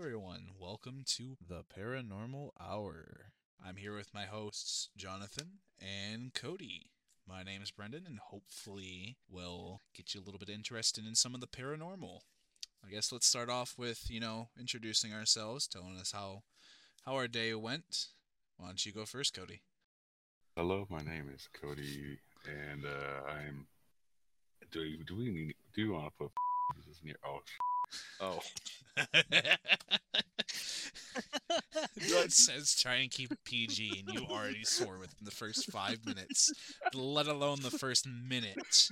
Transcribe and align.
everyone. 0.00 0.46
Welcome 0.58 1.02
to 1.16 1.36
the 1.46 1.62
Paranormal 1.78 2.52
Hour. 2.58 3.32
I'm 3.62 3.76
here 3.76 3.94
with 3.94 4.14
my 4.14 4.24
hosts, 4.24 4.88
Jonathan 4.96 5.58
and 5.78 6.32
Cody. 6.32 6.86
My 7.28 7.42
name 7.42 7.60
is 7.60 7.70
Brendan, 7.70 8.06
and 8.06 8.18
hopefully, 8.18 9.18
we'll 9.28 9.82
get 9.94 10.14
you 10.14 10.22
a 10.22 10.24
little 10.24 10.38
bit 10.38 10.48
interested 10.48 11.06
in 11.06 11.14
some 11.14 11.34
of 11.34 11.42
the 11.42 11.46
paranormal. 11.46 12.20
I 12.82 12.90
guess 12.90 13.12
let's 13.12 13.26
start 13.26 13.50
off 13.50 13.74
with, 13.76 14.10
you 14.10 14.20
know, 14.20 14.48
introducing 14.58 15.12
ourselves, 15.12 15.66
telling 15.66 15.98
us 15.98 16.12
how 16.12 16.44
how 17.04 17.12
our 17.16 17.28
day 17.28 17.54
went. 17.54 18.06
Why 18.56 18.68
don't 18.68 18.86
you 18.86 18.92
go 18.92 19.04
first, 19.04 19.34
Cody? 19.34 19.60
Hello, 20.56 20.86
my 20.88 21.02
name 21.02 21.30
is 21.34 21.46
Cody, 21.60 22.20
and 22.46 22.86
uh, 22.86 23.30
I'm. 23.30 23.66
Do 24.72 24.80
we 24.80 25.04
do 25.06 25.16
we 25.18 25.30
need, 25.30 25.54
do 25.74 25.82
you 25.82 25.92
want 25.92 26.06
to 26.06 26.10
put 26.18 26.32
this 26.88 27.02
near? 27.04 27.16
Oh, 27.22 27.40
oh. 28.20 28.40
it 31.96 32.32
says 32.32 32.74
try 32.80 32.96
and 32.96 33.10
keep 33.10 33.32
it 33.32 33.38
PG, 33.44 34.04
and 34.06 34.14
you 34.14 34.26
already 34.26 34.64
swore 34.64 34.98
within 34.98 35.24
the 35.24 35.30
first 35.30 35.70
five 35.70 36.04
minutes, 36.04 36.52
let 36.94 37.26
alone 37.26 37.60
the 37.62 37.70
first 37.70 38.06
minute. 38.06 38.90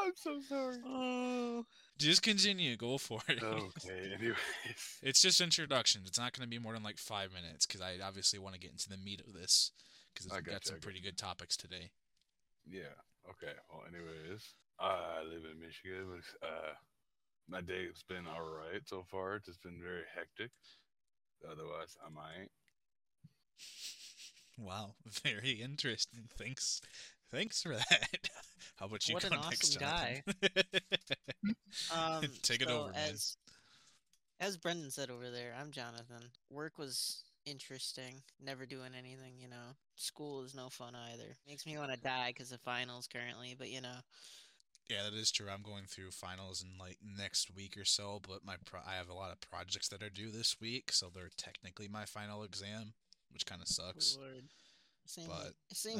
I'm 0.00 0.12
so 0.14 0.40
sorry. 0.48 0.76
Oh. 0.86 1.64
Just 1.98 2.22
continue. 2.22 2.76
Go 2.76 2.98
for 2.98 3.20
it. 3.28 3.42
Okay. 3.42 4.12
Anyways, 4.14 4.36
It's 5.02 5.20
just 5.22 5.40
introductions. 5.40 6.06
It's 6.06 6.18
not 6.18 6.32
going 6.36 6.44
to 6.46 6.50
be 6.50 6.58
more 6.62 6.74
than 6.74 6.82
like 6.82 6.98
five 6.98 7.32
minutes 7.32 7.66
because 7.66 7.80
I 7.80 7.94
obviously 8.06 8.38
want 8.38 8.54
to 8.54 8.60
get 8.60 8.70
into 8.72 8.88
the 8.88 8.98
meat 8.98 9.22
of 9.26 9.32
this 9.32 9.72
because 10.12 10.30
I 10.30 10.36
we've 10.36 10.44
got 10.44 10.52
gotcha, 10.52 10.66
some 10.68 10.76
I 10.76 10.80
pretty 10.80 11.00
good 11.00 11.16
topics 11.16 11.56
today. 11.56 11.90
yeah. 12.70 12.94
Okay. 13.28 13.52
Well, 13.72 13.82
anyways, 13.88 14.42
I 14.80 15.22
live 15.24 15.42
in 15.50 15.60
Michigan. 15.60 16.06
But, 16.40 16.46
uh, 16.46 16.72
my 17.48 17.60
day's 17.60 18.04
been 18.08 18.26
all 18.26 18.42
right 18.42 18.82
so 18.86 19.04
far. 19.10 19.36
It's 19.36 19.46
just 19.46 19.62
been 19.62 19.80
very 19.82 20.02
hectic. 20.14 20.50
Otherwise, 21.44 21.96
I 22.04 22.10
might. 22.10 22.48
Wow, 24.58 24.94
very 25.22 25.52
interesting. 25.62 26.28
Thanks, 26.38 26.80
thanks 27.30 27.62
for 27.62 27.74
that. 27.76 28.28
How 28.76 28.86
about 28.86 29.06
you 29.06 29.14
What 29.14 29.22
go 29.22 29.28
an 29.34 29.40
next, 29.50 29.76
awesome 29.76 29.80
guy. 29.80 30.22
Um, 31.94 32.22
Take 32.42 32.62
it 32.62 32.68
so 32.68 32.84
over, 32.84 32.92
man. 32.92 33.10
as, 33.10 33.36
As 34.40 34.56
Brendan 34.56 34.90
said 34.90 35.10
over 35.10 35.30
there, 35.30 35.54
I'm 35.60 35.70
Jonathan. 35.70 36.30
Work 36.50 36.78
was 36.78 37.22
interesting. 37.44 38.22
Never 38.42 38.64
doing 38.64 38.92
anything, 38.98 39.34
you 39.38 39.48
know. 39.48 39.76
School 39.96 40.42
is 40.42 40.54
no 40.54 40.68
fun 40.70 40.94
either. 41.12 41.36
Makes 41.46 41.66
me 41.66 41.76
want 41.76 41.92
to 41.92 42.00
die 42.00 42.32
because 42.34 42.50
of 42.52 42.60
finals 42.62 43.06
currently, 43.12 43.54
but 43.58 43.68
you 43.70 43.82
know. 43.82 43.96
Yeah, 44.88 45.02
that 45.04 45.14
is 45.14 45.32
true. 45.32 45.48
I'm 45.52 45.62
going 45.62 45.84
through 45.88 46.12
finals 46.12 46.62
in 46.62 46.78
like 46.78 46.98
next 47.02 47.54
week 47.54 47.76
or 47.76 47.84
so, 47.84 48.20
but 48.26 48.44
my 48.44 48.54
pro- 48.64 48.80
I 48.86 48.94
have 48.94 49.08
a 49.08 49.14
lot 49.14 49.32
of 49.32 49.40
projects 49.40 49.88
that 49.88 50.02
are 50.02 50.10
due 50.10 50.30
this 50.30 50.60
week, 50.60 50.92
so 50.92 51.10
they're 51.12 51.30
technically 51.36 51.88
my 51.88 52.04
final 52.04 52.44
exam, 52.44 52.92
which 53.32 53.46
kind 53.46 53.60
of 53.60 53.68
sucks. 53.68 54.16
Lord. 54.20 54.44
Same, 55.06 55.26
but 55.28 55.52
same 55.72 55.98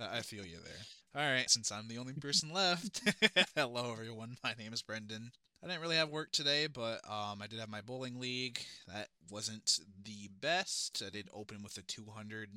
I- 0.00 0.18
I 0.18 0.20
feel 0.20 0.46
you 0.46 0.58
there. 0.64 1.22
All 1.22 1.30
right, 1.30 1.50
since 1.50 1.70
I'm 1.70 1.88
the 1.88 1.98
only 1.98 2.14
person 2.14 2.52
left, 2.54 3.02
hello 3.54 3.92
everyone. 3.92 4.36
My 4.42 4.54
name 4.58 4.72
is 4.72 4.82
Brendan. 4.82 5.32
I 5.62 5.68
didn't 5.68 5.82
really 5.82 5.96
have 5.96 6.08
work 6.08 6.32
today, 6.32 6.66
but 6.66 7.00
um, 7.08 7.40
I 7.40 7.46
did 7.48 7.60
have 7.60 7.68
my 7.68 7.82
bowling 7.82 8.18
league. 8.18 8.60
That 8.88 9.08
wasn't 9.30 9.78
the 10.04 10.28
best. 10.40 11.02
I 11.06 11.10
did 11.10 11.28
open 11.32 11.62
with 11.62 11.76
a 11.78 11.82
200. 11.82 12.48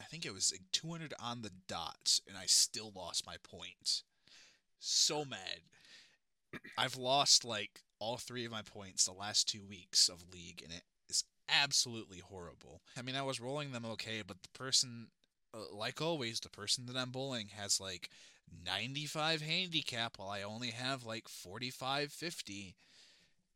I 0.00 0.04
think 0.04 0.24
it 0.26 0.32
was 0.34 0.50
like 0.50 0.62
200 0.72 1.14
on 1.22 1.42
the 1.42 1.52
dot, 1.68 2.18
and 2.26 2.36
I 2.36 2.46
still 2.46 2.90
lost 2.96 3.24
my 3.26 3.36
point. 3.48 4.02
So 4.80 5.24
mad. 5.24 5.60
I've 6.76 6.96
lost 6.96 7.44
like 7.44 7.82
all 7.98 8.16
three 8.16 8.44
of 8.44 8.50
my 8.50 8.62
points 8.62 9.04
the 9.04 9.12
last 9.12 9.48
two 9.48 9.62
weeks 9.68 10.08
of 10.08 10.32
league, 10.32 10.62
and 10.64 10.72
it 10.72 10.82
is 11.08 11.24
absolutely 11.48 12.18
horrible. 12.18 12.80
I 12.98 13.02
mean, 13.02 13.14
I 13.14 13.22
was 13.22 13.40
rolling 13.40 13.72
them 13.72 13.84
okay, 13.84 14.22
but 14.26 14.42
the 14.42 14.58
person 14.58 15.08
uh, 15.54 15.58
like 15.72 16.00
always, 16.00 16.40
the 16.40 16.48
person 16.48 16.86
that 16.86 16.96
I'm 16.96 17.10
bowling 17.10 17.48
has 17.56 17.80
like 17.80 18.08
95 18.64 19.42
handicap 19.42 20.18
while 20.18 20.30
I 20.30 20.42
only 20.42 20.70
have 20.70 21.04
like 21.04 21.28
45 21.28 22.12
50. 22.12 22.74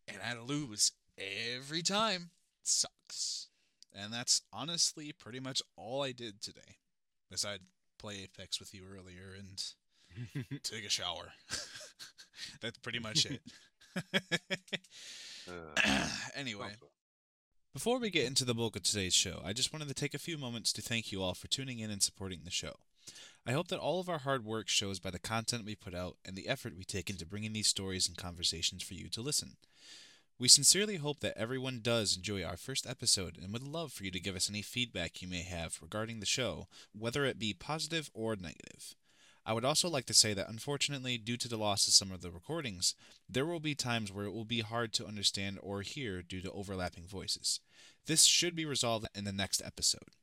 And 0.07 0.19
I 0.23 0.39
lose 0.39 0.93
every 1.19 1.83
time. 1.83 2.31
It 2.61 2.69
sucks. 2.69 3.49
And 3.95 4.13
that's 4.13 4.43
honestly 4.53 5.13
pretty 5.13 5.41
much 5.41 5.63
all 5.77 6.03
I 6.03 6.13
did 6.13 6.43
today. 6.43 6.79
Besides 7.31 7.63
play 7.99 8.25
Apex 8.25 8.61
with 8.61 8.75
you 8.75 8.83
earlier 8.93 9.35
and 9.39 9.63
take 10.63 10.85
a 10.85 10.91
shower. 10.91 11.33
that's 12.61 12.79
pretty 12.79 12.99
much 12.99 13.27
it. 13.27 13.41
Uh, 15.47 16.09
anyway. 16.35 16.69
Before 17.75 17.99
we 17.99 18.09
get 18.09 18.27
into 18.27 18.47
the 18.47 18.55
bulk 18.55 18.77
of 18.77 18.83
today's 18.83 19.13
show, 19.13 19.43
I 19.45 19.53
just 19.53 19.75
wanted 19.75 19.89
to 19.89 19.95
take 19.95 20.15
a 20.15 20.19
few 20.19 20.39
moments 20.39 20.73
to 20.73 20.81
thank 20.81 21.13
you 21.13 21.23
all 21.23 21.35
for 21.35 21.49
tuning 21.49 21.81
in 21.81 21.91
and 21.91 22.03
supporting 22.03 22.41
the 22.45 22.51
show. 22.51 22.77
I 23.47 23.53
hope 23.53 23.69
that 23.69 23.79
all 23.79 24.01
of 24.01 24.09
our 24.09 24.21
hard 24.21 24.45
work 24.45 24.69
shows 24.69 24.99
by 24.99 25.11
the 25.11 25.19
content 25.19 25.67
we 25.67 25.75
put 25.75 25.95
out 25.95 26.17
and 26.25 26.35
the 26.35 26.49
effort 26.49 26.79
we 26.79 26.85
take 26.85 27.11
into 27.11 27.27
bringing 27.27 27.53
these 27.53 27.69
stories 27.69 28.09
and 28.09 28.17
conversations 28.17 28.83
for 28.83 28.95
you 28.95 29.09
to 29.11 29.21
listen. 29.21 29.57
We 30.39 30.49
sincerely 30.49 30.97
hope 30.97 31.21
that 31.21 31.37
everyone 31.37 31.81
does 31.81 32.17
enjoy 32.17 32.43
our 32.43 32.57
first 32.57 32.87
episode 32.89 33.39
and 33.41 33.53
would 33.53 33.63
love 33.63 33.93
for 33.93 34.05
you 34.05 34.11
to 34.13 34.21
give 34.21 34.35
us 34.35 34.49
any 34.49 34.63
feedback 34.63 35.21
you 35.21 35.29
may 35.29 35.43
have 35.43 35.79
regarding 35.83 36.21
the 36.21 36.27
show, 36.27 36.69
whether 36.93 37.25
it 37.25 37.39
be 37.39 37.53
positive 37.53 38.11
or 38.15 38.35
negative. 38.35 38.95
I 39.47 39.53
would 39.53 39.65
also 39.65 39.89
like 39.91 40.07
to 40.07 40.15
say 40.15 40.33
that 40.33 40.49
unfortunately, 40.49 41.19
due 41.19 41.37
to 41.37 41.49
the 41.49 41.59
loss 41.59 41.87
of 41.87 41.93
some 41.93 42.11
of 42.11 42.23
the 42.23 42.31
recordings, 42.31 42.95
there 43.29 43.45
will 43.45 43.61
be 43.61 43.75
times 43.75 44.11
where 44.11 44.25
it 44.25 44.33
will 44.33 44.47
be 44.47 44.61
hard 44.61 44.93
to 44.95 45.07
understand 45.07 45.59
or 45.63 45.83
hear 45.83 46.23
due 46.23 46.41
to 46.41 46.53
overlapping 46.53 47.05
voices. 47.05 47.61
This 48.07 48.25
should 48.25 48.57
be 48.57 48.65
resolved 48.65 49.07
in 49.15 49.25
the 49.25 49.33
next 49.33 49.61
episode. 49.63 50.17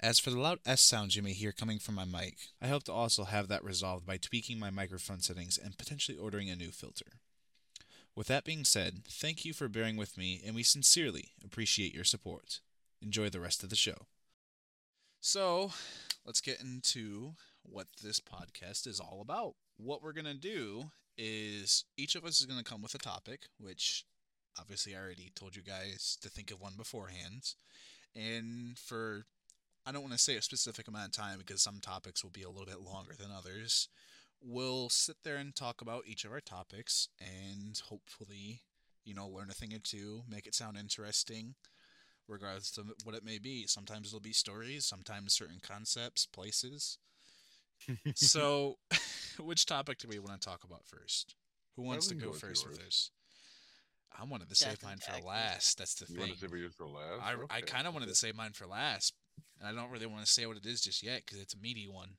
As 0.00 0.18
for 0.18 0.30
the 0.30 0.38
loud 0.38 0.58
S 0.66 0.82
sounds 0.82 1.16
you 1.16 1.22
may 1.22 1.32
hear 1.32 1.52
coming 1.52 1.78
from 1.78 1.94
my 1.94 2.04
mic, 2.04 2.36
I 2.60 2.66
hope 2.66 2.82
to 2.84 2.92
also 2.92 3.24
have 3.24 3.48
that 3.48 3.64
resolved 3.64 4.04
by 4.04 4.18
tweaking 4.18 4.58
my 4.58 4.70
microphone 4.70 5.20
settings 5.20 5.56
and 5.56 5.78
potentially 5.78 6.18
ordering 6.18 6.50
a 6.50 6.56
new 6.56 6.70
filter. 6.70 7.20
With 8.14 8.26
that 8.26 8.44
being 8.44 8.64
said, 8.64 9.04
thank 9.08 9.44
you 9.44 9.52
for 9.52 9.68
bearing 9.68 9.96
with 9.96 10.18
me, 10.18 10.42
and 10.44 10.54
we 10.54 10.62
sincerely 10.62 11.32
appreciate 11.44 11.94
your 11.94 12.04
support. 12.04 12.60
Enjoy 13.00 13.28
the 13.28 13.40
rest 13.40 13.62
of 13.62 13.70
the 13.70 13.76
show. 13.76 14.06
So, 15.28 15.72
let's 16.24 16.40
get 16.40 16.60
into 16.60 17.32
what 17.64 17.88
this 18.00 18.20
podcast 18.20 18.86
is 18.86 19.00
all 19.00 19.18
about. 19.20 19.54
What 19.76 20.00
we're 20.00 20.12
going 20.12 20.26
to 20.26 20.34
do 20.34 20.92
is 21.18 21.84
each 21.96 22.14
of 22.14 22.24
us 22.24 22.38
is 22.38 22.46
going 22.46 22.62
to 22.62 22.64
come 22.64 22.80
with 22.80 22.94
a 22.94 22.98
topic, 22.98 23.48
which 23.58 24.04
obviously 24.56 24.94
I 24.94 25.00
already 25.00 25.32
told 25.34 25.56
you 25.56 25.62
guys 25.62 26.16
to 26.22 26.28
think 26.28 26.52
of 26.52 26.60
one 26.60 26.74
beforehand. 26.76 27.54
And 28.14 28.78
for, 28.78 29.24
I 29.84 29.90
don't 29.90 30.02
want 30.02 30.12
to 30.12 30.18
say 30.20 30.36
a 30.36 30.42
specific 30.42 30.86
amount 30.86 31.06
of 31.06 31.12
time 31.12 31.38
because 31.38 31.60
some 31.60 31.80
topics 31.80 32.22
will 32.22 32.30
be 32.30 32.44
a 32.44 32.48
little 32.48 32.64
bit 32.64 32.82
longer 32.82 33.14
than 33.18 33.32
others. 33.36 33.88
We'll 34.40 34.90
sit 34.90 35.16
there 35.24 35.38
and 35.38 35.56
talk 35.56 35.80
about 35.80 36.04
each 36.06 36.24
of 36.24 36.30
our 36.30 36.40
topics 36.40 37.08
and 37.20 37.76
hopefully, 37.88 38.60
you 39.04 39.12
know, 39.12 39.26
learn 39.26 39.50
a 39.50 39.54
thing 39.54 39.74
or 39.74 39.80
two, 39.80 40.22
make 40.30 40.46
it 40.46 40.54
sound 40.54 40.78
interesting, 40.78 41.56
regardless 42.28 42.76
of 42.78 42.86
what 43.04 43.14
it 43.14 43.24
may 43.24 43.38
be. 43.38 43.66
Sometimes 43.66 44.08
it'll 44.08 44.20
be 44.20 44.32
stories, 44.32 44.84
sometimes 44.84 45.34
certain 45.34 45.58
concepts, 45.62 46.26
places. 46.26 46.98
So, 48.14 48.78
which 49.38 49.66
topic 49.66 49.98
do 49.98 50.08
we 50.08 50.18
want 50.18 50.40
to 50.40 50.48
talk 50.48 50.64
about 50.64 50.86
first? 50.86 51.34
Who 51.76 51.82
wants 51.82 52.06
to 52.06 52.14
go 52.14 52.26
go 52.26 52.30
with 52.30 52.40
first 52.40 52.66
with 52.66 52.78
this? 52.78 53.10
I 54.18 54.24
wanted 54.24 54.48
to 54.48 54.54
save 54.54 54.82
mine 54.82 54.96
for 54.98 55.26
last. 55.26 55.76
That's 55.76 55.94
the 55.94 56.06
you 56.08 56.18
thing. 56.18 56.28
want 56.28 56.32
to 56.32 56.38
say 56.38 56.46
we 56.50 56.62
just 56.62 56.78
go 56.78 56.88
last? 56.88 57.22
I, 57.22 57.56
I 57.56 57.60
kind 57.60 57.86
of 57.86 57.92
wanted 57.92 58.08
to 58.08 58.14
save 58.14 58.34
mine 58.34 58.52
for 58.52 58.66
last. 58.66 59.12
And 59.60 59.68
I 59.68 59.78
don't 59.78 59.90
really 59.90 60.06
want 60.06 60.24
to 60.24 60.30
say 60.30 60.46
what 60.46 60.56
it 60.56 60.64
is 60.64 60.80
just 60.80 61.02
yet 61.02 61.22
because 61.24 61.38
it's 61.38 61.54
a 61.54 61.58
meaty 61.58 61.86
one. 61.86 62.16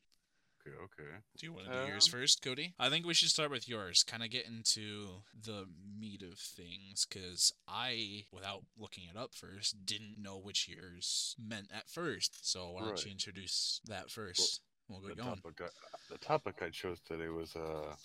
Okay, 0.68 1.02
okay. 1.02 1.18
Do 1.38 1.46
you 1.46 1.54
want 1.54 1.66
to 1.68 1.72
do 1.72 1.88
yours 1.88 2.08
Um, 2.08 2.20
first, 2.20 2.42
Cody? 2.42 2.74
I 2.80 2.90
think 2.90 3.06
we 3.06 3.14
should 3.14 3.30
start 3.30 3.52
with 3.52 3.68
yours. 3.68 4.04
Kind 4.04 4.24
of 4.24 4.30
get 4.30 4.46
into 4.46 5.24
the 5.34 5.66
meat 5.98 6.22
of 6.24 6.38
things 6.40 7.06
because 7.06 7.54
I, 7.68 8.26
without 8.32 8.66
looking 8.78 9.06
it 9.10 9.18
up 9.18 9.34
first, 9.34 9.86
didn't 9.86 10.18
know 10.22 10.38
which 10.38 10.68
yours 10.68 11.36
meant 11.40 11.70
at 11.74 11.90
first. 11.90 12.40
So 12.50 12.72
why 12.72 12.82
don't 12.82 12.90
Right. 12.92 13.06
you 13.06 13.12
introduce 13.12 13.82
that 13.86 14.10
first? 14.12 14.62
We'll 14.88 15.02
The 15.02 15.10
get 15.10 15.18
going. 15.18 15.36
topic, 15.36 15.62
I, 15.62 15.68
the 16.10 16.18
topic 16.18 16.56
I 16.62 16.70
chose 16.70 17.00
today 17.02 17.28
was 17.30 17.56
uh, 17.56 17.96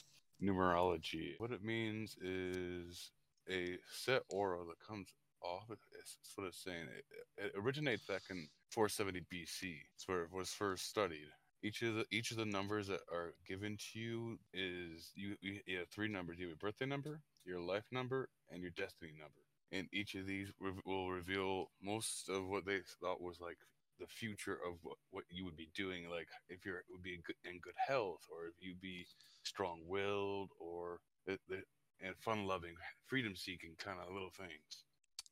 numerology. 0.42 1.34
What 1.38 1.52
it 1.52 1.62
means 1.64 2.16
is 2.20 3.10
a 3.48 3.78
set 3.92 4.22
aura 4.28 4.64
that 4.66 4.80
comes 4.86 5.08
off. 5.42 5.64
It's 5.70 6.16
it's 6.20 6.32
what 6.36 6.46
it's 6.46 6.62
saying. 6.62 6.86
It, 6.96 7.04
it 7.46 7.52
originates 7.56 8.04
back 8.06 8.22
in 8.30 8.48
470 8.70 9.20
BC. 9.32 9.76
It's 9.94 10.06
where 10.08 10.22
it 10.22 10.32
was 10.32 10.50
first 10.50 10.88
studied. 10.88 11.28
Each 11.62 11.82
of 11.82 11.94
the 11.94 12.04
each 12.10 12.32
of 12.32 12.36
the 12.36 12.44
numbers 12.44 12.88
that 12.88 13.00
are 13.12 13.34
given 13.46 13.76
to 13.76 13.98
you 13.98 14.38
is 14.52 15.12
you, 15.14 15.36
you, 15.40 15.60
you 15.64 15.78
have 15.78 15.88
three 15.88 16.08
numbers. 16.08 16.38
You 16.38 16.46
have 16.46 16.50
your 16.50 16.56
birthday 16.56 16.86
number, 16.86 17.20
your 17.44 17.60
life 17.60 17.84
number, 17.92 18.28
and 18.50 18.60
your 18.60 18.72
destiny 18.72 19.12
number. 19.16 19.42
And 19.70 19.88
each 19.92 20.14
of 20.16 20.26
these 20.26 20.48
re- 20.60 20.72
will 20.84 21.10
reveal 21.10 21.70
most 21.82 22.28
of 22.28 22.48
what 22.48 22.66
they 22.66 22.80
thought 23.00 23.22
was 23.22 23.40
like 23.40 23.58
the 24.00 24.06
future 24.06 24.58
of 24.66 24.74
what, 24.82 24.96
what 25.10 25.24
you 25.30 25.44
would 25.44 25.56
be 25.56 25.68
doing 25.74 26.10
like 26.10 26.26
if 26.48 26.64
you're 26.66 26.82
would 26.90 27.02
be 27.02 27.14
in 27.14 27.20
good, 27.24 27.36
in 27.44 27.60
good 27.60 27.76
health 27.76 28.26
or 28.30 28.46
if 28.46 28.54
you'd 28.60 28.80
be 28.80 29.06
strong-willed 29.44 30.50
or 30.58 30.98
the, 31.26 31.38
the, 31.48 31.62
and 32.04 32.16
fun-loving, 32.18 32.74
freedom-seeking 33.06 33.76
kind 33.78 33.98
of 34.00 34.12
little 34.12 34.32
things. 34.36 34.84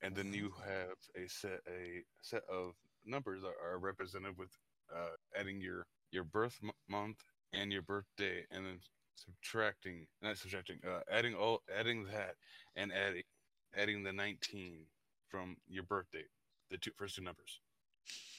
And 0.03 0.15
then 0.15 0.33
you 0.33 0.53
have 0.65 0.97
a 1.17 1.29
set 1.29 1.61
a 1.69 2.05
set 2.23 2.43
of 2.49 2.75
numbers 3.05 3.43
that 3.43 3.55
are 3.63 3.79
represented 3.79 4.39
with 4.39 4.51
uh, 4.95 5.17
adding 5.39 5.61
your 5.61 5.87
your 6.13 6.25
birth 6.25 6.59
m- 6.63 6.71
month 6.89 7.23
and 7.53 7.73
your 7.73 7.83
birthday, 7.83 8.45
and 8.51 8.65
then 8.67 8.79
subtracting, 9.17 10.07
not 10.23 10.37
subtracting, 10.39 10.79
uh, 10.87 11.01
adding 11.11 11.35
all 11.35 11.63
adding 11.77 12.05
that 12.05 12.37
and 12.77 12.93
adding 12.93 13.23
adding 13.77 14.03
the 14.03 14.13
19 14.13 14.85
from 15.29 15.57
your 15.69 15.85
birthday, 15.85 16.25
the 16.71 16.79
two 16.79 16.91
first 16.97 17.17
two 17.17 17.23
numbers. 17.23 17.61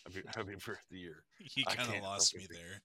Happy, 0.06 0.24
happy 0.36 0.56
birthday 0.66 0.98
year. 0.98 1.24
You 1.56 1.66
kind 1.66 1.90
of 1.90 2.02
lost 2.02 2.36
me 2.36 2.48
there. 2.50 2.82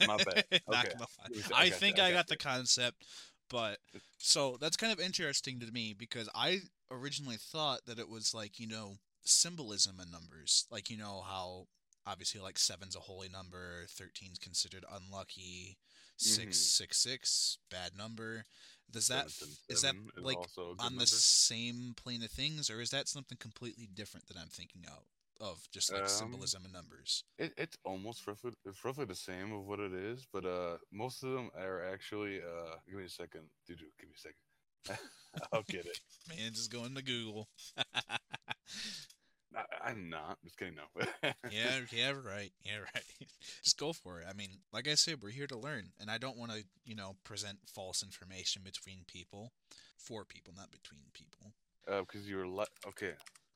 My 0.06 0.16
bad. 0.18 0.44
Okay. 0.68 0.88
gonna 0.92 1.00
lie. 1.00 1.06
Let 1.24 1.36
me 1.36 1.42
see. 1.42 1.54
I 1.54 1.70
got 1.70 1.78
think 1.78 1.98
I 1.98 2.10
got 2.10 2.16
got 2.16 2.28
the 2.28 2.36
concept, 2.36 3.04
but 3.50 3.78
so 4.18 4.56
that's 4.60 4.76
kind 4.76 4.92
of 4.92 5.00
interesting 5.00 5.60
to 5.60 5.70
me 5.72 5.94
because 5.96 6.28
I 6.34 6.60
originally 6.90 7.36
thought 7.36 7.80
that 7.86 7.98
it 7.98 8.08
was 8.08 8.34
like 8.34 8.58
you 8.58 8.66
know 8.66 8.96
symbolism 9.24 10.00
in 10.00 10.10
numbers, 10.10 10.66
like 10.70 10.90
you 10.90 10.96
know 10.96 11.22
how 11.26 11.66
obviously 12.06 12.40
like 12.40 12.58
seven's 12.58 12.96
a 12.96 13.00
holy 13.00 13.28
number, 13.28 13.86
thirteen's 13.88 14.38
considered 14.38 14.84
unlucky, 14.90 15.78
six 16.16 16.58
Mhm. 16.58 16.60
six 16.60 16.98
six 16.98 17.58
bad 17.70 17.96
number. 17.96 18.46
Does 18.90 19.08
that 19.08 19.30
Seven, 19.30 19.56
is 19.68 19.82
that 19.82 19.94
like 20.16 20.36
also 20.36 20.72
a 20.72 20.74
good 20.76 20.84
on 20.84 20.96
the 20.96 21.06
same 21.06 21.94
plane 21.94 22.22
of 22.22 22.30
things, 22.30 22.68
or 22.68 22.80
is 22.80 22.90
that 22.90 23.08
something 23.08 23.38
completely 23.38 23.86
different 23.86 24.26
that 24.26 24.36
I'm 24.36 24.50
thinking 24.50 24.84
of? 24.86 25.04
Of 25.40 25.68
just 25.72 25.90
like 25.90 26.02
Um, 26.02 26.08
symbolism 26.08 26.64
and 26.64 26.72
numbers. 26.72 27.24
It, 27.38 27.52
it's 27.56 27.76
almost 27.84 28.26
roughly 28.26 28.52
it's 28.64 28.84
roughly 28.84 29.06
the 29.06 29.14
same 29.16 29.50
of 29.52 29.64
what 29.64 29.80
it 29.80 29.92
is, 29.92 30.26
but 30.30 30.44
uh, 30.44 30.78
most 30.90 31.22
of 31.22 31.32
them 31.32 31.50
are 31.54 31.82
actually 31.92 32.42
uh. 32.42 32.76
Give 32.86 32.96
me 32.98 33.04
a 33.04 33.08
second, 33.08 33.50
dude. 33.66 33.78
Give 33.98 34.08
me 34.08 34.14
a 34.14 34.18
second. 34.18 34.38
I'll 35.52 35.62
get 35.62 35.86
it. 35.86 35.98
Man, 36.28 36.52
just 36.52 36.70
going 36.70 36.94
to 36.94 37.02
Google. 37.02 37.48
I, 39.56 39.90
I'm 39.90 40.08
not. 40.08 40.38
Just 40.42 40.56
kidding. 40.56 40.74
No. 40.74 41.04
yeah, 41.50 41.80
yeah, 41.92 42.10
right. 42.10 42.52
Yeah, 42.64 42.78
right. 42.78 43.04
Just 43.62 43.78
go 43.78 43.92
for 43.92 44.20
it. 44.20 44.26
I 44.28 44.32
mean, 44.32 44.50
like 44.72 44.88
I 44.88 44.94
said, 44.94 45.22
we're 45.22 45.30
here 45.30 45.46
to 45.46 45.58
learn, 45.58 45.90
and 46.00 46.10
I 46.10 46.18
don't 46.18 46.36
want 46.36 46.52
to, 46.52 46.64
you 46.84 46.94
know, 46.94 47.16
present 47.24 47.58
false 47.66 48.02
information 48.02 48.62
between 48.64 49.04
people, 49.06 49.52
for 49.96 50.24
people, 50.24 50.54
not 50.56 50.70
between 50.70 51.02
people. 51.12 51.52
Uh, 51.88 52.00
because 52.00 52.28
you're 52.28 52.46
li- 52.46 52.64
okay. 52.86 53.12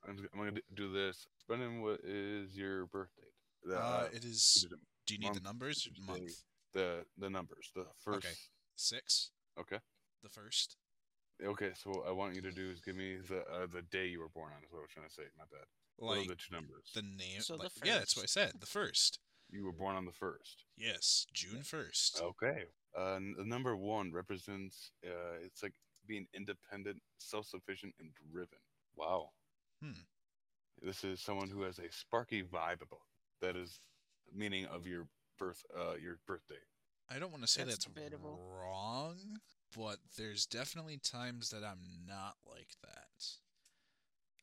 I'm, 0.07 0.17
I'm 0.33 0.39
gonna 0.39 0.61
do 0.75 0.93
this. 0.93 1.27
Brendan, 1.47 1.83
what 1.83 2.01
is 2.05 2.57
your 2.57 2.87
birthday? 2.87 3.23
The, 3.65 3.79
Uh, 3.79 4.09
it 4.13 4.25
is. 4.25 4.67
Do 5.07 5.15
you 5.15 5.21
need 5.21 5.35
the 5.35 5.41
numbers? 5.41 5.87
or. 5.87 6.13
Month 6.13 6.43
the 6.77 7.05
the 7.19 7.31
numbers. 7.31 7.73
The 7.75 7.87
first. 7.99 8.27
Okay. 8.27 8.35
six. 8.77 9.31
Okay. 9.59 9.79
The 10.23 10.29
first. 10.29 10.77
Okay. 11.43 11.73
So 11.75 11.91
what 11.91 12.07
I 12.07 12.13
want 12.13 12.35
you 12.35 12.43
to 12.43 12.53
do 12.53 12.71
is 12.71 12.81
give 12.81 12.97
me 12.97 13.17
the 13.29 13.41
uh, 13.41 13.67
the 13.73 13.83
day 13.83 14.07
you 14.07 14.21
were 14.21 14.29
born 14.29 14.53
on. 14.55 14.63
Is 14.63 14.71
what 14.71 14.81
I 14.81 14.83
was 14.83 14.91
trying 14.93 15.09
to 15.09 15.15
say. 15.15 15.23
My 15.37 15.45
bad. 15.51 15.67
What 15.97 16.17
are 16.17 16.21
Like 16.21 16.29
the 16.29 16.35
two 16.37 16.53
numbers? 16.55 16.91
the 16.95 17.03
name. 17.03 17.41
So 17.41 17.57
the 17.57 17.65
like- 17.65 17.73
yeah, 17.85 17.99
that's 17.99 18.17
what 18.17 18.25
I 18.25 18.27
said. 18.27 18.53
The 18.61 18.67
first. 18.67 19.19
You 19.49 19.65
were 19.65 19.73
born 19.73 19.95
on 19.97 20.05
the 20.05 20.13
first. 20.13 20.65
Yes, 20.77 21.27
June 21.33 21.63
first. 21.63 22.21
Okay. 22.21 22.65
Uh, 22.97 23.19
the 23.37 23.45
number 23.45 23.77
one 23.77 24.11
represents 24.13 24.91
uh, 25.07 25.39
it's 25.45 25.63
like 25.63 25.75
being 26.07 26.27
independent, 26.35 27.01
self-sufficient, 27.19 27.95
and 28.01 28.11
driven. 28.33 28.59
Wow. 28.97 29.31
Hmm. 29.83 29.93
This 30.83 31.05
is 31.05 31.21
someone 31.21 31.49
who 31.49 31.63
has 31.63 31.79
a 31.79 31.91
sparky 31.91 32.43
vibe 32.43 32.83
about. 32.83 33.01
That 33.41 33.57
is 33.57 33.79
meaning 34.35 34.67
of 34.67 34.87
your 34.87 35.07
birth, 35.39 35.63
uh, 35.79 35.95
your 36.03 36.19
birthday. 36.27 36.55
I 37.09 37.19
don't 37.21 37.31
want 37.31 37.43
to 37.45 37.49
say 37.49 37.63
That's 37.63 37.77
that's, 37.77 37.85
debatable. 37.85 38.41
wrong, 38.61 39.39
but 39.77 39.99
there's 40.17 40.45
definitely 40.47 40.99
times 40.99 41.51
that 41.51 41.63
I'm 41.63 42.05
not 42.07 42.35
like 42.49 42.71
that. 42.83 43.25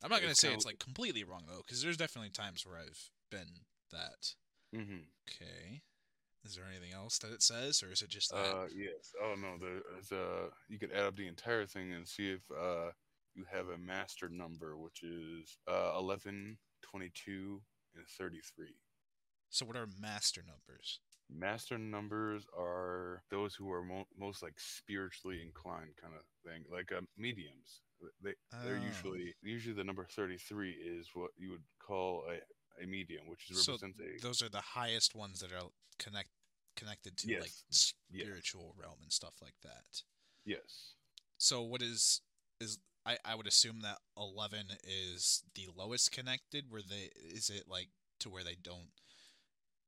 I'm 0.04 0.10
not 0.10 0.20
gonna 0.20 0.34
say 0.34 0.52
it's 0.52 0.66
like 0.66 0.78
completely 0.78 1.24
wrong 1.24 1.44
though, 1.48 1.62
because 1.66 1.82
there's 1.82 1.96
definitely 1.96 2.30
times 2.30 2.66
where 2.66 2.76
I've 2.76 3.10
been 3.30 3.64
that. 3.90 4.34
Mm-hmm. 4.76 5.04
Okay. 5.28 5.80
Is 6.44 6.54
there 6.56 6.66
anything 6.70 6.92
else 6.92 7.16
that 7.20 7.32
it 7.32 7.42
says, 7.42 7.82
or 7.82 7.90
is 7.90 8.02
it 8.02 8.10
just 8.10 8.30
that? 8.30 8.36
Uh, 8.54 8.66
yes. 8.76 9.14
Oh 9.22 9.34
no. 9.40 9.56
There's 9.58 10.12
uh, 10.12 10.50
you 10.68 10.78
could 10.78 10.92
add 10.92 11.04
up 11.04 11.16
the 11.16 11.26
entire 11.26 11.64
thing 11.64 11.92
and 11.94 12.06
see 12.06 12.32
if 12.32 12.42
uh, 12.50 12.90
you 13.34 13.44
have 13.50 13.68
a 13.70 13.78
master 13.78 14.28
number, 14.28 14.76
which 14.76 15.02
is 15.02 15.56
uh, 15.66 15.92
11, 15.98 16.58
22, 16.82 17.62
and 17.96 18.04
33. 18.18 18.66
so 19.48 19.64
what 19.64 19.76
are 19.76 19.88
master 20.00 20.42
numbers? 20.46 21.00
Master 21.30 21.78
numbers 21.78 22.44
are 22.56 23.22
those 23.30 23.54
who 23.54 23.72
are 23.72 23.82
mo- 23.82 24.06
most 24.18 24.42
like 24.42 24.54
spiritually 24.58 25.40
inclined 25.42 25.96
kind 26.00 26.12
of 26.14 26.22
thing, 26.44 26.64
like 26.70 26.92
uh, 26.92 27.00
mediums. 27.16 27.80
They 28.22 28.34
they're 28.62 28.76
Oh. 28.76 28.86
usually 28.86 29.34
usually 29.42 29.74
the 29.74 29.84
number 29.84 30.04
thirty 30.04 30.38
three 30.38 30.72
is 30.72 31.08
what 31.14 31.30
you 31.36 31.50
would 31.50 31.64
call 31.78 32.24
a, 32.28 32.82
a 32.82 32.86
medium, 32.86 33.26
which 33.26 33.46
So 33.52 33.72
represents 33.72 34.00
a 34.00 34.20
those 34.22 34.42
are 34.42 34.48
the 34.48 34.60
highest 34.60 35.14
ones 35.14 35.40
that 35.40 35.52
are 35.52 35.68
connect 35.98 36.30
connected 36.76 37.16
to 37.18 37.28
like 37.28 37.52
Yes. 37.70 37.94
Yes. 38.10 38.26
spiritual 38.26 38.74
realm 38.76 38.98
and 39.02 39.12
stuff 39.12 39.34
like 39.40 39.54
that. 39.62 40.02
yes. 40.44 40.94
So 41.38 41.62
what 41.62 41.82
is 41.82 42.20
is 42.60 42.78
I, 43.06 43.18
I 43.24 43.34
would 43.34 43.46
assume 43.46 43.80
that 43.82 43.98
eleven 44.16 44.66
is 44.82 45.42
the 45.54 45.68
lowest 45.76 46.10
connected. 46.12 46.70
Where 46.70 46.82
they 46.82 47.10
is 47.16 47.50
it 47.50 47.68
like 47.68 47.88
to 48.20 48.30
where 48.30 48.44
they 48.44 48.56
don't 48.60 48.90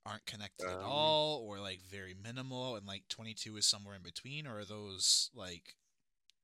aren't 0.05 0.27
connected 0.27 0.69
at 0.69 0.77
Um, 0.79 0.85
all, 0.85 1.39
or 1.41 1.59
like 1.59 1.81
very 1.83 2.15
minimal, 2.15 2.77
and 2.77 2.87
like 2.87 3.09
twenty 3.09 3.35
two 3.35 3.57
is 3.57 3.67
somewhere 3.67 3.97
in 3.97 4.03
between, 4.03 4.47
or 4.47 4.59
are 4.61 4.65
those 4.65 5.31
like 5.35 5.75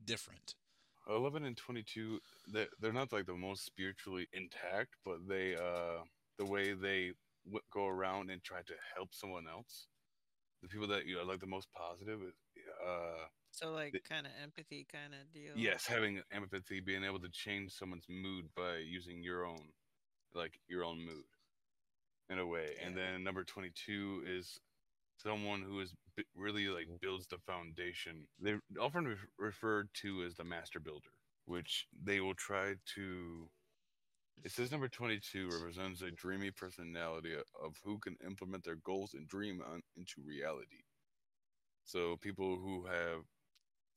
different? 0.04 0.54
Eleven 1.08 1.44
and 1.44 1.56
twenty 1.56 1.82
two, 1.82 2.20
they 2.52 2.66
they're 2.80 2.92
not 2.92 3.12
like 3.12 3.26
the 3.26 3.34
most 3.34 3.64
spiritually 3.64 4.28
intact, 4.32 4.96
but 5.04 5.26
they 5.28 5.54
uh 5.56 6.04
the 6.38 6.44
way 6.46 6.74
they 6.74 7.12
w- 7.44 7.62
go 7.72 7.86
around 7.86 8.30
and 8.30 8.42
try 8.42 8.62
to 8.62 8.74
help 8.94 9.12
someone 9.14 9.46
else, 9.48 9.88
the 10.62 10.68
people 10.68 10.86
that 10.88 11.06
you 11.06 11.16
know 11.16 11.24
like 11.24 11.40
the 11.40 11.46
most 11.46 11.68
positive, 11.72 12.20
is, 12.22 12.34
uh 12.86 13.26
So 13.50 13.72
like 13.72 14.02
kind 14.08 14.26
of 14.26 14.32
empathy 14.42 14.86
kind 14.90 15.14
of 15.14 15.32
deal. 15.32 15.54
Yes, 15.56 15.86
having 15.86 16.22
empathy, 16.30 16.80
being 16.80 17.04
able 17.04 17.20
to 17.20 17.28
change 17.30 17.72
someone's 17.72 18.06
mood 18.08 18.46
by 18.56 18.76
using 18.78 19.22
your 19.22 19.44
own, 19.44 19.72
like 20.34 20.60
your 20.68 20.84
own 20.84 20.98
mood, 21.04 21.24
in 22.30 22.38
a 22.38 22.46
way. 22.46 22.76
And 22.82 22.96
then 22.96 23.22
number 23.22 23.44
twenty-two 23.44 24.24
is 24.26 24.60
someone 25.22 25.62
who 25.62 25.80
is 25.80 25.94
b- 26.16 26.24
really 26.34 26.68
like 26.68 26.88
builds 27.00 27.26
the 27.26 27.38
foundation. 27.38 28.26
They're 28.40 28.60
often 28.80 29.06
re- 29.06 29.16
referred 29.38 29.88
to 30.02 30.24
as 30.24 30.34
the 30.36 30.44
master 30.44 30.80
builder, 30.80 31.10
which 31.46 31.86
they 32.02 32.20
will 32.20 32.34
try 32.34 32.74
to. 32.94 33.48
It 34.44 34.50
says 34.50 34.70
number 34.72 34.88
twenty-two 34.88 35.48
represents 35.50 36.02
a 36.02 36.10
dreamy 36.10 36.50
personality 36.50 37.34
of 37.34 37.74
who 37.84 37.98
can 37.98 38.16
implement 38.26 38.64
their 38.64 38.76
goals 38.84 39.14
and 39.14 39.28
dream 39.28 39.62
on, 39.70 39.82
into 39.96 40.22
reality. 40.26 40.82
So 41.84 42.16
people 42.20 42.56
who 42.56 42.86
have 42.86 43.22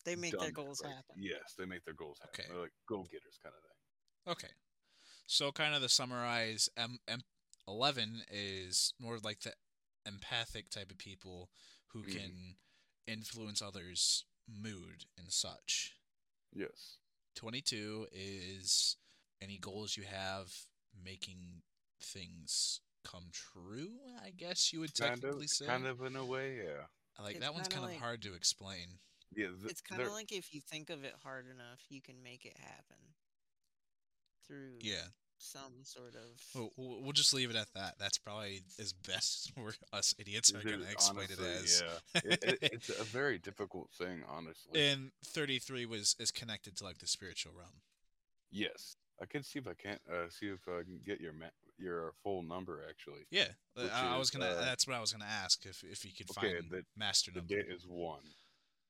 They 0.06 0.16
make 0.16 0.32
their 0.32 0.40
done 0.40 0.48
that, 0.48 0.54
goals 0.54 0.82
like, 0.84 0.94
happen. 0.94 1.16
Yes, 1.18 1.54
they 1.58 1.66
make 1.66 1.84
their 1.86 1.94
goals 1.94 2.20
happen. 2.20 2.40
Okay. 2.40 2.50
They're 2.52 2.62
like 2.62 2.74
go 2.88 3.04
getters 3.04 3.40
kind 3.42 3.54
of 3.56 3.62
thing. 3.62 4.34
Okay. 4.34 4.54
So 5.28 5.52
kind 5.52 5.74
of 5.76 5.82
to 5.82 5.90
summarize, 5.90 6.70
M- 6.78 7.00
M- 7.08 7.24
11 7.68 8.24
is 8.32 8.94
more 9.00 9.18
like 9.24 9.40
the 9.42 9.54
empathic 10.06 10.70
type 10.70 10.92
of 10.92 10.98
people 10.98 11.52
who 11.88 12.04
Mhm. 12.04 12.12
can 12.12 12.58
influence 13.08 13.62
others' 13.62 14.26
mood 14.48 15.06
and 15.18 15.32
such. 15.34 15.98
Yes. 16.54 16.98
22 17.36 18.08
is 18.12 18.98
any 19.42 19.58
goals 19.58 19.98
you 19.98 20.04
have 20.04 20.68
making 20.94 21.64
things 22.00 22.80
come 23.04 23.30
true, 23.32 24.00
I 24.22 24.32
guess 24.32 24.72
you 24.74 24.80
would 24.80 24.94
Kind 24.96 25.22
technically 25.22 25.46
of, 25.46 25.52
say. 25.52 25.66
kind 25.66 25.86
of 25.86 26.02
in 26.02 26.16
a 26.16 26.26
way, 26.26 26.58
yeah. 26.64 26.88
like 27.20 27.36
It's 27.36 27.42
that 27.42 27.54
one's 27.54 27.68
kinda 27.68 27.84
like- 27.88 28.00
hard 28.00 28.22
to 28.24 28.34
explain. 28.34 29.00
Yeah, 29.32 29.50
th- 29.50 29.70
It's 29.72 29.82
kind 29.82 30.02
of 30.02 30.12
like 30.12 30.32
if 30.32 30.54
you 30.54 30.62
think 30.62 30.90
of 30.90 31.04
it 31.04 31.14
hard 31.16 31.48
enough, 31.48 31.82
you 31.90 32.02
can 32.02 32.22
make 32.24 32.46
it 32.46 32.58
happen 32.58 33.16
through 34.44 34.80
Yeah. 34.82 35.12
Some 35.38 35.74
sort 35.84 36.16
of. 36.16 36.42
We'll, 36.54 36.72
we'll 36.78 37.02
we'll 37.04 37.12
just 37.12 37.34
leave 37.34 37.50
it 37.50 37.56
at 37.56 37.68
that. 37.76 37.96
That's 38.00 38.18
probably 38.18 38.62
as 38.80 38.94
best 38.94 39.52
we're 39.58 39.74
us 39.94 40.14
idiots 40.20 40.52
are 40.54 40.62
going 40.62 40.80
to 40.80 40.86
is, 40.86 40.92
explain 40.92 41.28
it 41.30 41.40
as. 41.40 41.84
Yeah, 42.16 42.22
it, 42.26 42.44
it, 42.44 42.60
it's 42.74 42.90
a 42.90 43.04
very 43.04 43.38
difficult 43.38 43.90
thing, 43.98 44.24
honestly. 44.30 44.80
And 44.92 45.12
33 45.26 45.86
was 45.86 46.16
is 46.20 46.32
connected 46.32 46.76
to 46.78 46.84
like 46.84 46.98
the 47.00 47.08
spiritual 47.08 47.54
realm. 47.58 47.82
yes, 48.52 48.96
I 49.22 49.26
can 49.26 49.44
see 49.44 49.60
if 49.60 49.68
I 49.68 49.74
can't 49.74 50.02
uh, 50.12 50.30
see 50.30 50.48
if 50.48 50.60
I 50.68 50.84
can 50.84 51.00
get 51.06 51.22
your 51.22 51.34
ma- 51.34 51.46
your 51.78 52.14
full 52.24 52.42
number 52.44 52.82
actually. 52.90 53.26
Yeah, 53.32 53.48
uh, 53.78 53.84
Which 53.84 53.92
I, 53.92 54.16
I 54.16 54.18
was 54.18 54.30
gonna. 54.30 54.46
uh, 54.46 54.62
that's 54.66 54.88
what 54.88 54.96
I 54.96 55.02
was 55.02 55.12
gonna 55.14 55.26
ask 55.30 55.66
if 55.66 55.84
if 55.84 56.04
you 56.06 56.12
could 56.18 56.30
Okay, 56.38 56.56
find 56.60 56.72
the- 56.72 56.84
master 56.98 57.32
The 57.32 57.40
number. 57.40 57.56
date 57.56 57.68
is 57.70 57.86
one, 57.88 58.24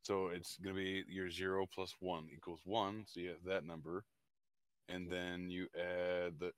so 0.03 0.27
it's 0.29 0.57
gonna 0.57 0.75
be 0.75 1.03
your 1.09 1.29
zero 1.29 1.65
plus 1.73 1.93
one 1.99 2.27
equals 2.35 2.61
one. 2.65 3.05
So 3.07 3.19
you 3.19 3.29
have 3.29 3.43
that 3.45 3.65
number, 3.65 4.03
and 4.89 5.09
then 5.09 5.49
you 5.49 5.67
add 5.77 6.33
the 6.39 6.51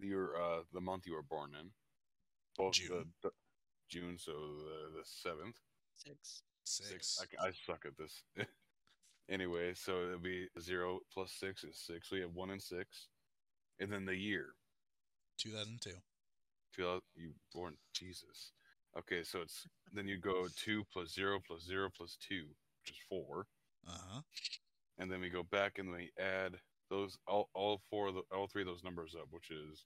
your 0.00 0.36
uh 0.40 0.62
the 0.72 0.80
month 0.80 1.06
you 1.06 1.14
were 1.14 1.22
born 1.22 1.50
in, 1.60 1.70
both 2.56 2.74
the, 2.74 2.82
June. 2.82 3.12
the 3.22 3.30
June, 3.88 4.18
so 4.18 4.32
the, 4.32 4.98
the 4.98 5.04
seventh. 5.04 5.56
Six. 5.96 6.42
Six. 6.64 7.24
I, 7.40 7.48
I 7.48 7.50
suck 7.66 7.84
at 7.86 7.96
this. 7.96 8.22
Anyway, 9.30 9.72
so 9.74 10.04
it'll 10.04 10.18
be 10.18 10.48
zero 10.60 11.00
plus 11.10 11.32
six 11.32 11.64
is 11.64 11.78
six. 11.78 12.10
We 12.12 12.20
have 12.20 12.34
one 12.34 12.50
and 12.50 12.60
six, 12.60 13.08
and 13.80 13.90
then 13.90 14.04
the 14.04 14.14
year. 14.14 14.48
2002. 15.38 15.96
Two 16.76 16.82
thou- 16.82 17.00
you 17.16 17.30
born 17.54 17.74
Jesus. 17.94 18.52
Okay, 18.98 19.22
so 19.24 19.40
it's 19.40 19.66
then 19.94 20.06
you 20.06 20.18
go 20.18 20.46
two 20.56 20.84
plus 20.92 21.14
zero 21.14 21.40
plus 21.46 21.62
zero 21.64 21.88
plus 21.96 22.18
two, 22.20 22.44
which 22.82 22.90
is 22.90 22.96
four, 23.08 23.46
Uh 23.88 23.92
huh. 24.10 24.20
and 24.98 25.10
then 25.10 25.20
we 25.22 25.30
go 25.30 25.42
back 25.42 25.78
and 25.78 25.90
we 25.90 26.10
add 26.20 26.56
those 26.94 27.18
all 27.26 27.50
all 27.54 27.80
four 27.90 28.08
of 28.08 28.14
the 28.14 28.22
all 28.34 28.46
three 28.46 28.62
of 28.62 28.66
those 28.68 28.84
numbers 28.84 29.14
up, 29.14 29.28
which 29.30 29.50
is 29.50 29.84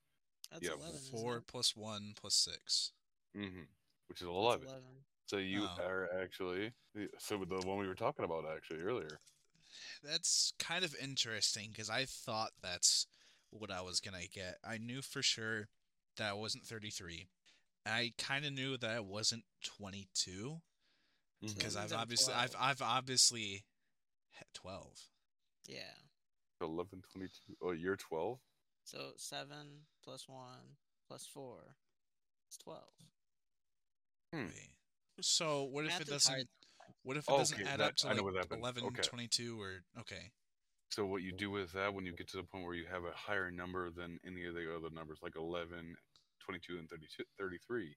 That's 0.50 0.62
Yeah, 0.64 0.72
11. 0.72 1.00
Four 1.10 1.40
plus 1.40 1.76
one 1.76 2.14
plus 2.16 2.34
six. 2.34 2.92
mm-hmm, 3.36 3.64
which 4.08 4.20
is 4.22 4.26
eleven. 4.26 4.68
11. 4.68 4.84
So 5.26 5.36
you 5.36 5.64
Oh. 5.64 5.82
are 5.82 6.08
actually 6.22 6.72
so 7.18 7.36
the 7.44 7.60
one 7.66 7.78
we 7.78 7.86
were 7.86 7.94
talking 7.94 8.24
about 8.24 8.46
actually 8.46 8.80
earlier. 8.80 9.20
That's 10.02 10.52
kind 10.58 10.84
of 10.84 10.94
interesting 10.96 11.70
because 11.70 11.90
I 11.90 12.06
thought 12.06 12.52
that's 12.62 13.06
what 13.50 13.70
I 13.70 13.82
was 13.82 14.00
gonna 14.00 14.26
get. 14.26 14.58
I 14.64 14.78
knew 14.78 15.02
for 15.02 15.22
sure 15.22 15.68
that 16.16 16.30
I 16.30 16.32
wasn't 16.32 16.64
33. 16.66 17.28
I 17.84 18.14
kind 18.18 18.44
of 18.46 18.52
knew 18.52 18.76
that 18.78 18.90
I 18.90 19.00
wasn't 19.00 19.44
22 19.62 20.62
Mhm. 21.42 21.54
because 21.54 21.74
that 21.74 21.80
I've 21.80 21.84
means 21.84 21.92
I'm 21.92 22.00
obviously 22.00 22.34
I've 22.34 22.56
I've 22.56 22.82
obviously 22.82 23.66
had 24.30 24.46
12. 24.54 25.10
Yeah. 25.66 25.94
11, 26.62 27.02
22. 27.12 27.56
Oh, 27.62 27.72
you're 27.72 27.96
12? 27.96 28.38
So 28.84 29.10
7 29.16 29.48
plus 30.04 30.28
1 30.28 30.38
plus 31.06 31.26
4 31.32 31.74
is 32.50 32.56
12. 32.58 32.82
Hmm. 34.34 34.46
So 35.20 35.64
what 35.64 35.84
if 35.84 35.90
Math 35.92 36.00
it 36.02 36.08
is 36.08 36.24
doesn't? 36.24 36.48
What 37.02 37.16
if 37.16 37.24
it 37.24 37.30
Oh, 37.32 37.38
doesn't 37.38 37.60
okay, 37.60 37.68
add 37.68 37.80
that- 37.80 37.90
up 37.90 37.96
to 37.96 38.08
I 38.08 38.12
know 38.12 38.22
like 38.22 38.24
what 38.24 38.34
happened. 38.36 38.60
11, 38.60 38.84
Okay. 38.86 39.02
22, 39.02 39.60
or 39.60 39.84
okay? 39.98 40.30
So 40.90 41.04
what 41.04 41.22
you 41.22 41.32
do 41.32 41.50
with 41.50 41.72
that 41.72 41.92
when 41.92 42.06
you 42.06 42.12
get 42.16 42.28
to 42.28 42.38
the 42.38 42.44
point 42.44 42.64
where 42.64 42.74
you 42.74 42.86
have 42.86 43.04
a 43.04 43.12
higher 43.12 43.50
number 43.50 43.90
than 43.90 44.18
any 44.24 44.44
of 44.46 44.54
the 44.54 44.74
other 44.74 44.88
numbers, 44.90 45.18
like 45.22 45.36
11, 45.36 45.94
22, 46.40 46.78
and 46.78 46.88
32, 46.88 47.24
33, 47.38 47.94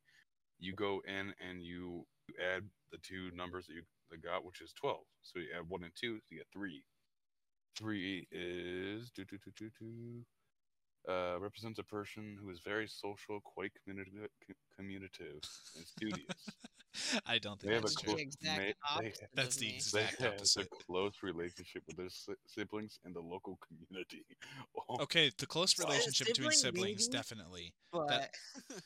you 0.60 0.74
go 0.75 1.00
in 1.08 1.34
and 1.39 1.63
you 1.63 2.06
add 2.39 2.70
the 2.91 2.98
two 3.00 3.32
numbers 3.32 3.65
that 3.68 3.74
you 3.74 3.84
that 4.10 4.22
got, 4.22 4.44
which 4.44 4.60
is 4.60 4.74
12. 4.74 5.06
So 5.22 5.39
you 5.39 5.48
add 5.58 5.70
1 5.70 5.84
and 5.86 5.96
2, 5.96 6.20
so 6.20 6.25
you 6.32 6.38
get 6.39 6.48
3. 6.51 6.84
3 7.75 8.28
is 8.32 9.10
do, 9.12 9.24
do, 9.25 9.38
do, 9.38 9.51
do, 9.58 9.70
do, 9.80 10.25
uh, 11.12 11.40
represents 11.40 11.80
a 11.80 11.84
person 11.84 12.38
who 12.42 12.50
is 12.50 12.60
very 12.60 12.88
social, 12.88 13.40
quite 13.42 13.72
communicative, 13.84 14.30
communicative 14.78 15.40
and 15.75 15.86
studious. 15.88 16.25
I 17.25 17.40
don't 17.40 17.60
think 17.60 17.70
They 17.70 17.75
have 17.75 17.84
a 17.84 17.88
that's 17.88 17.96
That's 17.96 18.16
the 18.16 18.22
exact 18.22 18.58
mate- 18.60 18.75
they- 19.00 19.06
opposite 19.08 19.30
That's 19.34 19.56
of 19.56 19.62
the 19.62 19.68
me. 19.68 19.75
ex- 19.75 19.92
They 19.92 20.01
Exact 20.01 20.22
have 20.22 20.34
a 20.58 20.84
close 20.86 21.13
relationship 21.24 21.84
with 21.88 21.96
their 21.98 22.10
si- 22.10 22.34
siblings 22.46 23.00
and 23.06 23.16
the 23.16 23.22
local 23.22 23.58
community. 23.66 24.25
Oh, 24.90 24.98
Okay, 25.04 25.32
the 25.38 25.48
close 25.48 25.78
Well, 25.78 25.88
relationship 25.88 26.28
between 26.28 26.51
siblings, 26.51 27.08
maybe, 27.08 27.18
definitely. 27.18 27.74
But 27.94 28.30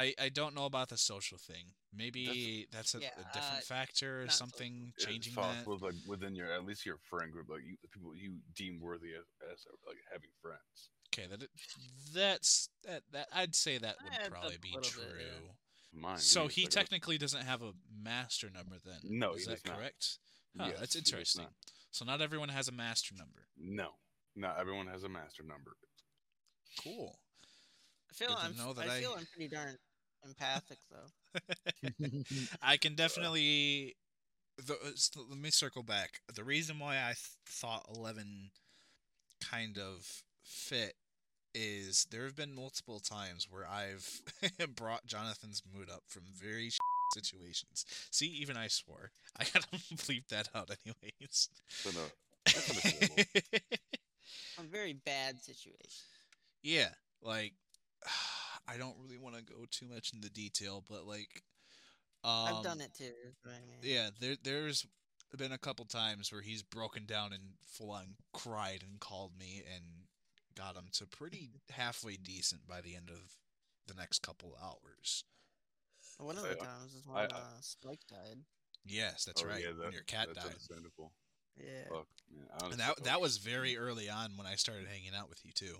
I, 0.00 0.14
I 0.18 0.28
don't 0.30 0.54
know 0.54 0.64
about 0.64 0.88
the 0.88 0.96
social 0.96 1.38
thing. 1.38 1.66
Maybe 1.94 2.66
that's, 2.72 2.94
a, 2.94 3.00
yeah, 3.00 3.08
a 3.18 3.34
different 3.34 3.58
uh, 3.58 3.74
factor 3.74 4.20
or 4.20 4.24
not 4.24 4.32
social. 4.32 4.38
something 4.38 4.92
it's 4.96 5.04
changing 5.04 5.34
thought 5.34 5.54
that. 5.54 5.66
with, 5.66 5.82
like 5.82 5.94
within 6.06 6.34
your 6.34 6.50
at 6.52 6.64
least 6.64 6.86
your 6.86 6.96
friend 7.10 7.30
group, 7.32 7.48
like 7.50 7.62
you, 7.66 7.76
the 7.82 7.88
people 7.88 8.14
you 8.16 8.36
deem 8.54 8.80
worthy 8.80 9.08
as, 9.08 9.24
as 9.52 9.58
like 9.86 9.96
having 10.12 10.30
friends. 10.40 10.90
Okay, 11.12 11.26
that 11.28 11.48
that's 12.14 12.68
that 12.86 13.02
that 13.12 13.26
I'd 13.34 13.54
say 13.54 13.78
that 13.78 13.96
would 14.02 14.12
Adds 14.12 14.28
probably 14.28 14.58
be 14.62 14.70
true. 14.82 15.02
bit, 15.02 15.26
yeah. 15.26 16.00
Mine. 16.00 16.18
So 16.18 16.46
he 16.46 16.62
like 16.62 16.68
a- 16.68 16.74
technically 16.76 17.18
doesn't 17.18 17.42
have 17.42 17.62
a 17.62 17.72
master 18.02 18.48
number 18.54 18.76
then. 18.84 19.00
No, 19.02 19.32
is 19.34 19.44
he 19.44 19.50
that 19.50 19.62
does 19.64 19.74
correct? 19.76 20.18
Huh, 20.58 20.66
Yes, 20.70 20.78
that's 20.80 20.96
interesting. 20.96 21.42
not. 21.42 21.52
So 21.90 22.04
not 22.04 22.20
everyone 22.20 22.48
has 22.50 22.68
a 22.68 22.72
master 22.72 23.14
number. 23.18 23.48
No, 23.58 23.88
not 24.36 24.58
everyone 24.60 24.86
has 24.86 25.02
a 25.02 25.08
master 25.08 25.42
number. 25.42 25.72
Cool. 26.82 27.18
I 28.10 28.14
feel 28.14 28.36
I'm 28.38 28.56
know 28.56 28.72
that 28.72 28.88
I 28.88 28.96
I- 28.96 29.00
feel 29.00 29.14
I'm 29.18 29.26
pretty 29.34 29.48
darn 29.48 29.76
empathic 30.24 30.78
though. 30.90 31.40
I 32.62 32.76
can 32.76 32.94
definitely. 32.94 33.96
The, 34.58 34.76
let 35.28 35.38
me 35.38 35.50
circle 35.50 35.82
back. 35.82 36.20
The 36.34 36.44
reason 36.44 36.78
why 36.78 36.96
I 36.96 37.08
th- 37.14 37.18
thought 37.46 37.86
eleven 37.94 38.50
kind 39.50 39.78
of 39.78 40.22
fit 40.44 40.94
is 41.54 42.06
there 42.10 42.24
have 42.24 42.36
been 42.36 42.54
multiple 42.54 43.00
times 43.00 43.46
where 43.50 43.66
I've 43.68 44.22
brought 44.76 45.06
Jonathan's 45.06 45.62
mood 45.74 45.88
up 45.90 46.02
from 46.06 46.22
very 46.34 46.70
situations. 47.14 47.84
See, 48.10 48.26
even 48.26 48.56
I 48.56 48.68
swore. 48.68 49.10
I 49.38 49.44
gotta 49.44 49.66
bleep 49.96 50.28
that 50.28 50.48
out, 50.54 50.70
anyways. 50.86 51.48
So 51.82 51.90
no, 51.90 52.12
that's 52.52 52.68
understandable. 52.70 53.24
A 54.58 54.62
very 54.62 54.92
bad 54.92 55.40
situation. 55.42 56.06
yeah, 56.62 56.90
like 57.22 57.54
I 58.68 58.76
don't 58.76 58.96
really 59.02 59.18
want 59.18 59.36
to 59.36 59.42
go 59.42 59.64
too 59.70 59.86
much 59.86 60.12
into 60.12 60.30
detail, 60.30 60.84
but 60.88 61.06
like, 61.06 61.42
um, 62.24 62.56
I've 62.56 62.62
done 62.64 62.80
it 62.80 62.94
too. 62.94 63.04
is 63.26 63.36
I 63.44 63.50
mean. 63.66 63.78
Yeah, 63.82 64.10
there 64.20 64.36
there's 64.42 64.86
been 65.36 65.52
a 65.52 65.58
couple 65.58 65.84
times 65.84 66.32
where 66.32 66.42
he's 66.42 66.62
broken 66.62 67.06
down 67.06 67.32
and 67.32 67.42
full 67.66 67.90
on 67.90 68.14
cried 68.32 68.82
and 68.88 68.98
called 69.00 69.32
me 69.38 69.62
and 69.74 69.84
got 70.56 70.76
him 70.76 70.86
to 70.92 71.06
pretty 71.06 71.50
halfway 71.70 72.16
decent 72.16 72.66
by 72.66 72.80
the 72.80 72.96
end 72.96 73.10
of 73.10 73.36
the 73.86 73.94
next 73.94 74.22
couple 74.22 74.56
hours. 74.62 75.24
One 76.18 76.36
of 76.36 76.42
the 76.42 76.54
times 76.56 76.94
is 76.94 77.04
I- 77.08 77.22
when 77.22 77.32
uh, 77.32 77.60
Spike 77.60 78.00
died. 78.08 78.38
Yes, 78.86 79.24
that's 79.24 79.42
Oh, 79.42 79.46
right. 79.46 79.62
yeah, 79.62 79.72
when 79.78 79.92
your 79.92 80.02
cat 80.02 80.28
that's 80.28 80.38
died. 80.38 80.52
understandable. 80.52 81.12
Yeah. 81.56 81.84
Fuck, 81.90 82.06
man, 82.32 82.72
And 82.72 82.80
that 82.80 83.04
that 83.04 83.20
was 83.20 83.36
very 83.38 83.76
early 83.76 84.08
on 84.08 84.36
when 84.36 84.46
I 84.46 84.54
started 84.54 84.86
hanging 84.88 85.14
out 85.14 85.28
with 85.28 85.44
you 85.44 85.52
too. 85.52 85.76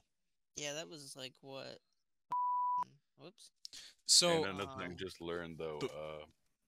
Yeah, 0.57 0.75
that 0.75 0.89
was 0.89 1.15
like 1.17 1.33
what? 1.41 1.79
Whoops. 3.21 3.51
So 4.07 4.45
and 4.45 4.47
another 4.47 4.71
thing, 4.79 4.91
um, 4.93 4.97
just 4.97 5.21
learned 5.21 5.57
though, 5.59 5.79
but- 5.81 5.91
uh, 5.91 6.25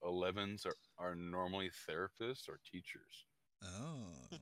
11s 0.07 0.65
are, 0.65 0.75
are 0.97 1.15
normally 1.15 1.69
therapists 1.89 2.47
or 2.49 2.59
teachers. 2.71 3.25
oh. 3.63 4.37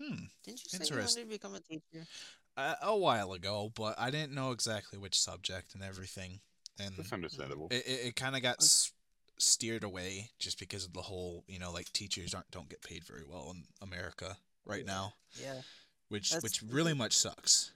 Hmm. 0.00 0.14
Didn't 0.44 0.60
you 0.64 0.78
say 0.78 0.84
you 0.94 0.96
wanted 1.00 1.20
to 1.20 1.26
become 1.26 1.54
a 1.54 1.60
teacher? 1.60 2.06
A, 2.56 2.74
a 2.82 2.96
while 2.96 3.32
ago, 3.34 3.70
but 3.74 3.94
I 3.98 4.10
didn't 4.10 4.32
know 4.34 4.50
exactly 4.50 4.98
which 4.98 5.18
subject 5.20 5.74
and 5.74 5.82
everything. 5.84 6.40
And 6.80 6.94
That's 6.96 7.12
understandable. 7.12 7.68
it, 7.70 7.86
it, 7.86 8.06
it 8.08 8.16
kind 8.16 8.34
of 8.34 8.42
got 8.42 8.56
s- 8.60 8.90
steered 9.38 9.84
away 9.84 10.30
just 10.38 10.58
because 10.58 10.84
of 10.84 10.92
the 10.92 11.02
whole 11.02 11.44
you 11.46 11.58
know 11.58 11.70
like 11.72 11.92
teachers 11.92 12.34
aren't 12.34 12.50
don't 12.50 12.68
get 12.68 12.82
paid 12.82 13.04
very 13.04 13.22
well 13.28 13.50
in 13.54 13.64
America 13.82 14.36
right 14.64 14.84
Yeah. 14.86 14.92
now 14.92 15.12
Yeah. 15.40 15.60
which 16.08 16.30
That's- 16.30 16.42
which 16.42 16.62
really 16.62 16.94
much 16.94 17.12
sucks 17.16 17.72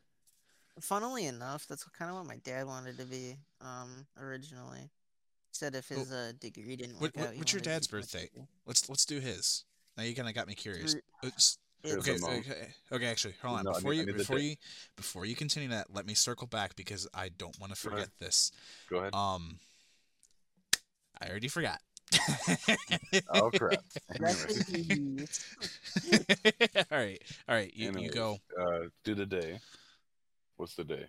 Funnily 0.80 1.26
enough, 1.26 1.66
that's 1.66 1.84
kind 1.98 2.10
of 2.10 2.16
what 2.18 2.26
my 2.26 2.36
dad 2.44 2.66
wanted 2.66 2.98
to 2.98 3.04
be 3.04 3.36
um 3.60 4.06
originally. 4.20 4.80
He 4.80 5.52
said 5.52 5.74
if 5.74 5.88
his 5.88 6.12
uh, 6.12 6.32
degree 6.38 6.76
didn't 6.76 7.00
work 7.00 7.16
what- 7.16 7.28
out, 7.28 7.36
what's 7.36 7.52
your 7.52 7.62
dad's 7.62 7.86
birthday? 7.86 8.28
let's 8.66 8.88
let's 8.88 9.06
do 9.06 9.18
his 9.20 9.64
now 9.96 10.02
you 10.04 10.14
kind 10.14 10.28
of 10.28 10.34
got 10.34 10.46
me 10.46 10.54
curious 10.54 10.92
Three- 10.92 11.28
It's- 11.28 11.56
okay, 11.86 12.18
okay 12.22 12.68
okay 12.92 13.06
actually 13.06 13.34
hold 13.40 13.58
on 13.60 13.64
No, 13.64 13.72
before 13.72 13.92
need- 13.92 14.00
I 14.00 14.02
you 14.10 14.12
before 14.14 14.38
you 14.38 14.56
before 14.96 15.24
you 15.24 15.34
continue 15.34 15.68
that 15.70 15.86
let 15.94 16.04
me 16.06 16.12
circle 16.14 16.46
back 16.46 16.76
because 16.76 17.08
I 17.14 17.30
don't 17.30 17.58
want 17.60 17.74
to 17.74 17.82
Go 17.82 17.90
forget 17.94 18.08
this 18.18 18.52
Go 18.90 18.98
ahead. 18.98 19.14
um 19.14 19.58
I 21.20 21.28
already 21.30 21.48
forgot 21.48 21.80
oh 23.34 23.50
crap. 23.50 23.82
Rest 24.20 24.68
in 24.68 24.74
Anyway, 24.90 25.16
peace. 25.16 25.56
all 26.90 26.98
right 26.98 27.22
all 27.48 27.54
right 27.54 27.72
you, 27.74 27.92
you 27.98 28.10
go 28.10 28.38
Uh, 28.60 28.88
do 29.04 29.14
the 29.14 29.24
day. 29.26 29.58
What's 30.56 30.74
the 30.74 30.84
day? 30.84 31.06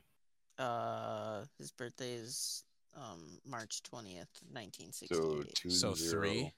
Uh, 0.57 1.43
his 1.57 1.71
birthday 1.71 2.13
is 2.13 2.63
um 2.95 3.39
March 3.45 3.83
twentieth, 3.83 4.27
nineteen 4.51 4.91
So 4.91 5.43
two 5.53 5.69
So 5.69 5.93
zero. 5.93 6.21
three? 6.21 6.53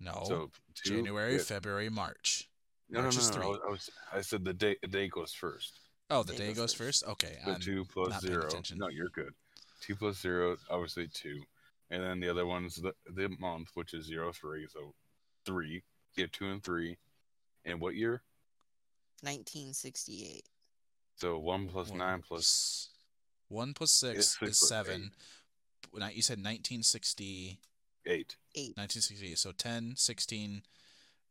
no 0.00 0.24
So 0.26 0.50
two, 0.74 0.96
January 0.96 1.36
yeah. 1.36 1.42
February 1.42 1.88
March 1.88 2.50
No, 2.90 2.98
no, 2.98 3.02
March 3.04 3.14
no, 3.16 3.20
is 3.20 3.28
no. 3.30 3.34
three. 3.36 3.44
I, 3.44 3.48
was, 3.48 3.60
I, 3.66 3.70
was, 3.70 3.90
I 4.14 4.20
said 4.20 4.44
the 4.44 4.52
day. 4.52 4.76
The 4.82 4.88
day 4.88 5.08
goes 5.08 5.32
first. 5.32 5.80
Oh, 6.10 6.22
the 6.22 6.32
Day 6.32 6.38
day 6.38 6.46
goes 6.48 6.56
goes 6.56 6.74
first. 6.74 7.04
first. 7.04 7.12
Okay, 7.24 7.38
So 7.44 7.52
I'm 7.52 7.60
two 7.60 7.84
plus 7.84 8.10
not 8.10 8.22
paying 8.22 8.32
zero. 8.34 8.62
No, 8.76 8.88
you're 8.88 9.08
good. 9.08 9.32
Two 9.80 9.96
plus 9.96 10.20
zero, 10.20 10.56
obviously 10.70 11.08
two, 11.08 11.40
and 11.90 12.02
then 12.02 12.20
the 12.20 12.28
other 12.28 12.46
one's 12.46 12.76
the 12.76 12.92
the 13.14 13.28
month, 13.40 13.70
which 13.74 13.94
is 13.94 14.04
zero 14.06 14.32
three. 14.32 14.66
So 14.72 14.94
three. 15.44 15.82
Yeah, 16.16 16.26
two 16.32 16.46
and 16.46 16.62
three. 16.62 16.96
And 17.64 17.80
what 17.80 17.94
year? 17.94 18.22
Nineteen 19.22 19.72
sixty-eight. 19.72 20.44
So 21.16 21.38
one 21.38 21.68
plus 21.68 21.88
One 21.88 21.98
nine 21.98 22.22
plus 22.26 22.90
one 23.48 23.72
plus 23.74 23.90
six 23.90 24.16
six 24.16 24.28
is 24.28 24.36
plus 24.58 24.68
seven. 24.68 25.12
When 25.90 26.02
You 26.12 26.22
said 26.22 26.38
1960, 26.38 27.58
eight. 28.06 28.36
Eight. 28.54 28.76
1968. 28.76 29.38
So 29.38 29.52
10, 29.52 29.94
16, 29.96 30.62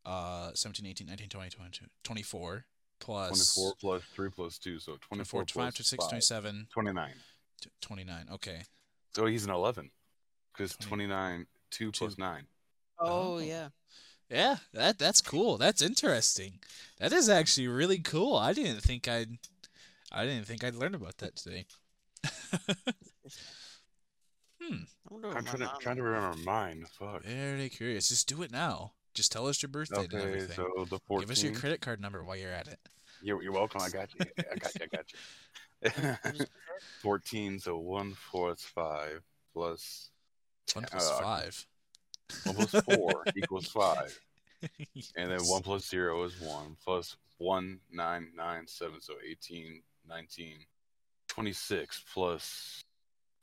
uh, 0.05 0.51
17, 0.53 0.85
18, 0.87 1.07
19, 1.07 1.29
20, 1.29 1.49
22, 1.49 1.85
24 2.03 2.65
plus 2.99 3.53
24 3.55 3.73
plus 3.79 4.01
3 4.15 4.29
plus 4.29 4.57
2, 4.57 4.79
so 4.79 4.97
24 5.01 5.43
24, 5.43 5.45
25 5.45 5.53
plus 5.53 5.75
to 5.75 5.83
6, 5.83 6.03
5, 6.05 6.09
27, 6.09 6.67
29. 6.73 7.11
29. 7.81 8.25
Okay. 8.33 8.61
So 9.15 9.25
he's 9.27 9.45
an 9.45 9.51
11. 9.51 9.91
Because 10.53 10.75
29, 10.77 11.45
2 11.71 11.91
plus 11.91 12.15
Two. 12.15 12.21
9. 12.21 12.43
Oh, 12.99 13.35
Oh. 13.35 13.37
yeah. 13.39 13.69
Yeah, 14.27 14.55
that 14.73 14.97
that's 14.97 15.21
cool. 15.21 15.57
That's 15.59 15.83
interesting. 15.83 16.53
That 16.97 17.13
is 17.13 17.29
actually 17.29 17.67
really 17.67 17.99
cool. 17.99 18.35
I 18.35 18.53
didn't 18.53 18.81
think 18.81 19.07
I'd 19.07 19.37
I 20.11 20.25
didn't 20.25 20.45
think 20.45 20.63
I'd 20.63 20.75
learn 20.75 20.95
about 20.95 21.17
that 21.17 21.35
today. 21.35 21.65
hmm. 24.61 24.75
I 25.09 25.13
wonder 25.13 25.27
what 25.29 25.37
I'm 25.37 25.45
trying 25.45 25.59
to, 25.59 25.71
trying 25.79 25.95
to 25.97 26.03
remember 26.03 26.37
mine. 26.43 26.85
Fuck. 26.99 27.23
Very 27.23 27.69
curious. 27.69 28.09
Just 28.09 28.27
do 28.27 28.41
it 28.43 28.51
now. 28.51 28.93
Just 29.13 29.31
tell 29.31 29.47
us 29.47 29.61
your 29.61 29.69
birthday 29.69 30.03
and 30.03 30.13
Okay, 30.13 30.23
everything. 30.23 30.55
so 30.55 30.85
the 30.89 30.99
14. 31.07 31.21
Give 31.27 31.31
us 31.31 31.43
your 31.43 31.53
credit 31.53 31.81
card 31.81 32.01
number 32.01 32.23
while 32.23 32.35
you're 32.35 32.51
at 32.51 32.67
it. 32.67 32.79
You're, 33.21 33.41
you're 33.41 33.53
welcome. 33.53 33.81
I 33.81 33.89
got 33.89 34.09
you. 34.13 34.25
I 34.51 34.55
got 34.55 34.75
you. 34.75 34.81
I 35.83 35.89
got 36.21 36.39
you. 36.39 36.45
14, 37.01 37.59
so 37.59 37.77
1 37.77 38.15
plus 38.29 38.61
5 38.61 39.21
plus 39.53 40.09
One 40.73 40.85
plus 40.89 41.11
Uh, 41.11 41.19
five. 41.21 41.65
1 42.43 42.55
plus 42.55 42.83
4 42.83 43.23
equals 43.37 43.67
5. 43.67 44.19
And 45.15 45.31
then 45.31 45.39
1 45.41 45.61
plus 45.61 45.87
0 45.87 46.23
is 46.23 46.41
1. 46.41 46.77
Plus 46.83 47.15
1, 47.37 47.79
9, 47.91 48.31
9, 48.35 48.67
7. 48.67 49.01
So 49.01 49.13
18, 49.25 49.81
19, 50.07 50.57
26 51.27 52.03
plus 52.13 52.83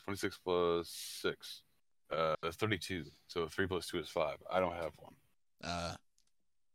26 0.04 0.38
plus 0.45 0.88
6. 1.23 1.62
Uh, 2.11 2.35
that's 2.42 2.57
32. 2.57 3.04
So 3.28 3.47
3 3.49 3.66
plus 3.66 3.87
2 3.88 3.99
is 4.00 4.09
5. 4.09 4.37
I 4.50 4.61
don't 4.61 4.75
have 4.75 4.92
one. 4.99 5.14
Uh, 5.62 5.95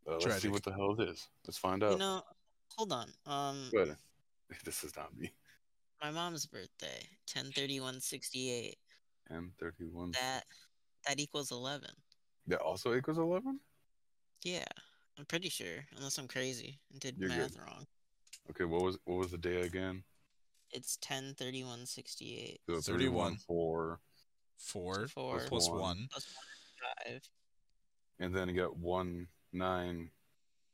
Uh, 0.07 0.11
let's 0.13 0.23
Tragic. 0.23 0.41
see 0.43 0.47
what 0.47 0.63
the 0.63 0.71
hell 0.71 0.95
it 0.99 1.09
is. 1.09 1.27
Let's 1.45 1.57
find 1.57 1.83
out. 1.83 1.91
You 1.91 1.97
know, 1.97 2.21
hold 2.77 2.91
on. 2.93 3.09
Um, 3.25 3.69
Good. 3.71 3.95
This 4.63 4.85
is 4.85 4.95
not 4.95 5.15
me. 5.17 5.33
my 6.01 6.09
mom's 6.09 6.45
birthday, 6.45 7.03
ten 7.25 7.51
thirty 7.51 7.81
one 7.81 7.99
sixty 7.99 8.49
eight. 8.49 8.77
M31. 9.29 10.13
That 10.13 10.45
that 11.05 11.19
equals 11.19 11.51
eleven. 11.51 11.91
That 12.47 12.61
also 12.61 12.95
equals 12.95 13.17
11? 13.17 13.59
Yeah, 14.43 14.63
I'm 15.19 15.25
pretty 15.25 15.49
sure, 15.49 15.83
unless 15.97 16.17
I'm 16.17 16.29
crazy 16.29 16.79
and 16.93 17.01
did 17.01 17.17
You're 17.19 17.27
good. 17.27 17.37
math 17.39 17.57
wrong. 17.57 17.85
Okay, 18.51 18.63
what 18.65 18.81
was 18.83 18.97
what 19.05 19.17
was 19.17 19.31
the 19.31 19.37
day 19.37 19.61
again? 19.61 20.03
It's 20.71 20.97
ten 21.01 21.33
thirty 21.37 21.63
one 21.63 21.85
sixty 21.85 22.37
eight 22.37 22.61
So 22.69 22.81
31. 22.81 23.37
4. 23.37 23.99
four, 24.57 25.07
Four. 25.07 25.39
plus 25.47 25.69
One. 25.69 25.79
one. 25.79 26.07
plus 26.11 26.25
five. 27.05 27.21
And 28.19 28.33
then 28.35 28.49
you 28.49 28.55
got 28.55 28.75
1, 28.75 29.27
9, 29.53 30.09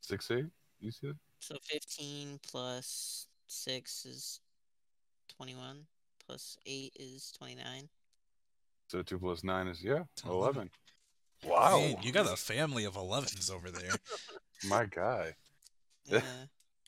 6, 0.01 0.31
8? 0.31 0.45
You 0.79 0.91
said? 0.91 1.15
So 1.39 1.55
fifteen 1.61 2.39
plus 2.49 3.27
six 3.47 4.05
is 4.05 4.39
twenty 5.35 5.55
one. 5.55 5.85
Plus 6.25 6.57
eight 6.65 6.93
is 6.97 7.33
twenty 7.37 7.55
nine. 7.55 7.89
So 8.89 9.01
2 9.01 9.17
plus 9.19 9.43
9 9.43 9.67
is, 9.67 9.83
yeah, 9.83 10.03
11. 10.25 10.69
11. 10.69 10.69
Wow. 11.45 11.79
Man, 11.79 11.97
you 12.01 12.11
got 12.11 12.31
a 12.31 12.35
family 12.37 12.85
of 12.85 12.93
11s 12.93 13.51
over 13.51 13.71
there, 13.71 13.91
My 14.67 14.85
guy. 14.85 15.33
Yeah. 16.05 16.21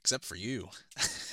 Except 0.06 0.24
for 0.24 0.36
you. 0.36 0.70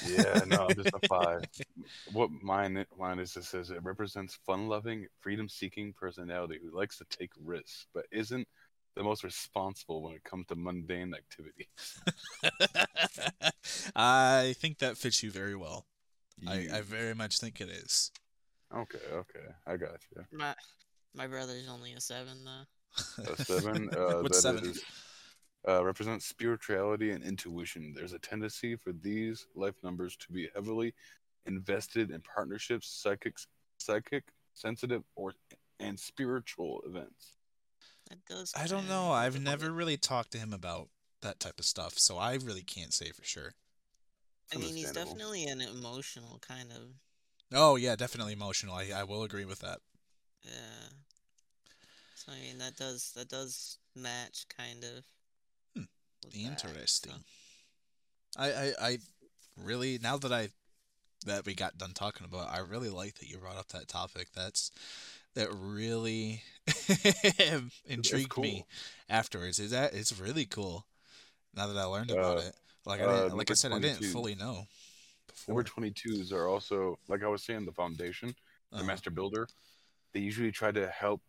Yeah, 0.09 0.41
no, 0.47 0.67
I'm 0.67 0.75
just 0.75 0.95
a 0.95 1.07
5. 1.07 1.45
What 2.13 2.31
mine, 2.43 2.87
mine 2.99 3.19
is, 3.19 3.37
it 3.37 3.45
says 3.45 3.69
it 3.69 3.83
represents 3.83 4.39
fun 4.47 4.67
loving, 4.67 5.07
freedom 5.21 5.47
seeking 5.47 5.93
personality 5.93 6.59
who 6.63 6.75
likes 6.75 6.97
to 6.99 7.05
take 7.11 7.33
risks, 7.45 7.87
but 7.93 8.07
isn't 8.11 8.49
the 8.97 9.03
most 9.03 9.25
responsible 9.25 10.03
when 10.03 10.15
it 10.15 10.25
comes 10.25 10.47
to 10.47 10.55
mundane 10.55 11.13
activity. 11.15 11.69
I 13.95 14.55
think 14.59 14.79
that 14.79 14.97
fits 14.97 15.23
you 15.23 15.31
very 15.31 15.55
well. 15.55 15.85
I, 16.47 16.69
I 16.73 16.81
very 16.81 17.15
much 17.15 17.39
think 17.39 17.61
it 17.61 17.69
is. 17.69 18.11
Okay, 18.75 18.99
okay. 19.13 19.47
I 19.67 19.77
got 19.77 19.99
you. 20.17 20.25
my 20.33 20.55
my 21.15 21.27
brother's 21.27 21.69
only 21.69 21.93
a 21.93 22.01
seven 22.01 22.39
though. 22.45 23.33
A 23.33 23.37
seven. 23.45 23.91
Uh, 23.97 24.23
What's 24.23 24.43
that 24.43 24.57
seven? 24.57 24.71
is, 24.71 24.83
uh, 25.69 25.85
represents 25.85 26.27
spirituality 26.27 27.11
and 27.11 27.23
intuition. 27.23 27.93
There's 27.95 28.13
a 28.13 28.19
tendency 28.19 28.77
for 28.77 28.93
these 28.93 29.47
life 29.55 29.75
numbers 29.83 30.17
to 30.17 30.33
be 30.33 30.49
heavily 30.55 30.95
invested 31.47 32.11
in 32.11 32.21
partnerships, 32.21 32.89
psychics, 32.89 33.47
psychic, 33.79 34.25
sensitive, 34.55 35.03
or 35.15 35.35
and 35.81 35.99
spiritual 35.99 36.81
events. 36.87 37.37
That 38.09 38.25
does. 38.27 38.53
I 38.57 38.67
don't 38.67 38.89
know. 38.89 39.11
I've 39.11 39.41
never 39.41 39.67
like- 39.67 39.77
really 39.77 39.97
talked 39.97 40.33
to 40.33 40.39
him 40.39 40.53
about 40.53 40.89
that 41.23 41.41
type 41.41 41.59
of 41.59 41.65
stuff, 41.65 41.99
so 41.99 42.19
I 42.19 42.35
really 42.35 42.63
can't 42.63 42.93
say 42.93 43.11
for 43.11 43.25
sure. 43.25 43.55
I 44.53 44.59
mean, 44.59 44.77
he's 44.77 44.93
definitely 44.93 45.45
an 45.45 45.61
emotional 45.61 46.39
kind 46.47 46.71
of. 46.73 46.83
Oh 47.55 47.77
yeah, 47.77 47.97
definitely 47.97 48.33
emotional. 48.33 48.75
I, 48.75 48.91
I 48.95 49.05
will 49.05 49.23
agree 49.23 49.45
with 49.45 49.61
that. 49.61 49.79
Yeah. 50.43 50.89
So 52.15 52.33
I 52.33 52.41
mean, 52.41 52.59
that 52.59 52.77
does 52.77 53.13
that 53.17 53.29
does 53.29 53.79
match 53.95 54.47
kind 54.57 54.85
of. 54.85 55.05
That, 56.23 56.33
Interesting. 56.35 57.13
so- 57.13 57.19
I, 58.37 58.53
I 58.53 58.73
I 58.81 58.99
really 59.57 59.99
now 60.03 60.17
that 60.19 60.33
I 60.33 60.49
that 61.27 61.47
we 61.47 61.55
got 61.55 61.79
done 61.79 61.93
talking 61.95 62.27
about, 62.27 62.51
I 62.53 62.59
really 62.59 62.91
like 62.91 63.17
that 63.17 63.29
you 63.29 63.39
brought 63.39 63.57
up 63.59 63.69
that 63.69 63.89
topic. 63.89 64.29
That's 64.35 64.71
that 65.35 65.49
really 65.53 66.43
intrigued 67.87 68.39
me 68.39 68.67
afterwards. 69.09 69.59
Is 69.61 69.71
that 69.73 69.95
it's 69.95 70.19
really 70.19 70.47
cool. 70.47 70.87
Now 71.55 71.67
that 71.69 71.77
I 71.79 71.85
learned 71.85 72.11
about 72.11 72.39
Uh, 72.39 72.41
it, 72.41 72.55
like 72.87 73.01
I 73.01 73.07
uh, 73.07 73.07
didn't, 73.07 73.37
like 73.37 73.51
I 73.51 73.55
number 73.55 73.55
said, 73.55 73.73
I 73.73 73.79
didn't 73.79 74.05
fully 74.05 74.35
know 74.35 74.67
Number 75.49 75.63
before. 75.63 75.65
22s 75.65 76.33
are 76.33 76.47
also, 76.49 76.99
like 77.09 77.23
I 77.23 77.29
was 77.29 77.43
saying, 77.43 77.65
the 77.67 77.73
foundation, 77.73 78.35
the 78.77 78.83
Uh-huh. 78.83 78.85
master 78.85 79.11
builder. 79.11 79.49
They 80.13 80.21
usually 80.21 80.53
try 80.53 80.73
to 80.73 80.89
help 80.89 81.23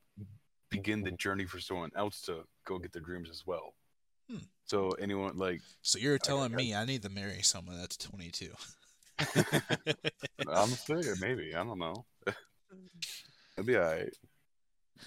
begin 0.69 1.03
the 1.03 1.11
journey 1.11 1.45
for 1.45 1.59
someone 1.59 1.91
else 1.95 2.21
to 2.23 2.45
go 2.65 2.79
get 2.79 2.93
their 2.93 3.01
dreams 3.01 3.29
as 3.29 3.45
well. 3.45 3.75
Hmm. 4.29 4.37
So 4.65 4.89
anyone 4.91 5.37
like 5.37 5.61
So 5.81 5.99
you're 5.99 6.17
telling 6.17 6.53
I- 6.53 6.57
me 6.57 6.75
I 6.75 6.85
need 6.85 7.01
to 7.03 7.09
marry 7.09 7.41
someone 7.41 7.77
that's 7.79 7.97
22. 7.97 8.51
I'm 10.49 10.69
saying 10.69 11.15
maybe 11.21 11.53
I 11.55 11.63
don't 11.63 11.79
know. 11.79 12.05
It'll 13.57 13.65
be 13.65 13.77
alright. 13.77 14.13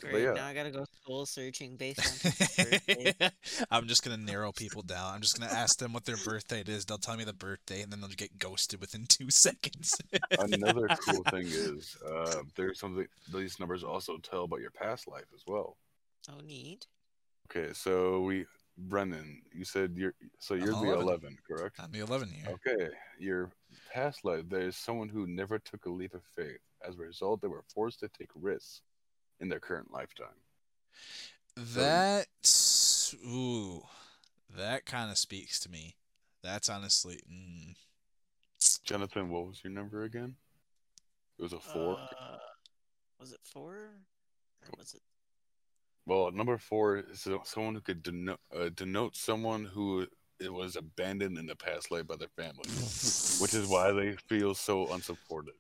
Great. 0.01 0.25
yeah. 0.25 0.33
Now 0.35 0.47
I 0.47 0.53
gotta 0.55 0.71
go 0.71 0.85
soul 1.07 1.25
searching 1.25 1.77
based 1.77 2.01
on 2.01 2.65
birthday. 2.65 3.15
I'm 3.71 3.87
just 3.89 4.05
gonna 4.05 4.19
narrow 4.19 4.53
people 4.53 4.83
down. 4.83 5.15
I'm 5.15 5.21
just 5.23 5.39
gonna 5.41 5.51
ask 5.53 5.79
them 5.79 5.93
what 5.95 6.05
their 6.05 6.19
birthday 6.19 6.63
is. 6.67 6.85
They'll 6.85 6.99
tell 6.99 7.17
me 7.17 7.25
the 7.25 7.33
birthday, 7.33 7.81
and 7.81 7.91
then 7.91 8.01
they'll 8.01 8.11
get 8.11 8.39
ghosted 8.39 8.81
within 8.81 9.07
two 9.07 9.31
seconds. 9.31 9.97
Another 10.39 10.87
cool 11.01 11.23
thing 11.31 11.47
is 11.47 11.97
uh, 12.07 12.43
there's 12.57 12.79
something 12.79 13.07
these 13.33 13.59
numbers 13.59 13.83
also 13.85 14.19
tell 14.19 14.45
about 14.45 14.61
your 14.61 14.71
past 14.71 15.09
life 15.09 15.27
as 15.35 15.43
well. 15.47 15.79
Oh, 16.31 16.41
neat. 16.45 16.87
Okay, 17.51 17.73
so 17.73 18.21
we 18.21 18.45
Brendan, 18.79 19.43
you 19.55 19.65
said 19.65 19.95
you're 19.97 20.15
so 20.39 20.55
I'm 20.55 20.61
you're 20.61 20.75
the 20.75 20.93
11. 20.93 21.03
11, 21.03 21.39
correct? 21.49 21.77
I'm 21.83 21.91
the 21.93 22.01
11 22.01 22.31
year. 22.31 22.55
Okay, 22.55 22.89
your 23.19 23.51
past 23.93 24.25
life, 24.25 24.45
there's 24.49 24.77
someone 24.77 25.09
who 25.09 25.27
never 25.27 25.59
took 25.59 25.87
a 25.87 25.91
leap 25.91 26.15
of 26.15 26.23
faith. 26.35 26.59
As 26.87 26.97
a 26.97 26.99
result, 26.99 27.41
they 27.41 27.49
were 27.49 27.65
forced 27.75 28.01
to 28.01 28.09
take 28.09 28.29
risks 28.35 28.83
in 29.41 29.49
their 29.49 29.61
current 29.61 29.91
lifetime. 29.93 30.29
That's 31.57 33.15
ooh, 33.27 33.83
that 34.57 34.85
kind 34.85 35.11
of 35.11 35.17
speaks 35.17 35.59
to 35.61 35.71
me. 35.71 35.97
That's 36.43 36.69
honestly, 36.69 37.21
mm, 37.31 37.75
Jonathan, 38.85 39.31
what 39.31 39.47
was 39.47 39.61
your 39.65 39.73
number 39.73 40.05
again? 40.05 40.37
It 41.39 41.43
was 41.43 41.53
a 41.53 41.61
four. 41.61 41.97
Uh, 41.99 42.37
was 43.19 43.33
it 43.33 43.41
four? 43.43 43.73
Or 43.75 44.69
was 44.79 44.95
it? 44.95 45.03
Well, 46.07 46.31
number 46.31 46.57
four 46.59 46.99
is 46.99 47.27
someone 47.45 47.75
who 47.75 47.81
could 47.81 48.03
denote, 48.03 48.41
uh, 48.55 48.71
denote 48.75 49.17
someone 49.17 49.65
who 49.65 50.07
it 50.39 50.53
was 50.53 50.77
abandoned 50.77 51.39
in 51.39 51.47
the 51.47 51.57
past 51.57 51.91
life 51.91 52.07
by 52.07 52.17
their 52.17 52.29
family, 52.37 52.69
which 53.41 53.55
is 53.55 53.67
why 53.69 53.91
they 53.93 54.13
feel 54.29 54.55
so 54.55 54.93
unsupported. 54.93 55.55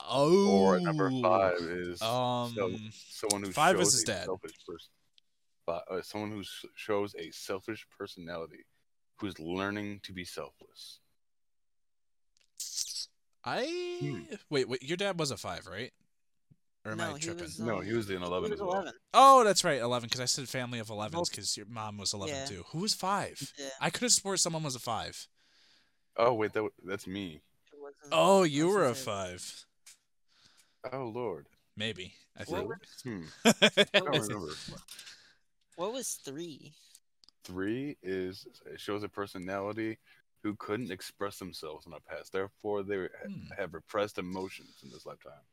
oh. 0.00 0.48
Or 0.50 0.80
number 0.80 1.10
five 1.22 1.58
is 1.60 2.00
Um, 2.02 2.54
so- 2.54 2.76
someone 3.10 3.42
who 3.44 3.52
five 3.52 3.76
shows 3.76 3.88
is 3.88 3.92
his 3.94 4.02
a 4.02 4.06
dad. 4.06 4.24
selfish 4.26 4.56
person. 4.66 4.90
Uh, 5.68 6.02
someone 6.02 6.30
who 6.32 6.42
shows 6.74 7.14
a 7.14 7.30
selfish 7.30 7.86
personality, 7.96 8.64
who's 9.16 9.38
learning 9.38 10.00
to 10.00 10.12
be 10.12 10.24
selfless. 10.24 10.98
I 13.44 13.98
Hmm. 14.00 14.34
wait, 14.50 14.68
wait. 14.68 14.82
Your 14.82 14.96
dad 14.96 15.18
was 15.18 15.30
a 15.30 15.36
five, 15.36 15.66
right? 15.66 15.92
Or 16.84 16.92
am 16.92 16.98
No, 16.98 17.10
I 17.10 17.12
he 17.14 17.18
tripping? 17.18 17.42
was, 17.44 17.58
No, 17.58 17.78
um, 17.78 17.84
he 17.84 17.92
was 17.92 18.08
in 18.08 18.20
he 18.20 18.24
11 18.26 18.50
was 18.52 18.60
well. 18.60 18.70
11. 18.72 18.92
Oh, 19.12 19.44
that's 19.44 19.64
right, 19.64 19.80
eleven. 19.80 20.06
Because 20.08 20.20
I 20.20 20.24
said 20.24 20.48
family 20.48 20.78
of 20.78 20.88
11s 20.88 21.28
because 21.30 21.56
your 21.56 21.66
mom 21.66 21.98
was 21.98 22.14
eleven 22.14 22.34
Yeah. 22.36 22.46
too. 22.46 22.64
Who 22.72 22.78
was 22.78 22.94
five? 22.94 23.52
Yeah, 23.58 23.68
I 23.80 23.90
could 23.90 24.02
have 24.02 24.12
swore 24.12 24.36
someone 24.38 24.62
was 24.62 24.74
a 24.76 24.78
five. 24.80 25.26
Oh 26.16 26.32
wait, 26.34 26.52
that, 26.54 26.68
that's 26.84 27.06
me. 27.06 27.42
Oh, 28.10 28.42
you 28.44 28.68
were 28.68 28.84
a 28.86 28.90
his- 28.90 29.04
five. 29.04 29.64
Oh 30.92 31.04
lord. 31.14 31.46
Maybe. 31.76 32.14
I 32.38 32.44
What 32.44 32.66
think. 33.02 33.22
Hmm. 33.22 33.22
I 33.44 34.10
was- 34.10 34.28
don't 34.28 34.38
remember. 34.38 34.54
What 35.76 35.92
was 35.92 36.14
three? 36.24 36.72
Three 37.44 37.96
is 38.02 38.46
it 38.66 38.80
shows 38.80 39.02
a 39.02 39.08
personality 39.08 39.98
who 40.42 40.54
couldn't 40.56 40.90
express 40.90 41.38
themselves 41.38 41.84
in 41.84 41.92
the 41.92 42.00
past. 42.00 42.32
Therefore, 42.32 42.82
they 42.82 42.96
Hmm. 42.96 43.46
have 43.58 43.74
repressed 43.74 44.16
emotions 44.18 44.76
in 44.82 44.90
this 44.90 45.04
lifetime. 45.04 45.44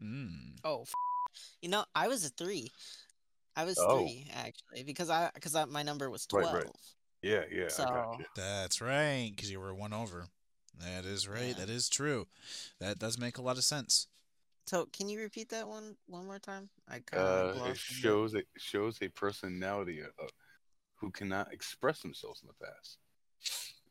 Mm. 0.00 0.58
Oh, 0.64 0.82
f- 0.82 0.92
you 1.60 1.68
know, 1.68 1.84
I 1.94 2.08
was 2.08 2.24
a 2.24 2.28
three. 2.28 2.70
I 3.56 3.64
was 3.64 3.78
Oh. 3.78 3.98
three 3.98 4.26
actually 4.32 4.82
because 4.84 5.10
I 5.10 5.30
because 5.34 5.54
my 5.68 5.82
number 5.82 6.08
was 6.10 6.26
twelve. 6.26 6.54
right. 6.54 6.66
Yeah, 7.22 7.44
yeah. 7.50 7.68
So. 7.68 8.18
That's 8.34 8.80
right, 8.80 9.30
because 9.34 9.50
you 9.50 9.60
were 9.60 9.74
one 9.74 9.92
over. 9.92 10.26
That 10.80 11.04
is 11.04 11.28
right. 11.28 11.48
Yeah. 11.48 11.64
That 11.64 11.70
is 11.70 11.88
true. 11.88 12.26
That 12.80 12.98
does 12.98 13.18
make 13.18 13.38
a 13.38 13.42
lot 13.42 13.58
of 13.58 13.64
sense. 13.64 14.08
so 14.66 14.86
can 14.86 15.08
you 15.08 15.20
repeat 15.20 15.48
that 15.50 15.68
one 15.68 15.96
one 16.06 16.24
more 16.26 16.38
time? 16.38 16.70
I 16.88 17.00
kind 17.00 17.22
Uh, 17.22 17.52
it 17.54 17.56
lost 17.58 17.70
a 17.70 17.74
shows 17.74 18.34
it 18.34 18.46
shows 18.56 18.98
a 19.02 19.08
personality 19.08 20.02
uh, 20.02 20.26
who 20.96 21.10
cannot 21.10 21.52
express 21.52 22.00
themselves 22.00 22.42
in 22.42 22.48
the 22.48 22.66
past. 22.66 22.98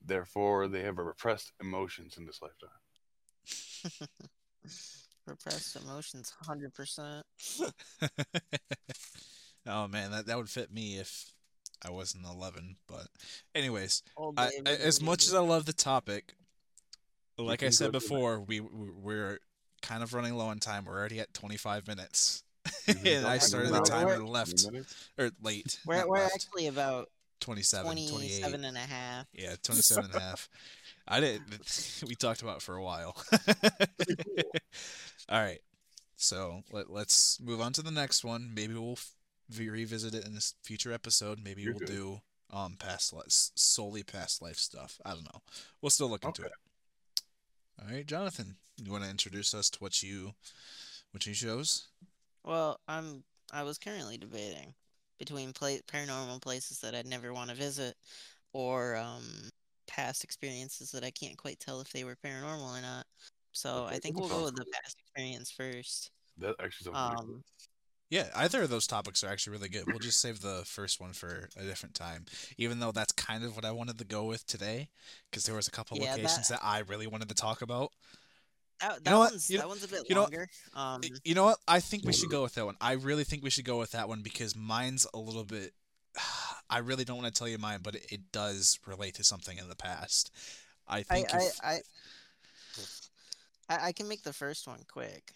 Therefore, 0.04 0.68
they 0.68 0.82
have 0.82 0.98
repressed 0.98 1.52
emotions 1.62 2.18
in 2.18 2.26
this 2.26 2.42
lifetime. 2.42 2.70
Repressed 5.28 5.76
emotions, 5.76 6.34
hundred 6.46 6.74
percent. 6.74 7.26
oh 9.68 9.88
man, 9.88 10.12
that 10.12 10.26
that 10.28 10.38
would 10.38 10.50
fit 10.50 10.74
me 10.74 10.98
if 10.98 11.32
I 11.86 11.90
wasn't 11.90 12.26
11. 12.26 12.76
But, 12.88 13.08
anyways, 13.56 14.04
I, 14.38 14.50
I, 14.66 14.70
as 14.70 15.02
much 15.02 15.26
as 15.26 15.34
I 15.34 15.40
love 15.40 15.66
the 15.66 15.74
topic, 15.74 16.34
like 17.38 17.64
I 17.64 17.70
said 17.70 17.92
go 17.92 18.00
to 18.00 18.00
the- 18.00 18.00
before, 18.14 18.40
we 18.40 18.60
we- 18.60 18.92
we're 18.92 19.40
kind 19.82 20.04
of 20.04 20.14
running 20.14 20.36
low 20.36 20.48
on 20.48 20.60
time. 20.60 20.86
We're 20.86 20.98
already 20.98 21.20
at 21.20 21.34
25 21.34 21.88
minutes, 21.88 22.44
and 22.88 23.26
I 23.26 23.38
started 23.40 23.70
the 23.70 23.74
we're- 23.74 23.86
timer 23.86 24.18
we're- 24.18 24.30
left 24.30 24.66
or 25.18 25.32
late. 25.42 25.80
we're 25.86 26.08
we're 26.08 26.20
left. 26.20 26.36
actually 26.36 26.68
about 26.68 27.10
27, 27.40 27.86
28. 27.86 28.10
27 28.10 28.66
and 28.66 28.78
a 28.78 28.80
half. 28.82 29.26
Yeah, 29.34 29.56
27 29.64 30.06
and 30.06 30.16
a 30.16 30.20
half. 30.20 30.50
I 31.12 31.19
didn't. 31.19 32.02
We 32.08 32.15
talked 32.15 32.41
about 32.41 32.58
it 32.58 32.62
for 32.63 32.76
a 32.76 32.84
while. 32.84 33.15
All 35.30 35.39
right. 35.41 35.60
So 36.15 36.63
let, 36.71 36.89
let's 36.89 37.39
move 37.39 37.62
on 37.62 37.74
to 37.74 37.82
the 37.82 37.91
next 37.91 38.24
one. 38.24 38.52
Maybe 38.54 38.74
we'll 38.74 38.93
f- 38.93 39.12
v- 39.50 39.69
revisit 39.69 40.13
it 40.13 40.26
in 40.26 40.34
this 40.34 40.56
future 40.63 40.91
episode. 40.93 41.39
Maybe 41.43 41.62
You're 41.63 41.74
we'll 41.74 41.80
good. 41.80 41.88
do 41.88 42.21
um 42.52 42.76
past 42.80 43.13
life, 43.13 43.26
solely 43.30 44.04
past 44.04 44.41
life 44.41 44.58
stuff. 44.58 45.00
I 45.06 45.12
don't 45.12 45.24
know. 45.26 45.41
We'll 45.82 45.89
still 45.89 46.10
look 46.10 46.24
into 46.26 46.43
Okay. 46.43 46.52
it. 46.52 47.21
All 47.82 47.93
right, 47.95 48.06
Jonathan, 48.06 48.56
you 48.84 48.91
want 48.91 49.04
to 49.04 49.10
introduce 49.10 49.54
us 49.54 49.69
to 49.71 49.80
what 49.80 50.02
you 50.04 50.34
what 51.12 51.26
you 51.26 51.34
chose? 51.34 51.88
Well, 52.43 52.80
I'm 52.88 53.24
I 53.52 53.63
was 53.63 53.78
currently 53.78 54.17
debating 54.17 54.74
between 55.19 55.54
pla 55.54 55.69
paranormal 55.91 56.41
places 56.41 56.80
that 56.80 56.95
I'd 56.95 57.06
never 57.08 57.34
want 57.34 57.50
to 57.50 57.56
visit 57.56 57.95
or 58.54 58.95
um 58.95 59.24
past 59.92 60.24
experiences 60.24 60.92
that 60.92 61.04
I 61.04 61.12
can't 61.12 61.38
quite 61.38 61.60
tell 61.60 61.82
if 61.82 61.92
they 61.92 62.04
were 62.04 62.16
paranormal 62.16 62.78
or 62.78 62.82
not. 62.82 63.06
So 63.52 63.86
Okay, 63.86 63.96
I 63.96 64.00
think 64.00 64.18
we'll 64.18 64.30
go 64.30 64.46
with 64.46 64.56
the 64.56 64.66
past 64.74 64.96
experience 65.00 65.52
first. 65.52 66.12
That 66.38 66.56
actually 66.64 66.86
sounds 66.94 66.98
pretty 67.10 67.26
cool. 67.26 67.36
Um 67.36 67.44
Yeah, 68.10 68.28
either 68.36 68.62
of 68.64 68.70
those 68.70 68.88
topics 68.88 69.24
are 69.24 69.30
actually 69.30 69.58
really 69.58 69.70
good. 69.70 69.84
We'll 69.88 70.00
just 70.00 70.22
save 70.22 70.42
the 70.42 70.64
first 70.66 71.00
one 71.02 71.14
for 71.14 71.50
a 71.58 71.64
different 71.64 71.96
time, 71.96 72.26
even 72.58 72.80
though 72.80 72.92
that's 72.92 73.12
kind 73.14 73.44
of 73.44 73.56
what 73.56 73.66
I 73.66 73.72
wanted 73.72 73.98
to 74.00 74.06
go 74.06 74.24
with 74.26 74.46
today, 74.46 74.90
because 75.30 75.46
there 75.46 75.56
was 75.56 75.68
a 75.68 75.72
couple 75.72 75.98
Yeah, 75.98 76.12
locations 76.16 76.48
that... 76.50 76.60
I 76.64 76.80
really 76.80 77.08
wanted 77.08 77.30
to 77.30 77.36
talk 77.36 77.62
about. 77.62 77.92
that, 78.80 79.04
that 79.04 79.10
know 79.12 79.20
one's 79.20 79.50
You 79.50 79.58
know- 79.58 79.64
that 79.64 79.68
one's 79.70 79.84
a 79.84 79.88
bit 79.88 80.04
you 80.10 80.16
know- 80.16 80.22
longer. 80.24 80.48
Um 80.74 81.02
You 81.24 81.36
know 81.36 81.46
what? 81.46 81.60
I 81.68 81.80
think 81.82 82.06
we 82.06 82.14
should 82.14 82.30
go 82.32 82.42
with 82.44 82.56
that 82.56 82.66
one. 82.66 82.78
I 82.82 82.94
really 82.94 83.24
think 83.26 83.44
we 83.44 83.50
should 83.50 83.66
go 83.66 83.78
with 83.80 83.92
that 83.92 84.08
one 84.08 84.22
because 84.24 84.56
mine's 84.56 85.06
a 85.14 85.20
little 85.20 85.46
bit. 85.46 85.74
I 86.72 86.80
really 86.80 87.04
don't 87.04 87.18
want 87.22 87.34
to 87.34 87.38
tell 87.38 87.50
you 87.50 87.58
mine, 87.58 87.80
but 87.84 87.96
it, 87.96 88.06
it 88.12 88.32
does 88.32 88.80
relate 88.88 89.16
to 89.16 89.24
something 89.24 89.58
in 89.58 89.68
the 89.68 89.76
past. 89.76 90.32
I 90.88 91.04
think. 91.04 91.34
I, 91.34 91.38
if, 91.38 91.60
I 91.64 91.80
I 93.70 93.88
I 93.88 93.92
can 93.92 94.08
make 94.08 94.24
the 94.24 94.34
first 94.34 94.68
one 94.68 94.80
quick. 94.92 95.34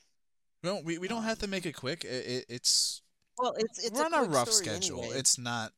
no, 0.64 0.82
we, 0.84 0.98
we 0.98 1.08
don't 1.08 1.24
have 1.24 1.38
um, 1.38 1.42
to 1.42 1.48
make 1.48 1.66
it 1.66 1.74
quick. 1.74 2.04
It, 2.06 2.26
it, 2.26 2.46
it's 2.50 3.02
Well, 3.38 3.54
it's 3.58 3.80
it's 3.80 3.92
we're 3.92 4.04
a 4.04 4.06
on 4.06 4.26
a 4.26 4.30
rough 4.30 4.52
schedule. 4.52 5.00
anyway. 5.00 5.18
It's 5.18 5.38
not. 5.38 5.72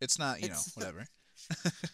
It's 0.00 0.18
not. 0.18 0.40
You 0.40 0.50
know, 0.50 0.60
whatever. 0.74 1.06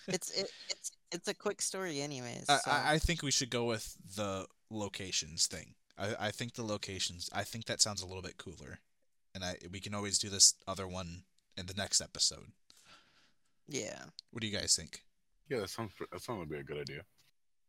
it's 0.08 0.30
it, 0.30 0.50
it's 0.68 0.92
it's 1.10 1.28
a 1.28 1.34
quick 1.34 1.62
story 1.62 2.00
anyways. 2.00 2.46
I, 2.48 2.58
so- 2.58 2.70
I 2.70 2.92
I 2.94 2.98
think 2.98 3.22
we 3.22 3.30
should 3.30 3.50
go 3.50 3.64
with 3.64 3.96
the 4.16 4.46
locations 4.70 5.46
thing. 5.46 5.74
I, 5.98 6.28
I 6.28 6.30
think 6.30 6.54
the 6.54 6.64
locations. 6.64 7.30
I 7.32 7.42
think 7.44 7.64
that 7.66 7.80
sounds 7.80 8.02
a 8.02 8.06
little 8.06 8.22
bit 8.22 8.36
cooler, 8.36 8.80
and 9.34 9.42
I 9.44 9.56
we 9.70 9.80
can 9.80 9.94
always 9.94 10.18
do 10.18 10.28
this 10.28 10.54
other 10.66 10.86
one 10.86 11.22
in 11.56 11.66
the 11.66 11.74
next 11.74 12.00
episode. 12.00 12.52
Yeah. 13.68 13.98
What 14.30 14.40
do 14.40 14.46
you 14.46 14.56
guys 14.56 14.74
think? 14.76 15.02
Yeah, 15.48 15.60
that 15.60 15.70
sounds 15.70 15.92
that 16.12 16.20
sounds 16.20 16.40
like 16.40 16.48
be 16.48 16.58
a 16.58 16.62
good 16.62 16.78
idea. 16.78 17.02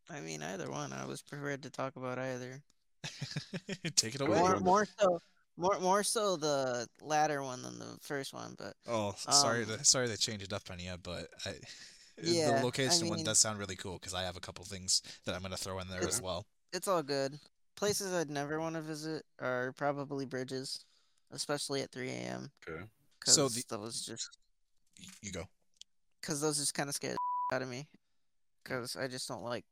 I 0.10 0.22
mean, 0.22 0.42
either 0.42 0.70
one. 0.72 0.94
I 0.94 1.06
was 1.06 1.22
prepared 1.22 1.64
to 1.64 1.70
talk 1.70 1.96
about 1.96 2.18
either. 2.18 2.62
Take 3.96 4.16
it 4.16 4.22
away. 4.22 4.40
More, 4.40 4.60
more 4.60 4.88
so, 5.00 5.20
more, 5.58 5.80
more 5.80 6.04
so 6.04 6.36
the 6.38 6.88
latter 7.02 7.44
one 7.44 7.62
than 7.62 7.78
the 7.80 7.98
first 8.02 8.34
one. 8.34 8.56
But 8.58 8.74
Oh, 8.88 9.14
sorry 9.18 9.64
Um, 9.64 9.70
to 9.78 9.84
sorry 9.86 10.08
they 10.08 10.16
changed 10.16 10.44
it 10.46 10.54
up 10.54 10.64
on 10.72 10.80
you, 10.80 10.96
but 11.02 11.28
I, 11.46 11.56
Yeah, 12.22 12.60
the 12.60 12.66
location 12.66 13.08
one 13.10 13.18
mean- 13.18 13.26
does 13.26 13.38
sound 13.40 13.60
really 13.60 13.76
cool 13.76 13.94
because 14.00 14.14
I 14.14 14.24
have 14.24 14.38
a 14.38 14.42
couple 14.42 14.64
things 14.66 15.02
that 15.26 15.36
I'm 15.36 15.42
gonna 15.42 15.58
throw 15.58 15.80
in 15.80 15.88
there 15.90 16.08
as 16.08 16.22
well. 16.22 16.46
it's 16.74 16.88
all 16.88 17.04
good. 17.04 17.38
Places 17.76 18.12
I'd 18.14 18.30
never 18.30 18.60
want 18.60 18.76
to 18.76 18.82
visit 18.82 19.24
are 19.40 19.72
probably 19.74 20.26
bridges, 20.26 20.84
especially 21.32 21.82
at 21.82 21.92
3 21.92 22.10
a.m. 22.10 22.50
Okay. 22.68 22.82
Because 23.20 23.36
So 23.36 23.50
the- 23.50 23.64
those 23.70 24.04
just, 24.06 24.38
You 25.22 25.32
go. 25.32 25.44
Because 26.22 26.42
those 26.42 26.58
just 26.58 26.74
kind 26.74 26.90
of 26.90 26.96
scare 26.96 27.14
the 27.14 27.56
out 27.56 27.62
of 27.62 27.70
me. 27.70 27.88
Because 28.64 28.96
I 28.96 29.08
just 29.08 29.28
don't 29.28 29.44
like 29.44 29.66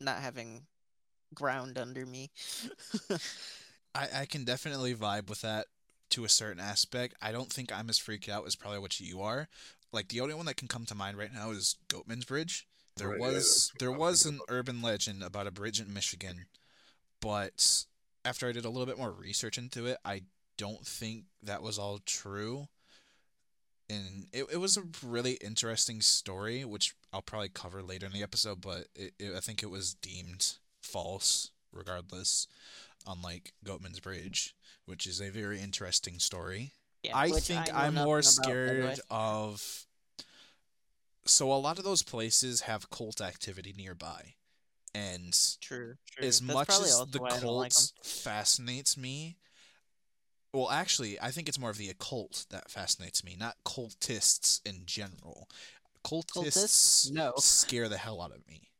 not 0.00 0.18
having 0.18 0.66
ground 1.34 1.78
under 1.78 2.06
me. 2.06 2.30
I, 3.94 4.08
I 4.22 4.26
can 4.26 4.44
definitely 4.44 4.94
vibe 4.94 5.28
with 5.28 5.40
that 5.42 5.66
to 6.10 6.24
a 6.24 6.28
certain 6.28 6.60
aspect. 6.60 7.14
I 7.20 7.32
don't 7.32 7.52
think 7.52 7.72
I'm 7.72 7.88
as 7.90 7.98
freaked 7.98 8.28
out 8.28 8.46
as 8.46 8.56
probably 8.56 8.78
what 8.78 9.00
you 9.00 9.20
are. 9.22 9.48
Like 9.92 10.08
the 10.08 10.20
only 10.20 10.34
one 10.34 10.46
that 10.46 10.56
can 10.56 10.68
come 10.68 10.86
to 10.86 10.94
mind 10.94 11.16
right 11.18 11.32
now 11.32 11.50
is 11.50 11.76
Goatman's 11.88 12.24
Bridge. 12.24 12.66
There 12.96 13.08
Right, 13.08 13.20
was 13.20 13.34
that's 13.34 13.72
what 13.74 13.78
there 13.78 13.92
was 13.92 13.92
was 13.92 14.24
thinking 14.24 14.26
an 14.26 14.40
urban 14.48 14.82
legend 14.82 15.22
about 15.22 15.46
a 15.46 15.50
bridge 15.50 15.80
in 15.80 15.92
Michigan, 15.92 16.46
but 17.20 17.84
after 18.24 18.48
I 18.48 18.52
did 18.52 18.64
a 18.64 18.70
little 18.70 18.86
bit 18.86 18.98
more 18.98 19.12
research 19.12 19.58
into 19.58 19.86
it, 19.86 19.98
I 20.04 20.22
don't 20.58 20.86
think 20.86 21.24
that 21.42 21.62
was 21.62 21.78
all 21.78 22.00
true. 22.06 22.68
And 23.88 24.26
it, 24.32 24.46
it 24.52 24.56
was 24.58 24.76
a 24.76 24.82
really 25.04 25.34
interesting 25.34 26.00
story, 26.00 26.64
which 26.64 26.94
I'll 27.12 27.22
probably 27.22 27.48
cover 27.50 27.82
later 27.82 28.06
in 28.06 28.12
the 28.12 28.22
episode, 28.22 28.60
but 28.60 28.88
it, 28.96 29.14
it, 29.18 29.34
I 29.36 29.40
think 29.40 29.62
it 29.62 29.70
was 29.70 29.94
deemed 29.94 30.54
false 30.82 31.50
regardless, 31.72 32.46
unlike 33.06 33.52
Goatman's 33.64 34.00
Bridge, 34.00 34.54
which 34.86 35.06
is 35.06 35.20
a 35.20 35.30
very 35.30 35.60
interesting 35.60 36.18
story. 36.18 36.72
yeah, 37.02 37.12
I 37.14 37.30
think 37.32 37.72
know 37.72 37.74
I'm 37.74 37.94
more 37.94 38.22
nothing 38.22 38.28
about, 38.28 38.64
by 38.64 38.74
the 38.74 38.80
way. 38.82 38.94
scared 38.94 39.00
of. 39.10 39.86
So 41.24 41.52
a 41.52 41.54
lot 41.54 41.78
of 41.78 41.84
those 41.84 42.02
places 42.02 42.62
have 42.62 42.90
cult 42.90 43.20
activity 43.20 43.72
nearby, 43.76 44.34
and 44.94 45.36
True, 45.60 45.96
true. 46.10 46.24
as 46.26 46.40
That's 46.40 46.40
much 46.40 46.68
as 46.80 47.04
the 47.06 47.20
why 47.20 47.30
I 47.36 47.40
don't 47.40 47.56
like 47.56 47.74
'em. 47.76 47.88
cults 47.88 47.92
fascinates 48.02 48.96
me, 48.96 49.36
well, 50.56 50.70
actually, 50.70 51.20
I 51.20 51.30
think 51.30 51.48
it's 51.48 51.58
more 51.58 51.70
of 51.70 51.78
the 51.78 51.88
occult 51.90 52.46
that 52.50 52.70
fascinates 52.70 53.22
me, 53.22 53.36
not 53.38 53.56
cultists 53.64 54.60
in 54.66 54.82
general. 54.86 55.48
Cultists, 56.04 57.10
No. 57.10 57.32
scare 57.36 57.88
the 57.88 57.98
hell 57.98 58.20
out 58.22 58.30
of 58.30 58.46
me, 58.48 58.70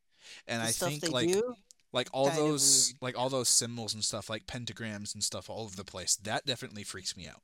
and 0.46 0.62
The 0.62 0.66
I 0.68 0.70
think 0.70 1.10
like 1.10 1.32
do, 1.32 1.54
like 1.92 2.08
all 2.12 2.28
kind 2.28 2.38
those 2.38 2.94
like 3.00 3.18
all 3.18 3.28
those 3.28 3.48
symbols 3.48 3.94
and 3.94 4.04
stuff 4.04 4.30
like 4.30 4.46
pentagrams 4.46 5.12
and 5.14 5.24
stuff 5.24 5.50
all 5.50 5.62
over 5.64 5.74
the 5.74 5.84
place 5.84 6.16
that 6.16 6.46
definitely 6.46 6.84
freaks 6.84 7.16
me 7.16 7.26
out. 7.26 7.42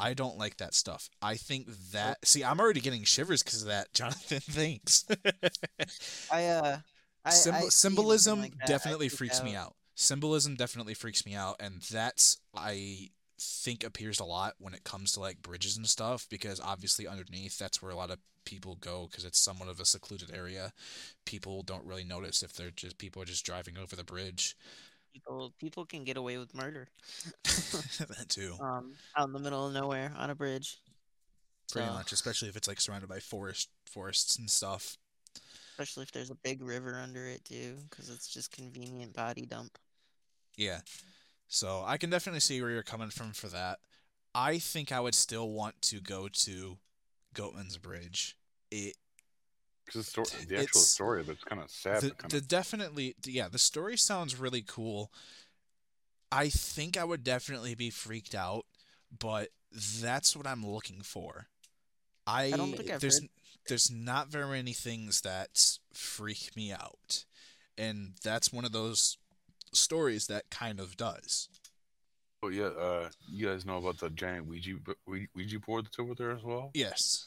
I 0.00 0.14
don't 0.14 0.36
like 0.36 0.56
that 0.56 0.74
stuff. 0.74 1.08
I 1.22 1.36
think 1.36 1.68
that 1.92 2.26
see 2.26 2.42
i'm 2.42 2.58
already 2.60 2.80
getting 2.80 3.04
shivers 3.04 3.42
because 3.42 3.62
of 3.62 3.68
that 3.68 3.92
jonathan. 3.92 4.40
Thanks. 4.42 5.04
I 6.30 6.46
uh, 6.46 6.78
I, 7.24 7.30
Symb- 7.30 7.52
I 7.52 7.60
symbolism 7.68 8.40
like 8.40 8.54
definitely 8.66 9.08
freak 9.08 9.32
freaks 9.32 9.42
me 9.44 9.54
out. 9.54 9.74
Symbolism 9.94 10.54
definitely 10.56 10.94
freaks 10.94 11.24
me 11.26 11.34
out 11.34 11.56
and 11.60 11.82
that's 11.82 12.38
i 12.56 13.10
think 13.40 13.84
appears 13.84 14.20
a 14.20 14.24
lot 14.24 14.54
when 14.58 14.74
it 14.74 14.84
comes 14.84 15.12
to 15.12 15.20
like 15.20 15.42
bridges 15.42 15.76
and 15.76 15.86
stuff 15.88 16.26
because 16.30 16.60
obviously 16.60 17.06
underneath 17.06 17.58
that's 17.58 17.82
where 17.82 17.92
a 17.92 17.96
lot 17.96 18.10
of 18.10 18.18
people 18.44 18.76
go 18.80 19.06
because 19.10 19.24
it's 19.24 19.40
somewhat 19.40 19.68
of 19.68 19.80
a 19.80 19.84
secluded 19.84 20.30
area 20.34 20.72
people 21.24 21.62
don't 21.62 21.84
really 21.86 22.04
notice 22.04 22.42
if 22.42 22.52
they're 22.54 22.70
just 22.70 22.98
people 22.98 23.22
are 23.22 23.26
just 23.26 23.44
driving 23.46 23.76
over 23.78 23.96
the 23.96 24.04
bridge 24.04 24.56
People, 25.12 25.54
people 25.58 25.86
can 25.86 26.04
get 26.04 26.16
away 26.16 26.36
with 26.38 26.54
murder. 26.54 26.88
that 27.44 28.26
too 28.28 28.60
Um, 28.60 28.96
out 29.16 29.26
in 29.26 29.32
the 29.32 29.40
middle 29.40 29.66
of 29.66 29.72
nowhere 29.72 30.12
on 30.16 30.30
a 30.30 30.34
bridge. 30.36 30.78
pretty 31.72 31.88
So, 31.88 31.90
much 31.90 32.12
especially 32.12 32.48
if 32.48 32.56
it's 32.56 32.68
like 32.68 32.80
surrounded 32.80 33.08
by 33.08 33.20
forest 33.20 33.68
forests 33.84 34.36
and 34.38 34.50
stuff 34.50 34.96
especially 35.72 36.04
if 36.04 36.12
there's 36.12 36.30
a 36.30 36.34
big 36.36 36.62
river 36.62 37.00
under 37.00 37.26
it 37.26 37.44
too, 37.44 37.78
because 37.90 38.08
it's 38.10 38.28
just 38.28 38.52
convenient 38.52 39.12
body 39.14 39.46
dump. 39.46 39.78
yeah 40.56 40.80
so 41.50 41.84
i 41.86 41.98
can 41.98 42.10
definitely 42.10 42.40
see 42.40 42.62
where 42.62 42.70
you're 42.70 42.82
coming 42.82 43.10
from 43.10 43.32
for 43.32 43.48
that 43.48 43.80
i 44.34 44.58
think 44.58 44.92
i 44.92 45.00
would 45.00 45.14
still 45.14 45.50
want 45.50 45.80
to 45.82 46.00
go 46.00 46.28
to 46.28 46.78
goatman's 47.34 47.76
bridge 47.78 48.36
it 48.70 48.96
Because 49.84 50.06
the, 50.06 50.10
story, 50.10 50.44
the 50.48 50.56
actual 50.58 50.80
story, 50.80 51.22
but 51.24 51.32
it's 51.32 51.44
kind 51.44 51.60
of 51.62 51.70
sad. 51.70 52.02
the, 52.02 52.08
but 52.08 52.18
kind 52.18 52.32
the 52.32 52.40
definitely 52.40 53.16
yeah 53.26 53.48
the 53.48 53.58
story 53.58 53.96
sounds 53.98 54.38
really 54.40 54.62
cool 54.62 55.12
i 56.32 56.48
think 56.48 56.96
i 56.96 57.04
would 57.04 57.24
definitely 57.24 57.74
be 57.74 57.90
freaked 57.90 58.34
out 58.34 58.64
but 59.18 59.48
that's 60.00 60.36
what 60.36 60.46
I'm 60.46 60.66
looking 60.66 61.02
for. 61.02 61.46
I, 62.26 62.46
I 62.46 62.50
don't 62.52 62.72
think 62.76 62.90
I've 62.90 63.00
there's 63.00 63.20
heard- 63.20 63.30
there's 63.68 63.90
not 63.90 64.28
very 64.28 64.46
many 64.48 64.72
things 64.72 65.22
that 65.22 65.78
freak 65.94 66.56
me 66.56 66.72
out, 66.72 67.24
and 67.78 68.14
that's 68.22 68.52
one 68.52 68.64
of 68.64 68.72
those 68.72 69.18
stories 69.72 70.26
that 70.26 70.50
kind 70.50 70.80
of 70.80 70.96
does. 70.96 71.48
Oh 72.42 72.48
yeah, 72.48 72.66
uh, 72.66 73.08
you 73.28 73.46
guys 73.46 73.66
know 73.66 73.76
about 73.76 73.98
the 73.98 74.10
giant 74.10 74.46
Ouija 74.46 74.76
Ouija- 75.06 75.28
Ouija 75.34 75.58
board 75.60 75.84
that's 75.86 75.98
over 75.98 76.14
there 76.14 76.30
as 76.30 76.42
well. 76.42 76.70
Yes, 76.74 77.26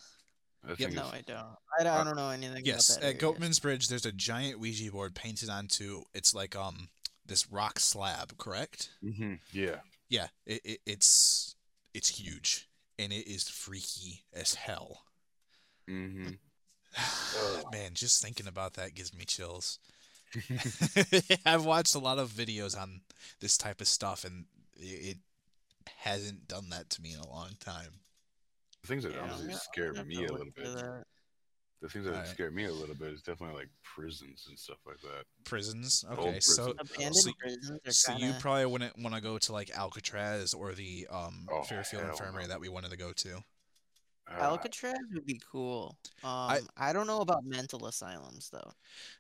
That 0.63 0.79
Yep. 0.79 0.93
No, 0.93 1.03
I 1.03 1.21
don't. 1.25 1.45
I 1.79 1.83
don't, 1.83 1.93
I 1.93 2.03
don't 2.03 2.15
know 2.15 2.29
anything 2.29 2.65
yes. 2.65 2.89
about 2.89 3.01
that. 3.01 3.15
At 3.15 3.23
area. 3.23 3.35
Goatman's 3.35 3.59
Bridge, 3.59 3.87
there's 3.89 4.05
a 4.05 4.11
giant 4.11 4.59
Ouija 4.59 4.91
board 4.91 5.13
painted 5.13 5.49
onto. 5.49 6.03
It's 6.13 6.33
like 6.33 6.55
um 6.55 6.89
this 7.25 7.51
rock 7.51 7.79
slab, 7.79 8.37
correct? 8.37 8.89
Mhm, 9.03 9.39
Yeah. 9.51 9.77
Yeah, 10.09 10.27
it, 10.45 10.61
it 10.63 10.79
it's 10.85 11.55
it's 11.93 12.09
huge 12.09 12.67
and 12.99 13.11
it 13.13 13.27
is 13.27 13.47
freaky 13.49 14.23
as 14.33 14.55
hell. 14.55 15.03
Mm-hmm. 15.89 16.31
Man, 17.71 17.91
just 17.93 18.21
thinking 18.21 18.47
about 18.47 18.73
that 18.75 18.95
gives 18.95 19.13
me 19.13 19.25
chills. 19.25 19.79
I've 21.45 21.65
watched 21.65 21.95
a 21.95 21.99
lot 21.99 22.19
of 22.19 22.29
videos 22.31 22.77
on 22.79 23.01
this 23.39 23.57
type 23.57 23.81
of 23.81 23.87
stuff, 23.87 24.23
and 24.23 24.45
it 24.75 25.17
it 25.17 25.17
hasn't 25.97 26.47
done 26.47 26.69
that 26.69 26.89
to 26.91 27.01
me 27.01 27.13
in 27.13 27.19
a 27.19 27.27
long 27.29 27.49
time. 27.59 27.99
The 28.81 28.87
things 28.87 29.03
that 29.03 29.13
Yeah, 29.13 29.21
honestly 29.21 29.47
gonna- 29.47 29.59
scare 29.59 29.93
I'm 29.97 30.07
me 30.07 30.15
a 30.25 30.31
little 30.31 30.45
bit. 30.55 30.65
that. 30.75 31.05
The 31.81 31.89
things 31.89 32.05
that 32.05 32.13
Alright. 32.13 32.27
scare 32.29 32.49
me 32.49 32.63
a 32.65 32.71
little 32.71 32.95
bit 32.95 33.11
is 33.11 33.21
definitely 33.21 33.57
like 33.59 33.69
prisons 33.83 34.45
and 34.47 34.57
stuff 34.57 34.77
like 34.85 35.01
that. 35.01 35.25
Prisons, 35.43 36.05
Old 36.09 36.19
okay. 36.19 36.39
So. 36.39 36.73
Abandoned 36.79 37.15
so, 37.15 37.31
prisons 37.37 37.71
are 37.85 37.91
so 37.91 38.13
you 38.13 38.19
kinda- 38.19 38.37
probably 38.39 38.65
wouldn't 38.67 38.97
want 38.99 39.13
to 39.15 39.21
go 39.21 39.37
to 39.37 39.51
like 39.51 39.69
Alcatraz 39.77 40.53
or 40.53 40.73
the 40.73 41.07
um 41.11 41.47
Oh, 41.51 41.63
Fairfield 41.63 42.05
Infirmary 42.05 42.43
no. 42.43 42.49
that 42.49 42.61
we 42.61 42.69
wanted 42.69 42.91
to 42.91 42.97
go 42.97 43.11
to. 43.11 43.43
Uh, 44.39 44.43
Alcatraz 44.43 44.95
would 45.13 45.25
be 45.25 45.39
cool. 45.51 45.97
Um, 46.23 46.67
I, 46.77 46.93
don't 46.93 47.07
know 47.07 47.21
about 47.21 47.45
mental 47.45 47.85
asylums 47.85 48.49
though. 48.51 48.71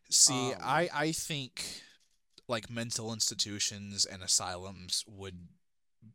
See, 0.09 0.53
Um, 0.53 0.61
I 0.61 0.89
I 0.93 1.11
think 1.11 1.63
like 2.47 2.69
mental 2.69 3.13
institutions 3.13 4.05
and 4.05 4.21
asylums 4.23 5.03
would 5.07 5.47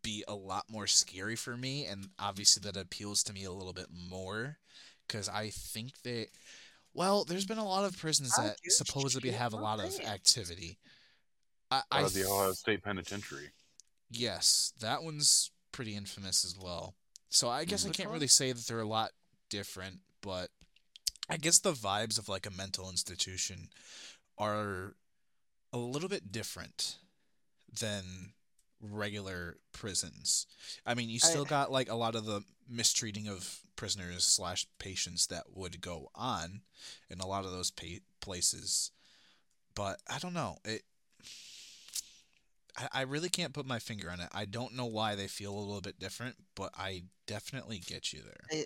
be 0.03 0.25
a 0.29 0.35
lot 0.35 0.65
more 0.71 0.87
scary 0.87 1.37
for 1.37 1.57
me, 1.57 1.87
and 1.87 2.09
obviously 2.19 2.61
that 2.63 2.77
appeals 2.77 3.23
to 3.25 3.33
me 3.33 3.45
a 3.45 3.53
little 3.53 3.73
bit 3.73 3.89
more 3.93 4.59
because 5.07 5.29
I 5.29 5.51
think 5.51 5.93
that. 6.03 6.29
Well, 6.95 7.25
there's 7.25 7.47
been 7.47 7.59
a 7.59 7.65
lot 7.69 7.85
of 7.85 7.97
prisons 7.97 8.35
that 8.37 8.57
supposedly 8.65 9.31
have 9.31 9.53
a 9.53 9.57
lot 9.57 9.79
of 9.79 10.01
activity. 10.01 10.79
I, 11.71 11.77
out 11.77 11.85
I 11.93 12.03
the 12.09 12.25
Ohio 12.25 12.53
State 12.53 12.83
Penitentiary. 12.83 13.51
yes, 14.11 14.73
that 14.81 15.03
one's 15.03 15.51
pretty 15.71 15.95
infamous 15.95 16.45
as 16.45 16.57
well. 16.59 16.95
So 17.31 17.49
I 17.49 17.65
guess 17.65 17.85
I 17.85 17.89
mm-hmm. 17.89 18.03
can't 18.03 18.11
really 18.11 18.27
say 18.27 18.53
that 18.53 18.67
they're 18.67 18.81
a 18.81 18.89
lot 18.89 19.11
different, 19.51 19.99
but 20.23 20.49
I 21.29 21.37
guess 21.37 21.59
the 21.59 21.73
vibes 21.73 22.19
of 22.19 22.29
like 22.29 22.47
a 22.47 22.51
mental 22.51 22.89
institution 22.91 23.69
are 24.39 24.95
a 25.73 25.79
little 25.79 26.09
bit 26.09 26.33
different 26.33 26.97
than 27.81 28.33
regular 28.81 29.57
prisons. 29.73 30.47
I 30.87 30.95
mean, 30.95 31.09
you 31.09 31.19
still 31.19 31.45
I- 31.45 31.49
got 31.49 31.73
like 31.73 31.91
a 31.91 31.97
lot 31.97 32.15
of 32.15 32.25
the 32.25 32.43
mistreating 32.69 33.29
of 33.29 33.61
prisoners 33.77 34.25
slash 34.25 34.67
patients 34.79 35.27
that 35.29 35.45
would 35.55 35.81
go 35.81 36.11
on 36.15 36.63
in 37.11 37.21
a 37.21 37.27
lot 37.27 37.45
of 37.45 37.53
those 37.53 37.71
pa- 37.71 38.03
places, 38.21 38.91
but 39.75 40.01
I 40.09 40.19
don't 40.19 40.35
know 40.35 40.57
it. 40.65 40.83
I, 42.79 42.89
I 42.93 43.03
really 43.03 43.31
can't 43.31 43.55
put 43.55 43.67
my 43.67 43.81
finger 43.81 44.11
on 44.11 44.21
it. 44.21 44.29
I 44.33 44.47
don't 44.47 44.75
know 44.75 44.87
why 44.87 45.17
they 45.17 45.29
feel 45.29 45.55
a 45.55 45.61
little 45.61 45.83
bit 45.83 45.99
different, 46.01 46.37
but 46.57 46.73
I 46.77 47.05
definitely 47.27 47.79
get 47.79 48.13
you 48.13 48.23
there. 48.23 48.65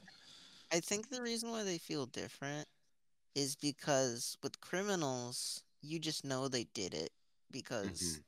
I 0.73 0.81
think 0.81 1.09
the 1.11 1.23
reason 1.23 1.51
why 1.51 1.65
they 1.65 1.79
feel 1.79 2.07
different 2.07 2.69
is 3.35 3.57
because 3.57 4.37
with 4.43 4.61
criminals, 4.61 5.63
you 5.83 5.99
just 6.01 6.25
know 6.25 6.49
they 6.49 6.65
did 6.75 6.95
it 6.95 7.11
because 7.51 8.21
Mhm. 8.21 8.25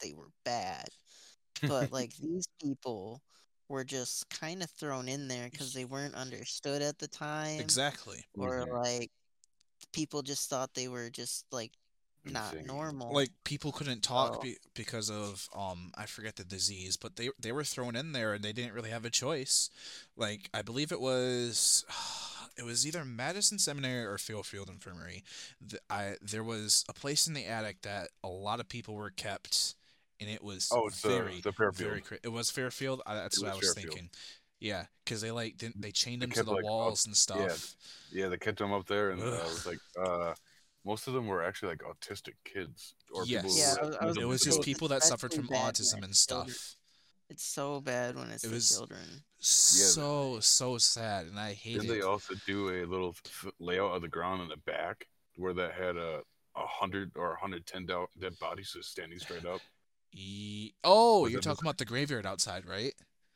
they 0.00 0.12
were 0.14 0.30
bad. 0.44 0.88
But 1.66 1.92
like 1.92 2.14
these 2.20 2.46
people 2.62 3.22
were 3.68 3.84
just 3.84 4.28
kind 4.30 4.62
of 4.62 4.70
thrown 4.70 5.08
in 5.08 5.28
there 5.28 5.50
because 5.50 5.74
they 5.74 5.84
weren't 5.86 6.14
understood 6.14 6.82
at 6.82 6.98
the 6.98 7.08
time, 7.08 7.60
Exactly. 7.60 8.24
or 8.38 8.66
Mhm. 8.66 8.78
like 8.84 9.10
people 9.92 10.22
just 10.22 10.48
thought 10.50 10.74
they 10.74 10.88
were 10.88 11.10
just 11.10 11.46
like 11.52 11.72
not 12.24 12.52
Insane. 12.52 12.66
normal. 12.66 13.12
like 13.12 13.30
people 13.44 13.72
couldn't 13.72 14.02
talk 14.02 14.36
Oh. 14.38 14.40
be- 14.42 14.58
because 14.74 15.10
of 15.10 15.48
um 15.54 15.90
I 15.96 16.06
forget 16.06 16.36
the 16.36 16.44
disease, 16.44 16.96
but 16.96 17.16
they 17.16 17.30
they 17.40 17.52
were 17.52 17.64
thrown 17.64 17.96
in 17.96 18.12
there 18.12 18.34
and 18.34 18.44
they 18.44 18.52
didn't 18.52 18.74
really 18.74 18.90
have 18.90 19.04
a 19.04 19.10
choice. 19.10 19.70
Like 20.16 20.48
I 20.54 20.62
believe 20.62 20.92
it 20.92 21.00
was 21.00 21.84
it 22.56 22.64
was 22.64 22.86
either 22.86 23.04
Madison 23.04 23.58
Seminary 23.58 24.04
or 24.04 24.18
Fairfield 24.18 24.68
Infirmary. 24.68 25.24
Th- 25.68 25.82
I 25.90 26.14
there 26.22 26.44
was 26.44 26.84
a 26.88 26.92
place 26.92 27.26
in 27.26 27.34
the 27.34 27.46
attic 27.46 27.82
that 27.82 28.08
a 28.22 28.28
lot 28.28 28.60
of 28.60 28.68
people 28.68 28.94
were 28.94 29.10
kept, 29.10 29.74
and 30.20 30.28
it 30.30 30.44
was 30.44 30.68
Oh, 30.72 30.86
it's 30.86 31.00
very 31.00 31.40
the 31.40 31.52
Fairfield. 31.52 31.88
very 31.90 32.00
cra- 32.02 32.18
it 32.22 32.28
was 32.28 32.50
Fairfield. 32.50 33.02
I, 33.06 33.14
that's 33.14 33.38
It 33.38 33.44
what 33.44 33.52
I 33.52 33.56
was 33.56 33.62
was 33.62 33.74
Fairfield. 33.74 33.94
thinking. 33.94 34.10
Yeah, 34.60 34.84
because 35.04 35.20
they 35.22 35.32
like 35.32 35.56
didn't 35.56 35.80
they 35.82 35.90
chained 35.90 36.22
They 36.22 36.26
them 36.26 36.34
to 36.34 36.42
the 36.44 36.52
like, 36.52 36.64
up- 36.64 36.70
walls 36.70 37.04
and 37.06 37.16
stuff. 37.16 37.74
Yeah, 38.12 38.22
yeah, 38.24 38.28
they 38.28 38.36
kept 38.36 38.58
them 38.58 38.72
up 38.72 38.86
there, 38.86 39.10
and 39.10 39.20
uh, 39.20 39.26
it 39.26 39.32
was 39.44 39.66
like 39.66 39.78
uh, 40.00 40.34
most 40.84 41.06
of 41.06 41.14
them 41.14 41.26
were 41.26 41.42
actually 41.44 41.70
like 41.70 41.82
autistic 41.82 42.34
kids 42.44 42.94
or 43.12 43.24
people. 43.24 43.50
Yes. 43.50 43.58
Yeah, 43.58 43.68
had 43.70 43.78
I 43.78 43.86
was- 43.86 43.96
I 43.96 44.04
was 44.06 44.16
It 44.18 44.24
was 44.26 44.40
just 44.42 44.62
people 44.62 44.88
that 44.88 45.02
suffered 45.02 45.32
from 45.34 45.48
autism 45.48 45.94
and 46.02 46.04
it's 46.06 46.26
children. 46.26 46.50
stuff. 46.54 46.76
it's 47.30 47.44
so 47.44 47.80
bad 47.80 48.14
when 48.16 48.30
it's 48.30 48.44
It 48.44 48.48
the 48.48 48.54
was- 48.54 48.70
children. 48.70 49.24
So 49.38 50.38
so 50.40 50.78
sad, 50.78 51.26
and 51.26 51.38
I 51.40 51.52
hate 51.54 51.74
Didn't 51.80 51.90
it. 51.90 51.94
they 51.94 52.00
also 52.02 52.34
do 52.46 52.68
a 52.70 52.84
little 52.86 53.16
layout 53.58 53.96
of 53.96 54.02
the 54.02 54.08
ground 54.08 54.42
in 54.42 54.48
the 54.48 54.56
back 54.58 55.08
where 55.36 55.52
that 55.54 55.74
had 55.74 55.96
a 55.96 56.22
a 56.54 56.66
hundred 56.66 57.12
or 57.16 57.34
hundred 57.36 57.66
ten 57.66 57.86
dead 57.86 58.38
bodies 58.38 58.72
just 58.72 58.90
standing 58.90 59.18
straight 59.18 59.46
up? 59.46 59.60
Ye- 60.10 60.74
oh, 60.84 61.22
Was 61.22 61.32
you're 61.32 61.38
it 61.40 61.42
talking 61.42 61.64
about 61.64 61.78
the 61.78 61.84
graveyard 61.86 62.26
outside, 62.26 62.66
right? 62.66 62.92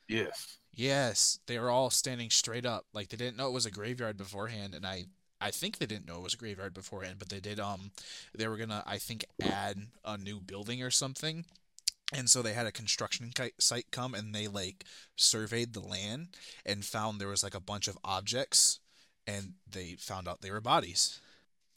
Yes. 0.07 0.59
Yes, 0.71 1.39
they 1.47 1.57
were 1.57 1.71
all 1.71 1.89
standing 1.89 2.29
straight 2.29 2.65
up, 2.65 2.85
like 2.93 3.09
they 3.09 3.17
didn't 3.17 3.35
know 3.35 3.47
it 3.47 3.53
was 3.53 3.65
a 3.65 3.71
graveyard 3.71 4.15
beforehand, 4.17 4.75
and 4.75 4.85
I, 4.85 5.05
I 5.39 5.51
think 5.51 5.77
they 5.77 5.85
didn't 5.85 6.07
know 6.07 6.17
it 6.17 6.23
was 6.23 6.33
a 6.33 6.37
graveyard 6.37 6.73
beforehand, 6.73 7.15
but 7.19 7.29
they 7.29 7.39
did. 7.39 7.59
Um, 7.59 7.91
they 8.35 8.47
were 8.47 8.57
gonna, 8.57 8.83
I 8.85 8.97
think, 8.97 9.25
add 9.41 9.77
a 10.03 10.17
new 10.17 10.39
building 10.39 10.81
or 10.81 10.89
something, 10.91 11.45
and 12.13 12.29
so 12.29 12.41
they 12.41 12.53
had 12.53 12.67
a 12.67 12.71
construction 12.71 13.31
site 13.59 13.91
come 13.91 14.13
and 14.13 14.33
they 14.33 14.47
like 14.47 14.85
surveyed 15.15 15.73
the 15.73 15.81
land 15.81 16.29
and 16.65 16.85
found 16.85 17.19
there 17.19 17.27
was 17.27 17.43
like 17.43 17.55
a 17.55 17.59
bunch 17.59 17.87
of 17.87 17.97
objects, 18.03 18.79
and 19.27 19.53
they 19.69 19.95
found 19.99 20.27
out 20.27 20.41
they 20.41 20.51
were 20.51 20.61
bodies. 20.61 21.19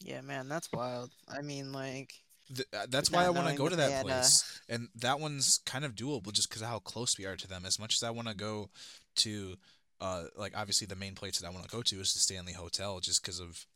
Yeah, 0.02 0.22
man, 0.22 0.48
that's 0.48 0.72
wild. 0.72 1.10
I 1.28 1.42
mean, 1.42 1.72
like, 1.72 2.14
Th- 2.54 2.66
uh, 2.72 2.86
that's 2.88 3.10
why 3.12 3.24
I 3.24 3.30
want 3.30 3.48
to 3.48 3.54
go 3.54 3.68
to 3.68 3.76
that 3.76 3.90
had, 3.90 4.00
uh, 4.00 4.04
place, 4.04 4.60
and 4.68 4.88
that 4.96 5.20
one's 5.20 5.58
kind 5.58 5.84
of 5.84 5.94
doable 5.94 6.32
just 6.32 6.48
because 6.48 6.62
of 6.62 6.68
how 6.68 6.78
close 6.78 7.18
we 7.18 7.26
are 7.26 7.36
to 7.36 7.46
them. 7.46 7.64
As 7.66 7.78
much 7.78 7.94
as 7.94 8.02
I 8.02 8.10
want 8.10 8.28
to 8.28 8.34
go 8.34 8.70
to, 9.16 9.56
uh, 10.00 10.24
like 10.36 10.52
obviously 10.56 10.86
the 10.86 10.96
main 10.96 11.14
place 11.14 11.38
that 11.38 11.46
I 11.46 11.50
want 11.50 11.64
to 11.64 11.70
go 11.76 11.82
to 11.82 12.00
is 12.00 12.12
the 12.14 12.20
Stanley 12.20 12.52
Hotel, 12.54 13.00
just 13.00 13.22
because 13.22 13.40
of 13.40 13.66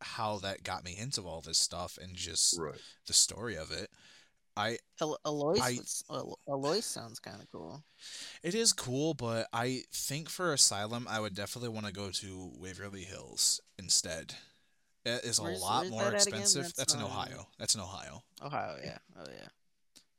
how 0.00 0.38
that 0.38 0.64
got 0.64 0.84
me 0.84 0.96
into 0.98 1.22
all 1.22 1.40
this 1.40 1.58
stuff 1.58 1.96
and 2.00 2.14
just 2.16 2.58
Right. 2.58 2.80
the 3.06 3.12
story 3.12 3.56
of 3.56 3.70
it. 3.70 3.90
I 4.56 4.78
Al- 5.00 5.18
Eloise, 5.24 6.04
I- 6.10 6.20
Eloise 6.48 6.84
sounds 6.84 7.18
kind 7.18 7.40
of 7.40 7.50
cool. 7.50 7.84
it 8.42 8.54
is 8.54 8.72
cool, 8.74 9.14
but 9.14 9.48
I 9.52 9.84
think 9.92 10.28
for 10.28 10.52
asylum 10.52 11.06
I 11.08 11.20
would 11.20 11.34
definitely 11.34 11.70
want 11.70 11.86
to 11.86 11.92
go 11.92 12.10
to 12.10 12.52
Waverly 12.58 13.04
Hills 13.04 13.60
instead. 13.78 14.34
It 15.06 15.24
is 15.24 15.38
a 15.38 15.42
Where's- 15.44 15.60
lot 15.60 15.80
where's 15.82 15.90
more 15.90 16.02
that 16.04 16.14
expensive. 16.14 16.62
That's, 16.64 16.74
That's 16.74 16.94
in 16.94 17.00
Ohio. 17.02 17.48
That's 17.58 17.74
in 17.74 17.80
Ohio. 17.80 18.22
Ohio, 18.42 18.78
yeah. 18.84 18.98
Oh, 19.18 19.24
yeah. 19.26 19.48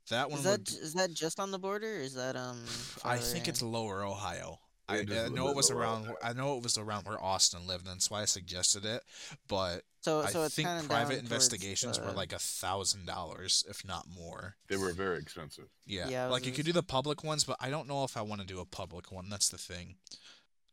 That 0.10 0.30
one 0.30 0.40
Is 0.40 0.46
that 0.46 0.64
j- 0.64 0.76
is 0.78 0.94
that 0.96 1.14
just 1.14 1.40
on 1.40 1.52
the 1.52 1.60
border? 1.60 1.98
Or 1.98 2.00
is 2.00 2.16
that 2.16 2.36
um? 2.36 2.64
I 3.06 3.18
farther 3.18 3.22
think 3.22 3.48
it's 3.48 3.62
lower 3.62 4.04
Ohio. 4.04 4.60
Yeah, 4.90 4.96
I, 4.96 5.04
just 5.04 5.12
uh, 5.12 5.16
a 5.16 5.18
I 5.18 5.28
little 5.28 5.36
know 5.36 5.52
it 5.52 5.56
was 5.56 5.72
around. 5.72 6.04
Ohio. 6.04 6.16
I 6.24 6.34
know 6.34 6.58
it 6.58 6.64
was 6.64 6.78
around 6.78 7.08
where 7.08 7.22
Austin 7.22 7.68
lived, 7.68 7.86
and 7.88 7.96
that's 7.96 8.12
why 8.12 8.22
I 8.22 8.26
suggested 8.26 8.86
it. 8.86 9.02
But 9.48 9.84
so. 10.02 10.26
So 10.26 10.44
I 10.44 10.50
think 10.50 10.68
private 10.88 11.20
investigations 11.20 12.00
were 12.00 12.12
like 12.12 12.34
a 12.34 12.40
thousand 12.40 13.06
dollars, 13.06 13.64
if 13.70 13.86
not 13.86 14.08
more. 14.14 14.56
They 14.68 14.78
were 14.78 14.94
very 14.94 15.20
expensive. 15.20 15.70
Yeah, 15.86 16.10
Yeah, 16.10 16.28
like 16.28 16.46
you 16.46 16.52
gonna 16.52 16.58
could 16.58 16.66
do 16.66 16.74
the 16.74 16.84
public 16.84 17.24
ones, 17.24 17.44
but 17.44 17.58
I 17.60 17.70
don't 17.70 17.88
know 17.88 18.04
if 18.04 18.18
I 18.18 18.22
want 18.22 18.42
to 18.42 18.48
do 18.48 18.60
a 18.60 18.66
public 18.66 19.12
one. 19.12 19.30
That's 19.30 19.50
the 19.50 19.58
thing. 19.58 19.96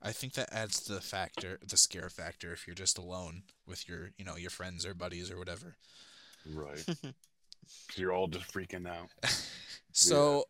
I 0.03 0.13
think 0.13 0.33
that 0.35 0.53
adds 0.53 0.81
the 0.81 1.01
factor, 1.01 1.59
the 1.67 1.77
scare 1.77 2.09
factor, 2.09 2.53
if 2.53 2.67
you're 2.67 2.75
just 2.75 2.97
alone 2.97 3.43
with 3.67 3.87
your, 3.89 4.13
you 4.17 4.25
know, 4.25 4.37
your 4.37 4.51
friends 4.51 4.87
or 4.87 4.95
buddies 4.95 5.31
or 5.31 5.39
whatever. 5.39 5.77
Right. 6.51 6.83
you're 7.97 8.13
all 8.13 8.27
just 8.27 8.53
freaking 8.53 8.89
out. 8.89 9.09
So, 9.93 10.45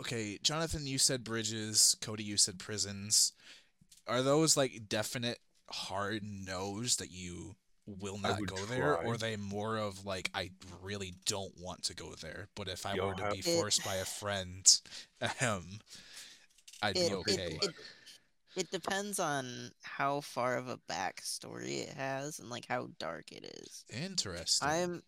okay, 0.00 0.38
Jonathan, 0.42 0.86
you 0.86 0.98
said 0.98 1.24
bridges. 1.24 1.96
Cody, 2.00 2.24
you 2.24 2.36
said 2.36 2.58
prisons. 2.58 3.32
Are 4.06 4.22
those 4.22 4.56
like 4.56 4.88
definite 4.88 5.38
hard 5.70 6.22
no's 6.22 6.96
that 6.96 7.10
you 7.10 7.56
will 7.86 8.18
not 8.18 8.40
would 8.40 8.48
go 8.50 8.64
there, 8.66 8.96
or 8.96 9.14
are 9.14 9.16
they 9.16 9.36
more 9.36 9.76
of 9.76 10.04
like 10.04 10.30
I 10.34 10.50
really 10.82 11.14
don't 11.24 11.52
want 11.60 11.84
to 11.84 11.94
go 11.94 12.14
there, 12.20 12.48
but 12.54 12.68
if 12.68 12.84
I 12.86 12.94
Y'all 12.94 13.08
were 13.08 13.14
to 13.14 13.30
be 13.32 13.38
It- 13.38 13.44
forced 13.58 13.84
by 13.84 13.96
a 13.96 14.04
friend, 14.04 14.64
ahem, 15.20 15.80
I'd 16.82 16.96
It- 16.96 17.00
be 17.00 17.06
it- 17.06 17.14
okay. 17.14 17.58
it- 17.62 17.74
It 18.56 18.70
depends 18.70 19.18
on 19.20 19.70
how 19.82 20.22
far 20.22 20.56
of 20.56 20.66
a 20.68 20.78
backstory 20.90 21.82
it 21.88 21.90
has 21.94 22.38
and 22.38 22.48
like 22.48 22.64
how 22.66 22.88
dark 22.98 23.30
it 23.30 23.44
is. 23.44 23.84
Interesting. 23.90 24.66
I'm 24.66 25.02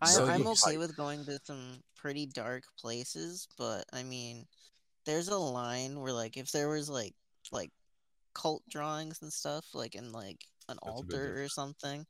I, 0.00 0.06
So 0.06 0.26
I'm 0.26 0.42
you- 0.42 0.48
okay 0.50 0.78
with 0.78 0.96
going 0.96 1.24
to 1.26 1.38
some 1.44 1.82
pretty 2.02 2.26
dark 2.26 2.64
places, 2.80 3.48
but 3.58 3.86
I 3.94 4.04
mean, 4.04 4.46
there's 5.06 5.28
a 5.28 5.38
line 5.38 6.00
where 6.00 6.12
like 6.14 6.36
if 6.38 6.52
there 6.52 6.68
was 6.70 6.90
like 6.90 7.14
like 7.52 7.70
cult 8.34 8.62
drawings 8.70 9.20
and 9.22 9.32
stuff 9.32 9.66
like 9.74 9.94
in 9.96 10.12
like 10.12 10.38
an 10.68 10.78
That's 10.84 11.02
altar 11.02 11.42
or 11.42 11.48
something, 11.48 12.06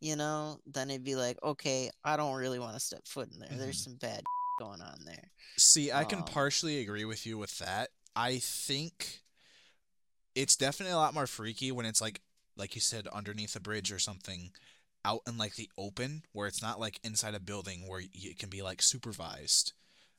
you 0.00 0.16
know, 0.16 0.58
then 0.66 0.90
it'd 0.90 1.04
be 1.04 1.16
like, 1.16 1.38
okay, 1.44 1.90
I 2.04 2.16
don't 2.16 2.36
really 2.36 2.60
want 2.60 2.74
to 2.74 2.80
step 2.80 3.02
foot 3.06 3.30
in 3.32 3.40
there. 3.40 3.58
There's 3.58 3.78
Mhm. 3.78 3.84
some 3.84 3.96
bad 3.96 4.24
going 4.58 4.82
on 4.82 4.98
there. 5.06 5.30
See, 5.58 5.92
I 5.92 6.04
can 6.04 6.22
Um, 6.22 6.24
partially 6.24 6.80
agree 6.80 7.04
with 7.04 7.26
you 7.26 7.38
with 7.38 7.58
that. 7.58 7.90
I 8.16 8.38
think 8.38 9.22
it's 10.34 10.56
definitely 10.56 10.92
a 10.92 10.96
lot 10.98 11.14
more 11.14 11.26
freaky 11.26 11.72
when 11.72 11.86
it's 11.86 12.00
like 12.00 12.20
like 12.56 12.74
you 12.74 12.80
said 12.80 13.06
underneath 13.08 13.56
a 13.56 13.60
bridge 13.60 13.92
or 13.92 13.98
something 13.98 14.50
out 15.04 15.20
in 15.26 15.36
like 15.38 15.54
the 15.56 15.70
open 15.76 16.24
where 16.32 16.46
it's 16.46 16.62
not 16.62 16.80
like 16.80 16.98
inside 17.04 17.34
a 17.34 17.40
building 17.40 17.86
where 17.86 18.00
it 18.12 18.38
can 18.38 18.48
be 18.48 18.62
like 18.62 18.80
supervised. 18.82 19.72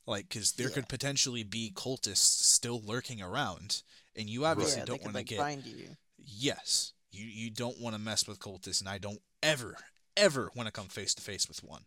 Like 0.08 0.30
cuz 0.30 0.52
there 0.54 0.67
Yeah. 0.69 0.76
could 0.76 0.88
potentially 0.89 1.43
be 1.43 1.71
cultists 1.74 2.43
still 2.43 2.82
lurking 2.82 3.21
around 3.21 3.82
and 4.15 4.30
you 4.30 4.45
obviously 4.45 4.80
yeah, 4.80 4.86
don't 4.86 5.02
want 5.02 5.13
to 5.13 5.19
like 5.19 5.28
get 5.28 5.39
find 5.39 5.65
you. 5.65 5.98
Yes. 6.17 6.93
You 7.12 7.26
you 7.26 7.50
don't 7.50 7.80
want 7.80 7.95
to 7.95 8.00
mess 8.00 8.28
with 8.28 8.39
cultists 8.39 8.80
and 8.80 8.89
I 8.89 8.98
don't 8.98 9.21
ever 9.41 9.76
ever 10.15 10.52
want 10.56 10.67
to 10.67 10.71
come 10.71 10.88
face 10.88 11.13
to 11.15 11.21
face 11.21 11.48
with 11.48 11.63
one. 11.63 11.86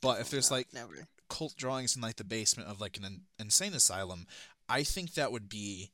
But 0.00 0.20
if 0.20 0.26
Oh, 0.28 0.30
there's 0.32 0.50
no, 0.50 0.56
like 0.58 0.72
never. 0.72 1.06
cult 1.28 1.56
drawings 1.56 1.96
in 1.96 2.02
like 2.02 2.16
the 2.16 2.24
basement 2.24 2.68
of 2.68 2.80
like 2.80 2.96
an 2.96 3.04
in- 3.04 3.22
insane 3.38 3.72
asylum, 3.74 4.26
I 4.68 4.84
think 4.84 5.14
that 5.14 5.32
would 5.32 5.48
be 5.48 5.90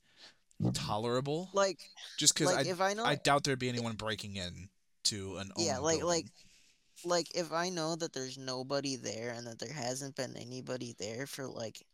tolerable. 0.73 1.49
Like 1.53 1.79
Just 2.17 2.33
because 2.33 2.53
like 2.53 2.67
I 2.67 2.91
I 2.91 3.11
I 3.11 3.15
doubt 3.15 3.43
there'd 3.43 3.59
be 3.59 3.69
anyone 3.69 3.95
breaking 3.95 4.35
in 4.35 4.69
to 5.09 5.37
an 5.37 5.51
yeah 5.57 5.77
like 5.77 6.03
like 6.03 6.25
building. 6.25 6.31
like 7.05 7.27
if 7.35 7.51
i 7.51 7.69
know 7.69 7.95
that 7.95 8.13
there's 8.13 8.37
nobody 8.37 8.95
there 8.95 9.33
and 9.35 9.47
that 9.47 9.59
there 9.59 9.73
hasn't 9.73 10.15
been 10.15 10.35
anybody 10.37 10.95
there 10.99 11.25
for 11.27 11.47
like 11.47 11.85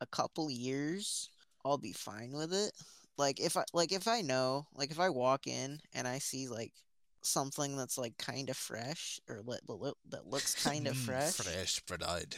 a 0.00 0.06
couple 0.06 0.50
years 0.50 1.30
i'll 1.64 1.78
be 1.78 1.92
fine 1.92 2.32
with 2.32 2.52
it 2.52 2.72
like 3.16 3.40
if 3.40 3.56
i 3.56 3.64
like 3.72 3.92
if 3.92 4.08
i 4.08 4.20
know 4.20 4.66
like 4.76 4.90
if 4.90 5.00
i 5.00 5.08
walk 5.08 5.46
in 5.46 5.78
and 5.94 6.06
i 6.08 6.18
see 6.18 6.48
like 6.48 6.72
something 7.22 7.76
that's 7.76 7.96
like 7.96 8.16
kind 8.18 8.50
of 8.50 8.56
fresh 8.56 9.18
or 9.28 9.42
that 9.46 9.60
loo- 9.68 9.94
that 10.10 10.26
looks 10.26 10.54
kind 10.64 10.86
of 10.86 10.94
Mm, 10.94 11.06
fresh 11.06 11.32
fresh 11.34 11.80
blood. 11.86 12.36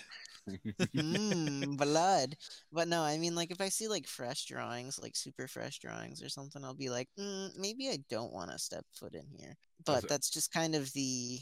Mm, 0.96 1.76
blood 1.76 2.36
but 2.72 2.88
no 2.88 3.02
i 3.02 3.18
mean 3.18 3.34
like 3.34 3.50
if 3.50 3.60
i 3.60 3.68
see 3.68 3.88
like 3.88 4.06
fresh 4.06 4.44
drawings 4.46 4.98
like 5.02 5.16
super 5.16 5.46
fresh 5.48 5.78
drawings 5.78 6.22
or 6.22 6.28
something 6.28 6.64
i'll 6.64 6.74
be 6.74 6.90
like 6.90 7.08
mm, 7.18 7.48
maybe 7.58 7.88
i 7.88 7.98
don't 8.10 8.32
want 8.32 8.50
to 8.50 8.58
step 8.58 8.84
foot 8.98 9.14
in 9.14 9.26
here 9.38 9.56
but 9.84 10.04
it- 10.04 10.08
that's 10.08 10.30
just 10.30 10.52
kind 10.52 10.74
of 10.74 10.92
the 10.92 11.38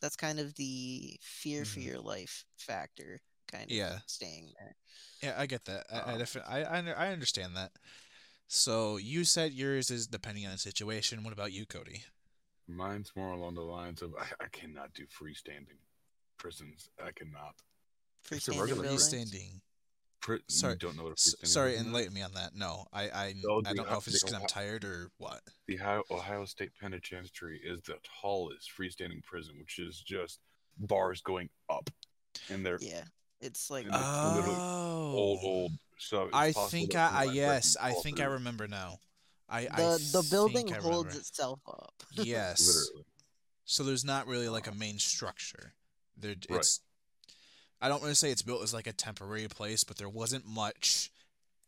that's 0.00 0.16
kind 0.16 0.38
of 0.38 0.54
the 0.56 1.18
fear 1.22 1.64
for 1.64 1.80
Mhm. 1.80 1.84
your 1.84 2.00
life 2.00 2.44
factor 2.58 3.18
kind 3.50 3.72
of 3.72 3.76
Yeah. 3.76 3.98
staying 4.06 4.52
there 4.58 4.76
Yeah, 5.22 5.34
I 5.38 5.46
get 5.46 5.64
that. 5.66 5.86
I 5.92 6.14
I, 6.14 6.18
defi- 6.18 6.40
I, 6.40 6.62
I 6.62 6.78
I 6.92 7.08
understand 7.12 7.56
that. 7.56 7.72
So 8.48 8.96
you 8.98 9.24
said 9.24 9.52
yours 9.52 9.90
is 9.90 10.06
depending 10.06 10.46
on 10.46 10.52
the 10.52 10.58
situation. 10.58 11.24
What 11.24 11.32
about 11.32 11.52
you, 11.52 11.66
Cody? 11.66 12.04
Mine's 12.68 13.12
more 13.16 13.32
along 13.32 13.54
the 13.54 13.62
lines 13.62 14.02
of 14.02 14.14
I, 14.14 14.26
I 14.44 14.48
cannot 14.48 14.92
do 14.94 15.06
freestanding 15.06 15.78
prisons. 16.38 16.88
I 17.02 17.10
cannot. 17.12 17.54
It's 18.30 18.48
a 18.48 18.52
freestanding 18.52 18.60
regular 18.60 18.82
buildings. 18.82 19.12
Freestanding. 19.12 19.60
Pri- 20.20 20.40
Sorry, 20.48 20.72
you 20.74 20.78
don't 20.78 20.96
know 20.96 21.04
what 21.04 21.10
a 21.10 21.12
S- 21.12 21.34
freestanding 21.42 21.46
sorry, 21.46 21.74
is? 21.74 21.80
enlighten 21.80 22.12
me 22.12 22.22
on 22.22 22.32
that. 22.34 22.54
No, 22.54 22.86
I 22.92 23.02
I, 23.08 23.24
I 23.24 23.32
don't 23.72 23.76
know 23.88 23.98
if 23.98 24.06
it's 24.08 24.20
just 24.20 24.24
Ohio- 24.24 24.40
because 24.40 24.42
I'm 24.42 24.46
tired 24.46 24.84
or 24.84 25.10
what. 25.18 25.40
The 25.66 25.76
Ohio, 25.78 26.02
Ohio 26.10 26.44
State 26.44 26.72
Penitentiary 26.80 27.60
is 27.64 27.80
the 27.82 27.96
tallest 28.20 28.70
freestanding 28.76 29.22
prison, 29.22 29.54
which 29.58 29.78
is 29.78 30.00
just 30.00 30.40
bars 30.78 31.20
going 31.22 31.48
up, 31.70 31.88
and 32.50 32.64
they're 32.64 32.78
yeah 32.80 33.04
it's 33.40 33.70
like 33.70 33.86
And 33.86 33.94
it's 33.94 34.24
literally 34.24 34.56
Oh, 34.58 35.12
old, 35.14 35.38
old. 35.44 35.72
So 35.98 36.28
I 36.32 36.52
think 36.52 36.94
I, 36.96 37.10
I 37.12 37.24
yes, 37.24 37.76
I 37.80 37.92
fall 37.92 38.02
think 38.02 38.20
I 38.20 38.24
remember 38.24 38.66
now. 38.68 38.98
I 39.48 39.62
the 39.62 39.72
I 39.72 39.98
the 40.12 40.26
building 40.30 40.68
holds 40.68 41.16
itself 41.16 41.60
up 41.68 41.94
Yes. 42.12 42.66
Literally, 42.66 43.06
So 43.64 43.84
there's 43.84 44.04
not 44.04 44.26
really 44.26 44.48
like 44.48 44.66
a 44.66 44.74
main 44.74 44.98
structure. 44.98 45.72
There, 46.16 46.34
Right. 46.50 46.58
it's. 46.58 46.80
I 47.80 47.88
don't 47.88 48.00
want 48.00 48.10
to 48.10 48.14
say 48.18 48.30
it's 48.30 48.42
built 48.42 48.62
as 48.62 48.74
like 48.74 48.86
a 48.86 48.92
temporary 48.92 49.46
place, 49.48 49.84
but 49.84 49.96
there 49.96 50.08
wasn't 50.08 50.46
much 50.46 51.10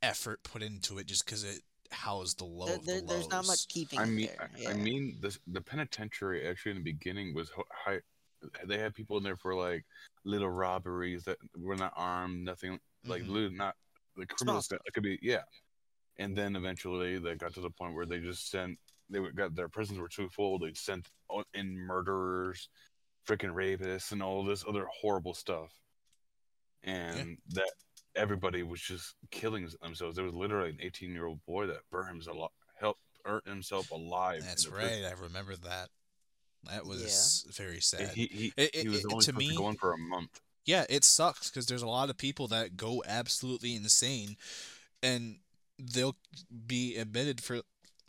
effort 0.03 0.42
put 0.42 0.62
into 0.62 0.99
it 0.99 1.07
just 1.07 1.25
because 1.25 1.44
it 1.44 1.61
housed 1.92 2.38
the 2.38 2.44
low 2.44 2.66
there, 2.66 2.77
of 2.77 2.85
the 2.87 2.92
there- 2.92 3.01
there's 3.03 3.29
not 3.29 3.46
much 3.46 3.68
keeping 3.68 3.99
I 4.01 4.05
mean, 4.07 4.27
there 4.27 4.51
I, 4.55 4.59
yeah. 4.61 4.70
I 4.70 4.75
mean, 4.75 5.18
this, 5.20 5.38
the 5.46 5.61
penitentiary 5.61 6.46
actually 6.46 6.73
in 6.73 6.79
the 6.79 6.85
beginning 6.92 7.35
was 7.35 7.51
high. 7.70 8.01
They 8.64 8.79
had 8.79 8.94
people 8.94 9.18
in 9.18 9.23
there 9.23 9.37
for 9.37 9.55
like 9.55 9.85
little 10.25 10.49
robberies 10.51 11.25
that 11.25 11.37
were 11.57 11.77
not 11.77 11.92
armed, 11.96 12.44
nothing 12.44 12.81
like 13.05 13.23
Mhm. 13.23 13.29
little, 13.29 13.51
not 13.51 13.77
like 14.16 14.29
criminals. 14.29 14.64
stuff. 14.66 14.79
That 14.79 14.88
it 14.88 14.94
could 14.94 15.03
be, 15.03 15.18
yeah. 15.23 15.42
And 16.18 16.37
then 16.37 16.57
eventually 16.57 17.18
they 17.18 17.35
got 17.35 17.55
to 17.55 17.61
the 17.61 17.70
point 17.70 17.94
where 17.94 18.07
they 18.07 18.18
just 18.18 18.51
sent. 18.51 18.79
They 19.11 19.20
got 19.35 19.55
their 19.55 19.68
prisons 19.68 19.99
were 19.99 20.09
too 20.09 20.29
full. 20.29 20.59
They 20.59 20.73
sent 20.75 21.09
in 21.55 21.77
murderers, 21.77 22.68
freaking 23.27 23.53
rapists, 23.55 24.12
and 24.12 24.23
all 24.23 24.44
this 24.44 24.64
other 24.66 24.87
horrible 24.87 25.35
stuff. 25.35 25.73
And 26.83 27.38
that 27.51 27.71
everybody 28.16 28.62
was 28.62 28.81
just 28.81 29.14
killing 29.31 29.69
themselves. 29.83 30.16
There 30.16 30.25
was 30.25 30.35
literally 30.35 30.71
an 30.71 30.79
18 30.81 31.12
year 31.12 31.27
old 31.27 31.45
boy 31.47 31.66
that 31.66 31.79
burned 31.90 32.09
himself, 32.09 32.53
helped 32.79 33.01
burn 33.25 33.40
himself 33.47 33.90
alive. 33.90 34.43
That's 34.45 34.64
the 34.64 34.71
prison. 34.71 35.03
right. 35.05 35.12
I 35.12 35.23
remember 35.23 35.57
that. 35.57 35.88
That 36.64 36.85
was 36.87 37.47
very 37.57 37.81
sad. 37.81 38.01
And 38.01 38.11
he 38.11 38.27
he, 38.27 38.53
It- 38.57 38.75
he 38.75 38.88
was 38.88 39.05
it- 39.05 39.12
only 39.12 39.25
to 39.25 39.33
me- 39.33 39.49
to 39.51 39.55
go 39.57 39.69
in 39.71 39.77
for 39.77 39.93
a 39.93 39.99
month. 39.99 40.40
yeah, 40.66 40.85
it 40.90 41.05
sucks 41.05 41.51
because 41.51 41.66
there's 41.66 41.83
a 41.83 41.87
lot 41.88 42.11
of 42.11 42.19
people 42.19 42.49
that 42.49 42.77
go 42.77 43.03
absolutely 43.07 43.75
insane, 43.75 44.37
and 45.03 45.38
they'll 45.79 46.16
be 46.66 46.97
admitted 46.97 47.40
for 47.43 47.62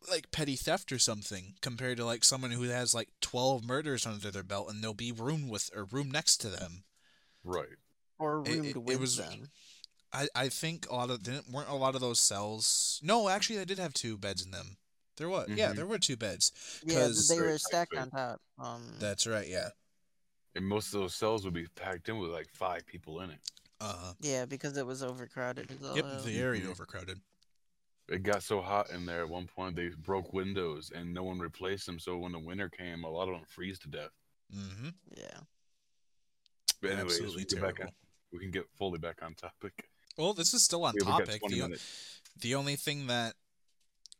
like 0.09 0.31
petty 0.31 0.55
theft 0.55 0.91
or 0.91 0.97
something 0.99 1.53
compared 1.61 1.95
to 1.97 2.03
like 2.05 2.23
someone 2.23 2.51
who 2.51 2.63
has 2.63 2.93
like 2.93 3.07
12 3.21 3.63
murders 3.63 4.05
under 4.05 4.31
their 4.31 4.43
belt 4.43 4.67
and 4.69 4.83
they'll 4.83 4.93
be 4.95 5.11
room 5.11 5.47
with 5.47 5.69
or 5.75 5.83
room 5.85 6.09
next 6.09 6.37
to 6.37 6.47
them. 6.49 6.83
Right. 7.43 7.77
Or 8.21 8.41
it- 8.45 8.47
roomed 8.49 8.65
it- 8.65 8.91
it 8.93 8.99
was- 8.99 9.17
them 9.17 9.49
I, 10.13 10.27
I 10.35 10.49
think 10.49 10.89
a 10.89 10.93
lot 10.95 11.09
of 11.09 11.23
didn't 11.23 11.49
weren't 11.49 11.69
a 11.69 11.73
lot 11.73 11.95
of 11.95 12.01
those 12.01 12.19
cells. 12.19 12.99
No, 13.01 13.29
actually, 13.29 13.55
they 13.59 13.65
did 13.65 13.79
have 13.79 13.93
two 13.93 14.17
beds 14.17 14.43
in 14.43 14.51
them. 14.51 14.75
There 15.15 15.29
was 15.29 15.47
yeah, 15.49 15.71
Mhm. 15.71 15.75
there 15.77 15.85
were 15.85 15.99
two 15.99 16.17
beds. 16.17 16.51
yeah 16.83 16.99
'Cause- 17.07 17.27
they 17.29 17.39
were 17.39 17.57
stacked 17.57 17.95
on 17.95 18.09
top 18.11 18.41
um 18.57 18.95
That's 18.99 19.25
right. 19.25 19.47
Yeah. 19.47 19.69
And 20.53 20.67
most 20.67 20.87
of 20.93 20.99
those 20.99 21.15
cells 21.15 21.45
would 21.45 21.53
be 21.53 21.65
packed 21.67 22.09
in 22.09 22.17
with 22.17 22.29
like 22.31 22.49
five 22.49 22.85
people 22.85 23.21
in 23.21 23.29
it. 23.29 23.39
Uh. 23.79 24.13
Yeah, 24.19 24.45
because 24.45 24.75
it 24.75 24.85
was 24.85 25.01
overcrowded 25.01 25.71
as 25.71 25.81
all 25.81 25.95
Yep. 25.95 26.05
hell. 26.05 26.21
Very 26.23 26.59
Mhm. 26.61 26.67
overcrowded. 26.67 27.21
It 28.09 28.23
got 28.23 28.43
so 28.43 28.61
hot 28.61 28.89
in 28.89 29.05
there 29.05 29.21
at 29.21 29.29
one 29.29 29.47
point 29.47 29.77
they 29.77 29.87
broke 29.89 30.33
windows 30.33 30.91
and 30.93 31.13
no 31.13 31.23
one 31.23 31.39
replaced 31.39 31.85
them. 31.85 31.99
So 31.99 32.17
when 32.17 32.33
the 32.33 32.39
winter 32.39 32.67
came, 32.67 33.05
a 33.05 33.09
lot 33.09 33.29
of 33.29 33.35
them 33.35 33.45
freeze 33.45 33.79
to 33.79 33.87
death. 33.87 34.11
Mm-hmm. 34.53 34.89
Yeah. 35.15 35.39
But 36.81 36.91
anyways, 36.91 37.11
Absolutely 37.21 37.45
we, 37.55 37.61
back 37.61 37.75
terrible. 37.77 37.95
On, 38.31 38.37
we 38.37 38.43
can 38.43 38.51
get 38.51 38.65
fully 38.77 38.99
back 38.99 39.17
on 39.21 39.33
topic. 39.35 39.89
Well, 40.17 40.33
this 40.33 40.53
is 40.53 40.61
still 40.61 40.83
on 40.85 40.93
We 40.95 41.01
topic. 41.05 41.41
The, 41.47 41.55
minutes. 41.61 42.21
the 42.39 42.55
only 42.55 42.75
thing 42.75 43.07
that 43.07 43.33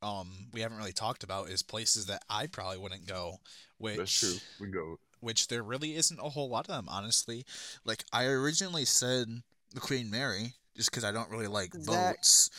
um 0.01 0.29
we 0.53 0.61
haven't 0.61 0.77
really 0.77 0.93
talked 0.93 1.23
about 1.23 1.49
is 1.49 1.61
places 1.61 2.07
that 2.07 2.23
I 2.29 2.47
probably 2.47 2.77
wouldn't 2.77 3.05
go, 3.07 3.37
which 3.77 3.97
That's 3.97 4.19
true. 4.19 4.35
We 4.59 4.67
go. 4.67 4.97
which 5.19 5.47
there 5.47 5.63
really 5.63 5.95
isn't 5.95 6.19
a 6.19 6.29
whole 6.29 6.49
lot 6.49 6.67
of 6.67 6.75
them, 6.75 6.87
honestly. 6.89 7.45
Like 7.85 8.03
I 8.11 8.25
originally 8.25 8.85
said 8.85 9.27
the 9.73 9.79
Queen 9.79 10.09
Mary, 10.09 10.53
just 10.75 10.89
because 10.89 11.03
I 11.03 11.11
don't 11.11 11.29
really 11.29 11.47
like 11.47 11.73
Zak- 11.75 12.15
boats. 12.15 12.49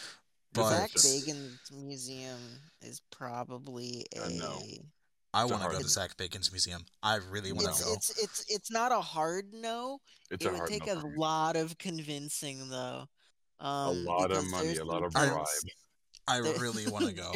But- 0.53 0.69
Zak 0.69 0.91
But- 0.93 1.03
Bagans' 1.03 1.73
museum 1.73 2.39
is 2.83 3.01
probably 3.11 4.05
a. 4.15 4.25
I 4.27 4.33
know. 4.33 4.63
I 5.35 5.45
want 5.45 5.63
to 5.63 5.69
go 5.69 5.73
hard- 5.75 5.83
to 5.83 5.89
Zak 5.89 6.17
Bagans' 6.17 6.53
museum. 6.53 6.85
I 7.03 7.17
really 7.31 7.53
want 7.53 7.75
to 7.75 7.83
go. 7.85 7.93
it's 7.95 8.11
it's 8.23 8.45
it's 8.49 8.71
not 8.71 8.93
a 8.93 9.01
hard 9.01 9.53
no. 9.53 9.99
It's 10.31 10.45
it 10.45 10.51
would 10.51 10.59
hard 10.59 10.71
take 10.71 10.87
no 10.87 10.93
a 10.95 11.01
for 11.01 11.09
me. 11.09 11.19
lot 11.19 11.57
of 11.57 11.79
convincing 11.79 12.69
though. 12.69 13.07
Um, 13.61 13.69
a 13.89 13.93
lot 14.11 14.31
of 14.33 14.45
money, 14.51 14.77
a 14.77 14.85
lot 14.85 15.03
of 15.05 15.15
I- 15.17 15.21
things- 15.21 15.33
bribe. 15.35 15.47
I 16.29 16.41
there- 16.41 16.59
really 16.59 16.87
want 16.91 17.07
to 17.07 17.13
go. 17.25 17.33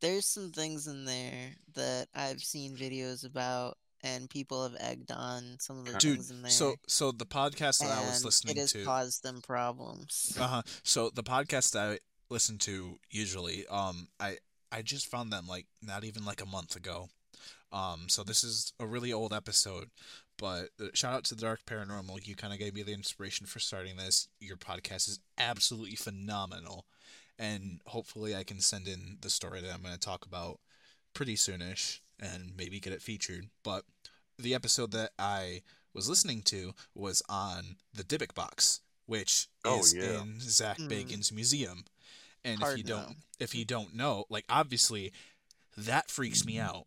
There's 0.00 0.26
some 0.26 0.50
things 0.50 0.86
in 0.86 1.04
there 1.04 1.52
that 1.74 2.08
I've 2.14 2.40
seen 2.42 2.76
videos 2.76 3.24
about, 3.24 3.78
and 4.02 4.28
people 4.28 4.62
have 4.62 4.76
egged 4.80 5.10
on 5.12 5.56
some 5.60 5.78
of 5.78 5.86
the 5.86 5.92
Dude, 5.98 6.16
things 6.16 6.30
in 6.30 6.42
there. 6.42 6.50
so 6.50 6.74
so 6.86 7.10
the 7.12 7.24
podcast 7.26 7.78
that 7.78 7.90
I 7.90 8.00
was 8.04 8.16
and 8.16 8.24
listening 8.24 8.56
it 8.56 8.60
has 8.60 8.72
to. 8.72 8.84
caused 8.84 9.22
them 9.22 9.40
problems. 9.42 10.36
Uh 10.38 10.46
huh. 10.46 10.62
So 10.82 11.10
the 11.10 11.22
podcast 11.22 11.72
that 11.72 11.90
I 11.92 11.98
listen 12.28 12.58
to 12.58 12.98
usually, 13.10 13.66
um, 13.68 14.08
I 14.20 14.38
I 14.74 14.82
just 14.82 15.06
found 15.06 15.32
them 15.32 15.46
like 15.46 15.66
not 15.82 16.04
even 16.04 16.24
like 16.24 16.42
a 16.42 16.46
month 16.46 16.74
ago. 16.76 17.08
Um, 17.72 18.04
so 18.08 18.22
this 18.22 18.44
is 18.44 18.72
a 18.78 18.86
really 18.86 19.12
old 19.12 19.32
episode, 19.32 19.88
But 20.38 20.70
uh, 20.80 20.86
shout 20.94 21.14
out 21.14 21.24
to 21.24 21.34
the 21.34 21.42
Dark 21.42 21.60
Paranormal. 21.66 22.26
You 22.26 22.34
kind 22.36 22.52
of 22.52 22.58
gave 22.58 22.74
me 22.74 22.82
the 22.82 22.92
inspiration 22.92 23.46
for 23.46 23.58
starting 23.60 23.96
this. 23.96 24.28
Your 24.40 24.56
podcast 24.56 25.08
is 25.08 25.20
absolutely 25.38 25.96
phenomenal. 25.96 26.86
And 27.38 27.80
hopefully, 27.86 28.34
I 28.34 28.44
can 28.44 28.60
send 28.60 28.86
in 28.86 29.18
the 29.20 29.30
story 29.30 29.60
that 29.60 29.72
I'm 29.72 29.82
going 29.82 29.94
to 29.94 29.98
talk 30.00 30.24
about 30.26 30.60
pretty 31.14 31.34
soonish 31.36 32.00
and 32.20 32.52
maybe 32.56 32.78
get 32.80 32.92
it 32.92 33.02
featured. 33.02 33.48
But 33.64 33.84
the 34.38 34.54
episode 34.54 34.92
that 34.92 35.10
I 35.18 35.62
was 35.92 36.08
listening 36.08 36.42
to 36.42 36.74
was 36.94 37.22
on 37.28 37.76
the 37.92 38.04
Dybbuk 38.04 38.34
box, 38.34 38.80
which 39.06 39.48
Oh, 39.64 39.80
is 39.80 39.94
yeah. 39.94 40.20
in 40.22 40.38
Zak 40.40 40.76
Hmm. 40.78 40.88
Bagans' 40.88 41.32
museum. 41.32 41.84
And 42.44 42.54
if 42.54 42.60
Hard 42.60 42.78
you 42.78 42.84
don't, 42.84 43.16
if 43.40 43.54
you 43.54 43.64
don't 43.64 43.94
know, 43.94 44.24
like 44.28 44.44
obviously, 44.48 45.12
that 45.76 46.10
freaks 46.10 46.44
me 46.44 46.58
out. 46.58 46.86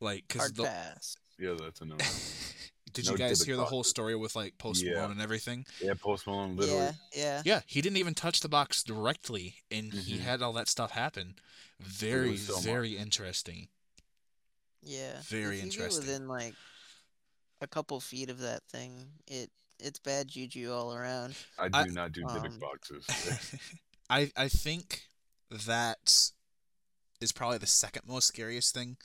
Like, 0.00 0.24
because 0.28 0.42
Hard 0.42 0.56
the 0.56 0.64
pass. 0.64 1.16
Yeah, 1.38 1.54
that's 1.58 1.80
a 1.80 1.84
no. 1.86 1.96
did 2.92 3.06
No 3.06 3.12
you 3.12 3.18
guys 3.18 3.42
hear 3.44 3.56
the 3.56 3.64
whole 3.64 3.84
story 3.84 4.14
with 4.16 4.34
like 4.36 4.58
Post 4.58 4.82
Yeah. 4.84 5.04
And 5.10 5.20
everything? 5.20 5.64
yeah, 5.82 5.94
Post 5.94 6.26
Malone 6.26 6.56
literally. 6.56 6.80
Yeah, 6.80 6.92
yeah. 7.14 7.42
Yeah, 7.44 7.60
he 7.66 7.80
didn't 7.80 7.98
even 7.98 8.14
touch 8.14 8.40
the 8.40 8.48
box 8.48 8.82
directly, 8.82 9.56
and 9.70 9.92
he 9.92 10.16
Mhm. 10.16 10.20
had 10.20 10.42
all 10.42 10.52
that 10.54 10.68
stuff 10.68 10.90
happen. 10.92 11.36
Very, 11.80 12.36
so 12.36 12.54
much. 12.56 12.64
very 12.64 12.96
interesting. 12.96 13.68
Yeah. 14.82 15.20
Very 15.22 15.56
if 15.56 15.62
you 15.62 15.66
interesting. 15.70 16.00
Get 16.04 16.08
within 16.10 16.28
like 16.28 16.54
a 17.60 17.66
couple 17.66 18.00
feet 18.00 18.28
of 18.30 18.38
that 18.40 18.62
thing, 18.70 19.12
it 19.26 19.50
it's 19.78 19.98
bad 19.98 20.28
juju 20.28 20.70
all 20.72 20.94
around. 20.94 21.34
I 21.58 21.68
do 21.68 21.78
I- 21.78 21.84
not 21.86 22.12
do 22.12 22.22
Dybbuk 22.24 22.46
um, 22.46 22.58
boxes. 22.58 23.06
I 24.10 24.30
I 24.36 24.48
think 24.48 25.02
that 25.66 26.30
is 27.20 27.32
probably 27.32 27.58
the 27.58 27.66
second 27.66 28.02
most 28.06 28.26
scariest 28.28 28.74
thing 28.74 28.96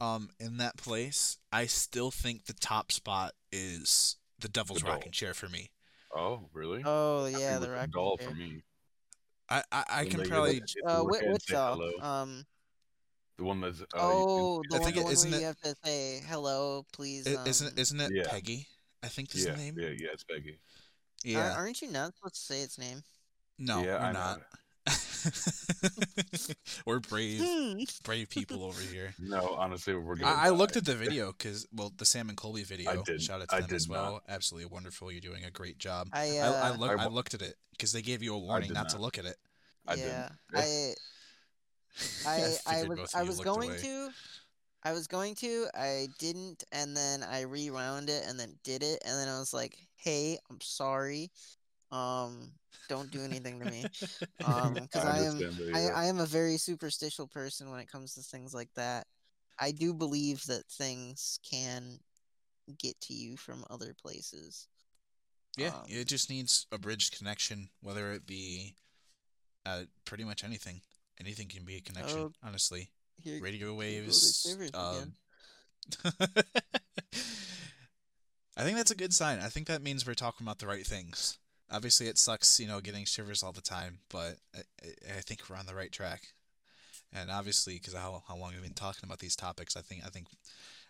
um 0.00 0.30
in 0.40 0.56
that 0.58 0.76
place. 0.76 1.38
I 1.52 1.66
still 1.66 2.10
think 2.10 2.44
the 2.46 2.52
top 2.54 2.92
spot 2.92 3.32
is 3.52 4.16
the 4.38 4.48
Devil's 4.48 4.80
The 4.82 4.88
Rocking. 4.88 5.12
Chair 5.12 5.34
for 5.34 5.48
me. 5.48 5.70
oh, 6.14 6.48
really? 6.52 6.82
Oh 6.84 7.26
yeah, 7.26 7.54
the 7.58 7.68
was 7.68 7.76
rock. 7.76 7.90
doll 7.90 8.16
for 8.18 8.34
me. 8.34 8.62
I 9.48 9.62
I, 9.72 9.84
I 9.90 10.04
can 10.06 10.22
probably 10.28 10.58
If 10.58 10.74
you 10.76 10.82
Uh, 10.86 10.98
look 11.02 11.10
which, 11.12 11.22
at 11.22 11.32
which 11.32 11.46
doll? 11.46 11.82
Um. 12.02 12.46
The 13.38 13.44
one 13.44 13.60
that's 13.60 13.82
uh, 13.82 13.84
oh, 13.94 14.62
the 14.70 14.76
I 14.76 14.78
one, 14.78 14.84
think 14.84 14.96
the 14.96 15.02
one 15.04 15.12
isn't 15.12 15.30
where 15.30 15.38
it- 15.38 15.42
you 15.42 15.46
have 15.46 15.60
to 15.60 15.76
say 15.84 16.22
hello, 16.26 16.86
please. 16.92 17.26
i- 17.26 17.44
isn't 17.46 17.68
um, 17.68 17.78
isn't 17.78 18.00
it 18.00 18.12
Yeah. 18.14 18.28
Peggy? 18.30 18.66
I 19.02 19.08
think 19.08 19.34
is 19.34 19.44
yeah, 19.44 19.52
the 19.52 19.58
name. 19.58 19.74
yeah, 19.78 19.88
yeah, 19.88 20.08
it's 20.12 20.24
Peggy. 20.24 20.52
ar- 20.52 21.30
Yeah. 21.30 21.54
Aren't 21.54 21.82
you 21.82 21.90
not 21.90 22.14
supposed 22.16 22.34
to 22.36 22.40
say 22.40 22.62
its 22.62 22.78
name? 22.78 23.02
No, 23.58 23.82
yeah, 23.82 23.98
we're 23.98 24.06
I 24.06 24.12
know. 24.12 24.18
not. 24.18 24.40
we're 26.86 27.00
brave, 27.00 27.40
Hmm. 27.44 27.82
brave 28.04 28.30
people 28.30 28.62
over 28.64 28.80
here. 28.80 29.14
No, 29.18 29.54
honestly, 29.58 29.94
we're 29.94 30.14
gonna. 30.16 30.32
I, 30.32 30.46
I 30.46 30.50
looked 30.50 30.76
at 30.76 30.84
the 30.84 30.94
video 30.94 31.32
because, 31.32 31.66
well, 31.72 31.92
the 31.96 32.04
Sam 32.04 32.28
and 32.28 32.36
Colby 32.38 32.62
video. 32.62 32.90
I 32.90 32.96
didn't. 32.96 33.22
Shout 33.22 33.42
out 33.42 33.48
to 33.48 33.56
I 33.56 33.60
them 33.62 33.74
as 33.74 33.84
did 33.84 33.90
well. 33.90 34.12
not. 34.12 34.22
Absolutely 34.28 34.70
wonderful. 34.72 35.10
You're 35.10 35.20
doing 35.20 35.44
a 35.44 35.50
great 35.50 35.78
job. 35.78 36.08
I 36.12 36.36
I, 36.38 36.40
uh, 36.40 36.52
I, 36.52 36.70
look, 36.76 36.90
I 36.90 37.02
I, 37.02 37.06
wa- 37.06 37.12
looked 37.14 37.34
at 37.34 37.42
it 37.42 37.56
because 37.72 37.92
they 37.92 38.02
gave 38.02 38.22
you 38.22 38.34
a 38.34 38.38
warning 38.38 38.68
did 38.68 38.74
not, 38.74 38.90
to 38.90 38.98
look 38.98 39.18
at 39.18 39.24
it. 39.24 39.36
I 39.88 39.94
yeah, 39.94 40.28
Yeah. 40.54 40.60
I 40.60 40.94
I 42.26 42.56
I 42.66 42.84
was 42.84 43.14
I 43.14 43.22
was 43.22 43.40
going 43.40 43.70
away. 43.70 43.78
to 43.80 44.10
I 44.84 44.92
was 44.92 45.06
going 45.08 45.34
to 45.36 45.66
I 45.74 46.08
didn't 46.18 46.62
and 46.70 46.94
then 46.96 47.22
I 47.24 47.40
rewound 47.42 48.08
it 48.10 48.24
and 48.28 48.38
then 48.38 48.54
did 48.62 48.82
it 48.84 49.02
and 49.04 49.18
then 49.18 49.28
I 49.28 49.38
was 49.38 49.52
like, 49.54 49.76
"Hey, 49.96 50.38
I'm 50.50 50.60
sorry. 50.60 51.30
Um 51.90 52.52
don't 52.88 53.10
do 53.10 53.22
anything 53.22 53.60
to 53.60 53.70
me." 53.70 53.84
Um 54.44 54.74
cuz 54.88 55.02
I, 55.02 55.20
am 55.20 55.40
I. 55.74 55.88
I 55.88 56.04
am 56.06 56.20
a 56.20 56.26
very 56.26 56.56
superstitious 56.58 57.26
person 57.32 57.70
when 57.70 57.80
it 57.80 57.90
comes 57.90 58.14
to 58.14 58.22
things 58.22 58.54
like 58.54 58.72
that. 58.74 59.06
I 59.58 59.72
do 59.72 59.94
believe 59.94 60.44
that 60.46 60.66
things 60.70 61.40
can 61.42 61.98
get 62.78 63.00
to 63.02 63.14
you 63.14 63.36
from 63.36 63.64
other 63.70 63.94
places. 63.94 64.68
Yeah, 65.56 65.68
Um, 65.68 65.86
it 65.88 66.06
just 66.06 66.28
needs 66.28 66.66
a 66.70 66.78
bridge 66.78 67.10
connection, 67.10 67.70
whether 67.80 68.12
it 68.12 68.26
be 68.26 68.74
uh, 69.64 69.84
pretty 70.04 70.24
much 70.24 70.44
anything. 70.44 70.82
Anything 71.18 71.48
can 71.48 71.64
be 71.64 71.76
a 71.76 71.80
connection, 71.80 72.18
Oh, 72.18 72.32
honestly. 72.42 72.90
Here, 73.16 73.40
Radio 73.40 73.58
here 73.58 73.66
go 73.68 73.72
the 73.72 73.78
waves. 73.78 74.74
Um, 74.74 75.14
I 78.56 78.62
think 78.62 78.76
that's 78.76 78.90
a 78.90 78.96
good 78.96 79.14
sign. 79.14 79.38
I 79.40 79.48
think 79.48 79.66
that 79.68 79.82
means 79.82 80.06
we're 80.06 80.14
talking 80.14 80.46
about 80.46 80.58
the 80.58 80.66
right 80.66 80.86
things. 80.86 81.38
Obviously, 81.70 82.06
it 82.06 82.18
sucks, 82.18 82.60
you 82.60 82.68
know, 82.68 82.80
getting 82.80 83.04
shivers 83.04 83.42
all 83.42 83.52
the 83.52 83.60
time, 83.60 83.98
but 84.08 84.36
I, 84.54 84.58
I- 84.84 85.16
I 85.18 85.20
think 85.20 85.48
we're 85.48 85.56
on 85.56 85.66
the 85.66 85.74
right 85.74 85.90
track. 85.92 86.22
And 87.12 87.30
obviously, 87.30 87.74
because 87.74 87.94
how 87.94 88.22
how 88.28 88.36
long 88.36 88.52
we've 88.52 88.62
been 88.62 88.74
talking 88.74 89.02
about 89.04 89.18
these 89.20 89.36
topics, 89.36 89.76
I 89.76 89.80
think 89.80 90.02
I 90.04 90.08
think 90.10 90.26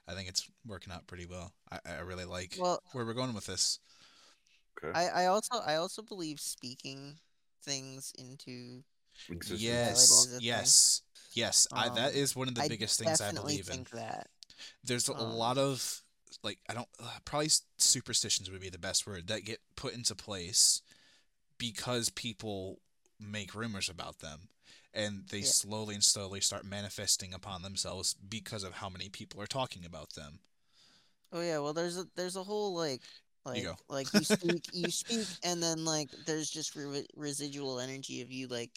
I 0.09 0.15
think 0.15 0.29
it's 0.29 0.49
working 0.67 0.93
out 0.93 1.07
pretty 1.07 1.27
well. 1.27 1.53
I, 1.71 1.79
I 1.85 2.01
really 2.01 2.25
like 2.25 2.57
Well, 2.59 2.83
where 2.93 3.05
we're 3.05 3.15
going 3.15 3.35
with 3.35 3.47
this. 3.47 3.79
Okay. 4.85 4.99
I, 4.99 5.25
I 5.25 5.27
also 5.27 5.61
I 5.65 5.77
also 5.77 6.03
believe 6.03 6.41
speaking 6.41 7.19
things 7.63 8.13
into 8.19 8.83
Existence. 9.31 9.63
Yes, 9.63 10.11
is 10.11 10.27
a 10.27 10.31
thing. 10.37 10.41
yes, 10.47 11.03
yes. 11.33 11.67
I, 11.73 11.89
that 11.91 12.15
Um, 12.15 12.27
one 12.35 12.49
of 12.49 12.55
the 12.55 12.63
I 12.63 12.69
biggest 12.69 12.99
things 12.99 13.21
I 13.21 13.25
definitely 13.27 13.55
believe 13.55 13.69
in. 13.69 13.75
think 13.77 13.91
that. 13.91 14.29
There's 14.85 15.09
a 15.09 15.15
um, 15.15 15.33
lot 15.35 15.59
of 15.59 16.03
like 16.43 16.59
I 16.69 16.75
don't 16.75 16.89
uh, 17.03 17.19
probably 17.25 17.51
superstitions 17.79 18.51
would 18.51 18.61
be 18.61 18.71
the 18.71 18.79
best 18.79 19.07
word 19.07 19.29
that 19.29 19.45
get 19.45 19.61
put 19.77 19.95
into 19.95 20.15
place 20.15 20.83
because 21.59 22.11
people 22.11 22.81
make 23.21 23.55
rumors 23.55 23.89
about 23.89 24.21
them 24.21 24.49
and 24.95 25.25
they 25.31 25.41
Yeah. 25.41 25.53
slowly 25.53 25.95
and 25.95 26.05
slowly 26.05 26.41
start 26.41 26.65
manifesting 26.65 27.33
upon 27.35 27.63
themselves 27.63 28.15
because 28.15 28.65
of 28.65 28.75
how 28.75 28.89
many 28.89 29.09
people 29.09 29.41
are 29.41 29.47
talking 29.47 29.85
about 29.85 30.15
them. 30.15 30.41
Oh 31.33 31.41
yeah, 31.41 31.59
well 31.59 31.73
there's 31.73 31.97
a 31.99 32.07
there's 32.17 32.37
a 32.37 32.43
whole 32.45 32.75
like 32.75 33.03
like 33.45 33.63
go. 33.63 33.77
like 33.89 34.13
you 34.15 34.25
speak 34.25 34.65
you 34.73 34.91
speak 34.91 35.31
and 35.43 35.63
then 35.63 35.85
like 35.85 36.11
there's 36.25 36.51
just 36.51 36.75
re- 36.77 37.07
residual 37.17 37.79
energy 37.81 38.23
of 38.23 38.31
you 38.33 38.47
like 38.49 38.71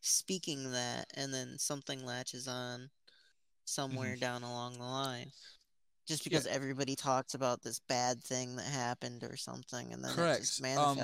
speaking 0.00 0.72
that 0.72 1.06
and 1.14 1.32
then 1.32 1.58
something 1.58 2.04
latches 2.04 2.48
on 2.48 2.90
somewhere 3.64 4.16
down 4.16 4.42
along 4.42 4.74
the 4.78 4.84
line. 4.84 5.32
Just 6.06 6.22
Mm-hmm. 6.22 6.32
Yeah. 6.34 6.38
because 6.40 6.46
everybody 6.46 6.94
talks 6.96 7.34
about 7.34 7.62
this 7.62 7.80
bad 7.88 8.22
thing 8.22 8.56
that 8.56 8.66
happened 8.66 9.24
or 9.24 9.36
something 9.36 9.92
and 9.92 10.04
then 10.04 10.12
it 10.12 10.38
just 10.38 10.62
Correct. 10.62 10.78
Um. 10.78 10.98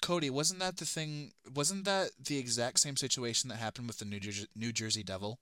Cody, 0.00 0.30
wasn't 0.30 0.60
that 0.60 0.76
the 0.76 0.84
thing? 0.84 1.32
Wasn't 1.54 1.84
that 1.84 2.10
the 2.24 2.38
exact 2.38 2.78
same 2.78 2.96
situation 2.96 3.48
that 3.50 3.56
happened 3.56 3.88
with 3.88 3.98
the 3.98 4.04
New 4.04 4.20
Jersey 4.20 4.46
New 4.54 4.72
Jersey 4.72 5.02
Devil? 5.02 5.40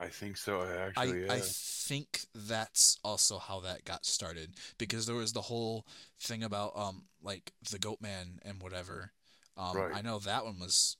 I 0.00 0.08
think 0.08 0.36
so. 0.36 0.62
I, 0.62 0.86
Actually, 0.86 1.26
yeah. 1.26 1.32
I 1.32 1.40
think 1.40 2.20
that's 2.34 2.98
also 3.04 3.38
how 3.38 3.60
that 3.60 3.84
got 3.84 4.04
started 4.04 4.54
because 4.78 5.06
there 5.06 5.14
was 5.14 5.32
the 5.32 5.42
whole 5.42 5.86
thing 6.20 6.42
about 6.42 6.72
um 6.76 7.04
like 7.22 7.52
the 7.70 7.78
goat 7.78 8.00
man 8.00 8.40
and 8.44 8.62
whatever. 8.62 9.12
Um 9.56 9.76
Right. 9.76 9.94
I 9.94 10.00
know 10.00 10.18
that 10.20 10.44
one 10.44 10.58
was 10.58 10.96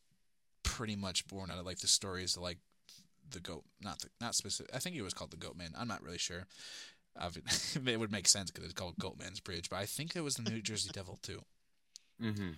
pretty 0.63 0.95
much 0.97 1.27
born 1.27 1.51
out 1.51 1.59
of 1.59 1.67
like 1.67 1.79
the 1.81 1.89
stories 1.89 2.37
of 2.37 2.43
like 2.43 2.59
the 3.31 3.41
goat 3.41 3.65
not 3.81 3.99
the 4.01 4.09
not 4.21 4.35
specific 4.35 4.73
I 4.75 4.79
think 4.79 4.95
it 4.97 5.03
was 5.03 5.15
called 5.15 5.31
the 5.31 5.37
goat 5.39 5.57
man. 5.57 5.73
I'm 5.77 5.89
not 5.89 6.03
really 6.03 6.19
sure. 6.19 6.47
Obvi- 7.21 7.87
it 7.89 7.99
would 8.01 8.13
make 8.13 8.29
sense 8.29 8.51
because 8.51 8.65
it's 8.65 8.75
called 8.75 8.99
Goat 8.99 9.19
Man's 9.19 9.41
Bridge, 9.41 9.69
but 9.71 9.77
I 9.79 9.87
think 9.87 10.17
it 10.17 10.23
was 10.23 10.37
the 10.37 10.51
New 10.51 10.61
Jersey 10.63 10.91
Devil 10.93 11.19
too. 11.23 11.43
hmm 12.21 12.51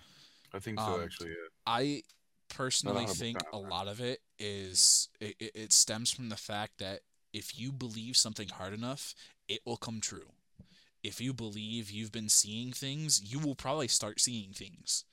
I 0.53 0.59
think 0.59 0.79
so. 0.79 0.93
Um, 0.93 1.01
actually, 1.01 1.29
yeah. 1.29 1.47
I 1.65 2.03
personally 2.49 3.05
think 3.05 3.43
a 3.51 3.57
lot 3.57 3.87
of 3.87 3.99
it 3.99 4.21
is 4.39 5.09
it, 5.19 5.35
it, 5.39 5.51
it 5.55 5.73
stems 5.73 6.11
from 6.11 6.29
the 6.29 6.35
fact 6.37 6.77
that 6.79 7.01
if 7.33 7.59
you 7.59 7.71
believe 7.71 8.15
something 8.15 8.49
hard 8.49 8.73
enough, 8.73 9.13
it 9.47 9.59
will 9.65 9.77
come 9.77 9.99
true. 9.99 10.31
If 11.03 11.21
you 11.21 11.33
believe 11.33 11.91
you've 11.91 12.11
been 12.11 12.29
seeing 12.29 12.71
things, 12.71 13.21
you 13.31 13.39
will 13.39 13.55
probably 13.55 13.87
start 13.87 14.19
seeing 14.19 14.51
things. 14.53 15.03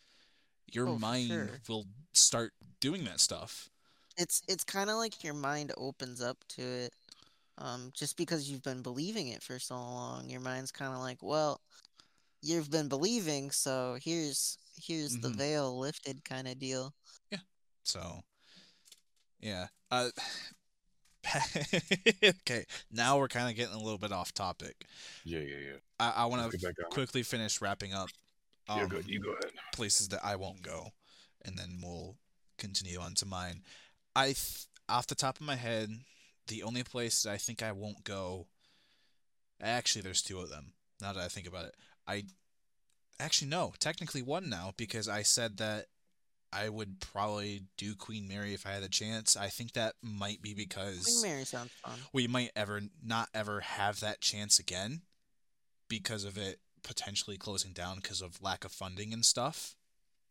Your 0.72 0.88
Oh, 0.88 0.98
mind 0.98 1.28
sure. 1.28 1.48
will 1.68 1.86
start 2.12 2.52
doing 2.80 3.04
that 3.04 3.20
stuff. 3.20 3.70
It's 4.16 4.42
it's 4.48 4.64
kind 4.64 4.90
of 4.90 4.96
like 4.96 5.24
your 5.24 5.34
mind 5.34 5.72
opens 5.76 6.20
up 6.20 6.38
to 6.50 6.62
it. 6.62 6.94
Um, 7.58 7.90
just 7.94 8.16
because 8.16 8.50
you've 8.50 8.62
been 8.62 8.82
believing 8.82 9.28
it 9.28 9.42
for 9.42 9.58
so 9.58 9.74
long, 9.76 10.28
your 10.30 10.40
mind's 10.40 10.72
kind 10.72 10.92
of 10.92 11.00
like, 11.00 11.18
well, 11.22 11.60
you've 12.40 12.70
been 12.70 12.88
believing, 12.88 13.50
so 13.50 13.98
here's 14.02 14.56
here's 14.76 15.18
the 15.18 15.28
Mhm. 15.28 15.36
veil 15.36 15.78
lifted 15.78 16.24
kind 16.24 16.48
of 16.48 16.58
deal. 16.58 16.94
Yeah 17.30 17.38
so, 17.84 18.22
yeah. 19.40 19.66
Uh, 19.90 20.08
okay, 22.24 22.64
now 22.90 23.18
we're 23.18 23.28
kind 23.28 23.48
of 23.50 23.56
getting 23.56 23.74
a 23.74 23.78
little 23.82 23.98
bit 23.98 24.12
off 24.12 24.32
topic. 24.34 24.84
Yeah, 25.24 25.40
yeah, 25.40 25.56
yeah. 25.56 25.76
I, 26.00 26.10
I 26.22 26.24
want 26.26 26.50
to 26.50 26.56
get 26.58 26.64
back 26.76 26.84
on. 26.84 26.90
it. 26.90 26.94
quickly 26.94 27.22
finish 27.22 27.60
wrapping 27.60 27.92
up. 27.92 28.08
yeah, 28.68 28.82
um, 28.82 28.88
good. 28.88 29.06
You 29.08 29.20
go 29.20 29.30
ahead. 29.32 29.52
places 29.72 30.08
that 30.08 30.24
I 30.24 30.36
won't 30.36 30.62
go, 30.62 30.88
and 31.44 31.56
then 31.58 31.80
we'll 31.82 32.16
continue 32.58 32.98
on 33.00 33.14
to 33.14 33.26
mine. 33.26 33.62
I, 34.16 34.26
th- 34.26 34.66
off 34.88 35.06
the 35.06 35.14
top 35.14 35.40
of 35.40 35.46
my 35.46 35.56
head, 35.56 35.90
the 36.48 36.62
only 36.62 36.82
place 36.82 37.22
that 37.22 37.32
I 37.32 37.36
think 37.36 37.62
I 37.62 37.72
won't 37.72 38.04
go. 38.04 38.46
Actually, 39.60 40.02
there's 40.02 40.22
two 40.22 40.40
of 40.40 40.50
them. 40.50 40.72
Now 41.00 41.12
that 41.12 41.22
I 41.22 41.28
think 41.28 41.46
about 41.46 41.66
it, 41.66 41.76
I 42.06 42.24
actually 43.20 43.48
no, 43.48 43.72
technically 43.78 44.22
one 44.22 44.48
now 44.48 44.72
because 44.76 45.08
I 45.08 45.22
said 45.22 45.58
that 45.58 45.86
I 46.52 46.68
would 46.68 47.00
probably 47.00 47.62
do 47.78 47.94
Queen 47.94 48.28
Mary 48.28 48.52
if 48.52 48.66
I 48.66 48.72
had 48.72 48.82
a 48.82 48.88
chance. 48.88 49.36
I 49.36 49.48
think 49.48 49.72
that 49.72 49.94
might 50.02 50.42
be 50.42 50.52
because 50.54 51.04
Queen 51.04 51.32
Mary 51.32 51.44
sounds 51.44 51.70
fun. 51.84 51.98
we 52.12 52.26
might 52.26 52.50
ever 52.54 52.80
not 53.02 53.28
ever 53.32 53.60
have 53.60 54.00
that 54.00 54.20
chance 54.20 54.58
again 54.58 55.02
because 55.88 56.24
of 56.24 56.36
it 56.36 56.58
potentially 56.82 57.38
closing 57.38 57.72
down 57.72 57.96
because 57.96 58.20
of 58.20 58.42
lack 58.42 58.64
of 58.64 58.72
funding 58.72 59.12
and 59.12 59.24
stuff. 59.24 59.76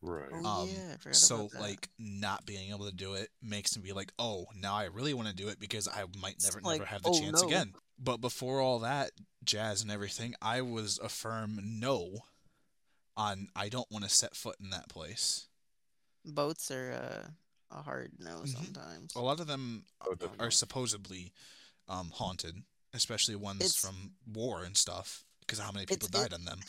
Right. 0.02 0.30
Oh 0.34 0.64
Um, 0.64 0.70
yeah, 0.70 0.96
I 1.06 1.12
so 1.12 1.50
like 1.60 1.90
not 2.00 2.46
being 2.46 2.72
able 2.72 2.86
to 2.90 2.96
do 2.96 3.14
it 3.14 3.30
makes 3.42 3.78
me 3.78 3.84
be 3.84 3.94
like, 3.94 4.12
oh, 4.18 4.48
now 4.56 4.74
I 4.76 4.86
really 4.86 5.14
want 5.14 5.28
to 5.28 5.36
do 5.36 5.48
it 5.50 5.60
because 5.60 5.88
I 5.88 6.04
might 6.20 6.38
never 6.44 6.60
like, 6.62 6.80
never 6.80 6.90
have 6.90 7.04
the 7.04 7.10
oh, 7.10 7.20
chance 7.20 7.42
no. 7.42 7.48
again. 7.48 7.74
But 8.00 8.18
before 8.18 8.62
all 8.62 8.80
that 8.80 9.12
jazz 9.44 9.84
and 9.84 9.92
everything, 9.92 10.34
I 10.42 10.62
was 10.62 10.98
a 11.04 11.10
firm 11.10 11.60
no 11.80 12.24
on 13.16 13.50
I 13.56 13.70
don't 13.70 13.90
want 13.92 14.04
to 14.06 14.10
set 14.10 14.36
foot 14.36 14.56
in 14.60 14.72
that 14.72 14.90
place. 14.90 15.48
boats 16.26 16.72
are 16.72 16.94
uh, 16.94 17.76
a 17.78 17.82
hard 17.84 18.12
no 18.20 18.38
Mhm. 18.42 18.48
sometimes. 18.56 19.14
A 19.16 19.22
lot 19.22 19.40
of 19.40 19.48
them 19.48 19.86
Oh, 20.02 20.14
definitely. 20.16 20.48
are 20.48 20.52
supposedly 20.52 21.32
um, 21.88 22.10
haunted, 22.12 22.56
especially 22.94 23.36
ones 23.36 23.60
It's- 23.62 23.76
from 23.76 24.14
war 24.26 24.64
and 24.64 24.76
stuff, 24.78 25.26
because 25.42 25.60
how 25.60 25.72
many 25.72 25.86
people 25.86 26.08
It's- 26.08 26.22
it- 26.26 26.30
died 26.30 26.34
on 26.34 26.46
them. 26.46 26.60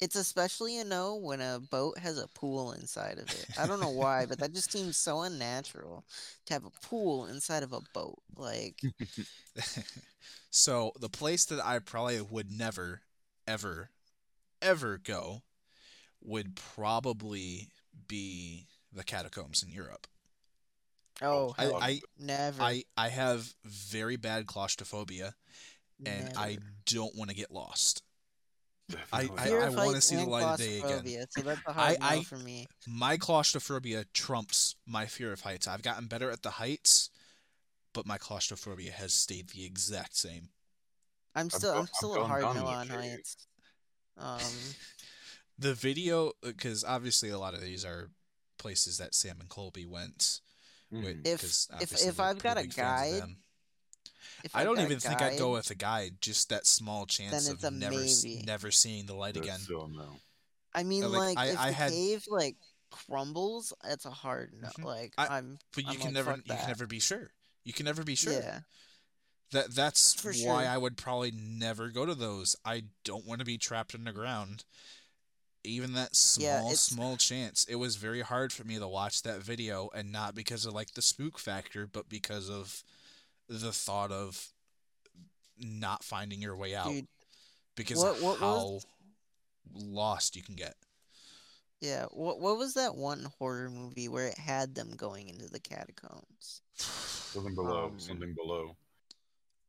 It's 0.00 0.14
especially 0.14 0.78
a 0.78 0.84
no 0.84 1.16
when 1.16 1.40
a 1.40 1.58
boat 1.58 1.98
has 1.98 2.18
a 2.18 2.28
pool 2.28 2.72
inside 2.72 3.18
of 3.18 3.28
it. 3.30 3.46
I 3.58 3.66
don't 3.66 3.80
know 3.80 3.88
why, 3.88 4.26
but 4.26 4.38
that 4.38 4.54
just 4.54 4.70
seems 4.70 4.96
so 4.96 5.22
unnatural 5.22 6.04
to 6.46 6.52
have 6.52 6.64
a 6.64 6.86
pool 6.86 7.26
inside 7.26 7.64
of 7.64 7.72
a 7.72 7.80
boat. 7.92 8.18
Like, 8.36 8.80
so 10.50 10.92
the 11.00 11.08
place 11.08 11.46
that 11.46 11.64
I 11.64 11.80
probably 11.80 12.20
would 12.20 12.50
never, 12.56 13.00
ever, 13.46 13.90
ever 14.62 14.98
go 14.98 15.42
would 16.22 16.54
probably 16.54 17.68
be 18.06 18.66
the 18.92 19.02
catacombs 19.02 19.64
in 19.64 19.72
Europe. 19.72 20.06
oh, 21.22 21.54
I, 21.58 21.66
I, 21.66 22.00
never. 22.20 22.62
I, 22.62 22.84
I 22.96 23.08
have 23.08 23.52
very 23.64 24.16
bad 24.16 24.46
claustrophobia, 24.46 25.34
and 26.06 26.32
I 26.36 26.58
don't 26.86 27.16
want 27.16 27.30
to 27.30 27.36
get 27.36 27.50
lost. 27.50 28.02
I- 28.90 28.94
Definitely. 28.94 29.38
I- 29.38 29.44
Fear 29.46 29.60
I 29.62 29.66
of 29.66 29.74
wanna 29.74 29.90
heights 29.92 30.06
see 30.06 30.14
the 30.16 30.22
and 30.22 30.30
light 30.30 30.42
of 30.44 30.58
day 30.58 30.78
again. 30.78 30.80
claustrophobia, 30.80 31.26
So 31.30 31.40
that's 31.42 31.60
a 31.66 31.70
I- 31.70 31.72
hard 31.72 31.98
I- 32.00 32.16
no 32.16 32.22
for 32.22 32.38
me. 32.38 32.68
My 32.86 33.16
claustrophobia 33.18 34.04
trumps 34.14 34.76
my 34.86 35.06
fear 35.06 35.32
of 35.32 35.40
heights. 35.42 35.66
I've 35.66 35.82
gotten 35.82 36.06
better 36.06 36.30
at 36.30 36.42
the 36.42 36.52
heights, 36.52 37.10
but 37.92 38.06
my 38.06 38.16
claustrophobia 38.18 38.92
has 38.92 39.12
stayed 39.12 39.50
the 39.50 39.64
exact 39.64 40.16
same. 40.16 40.50
I'm 41.34 41.50
still, 41.50 41.72
I'm 41.72 41.78
I'm 41.80 41.88
still 41.94 42.12
a 42.14 42.16
going 42.16 42.28
hard 42.28 42.42
down 42.42 42.56
no 42.56 42.66
on 42.66 42.88
heights. 42.88 43.36
Um, 44.16 44.40
The 45.60 45.74
video, 45.74 46.32
because 46.40 46.84
obviously 46.84 47.30
a 47.30 47.38
lot 47.38 47.52
of 47.54 47.60
these 47.60 47.84
are 47.84 48.10
places 48.58 48.98
that 48.98 49.12
Sam 49.12 49.40
and 49.40 49.48
Colby 49.48 49.86
went. 49.86 50.40
Mhm. 50.92 51.02
with- 51.04 51.26
If- 51.26 51.44
if- 51.82 52.00
if 52.00 52.20
I've 52.20 52.38
got 52.38 52.56
a 52.58 52.62
big 52.62 52.74
guide, 52.74 53.22
them. 53.22 53.42
If 54.44 54.54
I 54.54 54.60
I've 54.60 54.66
don't 54.66 54.76
got 54.76 54.82
a 54.82 54.86
even 54.86 55.00
think 55.00 55.20
I'd 55.22 55.38
go 55.38 55.52
with 55.52 55.70
a 55.70 55.74
guide. 55.74 56.16
Just 56.20 56.48
that 56.50 56.66
small 56.66 57.06
chance 57.06 57.46
Then 57.46 57.54
of 57.56 57.64
a 57.64 57.70
never, 57.70 57.96
maybe. 57.96 58.42
never 58.46 58.70
seeing 58.70 59.06
the 59.06 59.14
light 59.14 59.34
That's 59.34 59.46
again. 59.46 59.58
still 59.60 59.88
no. 59.88 60.16
I 60.74 60.82
mean, 60.84 61.02
like, 61.10 61.36
like, 61.36 61.38
I- 61.38 61.46
if 61.52 61.58
I 61.58 61.66
the 61.68 61.72
had- 61.74 61.92
cave 61.92 62.24
like 62.28 62.56
crumbles, 62.90 63.72
it's 63.84 64.04
a 64.06 64.10
hard 64.10 64.52
no. 64.60 64.68
Mhm. 64.68 64.84
Like, 64.84 65.12
I- 65.18 65.26
I, 65.26 65.38
am 65.38 65.58
But 65.74 65.84
you 65.84 65.90
I'm 65.90 65.96
can 65.96 66.04
like, 66.06 66.14
never, 66.14 66.30
fuck 66.32 66.40
you 66.46 66.54
can 66.54 66.66
never 66.68 66.86
be 66.86 67.00
sure. 67.00 67.30
You 67.64 67.72
can 67.72 67.84
never 67.86 68.02
be 68.04 68.14
sure. 68.14 68.32
Yeah, 68.32 68.60
That 69.52 69.74
that's 69.74 70.14
For 70.14 70.28
why 70.32 70.34
sure. 70.34 70.52
I 70.70 70.76
would 70.78 70.96
probably 70.96 71.30
never 71.30 71.88
go 71.90 72.06
to 72.06 72.14
those. 72.14 72.54
I 72.64 72.84
don't 73.04 73.26
want 73.26 73.40
to 73.40 73.44
be 73.44 73.58
trapped 73.58 73.94
in 73.94 74.04
the 74.04 74.12
ground. 74.12 74.64
Even 75.64 75.92
that 75.94 76.14
small, 76.16 76.68
Yeah, 76.70 76.74
small 76.76 77.16
chance. 77.16 77.64
It 77.64 77.74
was 77.74 77.96
very 77.96 78.22
hard 78.22 78.52
for 78.52 78.64
me 78.64 78.78
to 78.78 78.86
watch 78.88 79.22
that 79.22 79.42
video, 79.42 79.90
and 79.94 80.12
not 80.12 80.34
because 80.34 80.64
of 80.64 80.72
like 80.72 80.92
the 80.94 81.02
spook 81.02 81.38
factor, 81.38 81.86
but 81.86 82.08
because 82.08 82.48
of 82.48 82.84
the 83.48 83.72
thought 83.72 84.12
of 84.12 84.52
not 85.56 86.04
finding 86.04 86.40
your 86.40 86.56
way 86.56 86.74
out. 86.74 86.88
dude. 86.88 87.08
because 87.76 87.98
what- 87.98 88.16
of 88.16 88.22
what 88.22 88.38
how 88.38 88.54
was- 88.54 88.86
lost 89.74 90.34
you 90.36 90.42
can 90.42 90.56
get. 90.56 90.74
Yeah. 91.80 92.06
What 92.06 92.40
What 92.40 92.56
was 92.58 92.74
that 92.74 92.96
one 92.96 93.24
horror 93.38 93.70
movie 93.70 94.08
where 94.08 94.26
it 94.26 94.38
had 94.38 94.74
them 94.74 94.90
going 94.96 95.28
into 95.28 95.46
the 95.48 95.60
catacombs? 95.60 96.62
Something 96.74 97.54
below. 97.54 97.86
Um, 97.86 98.00
something 98.00 98.34
below. 98.34 98.76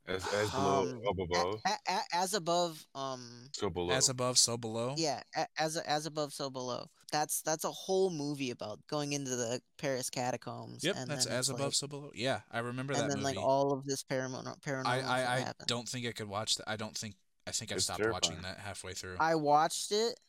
As 0.07 0.25
as 0.33 0.49
below, 0.49 0.89
Um, 0.89 1.01
up 1.07 1.19
above. 1.19 1.61
a- 1.65 1.77
a- 1.91 2.15
as 2.15 2.33
above, 2.33 2.83
um, 2.95 3.49
So 3.53 3.69
below. 3.69 3.93
As 3.93 4.09
above, 4.09 4.39
so 4.39 4.57
below. 4.57 4.95
yeah, 4.97 5.21
a- 5.35 5.47
as 5.57 5.77
as 5.77 6.07
above, 6.07 6.33
so 6.33 6.49
below. 6.49 6.89
That's 7.09 7.41
that's 7.41 7.63
a 7.63 7.71
whole 7.71 8.09
movie 8.09 8.51
about 8.51 8.79
going 8.87 9.13
into 9.13 9.35
the 9.35 9.61
Paris 9.77 10.09
catacombs. 10.09 10.83
Yep, 10.83 10.95
and 10.97 11.09
that's 11.09 11.25
as 11.25 11.49
above, 11.49 11.61
like- 11.61 11.73
so 11.73 11.87
below. 11.87 12.11
Yeah, 12.13 12.41
I 12.51 12.59
remember 12.59 12.93
that. 12.93 13.01
and 13.03 13.11
then 13.11 13.19
movie. 13.19 13.35
like 13.35 13.43
all 13.43 13.73
of 13.73 13.85
this 13.85 14.03
paranormal 14.03 14.59
paranormal 14.61 14.85
I, 14.85 14.99
I, 15.01 15.35
I 15.39 15.53
don't 15.67 15.87
think 15.87 16.07
I 16.07 16.11
could 16.11 16.29
watch 16.29 16.55
that. 16.55 16.69
I 16.69 16.75
don't 16.75 16.97
think. 16.97 17.15
I 17.47 17.51
think 17.51 17.71
I 17.71 17.75
It's 17.75 17.85
stopped 17.85 18.07
watching 18.07 18.41
that 18.43 18.59
halfway 18.59 18.93
through. 18.93 19.15
I 19.19 19.35
watched 19.35 19.91
it, 19.91 20.19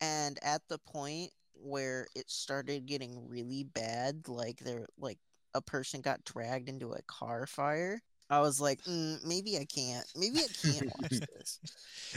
and 0.00 0.38
at 0.42 0.62
the 0.68 0.78
point 0.78 1.30
where 1.52 2.06
it 2.16 2.30
started 2.30 2.86
getting 2.86 3.28
really 3.28 3.64
bad, 3.64 4.28
like 4.28 4.58
there, 4.60 4.86
like 4.98 5.18
a 5.54 5.60
person 5.60 6.00
got 6.00 6.24
dragged 6.24 6.68
into 6.68 6.92
a 6.92 7.02
car 7.02 7.46
fire. 7.46 8.00
I 8.30 8.40
was 8.40 8.60
like, 8.60 8.80
mm, 8.84 9.22
maybe 9.26 9.58
I 9.58 9.64
can't. 9.64 10.06
Maybe 10.16 10.38
I 10.38 10.46
can't 10.62 10.92
watch 11.02 11.10
this. 11.36 11.58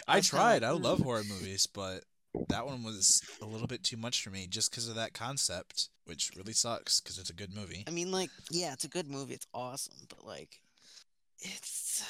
I 0.08 0.18
was 0.18 0.30
kinda 0.30 0.44
tried. 0.44 0.62
like, 0.62 0.64
I 0.64 0.72
love 0.72 1.00
"Mm." 1.00 1.04
horror 1.04 1.24
movies, 1.28 1.68
but 1.68 2.04
that 2.50 2.66
one 2.66 2.84
was 2.84 3.22
a 3.42 3.46
little 3.46 3.68
bit 3.68 3.84
too 3.84 3.98
much 3.98 4.24
for 4.24 4.30
me 4.30 4.48
just 4.48 4.72
because 4.72 4.88
of 4.90 4.96
that 4.96 5.14
concept, 5.14 5.90
which 6.06 6.32
really 6.36 6.54
sucks 6.54 7.00
because 7.00 7.18
it's 7.20 7.30
a 7.30 7.34
good 7.34 7.56
movie. 7.56 7.84
I 7.88 7.92
mean, 7.92 8.12
like, 8.12 8.30
yeah, 8.50 8.74
it's 8.74 8.86
a 8.86 8.90
good 8.90 9.10
movie. 9.10 9.34
It's 9.36 9.48
awesome, 9.54 9.98
but 10.10 10.26
like, 10.26 10.60
it's 11.42 12.04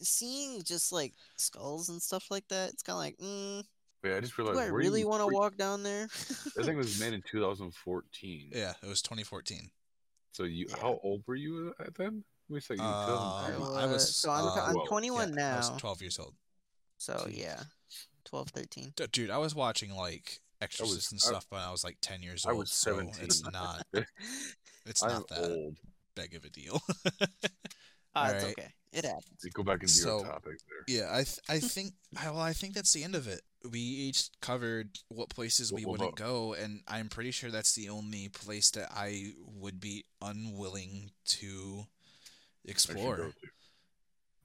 seeing 0.00 0.62
just 0.62 0.92
like 0.92 1.12
skulls 1.36 1.88
and 1.88 2.00
stuff 2.02 2.30
like 2.30 2.46
that. 2.48 2.70
It's 2.70 2.82
kind 2.82 2.94
of 2.94 3.00
like, 3.00 3.16
mm, 3.18 3.64
Wait, 4.02 4.16
I 4.16 4.20
just 4.20 4.38
realized. 4.38 4.58
do. 4.58 4.64
I 4.64 4.68
really 4.68 5.04
want 5.04 5.20
to 5.22 5.26
were- 5.26 5.32
walk 5.32 5.56
down 5.56 5.82
there? 5.82 6.04
I 6.04 6.62
think 6.62 6.68
it 6.68 6.76
was 6.76 7.00
made 7.00 7.12
in 7.14 7.22
2014. 7.30 8.50
Yeah, 8.54 8.72
it 8.82 8.88
was 8.88 9.02
2014. 9.02 9.70
So 10.32 10.44
you, 10.44 10.66
Yeah. 10.68 10.76
how 10.80 11.00
old 11.02 11.22
were 11.26 11.34
you 11.34 11.74
at 11.80 11.94
then? 11.96 12.22
Let 12.48 12.54
me 12.54 12.60
say 12.60 12.74
you. 12.76 12.80
Um, 12.82 13.62
I 13.76 13.86
was, 13.86 14.16
so 14.16 14.30
I'm, 14.30 14.44
uh, 14.44 14.54
I'm 14.80 14.86
21 14.86 15.34
yeah, 15.36 15.54
I 15.54 15.56
was 15.58 15.70
now. 15.70 15.76
12 15.78 16.00
years 16.00 16.18
old. 16.18 16.34
So 16.96 17.14
Jeez. 17.14 17.38
yeah, 17.38 17.60
12, 18.28 18.48
13. 18.50 18.92
Dude, 19.12 19.30
I 19.30 19.38
was 19.38 19.54
watching 19.54 19.94
like 19.94 20.40
Exorcist 20.60 21.12
and 21.12 21.20
I- 21.24 21.28
stuff 21.28 21.46
when 21.50 21.60
I 21.60 21.70
was 21.70 21.84
like 21.84 21.98
10 22.00 22.22
years 22.22 22.44
I 22.46 22.50
old. 22.50 22.58
was 22.60 22.70
so 22.72 22.98
it's 23.20 23.42
not. 23.50 23.86
It's 24.86 25.02
I'm 25.02 25.10
not 25.10 25.28
that 25.28 25.50
old. 25.50 25.76
big 26.14 26.34
of 26.34 26.44
a 26.44 26.50
deal. 26.50 26.80
Ah, 28.14 28.30
it's 28.30 28.42
Alright. 28.42 28.58
okay. 28.58 28.68
It 28.94 29.04
happens. 29.04 29.44
You 29.44 29.50
go 29.50 29.62
back 29.62 29.82
into 29.82 29.92
So- 29.92 30.18
your 30.18 30.26
topic 30.26 30.58
there. 30.66 30.96
Yeah, 30.96 31.10
I 31.12 31.16
th- 31.24 31.38
I 31.48 31.60
think 31.60 31.92
I- 32.20 32.30
well 32.30 32.40
I 32.40 32.52
think 32.54 32.74
that's 32.74 32.92
the 32.92 33.04
end 33.04 33.14
of 33.14 33.28
it. 33.28 33.42
We 33.70 33.78
each 33.80 34.30
covered 34.40 34.98
what 35.08 35.28
places 35.28 35.72
we 35.72 35.84
Well, 35.84 35.92
well, 35.92 36.00
wouldn't 36.08 36.16
go, 36.16 36.54
and 36.54 36.80
I'm 36.88 37.08
pretty 37.08 37.30
sure 37.32 37.50
that's 37.50 37.74
the 37.74 37.90
only 37.90 38.28
place 38.30 38.70
that 38.72 38.90
I 38.92 39.32
would 39.44 39.78
be 39.78 40.04
unwilling 40.22 41.10
to 41.26 41.84
I 41.86 42.70
should 42.70 42.70
explore. 42.70 43.32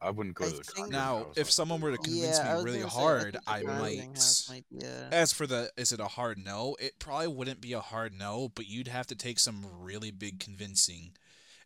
Go 0.04 0.08
to. 0.08 0.08
I 0.08 0.12
wouldn't 0.12 0.36
go 0.36 0.46
I 0.46 0.50
to 0.50 0.54
the 0.58 0.64
think- 0.64 0.76
Conjuring 0.78 0.92
Now, 0.92 1.28
if 1.36 1.52
someone 1.52 1.82
were 1.82 1.92
to 1.92 1.98
convince 1.98 2.38
yeah, 2.38 2.50
me 2.50 2.56
was 2.56 2.64
really 2.66 2.80
gonna 2.80 2.92
say, 2.92 3.00
hard, 3.00 3.32
think 3.34 3.44
I 3.48 3.60
the 3.60 3.66
might. 3.66 4.00
House 4.06 4.50
might 4.50 4.66
be 4.70 4.86
a- 4.86 5.10
As 5.12 5.34
for 5.34 5.48
the 5.48 5.72
is 5.78 5.92
it 5.92 6.00
a 6.00 6.08
hard 6.08 6.38
no? 6.38 6.76
It 6.80 7.00
probably 7.00 7.28
wouldn't 7.28 7.62
be 7.62 7.74
a 7.74 7.82
hard 7.82 8.14
no, 8.14 8.50
but 8.56 8.68
you'd 8.68 8.88
have 8.88 9.08
to 9.08 9.16
take 9.16 9.40
some 9.40 9.66
really 9.80 10.12
big 10.12 10.40
convincing, 10.40 11.12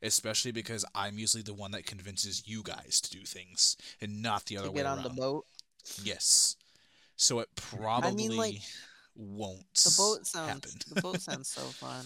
especially 0.02 0.52
because 0.52 0.86
I'm 0.96 1.18
usually 1.18 1.44
the 1.44 1.54
one 1.54 1.72
that 1.72 1.86
convinces 1.86 2.48
you 2.48 2.64
guys 2.64 3.02
to 3.02 3.10
do 3.10 3.24
things 3.26 3.76
and 4.02 4.22
not 4.22 4.46
the 4.46 4.58
other 4.58 4.68
to 4.68 4.72
way 4.72 4.78
get 4.78 4.86
on 4.86 5.00
around. 5.00 5.04
the 5.04 5.22
boat. 5.22 5.46
Yes. 6.04 6.56
So 7.16 7.40
it 7.40 7.50
probably 7.56 8.30
like, 8.30 8.60
won't 9.16 9.74
The 9.74 9.96
boat 9.98 10.28
sounds 10.28 10.50
happen. 10.50 10.72
the 10.94 11.02
boat 11.02 11.22
sounds 11.22 11.48
so 11.50 11.62
fun. 11.62 12.06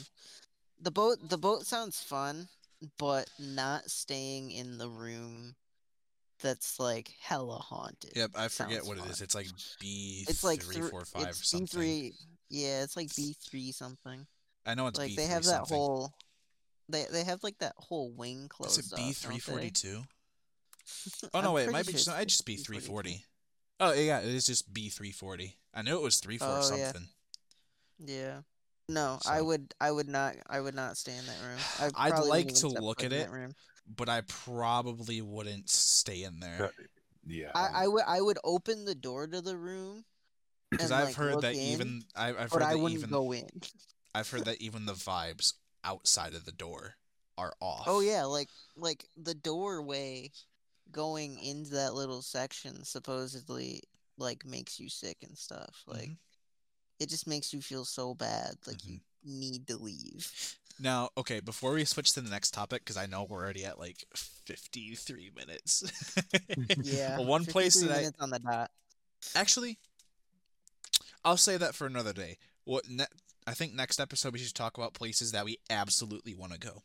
The 0.79 0.91
boat 0.91 1.17
the 1.29 1.37
boat 1.37 1.65
sounds 1.65 2.01
fun, 2.01 2.47
but 2.97 3.29
not 3.37 3.89
staying 3.91 4.51
in 4.51 4.77
the 4.77 4.87
room 4.89 5.55
that's 6.41 6.79
like 6.79 7.11
hella 7.21 7.57
haunted. 7.57 8.11
yep, 8.15 8.31
I 8.35 8.47
forget 8.47 8.85
what 8.85 8.97
it 8.97 9.05
is. 9.05 9.17
fun. 9.17 9.23
It's 9.23 9.35
like 9.35 9.47
B 9.79 10.25
It's 10.27 10.43
like 10.43 10.61
three, 10.61 10.75
thr- 10.75 10.87
four, 10.87 11.05
five, 11.05 11.29
it's 11.29 11.49
something. 11.49 11.65
B 11.79 12.11
three. 12.11 12.13
Yeah, 12.49 12.83
it's 12.83 12.97
like 12.97 13.15
B 13.15 13.35
three 13.49 13.71
something. 13.71 14.25
I 14.65 14.75
know 14.75 14.87
it's 14.87 14.99
like 14.99 15.09
B 15.09 15.15
they 15.15 15.25
three 15.25 15.33
have 15.33 15.43
that 15.45 15.67
something. 15.67 15.77
whole. 15.77 16.13
They 16.89 17.05
they 17.11 17.23
have 17.23 17.43
like 17.43 17.57
that 17.59 17.73
whole 17.77 18.11
wing 18.11 18.47
closed 18.49 18.79
Is 18.79 18.91
it 18.91 18.95
B 18.95 19.13
three 19.13 19.39
forty 19.39 19.71
two? 19.71 20.01
Oh 21.33 21.41
no, 21.41 21.53
wait, 21.53 21.67
it 21.67 21.71
might 21.71 21.85
be 21.85 21.93
just, 21.93 22.07
it's 22.07 22.17
I 22.17 22.25
just 22.25 22.45
B 22.45 22.57
three 22.57 22.79
forty. 22.79 23.23
Oh 23.79 23.93
yeah, 23.93 24.19
it 24.19 24.25
is 24.25 24.45
just 24.45 24.73
B 24.73 24.89
three 24.89 25.11
forty. 25.11 25.55
I 25.73 25.83
knew 25.83 25.95
it 25.95 26.01
was 26.01 26.19
three 26.19 26.37
four 26.37 26.47
Oh, 26.49 26.75
yeah. 26.75 26.91
something. 26.91 27.07
Yeah. 27.99 28.15
yeah. 28.15 28.39
No, 28.89 29.19
I 29.25 29.41
would 29.41 29.73
I 29.79 29.89
would 29.91 30.09
not 30.09 30.35
I 30.49 30.59
would 30.59 30.75
not 30.75 30.97
stay 30.97 31.15
in 31.15 31.25
that 31.25 31.37
room. 31.41 31.59
I 31.79 32.07
I'd 32.07 32.11
probably 32.11 32.29
like 32.29 32.53
to 32.55 32.67
look 32.67 33.03
at 33.03 33.13
it. 33.13 33.29
That 33.97 34.03
room. 34.07 34.07
But 34.07 34.09
I 34.09 34.21
probably 34.21 35.21
wouldn't 35.21 35.69
stay 35.69 36.23
in 36.23 36.39
there. 36.39 36.71
Yeah. 37.25 37.51
I, 37.55 37.69
I 37.83 37.87
would 37.87 38.03
I 38.07 38.21
would 38.21 38.39
open 38.43 38.85
the 38.85 38.95
door 38.95 39.27
to 39.27 39.41
the 39.41 39.57
room 39.57 40.05
Because 40.69 40.91
I've 40.91 41.07
like, 41.07 41.15
heard 41.15 41.41
that 41.41 41.55
in, 41.55 41.71
even 41.71 42.03
I, 42.15 42.29
I've 42.29 42.53
heard 42.53 42.63
I 42.63 42.71
that 42.71 42.77
even 42.89 43.09
go 43.09 43.31
in. 43.33 43.49
I've 44.13 44.29
heard 44.29 44.45
that 44.45 44.61
even 44.61 44.85
the 44.85 44.93
vibes 44.93 45.53
outside 45.83 46.33
of 46.33 46.45
the 46.45 46.51
door 46.51 46.95
are 47.37 47.53
off. 47.59 47.87
Oh 47.87 47.99
yeah, 47.99 48.23
like 48.25 48.49
like 48.75 49.05
the 49.17 49.33
doorway 49.33 50.31
going 50.91 51.39
into 51.39 51.71
that 51.71 51.93
little 51.93 52.21
section 52.21 52.83
supposedly 52.83 53.83
like 54.17 54.45
makes 54.45 54.79
you 54.79 54.89
sick 54.89 55.17
and 55.23 55.37
stuff. 55.37 55.83
Like 55.87 56.11
Mhm. 56.11 56.17
it 56.99 57.09
just 57.09 57.27
makes 57.27 57.53
you 57.53 57.61
feel 57.61 57.85
so 57.85 58.13
bad, 58.15 58.55
like 58.67 58.77
Mm-hmm. 58.77 58.97
you 59.23 59.39
need 59.39 59.67
to 59.67 59.77
leave. 59.77 60.57
Now, 60.79 61.09
okay, 61.17 61.39
before 61.39 61.73
we 61.73 61.85
switch 61.85 62.13
to 62.13 62.21
the 62.21 62.29
next 62.29 62.51
topic, 62.53 62.83
because 62.83 62.97
I 62.97 63.05
know 63.05 63.25
we're 63.29 63.41
already 63.43 63.65
at 63.65 63.77
like 63.79 64.03
53 64.15 65.31
minutes. 65.35 65.83
Yeah. 66.83 67.19
One 67.19 67.45
place 67.45 67.79
53 67.81 68.03
that 68.05 68.13
I 68.19 68.23
on 68.23 68.29
the 68.29 68.39
dot. 68.39 68.71
actually, 69.35 69.77
I'll 71.23 71.37
say 71.37 71.57
that 71.57 71.75
for 71.75 71.85
another 71.87 72.13
day. 72.13 72.37
What 72.65 72.89
ne- 72.89 73.05
I 73.47 73.53
think 73.53 73.73
next 73.73 73.99
episode 73.99 74.33
we 74.33 74.39
should 74.39 74.53
talk 74.55 74.77
about 74.77 74.93
places 74.93 75.31
that 75.31 75.45
we 75.45 75.57
absolutely 75.69 76.33
want 76.35 76.53
to 76.53 76.59
go. 76.59 76.83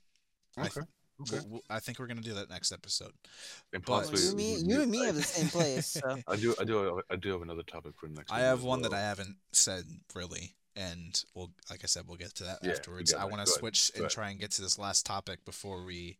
I 0.57 0.62
Okay. 0.62 0.70
th- 0.74 0.87
Okay. 1.18 1.37
We'll- 1.39 1.49
we'll- 1.49 1.64
I 1.70 1.80
think 1.80 1.99
we're 1.99 2.07
gonna 2.09 2.20
do 2.20 2.34
that 2.34 2.51
next 2.51 2.72
episode. 2.72 3.12
And 3.72 3.82
But- 3.84 4.12
you, 4.12 4.28
and 4.28 4.37
me, 4.37 4.57
you 4.57 4.82
and 4.82 4.91
me 4.91 4.99
have 5.07 5.14
the 5.14 5.22
same 5.22 5.49
place, 5.49 5.87
so 5.87 6.01
I 6.26 6.37
do. 6.37 6.55
I 6.61 6.64
do. 6.64 7.01
I 7.11 7.16
do 7.16 7.30
have 7.32 7.41
another 7.43 7.62
topic 7.62 7.95
for 7.99 8.07
next. 8.09 8.30
I 8.30 8.41
have 8.41 8.59
as 8.59 8.64
one 8.64 8.82
that 8.82 8.93
I 8.93 9.01
haven't 9.01 9.37
said 9.53 9.84
really, 10.14 10.55
and 10.77 11.24
we'll, 11.35 11.51
like 11.70 11.81
I 11.83 11.87
said, 11.87 12.05
we'll 12.07 12.18
get 12.18 12.35
to 12.37 12.45
that 12.45 12.59
Yeah, 12.62 12.72
afterwards. 12.72 13.14
I 13.14 13.24
want 13.24 13.45
to 13.45 13.51
switch 13.51 13.91
and 13.97 14.09
try 14.11 14.31
and 14.31 14.39
get 14.39 14.51
to 14.53 14.62
this 14.62 14.79
last 14.79 15.07
topic 15.07 15.45
before 15.45 15.85
we 15.85 16.18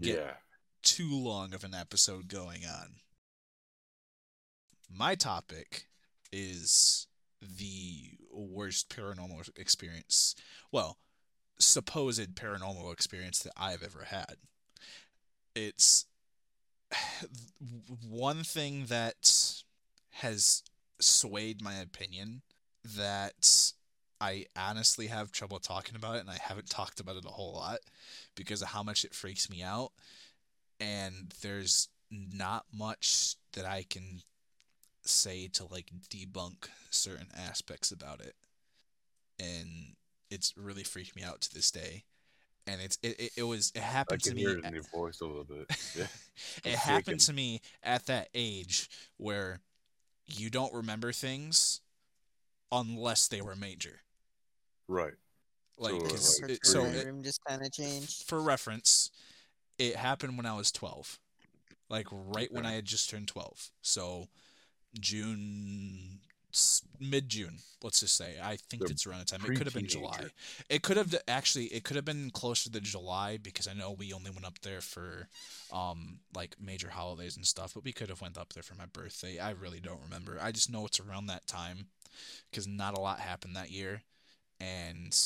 get 0.00 0.18
Yeah. 0.18 0.34
too 0.82 1.14
long 1.14 1.52
of 1.52 1.64
an 1.64 1.74
episode 1.74 2.28
going 2.28 2.64
on. 2.64 3.00
My 4.88 5.14
topic 5.14 5.88
is 6.30 7.08
the 7.40 8.18
worst 8.30 8.88
paranormal 8.88 9.50
experience. 9.58 10.34
Well, 10.70 10.98
supposed 11.58 12.34
paranormal 12.34 12.92
experience 12.92 13.40
that 13.40 13.52
I've 13.56 13.82
ever 13.82 14.04
had. 14.04 14.36
It's 15.54 16.06
one 18.08 18.44
thing 18.44 18.86
that 18.86 19.62
has 20.10 20.62
swayed 21.00 21.60
my 21.62 21.74
opinion 21.74 22.42
that 22.96 23.72
I 24.20 24.46
honestly 24.56 25.08
have 25.08 25.32
trouble 25.32 25.58
talking 25.58 25.96
about 25.96 26.16
it 26.16 26.20
and 26.20 26.30
I 26.30 26.38
haven't 26.40 26.70
talked 26.70 27.00
about 27.00 27.16
it 27.16 27.24
a 27.24 27.28
whole 27.28 27.54
lot 27.54 27.78
because 28.36 28.62
of 28.62 28.68
how 28.68 28.82
much 28.82 29.04
it 29.04 29.14
freaks 29.14 29.50
me 29.50 29.62
out 29.62 29.90
and 30.80 31.32
there's 31.42 31.88
not 32.10 32.64
much 32.72 33.34
that 33.54 33.64
I 33.64 33.84
can 33.88 34.22
say 35.04 35.48
to 35.54 35.64
like 35.64 35.90
debunk 36.10 36.68
certain 36.90 37.28
aspects 37.36 37.90
about 37.90 38.20
it 38.20 38.34
and 39.40 39.94
it's 40.30 40.54
really 40.56 40.84
freaked 40.84 41.16
me 41.16 41.22
out 41.22 41.40
to 41.40 41.54
this 41.54 41.70
day 41.70 42.04
and 42.66 42.80
it's 42.80 42.98
it, 43.02 43.18
it, 43.18 43.32
it 43.38 43.42
was 43.42 43.72
it 43.74 43.82
happened 43.82 44.22
to 44.22 44.30
can 44.30 44.36
me 44.36 44.42
hear 44.42 44.58
it 44.58 44.64
in 44.64 44.72
your 44.72 44.84
voice 44.84 45.20
a 45.20 45.26
little 45.26 45.44
bit. 45.44 45.66
Yeah. 45.96 46.06
it 46.64 46.74
happened 46.76 47.20
to 47.20 47.32
me 47.32 47.60
at 47.82 48.06
that 48.06 48.28
age 48.34 48.88
where 49.16 49.60
you 50.26 50.48
don't 50.48 50.72
remember 50.72 51.12
things 51.12 51.80
unless 52.72 53.28
they 53.28 53.40
were 53.42 53.54
major 53.54 54.00
Right. 54.88 55.14
like 55.76 55.92
So, 55.92 56.00
'cause 56.08 56.40
like, 56.40 56.50
it- 56.52 56.66
so 56.66 56.84
it- 56.86 57.22
just 57.22 57.40
kind 57.44 57.64
of 57.64 57.70
changed. 57.72 58.24
for 58.26 58.40
reference, 58.42 59.10
it 59.78 59.94
happened 59.96 60.36
when 60.36 60.46
I 60.46 60.54
was 60.54 60.72
12. 60.72 61.20
Like 61.88 62.06
right 62.10 62.50
when 62.50 62.64
I 62.66 62.72
had 62.72 62.84
just 62.86 63.08
turned 63.10 63.28
12. 63.28 63.70
So 63.82 64.28
June 64.98 66.20
mid 67.00 67.28
June, 67.28 67.58
let's 67.82 68.00
just 68.00 68.16
say. 68.16 68.36
I 68.42 68.56
think 68.56 68.82
it's 68.90 69.06
around 69.06 69.20
the 69.20 69.24
time. 69.24 69.40
It 69.44 69.56
could 69.56 69.66
have 69.66 69.74
been 69.74 69.86
July. 69.86 70.26
It 70.68 70.82
could 70.82 70.96
have 70.96 71.14
actually 71.28 71.66
it 71.66 71.84
could 71.84 71.96
have 71.96 72.04
been 72.04 72.30
closer 72.30 72.70
to 72.70 72.80
July 72.80 73.38
because 73.38 73.66
I 73.66 73.72
know 73.72 73.92
we 73.92 74.12
only 74.12 74.30
went 74.30 74.46
up 74.46 74.58
there 74.60 74.80
for 74.80 75.28
um 75.72 76.18
like 76.34 76.56
major 76.60 76.90
holidays 76.90 77.36
and 77.36 77.46
stuff, 77.46 77.74
but 77.74 77.84
we 77.84 77.92
could 77.92 78.08
have 78.08 78.20
went 78.20 78.38
up 78.38 78.52
there 78.52 78.62
for 78.62 78.74
my 78.74 78.86
birthday. 78.86 79.38
I 79.38 79.50
really 79.50 79.80
don't 79.80 80.02
remember. 80.02 80.38
I 80.40 80.52
just 80.52 80.70
know 80.70 80.86
it's 80.86 81.00
around 81.00 81.26
that 81.26 81.46
time 81.46 81.86
cuz 82.52 82.66
not 82.66 82.96
a 82.96 83.00
lot 83.00 83.20
happened 83.20 83.56
that 83.56 83.70
year 83.70 84.02
and 84.60 85.18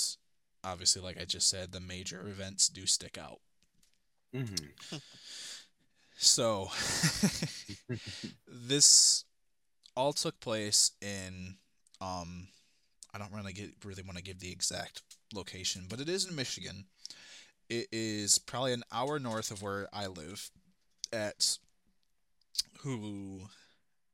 obviously 0.64 1.02
like 1.02 1.20
I 1.20 1.24
just 1.24 1.48
said 1.48 1.72
the 1.72 1.80
major 1.80 2.20
events 2.26 2.68
do 2.68 2.86
stick 2.86 3.18
out. 3.18 3.40
Mm-hmm. 4.34 4.96
So 6.16 6.70
this 8.48 9.25
all 9.96 10.12
took 10.12 10.38
place 10.40 10.92
in 11.00 11.56
um 12.00 12.48
I 13.14 13.18
don't 13.18 13.32
really 13.32 13.52
get 13.52 13.70
really 13.84 14.02
want 14.02 14.18
to 14.18 14.22
give 14.22 14.40
the 14.40 14.52
exact 14.52 15.02
location, 15.34 15.86
but 15.88 16.00
it 16.00 16.08
is 16.08 16.28
in 16.28 16.36
Michigan. 16.36 16.84
It 17.68 17.88
is 17.90 18.38
probably 18.38 18.72
an 18.72 18.84
hour 18.92 19.18
north 19.18 19.50
of 19.50 19.62
where 19.62 19.88
I 19.92 20.06
live 20.06 20.50
at 21.12 21.58
who 22.80 23.48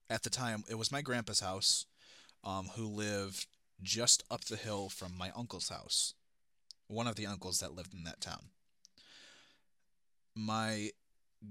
at 0.08 0.22
the 0.22 0.30
time 0.30 0.64
it 0.68 0.76
was 0.76 0.92
my 0.92 1.02
grandpa's 1.02 1.40
house 1.40 1.86
um 2.44 2.70
who 2.76 2.86
lived 2.86 3.46
just 3.82 4.22
up 4.30 4.44
the 4.44 4.56
hill 4.56 4.88
from 4.88 5.16
my 5.18 5.30
uncle's 5.36 5.68
house. 5.68 6.14
One 6.86 7.06
of 7.06 7.16
the 7.16 7.26
uncles 7.26 7.60
that 7.60 7.74
lived 7.74 7.94
in 7.94 8.04
that 8.04 8.20
town. 8.20 8.50
My 10.34 10.90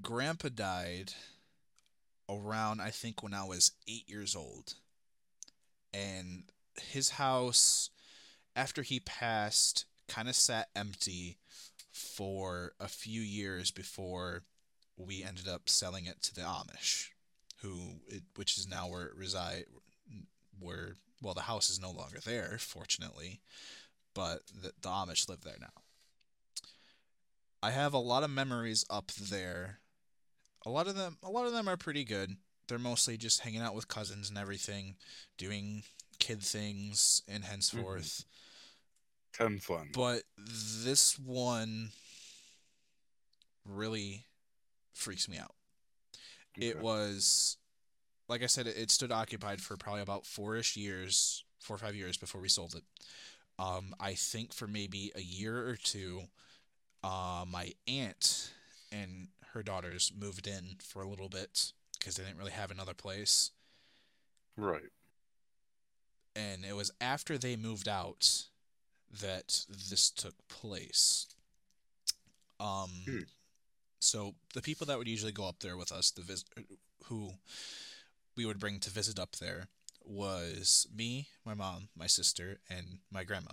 grandpa 0.02 0.50
died 0.50 1.14
around 2.32 2.82
I 2.82 2.90
think 2.90 3.22
when 3.22 3.34
I 3.34 3.44
was 3.44 3.74
eight 3.88 4.10
years 4.10 4.36
old. 4.36 4.76
And 5.94 6.44
his 6.80 7.12
house 7.12 7.90
after 8.56 8.82
he 8.82 9.00
passed 9.00 9.86
kind 10.08 10.28
of 10.30 10.36
sat 10.36 10.70
empty 10.76 11.38
for 11.92 12.74
a 12.80 12.88
few 12.88 13.22
years 13.22 13.72
before 13.72 14.44
we 14.98 15.24
ended 15.24 15.48
up 15.48 15.68
selling 15.68 16.06
it 16.06 16.22
to 16.22 16.36
the 16.36 16.42
Amish, 16.42 17.08
who 17.62 18.02
it, 18.08 18.24
which 18.36 18.58
is 18.58 18.68
now 18.68 18.88
where 18.88 19.06
it 19.06 19.16
reside 19.16 19.66
where 20.60 20.96
well 21.22 21.34
the 21.34 21.42
house 21.42 21.70
is 21.70 21.82
no 21.82 21.92
longer 21.92 22.20
there 22.24 22.58
fortunately, 22.60 23.42
but 24.14 24.42
the, 24.48 24.72
the 24.82 24.90
Amish 24.90 25.28
live 25.28 25.42
there 25.42 25.58
now. 25.60 25.82
I 27.64 27.72
have 27.72 27.94
a 27.94 28.00
lot 28.00 28.24
of 28.24 28.32
memories 28.32 28.86
up 28.90 29.12
there. 29.12 29.81
A 30.66 30.70
lot 30.70 30.88
of 30.88 30.96
them 30.96 31.18
a 31.24 31.30
lot 31.30 31.46
of 31.48 31.54
them 31.54 31.68
are 31.68 31.78
pretty 31.78 32.04
good. 32.04 32.36
They're 32.68 32.80
mostly 32.80 33.18
just 33.18 33.42
hanging 33.42 33.62
out 33.62 33.76
with 33.76 33.88
cousins 33.88 34.30
and 34.30 34.38
everything, 34.38 34.96
doing 35.38 35.84
kid 36.20 36.42
things 36.42 37.22
and 37.28 37.44
henceforth. 37.44 38.26
Ten 39.34 39.60
fun. 39.60 39.90
But 39.94 40.24
this 40.38 41.18
one 41.18 41.90
really 43.66 44.26
freaks 44.94 45.28
me 45.28 45.38
out. 45.38 45.54
It 46.60 46.80
was, 46.80 47.58
like 48.28 48.44
I 48.44 48.48
said, 48.48 48.68
it, 48.68 48.78
it 48.78 48.92
stood 48.92 49.12
occupied 49.12 49.62
for 49.62 49.78
probably 49.78 50.02
about 50.02 50.26
four 50.26 50.56
ish 50.58 50.76
years, 50.76 51.44
four 51.60 51.76
or 51.76 51.80
five 51.80 51.96
years 51.96 52.18
before 52.18 52.42
we 52.42 52.50
sold 52.50 52.76
it. 52.76 52.84
Um, 53.58 53.96
I 54.00 54.14
think 54.14 54.54
for 54.54 54.68
maybe 54.68 55.12
a 55.16 55.22
year 55.22 55.68
or 55.68 55.76
two, 55.76 56.22
uh, 57.04 57.46
my 57.48 57.72
aunt 57.88 58.52
and 58.92 59.28
her 59.54 59.64
daughters 59.64 60.12
moved 60.18 60.48
in 60.48 60.78
for 60.82 61.02
a 61.02 61.08
little 61.08 61.30
bit 61.30 61.72
because 61.98 62.16
they 62.16 62.24
didn't 62.24 62.38
really 62.38 62.52
have 62.52 62.72
another 62.72 62.94
place. 62.94 63.52
Right. 64.58 64.92
and 66.36 66.64
it 66.66 66.76
was 66.76 66.92
after 67.02 67.38
they 67.38 67.56
moved 67.56 67.88
out 67.90 68.44
that 69.22 69.66
this 69.70 70.10
took 70.10 70.36
place. 70.48 71.28
Um, 72.60 72.90
Hmm. 73.06 73.20
so 74.00 74.36
the 74.54 74.62
people 74.62 74.86
that 74.88 74.98
would 74.98 75.08
usually 75.08 75.32
go 75.34 75.48
up 75.48 75.60
there 75.60 75.76
with 75.78 75.92
us, 75.92 76.12
the 76.12 76.22
vis- 76.22 76.46
who 77.06 77.32
we 78.36 78.46
would 78.46 78.60
bring 78.60 78.80
to 78.82 78.90
visit 78.90 79.20
up 79.20 79.36
there, 79.38 79.68
was 80.06 80.88
me, 80.96 81.28
my 81.46 81.54
mom, 81.54 81.90
my 81.96 82.08
sister, 82.08 82.60
and 82.70 83.00
my 83.10 83.24
grandma. 83.24 83.52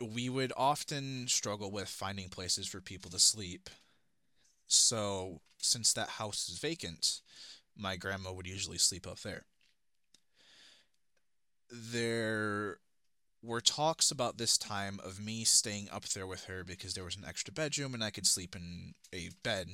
We 0.00 0.28
would 0.28 0.52
often 0.56 1.26
struggle 1.28 1.70
with 1.70 1.88
finding 1.88 2.28
places 2.28 2.66
for 2.66 2.80
people 2.80 3.10
to 3.12 3.18
sleep. 3.18 3.70
So, 4.72 5.40
since 5.58 5.92
that 5.92 6.08
house 6.08 6.48
is 6.48 6.58
vacant, 6.58 7.20
my 7.76 7.96
grandma 7.96 8.32
would 8.32 8.46
usually 8.46 8.78
sleep 8.78 9.06
up 9.06 9.20
there 9.20 9.44
there 11.72 12.78
were 13.42 13.60
talks 13.60 14.10
about 14.10 14.38
this 14.38 14.56
time 14.56 15.00
of 15.04 15.24
me 15.24 15.42
staying 15.44 15.88
up 15.90 16.04
there 16.10 16.26
with 16.26 16.44
her 16.44 16.62
because 16.62 16.94
there 16.94 17.04
was 17.04 17.16
an 17.16 17.24
extra 17.26 17.52
bedroom 17.52 17.94
and 17.94 18.04
I 18.04 18.10
could 18.10 18.26
sleep 18.26 18.54
in 18.54 18.94
a 19.12 19.30
bed 19.42 19.68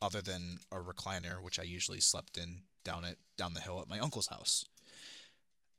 other 0.00 0.20
than 0.20 0.58
a 0.72 0.76
recliner, 0.76 1.40
which 1.40 1.60
I 1.60 1.62
usually 1.62 2.00
slept 2.00 2.36
in 2.36 2.62
down 2.84 3.04
at 3.04 3.16
down 3.36 3.54
the 3.54 3.60
hill 3.60 3.80
at 3.80 3.88
my 3.88 4.00
uncle's 4.00 4.26
house. 4.26 4.64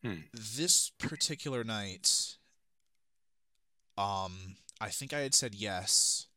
Hmm. 0.03 0.21
This 0.33 0.91
particular 0.97 1.63
night, 1.63 2.35
um, 3.97 4.55
I 4.79 4.89
think 4.89 5.13
I 5.13 5.19
had 5.19 5.33
said 5.33 5.55
yes, 5.55 6.27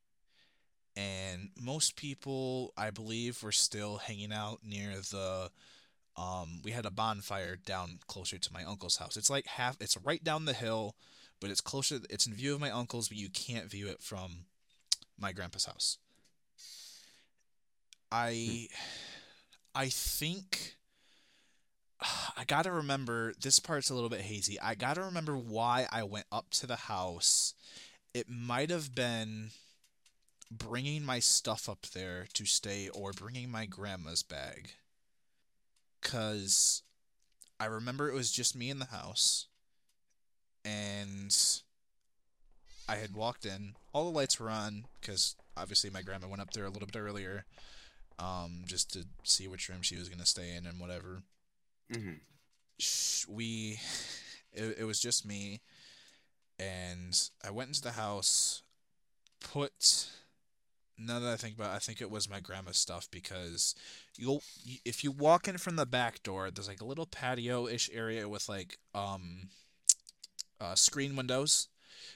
and 0.97 1.51
most 1.61 1.97
people, 1.97 2.72
I 2.76 2.90
believe, 2.90 3.42
were 3.42 3.53
still 3.53 3.99
hanging 3.99 4.32
out 4.32 4.61
near 4.64 4.97
the 4.97 5.51
um, 6.16 6.61
we 6.64 6.70
had 6.70 6.86
a 6.86 6.90
bonfire 6.90 7.57
down 7.57 7.99
closer 8.07 8.38
to 8.38 8.53
my 8.53 8.64
uncle's 8.64 8.97
house. 8.97 9.16
It's 9.18 9.28
like 9.28 9.47
half, 9.47 9.76
it's 9.80 9.99
right 9.99 10.22
down 10.24 10.47
the 10.47 10.55
hill, 10.55 10.94
but 11.40 11.51
it's 11.51 11.61
closer, 11.61 12.01
it's 12.09 12.26
in 12.26 12.32
view 12.32 12.55
of 12.55 12.61
my 12.61 12.70
uncle's, 12.70 13.09
but 13.09 13.18
you 13.18 13.28
can't 13.28 13.70
view 13.70 13.88
it 13.88 14.03
from 14.03 14.47
my 15.18 15.32
grandpa's 15.32 15.66
house. 15.66 15.99
I, 18.11 18.68
I 19.74 19.88
think 19.88 20.76
I 22.36 22.44
gotta 22.47 22.72
remember 22.72 23.34
this 23.40 23.59
part's 23.59 23.90
a 23.90 23.94
little 23.94 24.09
bit 24.09 24.22
hazy. 24.22 24.59
I 24.59 24.74
gotta 24.74 25.03
remember 25.03 25.36
why 25.36 25.86
I 25.92 26.03
went 26.05 26.26
up 26.32 26.51
to 26.53 26.66
the 26.66 26.76
house. 26.76 27.53
It 28.14 28.30
might 28.30 28.70
have 28.70 28.94
been 28.94 29.51
bringing 30.51 31.05
my 31.05 31.18
stuff 31.18 31.68
up 31.68 31.86
there 31.92 32.26
to 32.34 32.44
stay 32.44 32.88
or 32.88 33.12
bringing 33.12 33.51
my 33.51 33.66
grandma's 33.66 34.22
bag. 34.22 34.70
Because 36.01 36.82
I 37.59 37.66
remember 37.66 38.09
it 38.09 38.14
was 38.14 38.30
just 38.30 38.57
me 38.57 38.70
in 38.70 38.78
the 38.78 38.86
house. 38.86 39.47
And 40.64 41.36
I 42.88 42.97
had 42.97 43.14
walked 43.14 43.44
in. 43.44 43.74
All 43.92 44.05
the 44.05 44.16
lights 44.16 44.38
were 44.38 44.51
on 44.51 44.84
because 45.01 45.36
obviously 45.57 45.90
my 45.90 46.03
grandma 46.03 46.28
went 46.28 46.42
up 46.42 46.53
there 46.53 46.64
a 46.64 46.70
little 46.70 46.86
bit 46.86 46.99
earlier 46.99 47.44
um, 48.18 48.62
just 48.66 48.92
to 48.92 49.05
see 49.22 49.49
which 49.49 49.68
room 49.68 49.82
she 49.82 49.97
was 49.97 50.09
going 50.09 50.20
to 50.20 50.26
stay 50.26 50.55
in 50.55 50.66
and 50.66 50.80
whatever. 50.80 51.22
hmm 51.92 52.14
We, 53.28 53.78
it, 54.53 54.78
it 54.80 54.84
was 54.84 55.01
just 55.01 55.26
me. 55.26 55.61
And 56.59 57.18
I 57.44 57.51
went 57.51 57.68
into 57.68 57.82
the 57.82 57.92
house, 57.92 58.62
put 59.40 60.07
now 60.99 61.18
that 61.20 61.32
I 61.32 61.36
think 61.36 61.55
about 61.57 61.72
it, 61.72 61.76
I 61.76 61.78
think 61.78 62.01
it 62.01 62.11
was 62.11 62.28
my 62.28 62.40
grandma's 62.40 62.78
stuff 62.78 63.09
because 63.11 63.74
you'll 64.16 64.42
if 64.84 65.05
you 65.05 65.11
walk 65.11 65.49
in 65.49 65.59
from 65.59 65.76
the 65.76 65.86
back 65.86 66.22
door, 66.22 66.51
there's 66.51 66.68
like 66.68 66.80
a 66.80 66.86
little 66.86 67.07
patio-ish 67.07 67.90
area 67.92 68.28
with 68.28 68.49
like 68.49 68.78
um 68.94 69.49
uh, 70.61 70.74
screen 70.74 71.16
windows. 71.16 71.68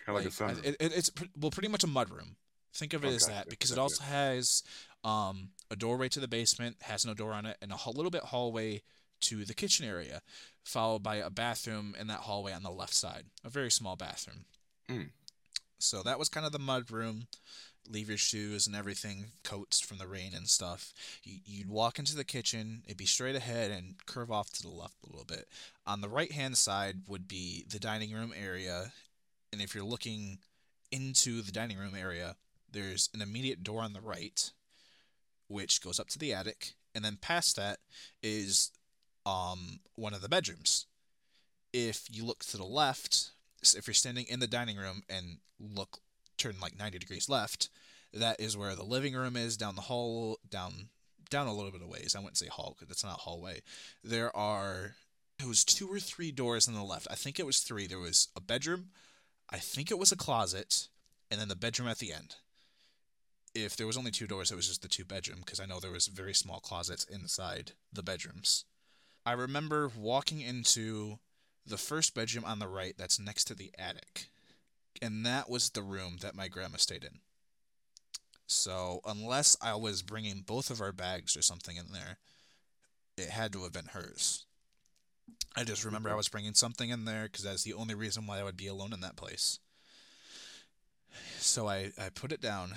Kind 0.06 0.16
of 0.18 0.24
like, 0.24 0.32
a 0.32 0.44
Like, 0.44 0.56
sun. 0.56 0.64
it, 0.64 0.76
it, 0.80 0.92
it's 0.96 1.10
well 1.38 1.50
pretty 1.50 1.68
much 1.68 1.84
a 1.84 1.88
mudroom. 1.88 2.36
Think 2.74 2.94
of 2.94 3.04
it 3.04 3.08
Oh, 3.08 3.14
as 3.14 3.26
that 3.26 3.48
because 3.48 3.70
it 3.72 3.78
also 3.78 4.02
has 4.04 4.62
um 5.04 5.50
a 5.70 5.76
doorway 5.76 6.08
to 6.08 6.20
the 6.20 6.28
basement, 6.28 6.76
has 6.82 7.04
no 7.04 7.14
door 7.14 7.32
on 7.32 7.46
it, 7.46 7.56
and 7.60 7.72
a 7.72 7.90
little 7.90 8.10
bit 8.10 8.24
hallway 8.24 8.82
to 9.22 9.44
the 9.44 9.54
kitchen 9.54 9.86
area, 9.86 10.22
followed 10.64 11.02
by 11.02 11.16
a 11.16 11.30
bathroom 11.30 11.94
in 11.98 12.06
that 12.06 12.20
hallway 12.20 12.52
on 12.52 12.62
the 12.62 12.70
left 12.70 12.94
side. 12.94 13.24
A 13.44 13.50
very 13.50 13.70
small 13.70 13.96
bathroom. 13.96 14.44
Mm. 14.88 15.10
So 15.78 16.02
that 16.02 16.18
was 16.18 16.28
kind 16.28 16.46
of 16.46 16.52
the 16.52 16.58
mud 16.58 16.90
room. 16.90 17.26
Leave 17.88 18.08
your 18.08 18.18
shoes 18.18 18.66
and 18.66 18.76
everything, 18.76 19.26
coats 19.42 19.80
from 19.80 19.98
the 19.98 20.06
rain 20.06 20.32
and 20.34 20.48
stuff. 20.48 20.92
You, 21.24 21.38
you'd 21.44 21.68
walk 21.68 21.98
into 21.98 22.14
the 22.14 22.24
kitchen, 22.24 22.82
it'd 22.84 22.96
be 22.96 23.06
straight 23.06 23.34
ahead 23.34 23.70
and 23.70 23.94
curve 24.06 24.30
off 24.30 24.50
to 24.50 24.62
the 24.62 24.68
left 24.68 25.02
a 25.02 25.10
little 25.10 25.24
bit. 25.24 25.48
On 25.86 26.00
the 26.00 26.08
right 26.08 26.30
hand 26.30 26.56
side 26.56 27.02
would 27.08 27.26
be 27.26 27.64
the 27.68 27.80
dining 27.80 28.12
room 28.12 28.32
area. 28.36 28.92
And 29.52 29.60
if 29.60 29.74
you're 29.74 29.82
looking 29.82 30.38
into 30.92 31.42
the 31.42 31.52
dining 31.52 31.78
room 31.78 31.94
area, 31.96 32.36
there's 32.70 33.08
an 33.14 33.22
immediate 33.22 33.64
door 33.64 33.82
on 33.82 33.92
the 33.92 34.00
right, 34.00 34.50
which 35.48 35.82
goes 35.82 35.98
up 35.98 36.08
to 36.08 36.18
the 36.18 36.32
attic. 36.32 36.74
And 36.94 37.04
then 37.04 37.18
past 37.20 37.56
that 37.56 37.78
is 38.22 38.70
um, 39.26 39.80
one 39.96 40.14
of 40.14 40.22
the 40.22 40.28
bedrooms. 40.28 40.86
If 41.72 42.04
you 42.10 42.24
look 42.24 42.44
to 42.46 42.56
the 42.56 42.64
left, 42.64 43.30
if 43.62 43.86
you're 43.86 43.94
standing 43.94 44.26
in 44.28 44.40
the 44.40 44.46
dining 44.46 44.76
room 44.76 45.02
and 45.08 45.38
look, 45.58 45.98
turn 46.40 46.56
like 46.60 46.78
90 46.78 46.98
degrees 46.98 47.28
left, 47.28 47.68
that 48.12 48.40
is 48.40 48.56
where 48.56 48.74
the 48.74 48.82
living 48.82 49.14
room 49.14 49.36
is 49.36 49.56
down 49.56 49.76
the 49.76 49.82
hall, 49.82 50.38
down 50.48 50.88
down 51.30 51.46
a 51.46 51.54
little 51.54 51.70
bit 51.70 51.82
of 51.82 51.88
ways. 51.88 52.16
I 52.16 52.18
wouldn't 52.18 52.38
say 52.38 52.48
hall 52.48 52.74
because 52.76 52.90
it's 52.90 53.04
not 53.04 53.20
hallway. 53.20 53.60
There 54.02 54.36
are 54.36 54.96
it 55.38 55.46
was 55.46 55.64
two 55.64 55.88
or 55.88 55.98
three 55.98 56.32
doors 56.32 56.68
on 56.68 56.74
the 56.74 56.82
left. 56.82 57.06
I 57.10 57.14
think 57.14 57.38
it 57.38 57.46
was 57.46 57.60
three. 57.60 57.86
There 57.86 57.98
was 57.98 58.28
a 58.36 58.40
bedroom, 58.40 58.90
I 59.48 59.58
think 59.58 59.90
it 59.90 59.98
was 59.98 60.12
a 60.12 60.16
closet, 60.16 60.88
and 61.30 61.40
then 61.40 61.48
the 61.48 61.56
bedroom 61.56 61.88
at 61.88 61.98
the 61.98 62.12
end. 62.12 62.36
If 63.54 63.76
there 63.76 63.86
was 63.86 63.96
only 63.96 64.10
two 64.10 64.26
doors, 64.26 64.52
it 64.52 64.56
was 64.56 64.68
just 64.68 64.82
the 64.82 64.88
two 64.88 65.04
bedroom 65.04 65.38
because 65.44 65.58
I 65.58 65.66
know 65.66 65.80
there 65.80 65.90
was 65.90 66.06
very 66.06 66.34
small 66.34 66.60
closets 66.60 67.04
inside 67.04 67.72
the 67.92 68.02
bedrooms. 68.02 68.64
I 69.26 69.32
remember 69.32 69.90
walking 69.96 70.40
into 70.40 71.18
the 71.66 71.76
first 71.76 72.14
bedroom 72.14 72.44
on 72.44 72.58
the 72.58 72.68
right 72.68 72.94
that's 72.96 73.18
next 73.18 73.44
to 73.44 73.54
the 73.54 73.72
attic. 73.78 74.29
And 75.00 75.24
that 75.24 75.48
was 75.48 75.70
the 75.70 75.82
room 75.82 76.18
that 76.20 76.34
my 76.34 76.48
grandma 76.48 76.76
stayed 76.76 77.04
in. 77.04 77.20
So, 78.46 79.00
unless 79.06 79.56
I 79.62 79.76
was 79.76 80.02
bringing 80.02 80.42
both 80.44 80.70
of 80.70 80.80
our 80.80 80.92
bags 80.92 81.36
or 81.36 81.42
something 81.42 81.76
in 81.76 81.92
there, 81.92 82.18
it 83.16 83.30
had 83.30 83.52
to 83.52 83.62
have 83.62 83.72
been 83.72 83.86
hers. 83.92 84.44
I 85.56 85.64
just 85.64 85.84
remember 85.84 86.10
I 86.10 86.16
was 86.16 86.28
bringing 86.28 86.54
something 86.54 86.90
in 86.90 87.04
there 87.04 87.24
because 87.24 87.44
that's 87.44 87.62
the 87.62 87.74
only 87.74 87.94
reason 87.94 88.26
why 88.26 88.40
I 88.40 88.42
would 88.42 88.56
be 88.56 88.66
alone 88.66 88.92
in 88.92 89.00
that 89.00 89.16
place. 89.16 89.58
So 91.38 91.68
I, 91.68 91.92
I 91.98 92.08
put 92.08 92.32
it 92.32 92.40
down 92.40 92.74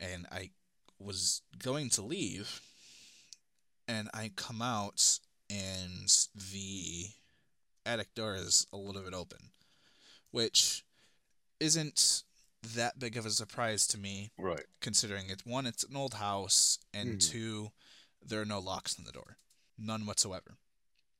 and 0.00 0.26
I 0.30 0.50
was 0.98 1.42
going 1.58 1.90
to 1.90 2.02
leave 2.02 2.60
and 3.88 4.08
I 4.14 4.30
come 4.34 4.62
out 4.62 5.18
and 5.50 6.08
the 6.52 7.06
attic 7.84 8.14
door 8.14 8.34
is 8.34 8.66
a 8.72 8.76
little 8.76 9.02
bit 9.02 9.14
open, 9.14 9.50
which 10.30 10.84
isn't 11.62 12.24
that 12.74 12.98
big 12.98 13.16
of 13.16 13.24
a 13.24 13.30
surprise 13.30 13.86
to 13.88 13.98
me 13.98 14.30
Right. 14.36 14.66
considering 14.80 15.30
it's 15.30 15.46
one, 15.46 15.66
it's 15.66 15.84
an 15.84 15.96
old 15.96 16.14
house, 16.14 16.78
and 16.92 17.18
Mhm. 17.18 17.30
two, 17.30 17.72
there 18.20 18.40
are 18.40 18.44
no 18.44 18.58
locks 18.58 18.98
on 18.98 19.04
the 19.04 19.12
door, 19.12 19.38
none 19.78 20.04
whatsoever. 20.06 20.58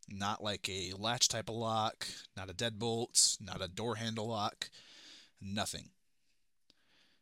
Not 0.08 0.42
like 0.42 0.68
a 0.68 0.92
latch 0.94 1.28
type 1.28 1.48
of 1.48 1.54
lock, 1.54 2.06
not 2.36 2.50
a 2.50 2.54
deadbolt, 2.54 3.40
not 3.40 3.62
a 3.62 3.68
door 3.68 3.96
handle 3.96 4.26
lock, 4.26 4.70
nothing. 5.40 5.90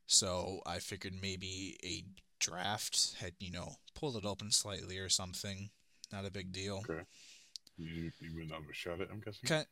So 0.06 0.62
I 0.66 0.78
figured 0.80 1.14
maybe 1.20 1.78
a 1.84 2.04
draft 2.38 3.14
had, 3.20 3.34
you 3.38 3.50
know, 3.50 3.76
pulled 3.94 4.16
it 4.16 4.24
open 4.24 4.50
slightly 4.50 4.98
or 4.98 5.08
something. 5.08 5.70
Not 6.10 6.24
a 6.24 6.30
big 6.30 6.52
deal. 6.52 6.78
Okay. 6.88 7.06
You 7.76 8.12
you 8.20 8.34
would 8.34 8.48
not 8.48 8.62
have 8.64 8.74
shut 8.76 9.00
it. 9.00 9.08
I'm 9.10 9.20
guessing. 9.20 9.46
Kind, 9.46 9.66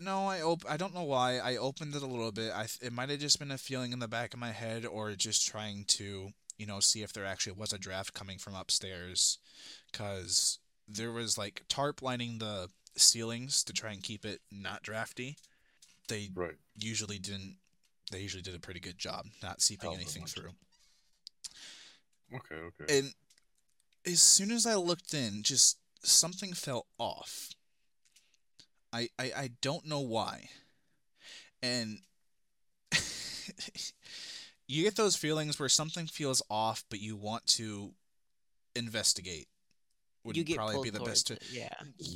no, 0.00 0.26
I 0.26 0.42
op- 0.42 0.68
I 0.68 0.76
don't 0.76 0.94
know 0.94 1.04
why. 1.04 1.38
I 1.38 1.56
opened 1.56 1.94
it 1.94 2.02
a 2.02 2.06
little 2.06 2.32
bit. 2.32 2.52
I 2.54 2.66
th- 2.66 2.78
it 2.82 2.92
might 2.92 3.08
have 3.10 3.20
just 3.20 3.38
been 3.38 3.50
a 3.50 3.58
feeling 3.58 3.92
in 3.92 3.98
the 3.98 4.08
back 4.08 4.34
of 4.34 4.40
my 4.40 4.52
head, 4.52 4.84
or 4.84 5.12
just 5.12 5.46
trying 5.46 5.84
to, 5.88 6.30
you 6.58 6.66
know, 6.66 6.80
see 6.80 7.02
if 7.02 7.12
there 7.12 7.24
actually 7.24 7.54
was 7.54 7.72
a 7.72 7.78
draft 7.78 8.12
coming 8.14 8.38
from 8.38 8.54
upstairs, 8.54 9.38
because 9.90 10.58
there 10.88 11.12
was 11.12 11.36
like 11.38 11.62
tarp 11.68 12.02
lining 12.02 12.38
the 12.38 12.68
ceilings 12.96 13.64
to 13.64 13.72
try 13.72 13.92
and 13.92 14.02
keep 14.02 14.24
it 14.24 14.40
not 14.50 14.82
drafty. 14.82 15.36
They 16.08 16.30
Right. 16.34 16.56
usually 16.76 17.18
didn't. 17.18 17.58
They 18.12 18.20
usually 18.20 18.42
did 18.42 18.54
a 18.54 18.60
pretty 18.60 18.80
good 18.80 18.98
job 18.98 19.26
not 19.42 19.60
seeping 19.60 19.90
them 19.90 19.98
anything 19.98 20.26
through. 20.26 20.54
Okay. 22.32 22.54
Okay. 22.54 22.98
And 22.98 23.14
as 24.04 24.20
soon 24.22 24.50
as 24.52 24.66
I 24.66 24.76
looked 24.76 25.12
in, 25.14 25.42
just 25.42 25.78
something 26.04 26.52
felt 26.54 26.86
off. 26.98 27.50
I 28.96 29.08
I, 29.18 29.32
I 29.36 29.50
don't 29.60 29.86
know 29.86 30.00
why. 30.00 30.48
And 31.62 32.00
you 34.68 34.82
get 34.82 34.96
those 34.96 35.16
feelings 35.16 35.58
where 35.58 35.68
something 35.68 36.06
feels 36.06 36.42
off, 36.50 36.84
but 36.90 37.00
you 37.00 37.16
want 37.16 37.46
to 37.46 37.92
investigate. 38.74 39.48
Would 40.24 40.36
you 40.36 40.44
get 40.44 40.56
probably 40.56 40.90
be 40.90 40.90
the 40.90 41.04
best. 41.04 41.28
To, 41.28 41.34
it, 41.34 41.42
Yeah. 41.52 41.68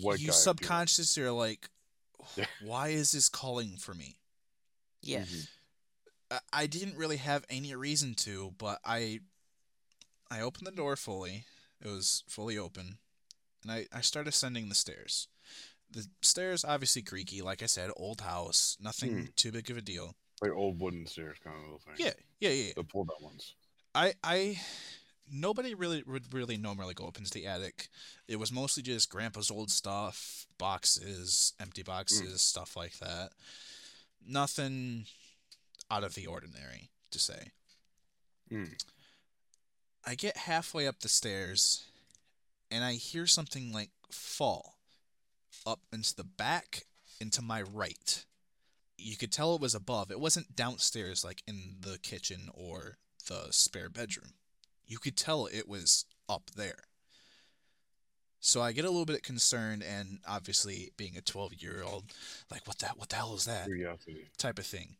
White 0.02 0.18
you 0.20 0.28
guy 0.28 0.32
subconsciously 0.32 1.22
are 1.22 1.30
like, 1.32 1.68
why 2.62 2.88
is 2.88 3.12
this 3.12 3.28
calling 3.28 3.76
for 3.78 3.94
me? 3.94 4.18
Yeah. 5.02 5.22
Mhm. 5.22 5.48
I- 6.30 6.40
I 6.52 6.66
didn't 6.66 6.96
really 6.96 7.16
have 7.18 7.44
any 7.48 7.74
reason 7.74 8.14
to, 8.16 8.54
but 8.58 8.80
I 8.84 9.20
I 10.30 10.40
opened 10.40 10.66
the 10.66 10.72
door 10.72 10.96
fully. 10.96 11.44
It 11.80 11.88
was 11.88 12.22
fully 12.28 12.56
open. 12.58 12.98
And 13.62 13.72
I, 13.72 13.86
I 13.92 14.00
started 14.00 14.28
ascending 14.30 14.68
the 14.68 14.74
stairs. 14.74 15.28
The 15.92 16.06
stairs 16.22 16.64
obviously 16.64 17.02
creaky, 17.02 17.42
like 17.42 17.62
I 17.62 17.66
said, 17.66 17.90
old 17.96 18.20
house, 18.20 18.76
nothing 18.80 19.10
Hmm. 19.18 19.24
too 19.36 19.50
big 19.52 19.70
of 19.70 19.76
a 19.76 19.80
deal. 19.82 20.14
Like 20.40 20.52
old 20.52 20.80
wooden 20.80 21.06
stairs, 21.06 21.38
kind 21.42 21.56
of 21.56 21.62
little 21.62 21.78
thing. 21.80 21.94
Yeah, 21.98 22.12
yeah, 22.40 22.50
yeah. 22.50 22.66
yeah. 22.68 22.72
The 22.76 22.84
pull 22.84 23.04
down 23.04 23.22
ones. 23.22 23.54
I 23.94 24.14
I 24.22 24.60
nobody 25.30 25.74
really 25.74 26.02
would 26.06 26.32
really 26.32 26.56
normally 26.56 26.94
go 26.94 27.06
up 27.06 27.18
into 27.18 27.30
the 27.30 27.46
attic. 27.46 27.88
It 28.28 28.36
was 28.36 28.52
mostly 28.52 28.82
just 28.82 29.10
grandpa's 29.10 29.50
old 29.50 29.70
stuff, 29.70 30.46
boxes, 30.58 31.52
empty 31.60 31.82
boxes, 31.82 32.40
stuff 32.40 32.76
like 32.76 32.98
that. 32.98 33.30
Nothing 34.26 35.06
out 35.90 36.04
of 36.04 36.14
the 36.14 36.26
ordinary 36.26 36.90
to 37.10 37.18
say. 37.18 37.50
Mm. 38.50 38.80
I 40.06 40.14
get 40.14 40.36
halfway 40.36 40.86
up 40.86 41.00
the 41.00 41.08
stairs 41.08 41.84
and 42.70 42.84
I 42.84 42.94
hear 42.94 43.26
something 43.26 43.72
like 43.72 43.90
fall 44.10 44.69
up 45.66 45.80
into 45.92 46.14
the 46.14 46.24
back 46.24 46.84
into 47.20 47.42
my 47.42 47.62
right. 47.62 48.24
You 48.96 49.16
could 49.16 49.32
tell 49.32 49.54
it 49.54 49.60
was 49.60 49.74
above. 49.74 50.10
It 50.10 50.20
wasn't 50.20 50.54
downstairs 50.56 51.24
like 51.24 51.42
in 51.46 51.76
the 51.80 51.98
kitchen 51.98 52.48
or 52.52 52.98
the 53.28 53.46
spare 53.50 53.88
bedroom. 53.88 54.32
You 54.86 54.98
could 54.98 55.16
tell 55.16 55.46
it 55.46 55.68
was 55.68 56.04
up 56.28 56.50
there. 56.56 56.84
So 58.40 58.62
I 58.62 58.72
get 58.72 58.84
a 58.86 58.90
little 58.90 59.04
bit 59.04 59.22
concerned 59.22 59.82
and 59.82 60.18
obviously 60.26 60.92
being 60.96 61.16
a 61.16 61.20
12-year-old 61.20 62.04
like 62.50 62.66
what 62.66 62.78
that 62.78 62.96
what 62.98 63.10
the 63.10 63.16
hell 63.16 63.34
is 63.34 63.44
that? 63.44 63.66
Curiosity. 63.66 64.28
type 64.38 64.58
of 64.58 64.66
thing. 64.66 64.96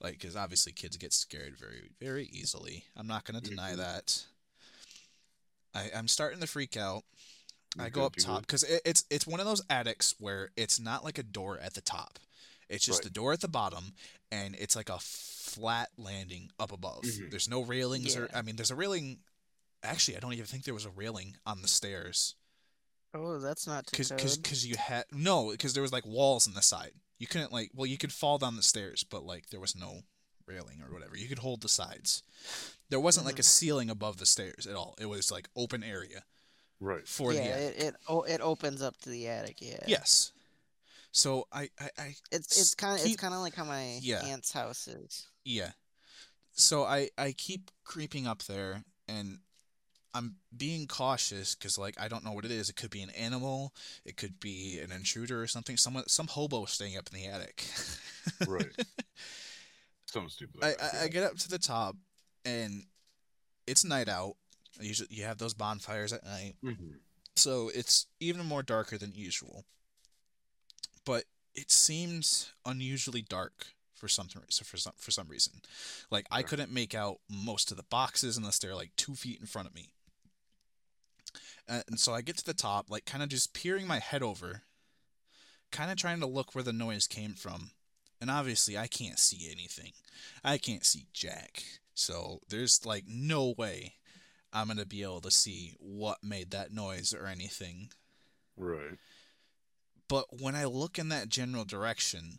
Like, 0.00 0.18
because 0.20 0.36
obviously 0.36 0.72
kids 0.72 0.96
get 0.98 1.12
scared 1.14 1.56
very, 1.56 1.90
very 2.00 2.26
easily. 2.26 2.84
I'm 2.96 3.06
not 3.06 3.24
going 3.24 3.40
to 3.40 3.48
deny 3.48 3.72
Mhm. 3.72 3.76
that. 3.78 4.24
I, 5.74 5.90
I'm 5.96 6.06
starting 6.06 6.40
to 6.40 6.46
freak 6.46 6.76
out. 6.76 7.02
I 7.78 7.88
go 7.90 8.04
up 8.06 8.16
top 8.16 8.40
because 8.42 8.62
it, 8.62 8.82
it's 8.84 9.04
it's 9.10 9.26
one 9.26 9.40
of 9.40 9.46
those 9.46 9.62
attics 9.70 10.14
where 10.18 10.50
it's 10.56 10.78
not 10.80 11.04
like 11.04 11.18
a 11.18 11.22
door 11.22 11.58
at 11.58 11.74
the 11.74 11.80
top. 11.80 12.18
It's 12.68 12.84
just 12.84 13.00
Right. 13.04 13.10
a 13.10 13.12
door 13.12 13.32
at 13.32 13.40
the 13.40 13.48
bottom, 13.48 13.94
and 14.32 14.56
it's 14.56 14.74
like 14.74 14.88
a 14.88 14.98
flat 14.98 15.90
landing 15.96 16.50
up 16.58 16.72
above. 16.72 17.02
Mhm. 17.04 17.30
There's 17.30 17.48
no 17.48 17.62
railings 17.62 18.16
or 18.16 18.28
I 18.34 18.42
mean, 18.42 18.56
there's 18.56 18.70
a 18.70 18.76
railing. 18.76 19.18
Actually, 19.82 20.16
I 20.16 20.20
don't 20.20 20.32
even 20.32 20.46
think 20.46 20.64
there 20.64 20.74
was 20.74 20.84
a 20.86 20.90
railing 20.90 21.36
on 21.46 21.62
the 21.62 21.68
stairs 21.68 22.34
Oh, 23.14 23.38
that's 23.38 23.66
not 23.66 23.86
to 23.86 23.90
because 23.92 24.36
because 24.36 24.66
you 24.66 24.76
had 24.76 25.04
no 25.12 25.50
because 25.50 25.72
there 25.74 25.82
was 25.82 25.92
like 25.92 26.04
walls 26.04 26.46
on 26.46 26.54
the 26.54 26.62
side. 26.62 26.92
You 27.18 27.26
couldn't 27.26 27.52
like 27.52 27.70
well 27.74 27.86
you 27.86 27.96
could 27.98 28.12
fall 28.12 28.36
down 28.38 28.56
the 28.56 28.62
stairs, 28.62 29.04
but 29.04 29.24
like 29.24 29.48
there 29.50 29.60
was 29.60 29.74
no 29.76 30.02
railing 30.46 30.82
or 30.82 30.92
whatever. 30.92 31.16
You 31.16 31.28
could 31.28 31.38
hold 31.38 31.62
the 31.62 31.68
sides. 31.68 32.22
There 32.90 33.00
wasn't 33.00 33.26
like 33.26 33.38
a 33.38 33.42
ceiling 33.42 33.90
above 33.90 34.18
the 34.18 34.26
stairs 34.26 34.66
at 34.66 34.74
all. 34.76 34.94
It 35.00 35.06
was 35.06 35.30
like 35.30 35.48
open 35.56 35.82
area 35.82 36.24
Right. 36.80 37.06
for 37.08 37.32
yeah, 37.32 37.40
the 37.42 37.48
attic. 37.50 37.76
it 37.78 37.82
it, 37.84 37.94
oh, 38.08 38.22
it 38.22 38.40
opens 38.40 38.82
up 38.82 38.96
to 38.98 39.08
the 39.10 39.28
attic. 39.28 39.56
Yeah. 39.60 39.78
Yes. 39.86 40.32
So 41.12 41.46
I, 41.52 41.70
I, 41.80 41.88
I 41.98 42.14
It's 42.30 42.60
it's 42.60 42.74
kind 42.74 43.00
of 43.00 43.06
it's 43.06 43.16
kind 43.16 43.32
of 43.32 43.40
like 43.40 43.54
how 43.54 43.64
my 43.64 43.98
Yeah. 44.02 44.22
aunt's 44.24 44.52
house 44.52 44.86
is. 44.86 45.26
yeah. 45.44 45.70
So 46.52 46.84
I 46.84 47.10
I 47.18 47.32
keep 47.32 47.70
creeping 47.84 48.26
up 48.26 48.42
there 48.44 48.82
and 49.08 49.38
I'm 50.14 50.36
being 50.56 50.86
cautious 50.86 51.54
because 51.54 51.76
like 51.78 51.98
I 52.00 52.08
don't 52.08 52.24
know 52.24 52.32
what 52.32 52.44
it 52.46 52.50
is. 52.50 52.68
It 52.70 52.76
could 52.76 52.90
be 52.90 53.02
an 53.02 53.10
animal. 53.10 53.74
It 54.04 54.16
could 54.16 54.40
be 54.40 54.78
an 54.82 54.90
intruder 54.92 55.42
or 55.42 55.46
something. 55.46 55.76
Someone 55.76 56.06
some 56.08 56.26
hobo 56.26 56.64
staying 56.66 56.96
up 56.96 57.08
in 57.12 57.20
the 57.20 57.26
attic. 57.28 57.64
Right. 58.48 58.66
Something 60.06 60.30
stupid. 60.30 60.62
I, 60.62 60.66
Like 60.68 60.78
that, 60.78 60.94
I, 60.94 61.04
I 61.04 61.08
get 61.08 61.22
up 61.22 61.36
to 61.38 61.48
the 61.48 61.58
top 61.58 61.96
and 62.44 62.84
it's 63.66 63.84
night 63.84 64.08
out. 64.08 64.34
Usually 64.80 65.08
you 65.10 65.24
have 65.24 65.38
those 65.38 65.54
bonfires 65.54 66.12
at 66.12 66.24
night. 66.24 66.56
Mhm. 66.62 67.00
so 67.34 67.68
it's 67.74 68.06
even 68.18 68.46
more 68.46 68.62
darker 68.62 68.96
than 68.96 69.12
usual. 69.14 69.64
But 71.04 71.24
it 71.54 71.70
seems 71.70 72.50
unusually 72.64 73.22
dark 73.22 73.74
for 73.94 74.08
something 74.08 74.42
for 74.64 74.76
some 74.76 74.92
for 74.96 75.10
some 75.10 75.28
reason. 75.28 75.60
Like 76.10 76.26
I 76.30 76.42
couldn't 76.42 76.70
make 76.72 76.94
out 76.94 77.20
most 77.28 77.70
of 77.70 77.76
the 77.76 77.82
boxes 77.84 78.36
unless 78.36 78.58
they're 78.58 78.74
like 78.74 78.94
two 78.96 79.14
feet 79.14 79.40
in 79.40 79.46
front 79.46 79.68
of 79.68 79.74
me. 79.74 79.90
And 81.68 81.98
so 81.98 82.14
I 82.14 82.22
get 82.22 82.36
to 82.38 82.44
the 82.44 82.54
top, 82.54 82.90
like 82.90 83.06
kind 83.06 83.22
of 83.22 83.28
just 83.28 83.52
peering 83.52 83.86
my 83.86 83.98
head 83.98 84.22
over, 84.22 84.62
kind 85.72 85.90
of 85.90 85.96
trying 85.96 86.20
to 86.20 86.26
look 86.26 86.54
where 86.54 86.62
the 86.64 86.72
noise 86.72 87.06
came 87.08 87.34
from. 87.34 87.72
And 88.20 88.30
obviously, 88.30 88.78
I 88.78 88.86
can't 88.86 89.18
see 89.18 89.50
anything. 89.50 89.92
I 90.44 90.58
can't 90.58 90.84
see 90.86 91.06
Jack. 91.12 91.64
So 91.94 92.40
there's 92.48 92.86
like 92.86 93.04
no 93.08 93.54
way 93.58 93.94
I'm 94.56 94.68
gonna 94.68 94.86
be 94.86 95.02
able 95.02 95.20
to 95.20 95.30
see 95.30 95.74
what 95.78 96.24
made 96.24 96.50
that 96.52 96.72
noise 96.72 97.12
or 97.12 97.26
anything. 97.26 97.90
Right. 98.56 98.96
But 100.08 100.40
when 100.40 100.54
I 100.54 100.64
look 100.64 100.98
in 100.98 101.10
that 101.10 101.28
general 101.28 101.66
direction, 101.66 102.38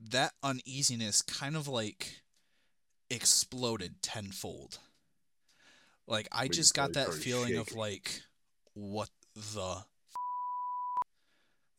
that 0.00 0.32
uneasiness 0.42 1.22
kind 1.22 1.54
of 1.54 1.68
like 1.68 2.22
exploded 3.08 4.02
tenfold. 4.02 4.80
Like 6.08 6.26
I 6.32 6.48
just 6.48 6.74
got 6.74 6.94
that 6.94 7.14
feeling 7.14 7.56
of 7.56 7.72
like, 7.76 8.22
what 8.74 9.10
the? 9.36 9.76
f-? 9.78 9.86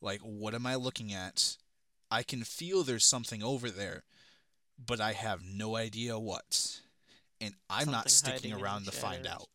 Like, 0.00 0.20
what 0.22 0.54
am 0.54 0.64
I 0.64 0.76
looking 0.76 1.12
at? 1.12 1.58
I 2.10 2.22
can 2.22 2.42
feel 2.42 2.84
there's 2.84 3.04
something 3.04 3.42
over 3.42 3.68
there, 3.68 4.04
but 4.78 4.98
I 4.98 5.12
have 5.12 5.42
no 5.44 5.76
idea 5.76 6.18
what. 6.18 6.80
And 7.40 7.54
I'm 7.70 7.90
not 7.90 8.10
sticking 8.10 8.34
hiding 8.34 8.50
in 8.52 8.58
the 8.58 8.64
around 8.64 8.84
to 8.86 8.92
find 8.92 9.26
out. 9.26 9.46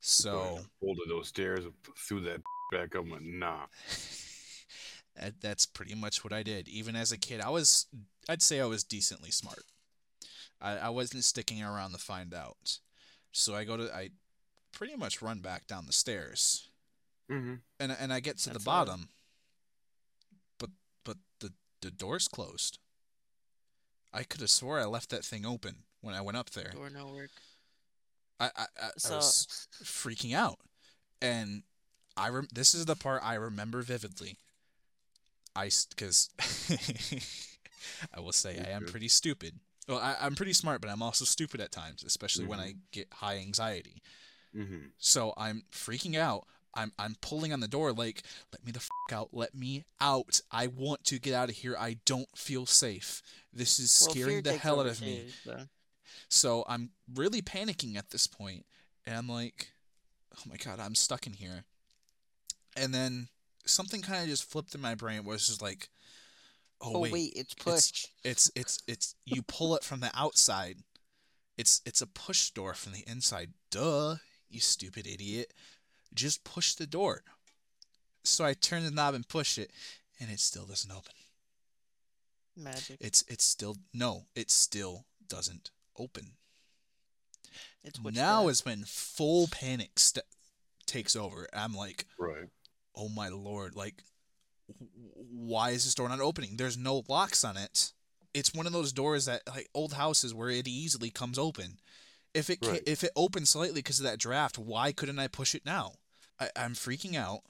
So. 0.00 0.60
folded 0.80 1.08
those 1.08 1.28
stairs 1.28 1.64
and 1.64 1.72
threw 1.96 2.20
that 2.22 2.40
back 2.72 2.94
up. 2.94 3.02
and 3.02 3.12
Went 3.12 3.24
nah. 3.24 3.66
That- 5.20 5.40
That's 5.40 5.66
pretty 5.66 5.94
much 5.94 6.24
what 6.24 6.32
I 6.32 6.42
did. 6.42 6.68
Even 6.68 6.96
as 6.96 7.12
a 7.12 7.18
kid, 7.18 7.40
I 7.40 7.50
was, 7.50 7.86
I'd 8.28 8.42
say 8.42 8.60
I 8.60 8.66
was 8.66 8.82
decently 8.84 9.30
smart. 9.30 9.64
I, 10.60 10.76
I 10.78 10.88
wasn't 10.90 11.24
sticking 11.24 11.62
around 11.62 11.92
to 11.92 11.98
find 11.98 12.32
out. 12.34 12.78
So 13.32 13.54
I 13.54 13.64
go 13.64 13.76
to, 13.76 13.94
I 13.94 14.10
pretty 14.72 14.96
much 14.96 15.22
run 15.22 15.40
back 15.40 15.66
down 15.66 15.86
the 15.86 15.92
stairs. 15.92 16.68
Mm-hmm. 17.30 17.54
And, 17.80 17.96
and 17.98 18.12
I 18.12 18.20
get 18.20 18.38
to 18.38 18.50
That's 18.50 18.64
the 18.64 18.70
odd. 18.70 18.86
bottom. 18.86 19.08
But, 20.58 20.70
but 21.04 21.16
the, 21.40 21.52
the 21.80 21.90
door's 21.90 22.28
closed. 22.28 22.78
I 24.12 24.22
could 24.24 24.40
have 24.40 24.50
swore 24.50 24.78
I 24.80 24.84
left 24.84 25.10
that 25.10 25.24
thing 25.24 25.46
open 25.46 25.76
when 26.02 26.14
I 26.14 26.20
went 26.20 26.36
up 26.36 26.50
there. 26.50 26.70
Door 26.74 26.90
no 26.90 27.06
work. 27.06 27.30
I, 28.38 28.46
I, 28.56 28.66
I, 28.80 28.90
I 29.10 29.16
was 29.16 29.68
freaking 29.82 30.34
out. 30.34 30.58
And 31.20 31.62
I 32.16 32.28
rem- 32.28 32.48
this 32.52 32.74
is 32.74 32.84
the 32.84 32.96
part 32.96 33.22
I 33.24 33.34
remember 33.34 33.80
vividly. 33.82 34.36
I 35.56 35.70
because 35.90 36.30
I 38.14 38.20
will 38.20 38.32
say 38.32 38.58
I 38.64 38.70
am 38.70 38.84
pretty 38.86 39.08
stupid. 39.08 39.54
Well, 39.88 39.98
I, 39.98 40.16
I'm 40.20 40.34
pretty 40.34 40.52
smart, 40.52 40.80
but 40.80 40.90
I'm 40.90 41.02
also 41.02 41.24
stupid 41.24 41.60
at 41.60 41.72
times, 41.72 42.04
especially 42.04 42.46
when 42.46 42.58
Mhm. 42.58 42.62
I 42.62 42.74
get 42.92 43.08
high 43.12 43.36
anxiety. 43.38 44.02
Mm-hmm. 44.56 44.86
So 44.98 45.34
I'm 45.36 45.64
freaking 45.72 46.16
out. 46.16 46.46
I'm 46.74 46.92
I'm 46.98 47.16
pulling 47.20 47.52
on 47.52 47.60
the 47.60 47.68
door 47.68 47.92
like, 47.92 48.22
let 48.52 48.64
me 48.64 48.72
the 48.72 48.78
f- 48.78 48.88
out, 49.12 49.28
let 49.32 49.54
me 49.54 49.84
out. 50.00 50.40
I 50.50 50.68
want 50.68 51.04
to 51.04 51.18
get 51.18 51.34
out 51.34 51.50
of 51.50 51.56
here. 51.56 51.76
I 51.78 51.98
don't 52.06 52.28
feel 52.36 52.64
safe. 52.66 53.22
This 53.52 53.78
is 53.78 54.02
well, 54.06 54.14
scaring 54.14 54.42
the 54.42 54.56
hell 54.56 54.80
out 54.80 54.86
of 54.86 55.00
me. 55.02 55.26
too, 55.44 55.52
so- 56.32 56.64
I'm 56.68 56.90
really 57.12 57.42
panicking 57.42 57.96
at 57.96 58.10
this 58.10 58.26
point, 58.26 58.66
and 59.06 59.16
I'm 59.16 59.28
like, 59.28 59.72
"Oh 60.36 60.42
my 60.46 60.56
god, 60.56 60.80
I'm 60.80 60.94
stuck 60.94 61.26
in 61.26 61.34
here." 61.34 61.64
And 62.76 62.94
then 62.94 63.28
something 63.66 64.02
kind 64.02 64.22
of 64.22 64.28
just 64.28 64.44
flipped 64.50 64.74
in 64.74 64.80
my 64.80 64.94
brain. 64.94 65.24
Was 65.24 65.46
just 65.46 65.62
like, 65.62 65.90
"Oh, 66.80 66.94
Oh 66.96 67.00
wait, 67.00 67.12
wait, 67.12 67.32
it's 67.36 67.52
it's- 67.54 67.90
push. 67.90 68.06
it's 68.24 68.50
it's 68.54 68.78
it's 68.86 69.14
you 69.24 69.42
pull 69.46 69.76
it 69.76 69.84
from 69.84 70.00
the 70.00 70.10
outside. 70.14 70.78
It's 71.58 71.82
it's 71.84 72.00
a 72.00 72.06
push 72.06 72.50
door 72.50 72.74
from 72.74 72.92
the 72.92 73.04
inside. 73.06 73.52
Duh, 73.70 74.16
you 74.48 74.60
stupid 74.60 75.06
idiot! 75.06 75.52
Just 76.14 76.44
push 76.44 76.74
the 76.74 76.86
door." 76.86 77.22
So 78.24 78.44
I 78.44 78.54
turn 78.54 78.84
the 78.84 78.90
knob 78.90 79.14
and 79.14 79.26
push 79.28 79.58
it, 79.58 79.70
and 80.20 80.30
it 80.30 80.38
still 80.40 80.64
doesn't 80.64 80.90
open. 80.92 81.12
Magic. 82.56 82.96
It's 83.00 83.22
it's 83.28 83.44
still 83.44 83.76
no, 83.92 84.26
it 84.34 84.50
still 84.50 85.06
doesn't 85.28 85.70
open. 85.98 86.32
It's 87.84 87.98
now 88.00 88.44
witchcraft. 88.44 88.50
is 88.50 88.64
when 88.64 88.84
full 88.84 89.48
panic 89.48 89.98
st- 89.98 90.24
takes 90.86 91.16
over. 91.16 91.48
I'm 91.52 91.74
like, 91.74 92.06
Right. 92.18 92.48
oh 92.96 93.08
my 93.08 93.28
lord, 93.28 93.74
like, 93.76 94.02
why 94.78 95.70
is 95.70 95.84
this 95.84 95.94
door 95.94 96.08
not 96.08 96.20
opening? 96.20 96.56
There's 96.56 96.78
no 96.78 97.02
locks 97.08 97.44
on 97.44 97.56
it. 97.56 97.92
It's 98.32 98.54
one 98.54 98.66
of 98.66 98.72
those 98.72 98.92
doors 98.92 99.26
that 99.26 99.42
like 99.48 99.68
old 99.74 99.92
houses 99.94 100.32
where 100.32 100.48
it 100.48 100.66
easily 100.68 101.10
comes 101.10 101.38
open. 101.38 101.78
If 102.32 102.48
it 102.48 102.60
ca- 102.62 102.80
if 102.86 103.04
it 103.04 103.10
opens 103.14 103.50
slightly 103.50 103.80
because 103.80 103.98
of 104.00 104.04
that 104.04 104.18
draft, 104.18 104.56
why 104.58 104.92
couldn't 104.92 105.18
I 105.18 105.28
push 105.28 105.54
it 105.54 105.66
now? 105.66 105.94
I, 106.40 106.48
I'm 106.56 106.72
freaking 106.74 107.14
out, 107.16 107.40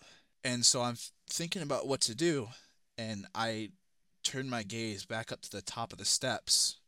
and 0.42 0.66
so 0.66 0.82
I'm 0.82 0.94
f- 0.94 1.12
thinking 1.30 1.62
about 1.62 1.86
what 1.86 2.00
to 2.02 2.14
do, 2.16 2.48
and 2.98 3.26
I 3.34 3.70
turn 4.24 4.50
my 4.50 4.64
gaze 4.64 5.04
back 5.06 5.30
up 5.30 5.42
to 5.42 5.50
the 5.50 5.62
top 5.62 5.92
of 5.92 5.98
the 6.00 6.04
steps, 6.04 6.78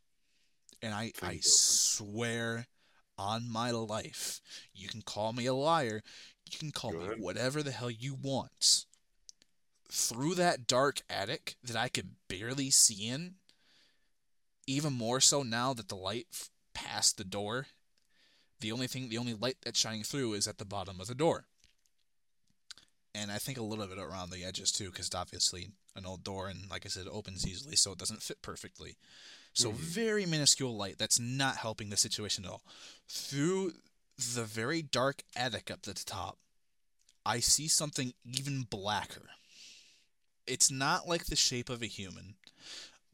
and 0.81 0.93
I 0.93 1.13
I 1.21 1.39
open. 1.39 1.41
swear 1.41 2.67
on 3.17 3.49
my 3.49 3.71
life, 3.71 4.41
you 4.73 4.87
can 4.87 5.01
call 5.01 5.33
me 5.33 5.45
a 5.45 5.53
liar, 5.53 6.01
you 6.51 6.57
can 6.59 6.71
call 6.71 6.91
Go 6.91 6.99
me 6.99 7.05
ahead. 7.05 7.17
whatever 7.17 7.63
the 7.63 7.71
hell 7.71 7.91
you 7.91 8.13
want. 8.15 8.85
Through 9.91 10.35
that 10.35 10.67
dark 10.67 11.01
attic 11.09 11.55
that 11.63 11.75
I 11.77 11.89
could 11.89 12.15
barely 12.27 12.69
see 12.69 13.07
in, 13.07 13.35
even 14.67 14.93
more 14.93 15.19
so 15.21 15.43
now 15.43 15.73
that 15.73 15.89
the 15.89 15.95
light 15.95 16.27
f- 16.33 16.49
past 16.73 17.17
the 17.17 17.23
door, 17.23 17.67
the 18.59 18.71
only 18.71 18.87
thing, 18.87 19.09
the 19.09 19.17
only 19.17 19.33
light 19.33 19.57
that's 19.63 19.79
shining 19.79 20.03
through 20.03 20.33
is 20.33 20.47
at 20.47 20.57
the 20.57 20.65
bottom 20.65 20.99
of 20.99 21.07
the 21.07 21.15
door. 21.15 21.45
And 23.13 23.31
I 23.31 23.37
think 23.37 23.57
a 23.57 23.63
little 23.63 23.87
bit 23.87 23.97
around 23.97 24.29
the 24.29 24.43
edges 24.43 24.71
too, 24.71 24.91
because 24.91 25.13
obviously 25.15 25.69
an 25.95 26.05
old 26.05 26.23
door, 26.23 26.49
and 26.49 26.69
like 26.69 26.85
I 26.85 26.89
said, 26.89 27.05
it 27.07 27.11
opens 27.13 27.47
easily, 27.47 27.75
so 27.75 27.93
it 27.93 27.97
doesn't 27.97 28.21
fit 28.23 28.41
perfectly. 28.41 28.97
So 29.55 29.71
Mhm. 29.71 29.75
very 29.77 30.25
minuscule 30.25 30.75
light 30.75 30.97
that's 30.97 31.17
not 31.17 31.57
helping 31.57 31.89
the 31.89 31.97
situation 31.97 32.45
at 32.45 32.51
all. 32.51 32.63
Through 33.07 33.81
the 34.17 34.45
very 34.45 34.81
dark 34.81 35.23
attic 35.35 35.71
up 35.71 35.87
at 35.87 35.95
the 35.95 36.03
top, 36.03 36.37
I 37.25 37.39
see 37.39 37.67
something 37.67 38.13
even 38.23 38.63
blacker. 38.63 39.31
It's 40.45 40.69
not 40.69 41.07
like 41.07 41.25
the 41.25 41.35
shape 41.35 41.69
of 41.69 41.81
a 41.81 41.87
human, 41.87 42.35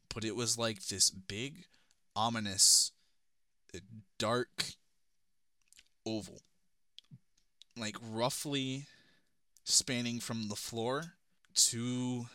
but 0.08 0.24
it 0.24 0.36
was 0.36 0.58
like 0.58 0.86
this 0.86 1.10
big, 1.10 1.64
ominous, 2.14 2.92
uh, 3.74 3.78
dark 4.18 4.74
oval. 6.04 6.42
Like 7.76 7.96
roughly 8.02 8.86
spanning 9.64 10.20
from 10.20 10.48
the 10.48 10.56
floor 10.56 11.14
to 11.54 12.28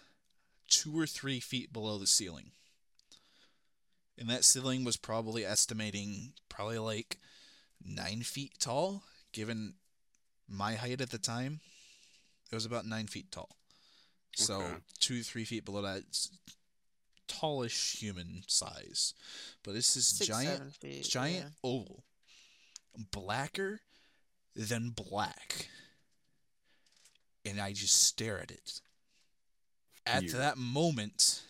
two 0.67 0.97
or 0.97 1.05
three 1.05 1.39
feet 1.39 1.71
below 1.73 1.97
the 1.99 2.07
ceiling. 2.07 2.53
And 4.17 4.29
that 4.29 4.43
ceiling 4.43 4.83
was 4.83 4.97
probably 4.97 5.45
estimating 5.45 6.33
probably 6.49 6.79
like 6.79 7.17
nine 7.83 8.21
feet 8.23 8.53
tall, 8.59 9.03
given 9.31 9.75
my 10.49 10.73
height 10.75 11.01
at 11.01 11.11
the 11.11 11.17
time, 11.19 11.59
it 12.51 12.55
was 12.55 12.65
about 12.65 12.85
nine 12.85 13.07
feet 13.07 13.31
tall. 13.31 13.57
So 14.35 14.61
Okay. 14.61 14.75
two, 14.99 15.23
three 15.23 15.45
feet 15.45 15.65
below 15.65 15.81
that, 15.81 16.03
tallish 17.27 17.97
human 17.97 18.43
size. 18.47 19.13
But 19.63 19.73
this 19.73 19.95
is 19.97 20.07
Six, 20.07 20.27
giant, 20.27 20.75
feet. 20.77 21.03
giant 21.03 21.45
yeah. 21.45 21.69
oval, 21.69 22.03
blacker 23.11 23.81
than 24.55 24.89
black, 24.89 25.67
and 27.45 27.59
I 27.59 27.73
just 27.73 28.01
stare 28.01 28.39
at 28.39 28.51
it. 28.51 28.81
At 30.05 30.23
Fear. 30.23 30.31
that 30.39 30.57
moment, 30.57 31.41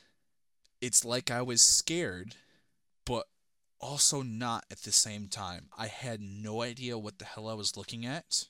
it's 0.82 1.06
like 1.06 1.30
I 1.30 1.42
was 1.44 1.62
scared, 1.62 2.36
but 3.08 3.26
also 3.80 4.22
not 4.22 4.66
at 4.70 4.80
the 4.84 4.92
same 4.92 5.28
time. 5.28 5.70
I 5.78 5.88
had 5.88 6.20
no 6.22 6.62
idea 6.62 6.98
what 6.98 7.20
the 7.20 7.26
hell 7.26 7.48
I 7.48 7.54
was 7.54 7.78
looking 7.78 8.06
at, 8.06 8.46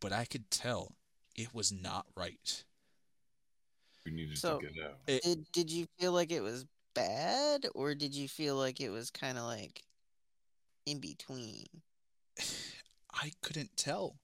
but 0.00 0.12
I 0.12 0.24
could 0.24 0.50
tell 0.50 0.92
it 1.34 1.52
was 1.54 1.72
not 1.72 2.06
right. 2.16 2.64
We 4.04 4.12
needed 4.12 4.38
So- 4.38 4.60
to 4.60 4.66
get 4.68 4.84
out. 4.84 4.98
It, 5.06 5.22
Did 5.22 5.52
did 5.52 5.70
you 5.70 5.86
feel 5.98 6.12
like 6.12 6.30
it 6.30 6.40
was 6.40 6.64
bad, 6.94 7.66
or 7.74 7.94
did 7.94 8.14
you 8.14 8.28
feel 8.28 8.56
like 8.56 8.80
it 8.80 8.90
was 8.90 9.10
kind 9.10 9.36
of 9.36 9.44
like 9.44 9.82
in 10.86 11.00
between? 11.00 11.66
I 13.12 13.32
couldn't 13.42 13.76
tell. 13.76 14.16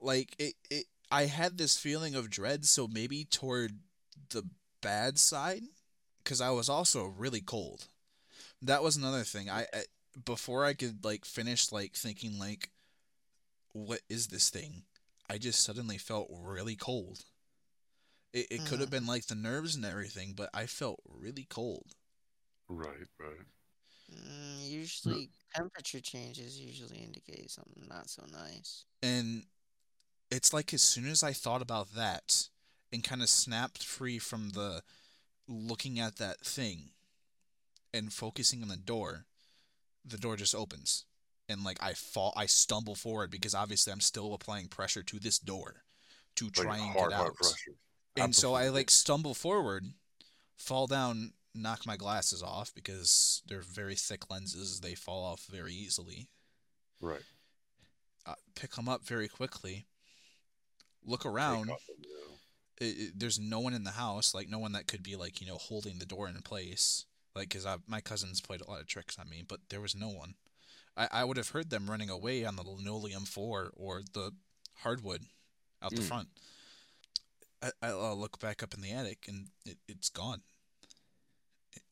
Like 0.00 0.34
it, 0.38 0.54
it 0.70 0.86
I 1.10 1.26
had 1.26 1.58
this 1.58 1.76
feeling 1.76 2.14
of 2.14 2.30
dread, 2.30 2.64
so 2.64 2.88
maybe 2.88 3.24
toward 3.24 3.80
the 4.30 4.44
bad 4.80 5.18
side 5.18 5.64
cuz 6.24 6.40
I 6.40 6.50
was 6.50 6.68
also 6.68 7.04
really 7.04 7.40
cold. 7.40 7.88
That 8.62 8.82
was 8.82 8.96
another 8.96 9.24
thing. 9.24 9.48
I, 9.50 9.66
I 9.72 9.84
before 10.24 10.64
I 10.64 10.74
could 10.74 11.04
like 11.04 11.24
finish 11.24 11.72
like 11.72 11.94
thinking 11.94 12.38
like 12.38 12.70
what 13.72 14.00
is 14.08 14.28
this 14.28 14.50
thing? 14.50 14.84
I 15.28 15.38
just 15.38 15.62
suddenly 15.62 15.98
felt 15.98 16.28
really 16.30 16.76
cold. 16.76 17.24
It 18.32 18.46
it 18.50 18.64
could 18.64 18.80
have 18.80 18.88
Mhm. 18.88 18.90
been 18.90 19.06
like 19.06 19.26
the 19.26 19.36
nerves 19.36 19.76
and 19.76 19.84
everything, 19.84 20.32
but 20.34 20.50
I 20.52 20.66
felt 20.66 21.00
really 21.06 21.44
cold. 21.44 21.94
Right, 22.68 23.08
right. 23.18 23.46
Mm, 24.12 24.68
usually, 24.68 25.30
temperature 25.54 26.00
changes 26.00 26.58
usually 26.58 26.98
indicate 26.98 27.50
something 27.50 27.86
not 27.88 28.10
so 28.10 28.24
nice. 28.32 28.84
And 29.02 29.44
it's 30.30 30.52
like 30.52 30.74
as 30.74 30.82
soon 30.82 31.08
as 31.08 31.22
I 31.22 31.32
thought 31.32 31.62
about 31.62 31.94
that 31.94 32.48
and 32.92 33.04
kind 33.04 33.22
of 33.22 33.28
snapped 33.30 33.84
free 33.84 34.18
from 34.18 34.50
the 34.50 34.82
looking 35.48 36.00
at 36.00 36.16
that 36.16 36.40
thing 36.40 36.90
and 37.92 38.12
focusing 38.12 38.62
on 38.62 38.68
the 38.68 38.76
door, 38.76 39.26
the 40.04 40.18
door 40.18 40.36
just 40.36 40.54
opens. 40.54 41.04
And 41.48 41.64
like 41.64 41.82
I 41.82 41.94
fall, 41.94 42.32
I 42.36 42.46
stumble 42.46 42.94
forward 42.94 43.30
because 43.30 43.54
obviously 43.54 43.92
I'm 43.92 44.00
still 44.00 44.34
applying 44.34 44.68
pressure 44.68 45.02
to 45.02 45.18
this 45.18 45.38
door 45.38 45.82
to 46.36 46.44
Like 46.44 46.54
try 46.54 46.78
and 46.78 46.94
get 46.94 47.12
out. 47.12 47.36
And 48.16 48.34
so 48.34 48.54
I 48.54 48.68
like 48.68 48.90
stumble 48.90 49.34
forward, 49.34 49.86
fall 50.56 50.86
down, 50.86 51.32
knock 51.54 51.84
my 51.86 51.96
glasses 51.96 52.42
off 52.42 52.72
because 52.74 53.42
they're 53.48 53.62
very 53.62 53.96
thick 53.96 54.30
lenses. 54.30 54.80
They 54.80 54.94
fall 54.94 55.24
off 55.24 55.46
very 55.50 55.72
easily 55.74 56.28
Right. 57.00 57.22
uh, 58.26 58.34
pick 58.54 58.72
them 58.72 58.88
up 58.88 59.04
very 59.04 59.26
quickly. 59.26 59.86
Look 61.04 61.24
around. 61.26 61.70
It, 62.80 62.84
it- 62.84 63.18
there's 63.18 63.38
no 63.40 63.58
one 63.60 63.74
in 63.74 63.84
the 63.84 63.90
house, 63.92 64.34
like 64.34 64.48
no 64.48 64.58
one 64.58 64.72
that 64.72 64.86
could 64.86 65.02
be 65.02 65.16
like 65.16 65.40
you 65.40 65.46
know 65.46 65.56
holding 65.56 65.98
the 65.98 66.06
door 66.06 66.28
in 66.28 66.40
place. 66.42 67.06
Like, 67.40 67.48
cause 67.48 67.66
my 67.86 68.02
cousins 68.02 68.42
played 68.42 68.60
a 68.60 68.68
lot 68.70 68.80
of 68.82 68.86
tricks 68.86 69.18
on 69.18 69.26
me, 69.30 69.42
but 69.46 69.60
there 69.70 69.80
was 69.80 69.94
no 69.96 70.08
one. 70.10 70.34
I, 70.94 71.08
I 71.10 71.24
would 71.24 71.38
have 71.38 71.48
heard 71.48 71.70
them 71.70 71.88
running 71.90 72.10
away 72.10 72.44
on 72.44 72.56
the 72.56 72.62
linoleum 72.62 73.24
floor 73.24 73.72
or 73.74 74.02
the 74.12 74.32
hardwood 74.82 75.22
out 75.82 75.94
the 75.94 76.02
Mm. 76.02 76.08
front. 76.08 76.28
I, 77.62 77.70
I'll 77.82 78.14
look 78.18 78.38
back 78.40 78.62
up 78.62 78.74
in 78.74 78.82
the 78.82 78.92
attic 78.92 79.24
and 79.26 79.46
it, 79.64 79.78
it's 79.88 80.10
gone. 80.10 80.42
It- 81.72 81.82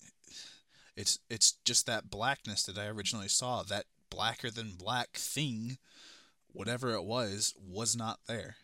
it's 0.97 1.19
it's 1.31 1.53
just 1.65 1.87
that 1.87 2.11
blackness 2.11 2.65
that 2.65 2.77
I 2.77 2.87
originally 2.89 3.29
saw. 3.29 3.63
That 3.63 3.87
blacker 4.11 4.51
than 4.51 4.73
black 4.73 5.17
thing, 5.17 5.79
whatever 6.49 6.93
it 6.93 7.05
was, 7.05 7.55
was 7.57 7.97
not 7.97 8.19
there, 8.27 8.57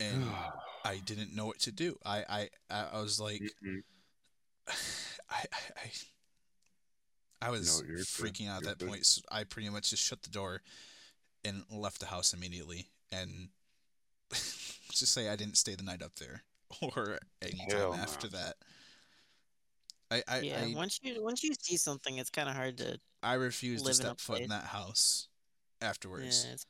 and 0.00 0.24
I 0.84 0.98
didn't 0.98 1.34
know 1.34 1.46
what 1.46 1.60
to 1.60 1.72
do. 1.72 1.96
I 2.04 2.48
I 2.70 2.74
I 2.92 3.00
was 3.00 3.18
like, 3.20 3.40
Mhm. 3.64 3.82
I 5.30 5.44
I 5.52 5.90
I, 7.42 7.48
I 7.48 7.50
was 7.50 7.80
No, 7.80 7.86
you're 7.86 7.98
good. 7.98 8.06
freaking 8.06 8.48
out 8.48 8.58
at 8.58 8.62
You're 8.62 8.70
that 8.72 8.78
good. 8.78 8.88
point. 8.88 9.06
So 9.06 9.22
I 9.30 9.44
pretty 9.44 9.68
much 9.70 9.90
just 9.90 10.02
shut 10.02 10.22
the 10.22 10.30
door 10.30 10.62
and 11.44 11.64
left 11.70 12.00
the 12.00 12.06
house 12.06 12.32
immediately. 12.32 12.86
And 13.12 13.48
let's 14.30 14.78
just 14.92 15.12
say 15.12 15.28
I 15.28 15.36
didn't 15.36 15.56
stay 15.56 15.74
the 15.74 15.82
night 15.82 16.02
up 16.02 16.16
there 16.16 16.42
or 16.82 17.18
any 17.42 17.64
time 17.68 17.90
no. 17.90 17.94
after 17.94 18.28
that. 18.28 18.56
I 20.10 20.22
I 20.26 20.40
yeah, 20.40 20.64
I, 20.64 20.74
once 20.74 21.00
you 21.02 21.22
once 21.22 21.44
you 21.44 21.52
see 21.60 21.76
something, 21.76 22.18
it's 22.18 22.30
kind 22.30 22.48
of 22.48 22.54
hard 22.54 22.78
to. 22.78 22.98
I 23.22 23.34
refuse 23.34 23.82
to 23.82 23.88
live 23.88 24.00
in 24.00 24.06
a 24.06 24.08
step 24.08 24.20
foot 24.20 24.40
in 24.40 24.48
that 24.48 24.64
house 24.64 25.28
afterwards. 25.82 26.22
Yeah, 26.22 26.52
afterwards. 26.52 26.54
it's 26.54 26.66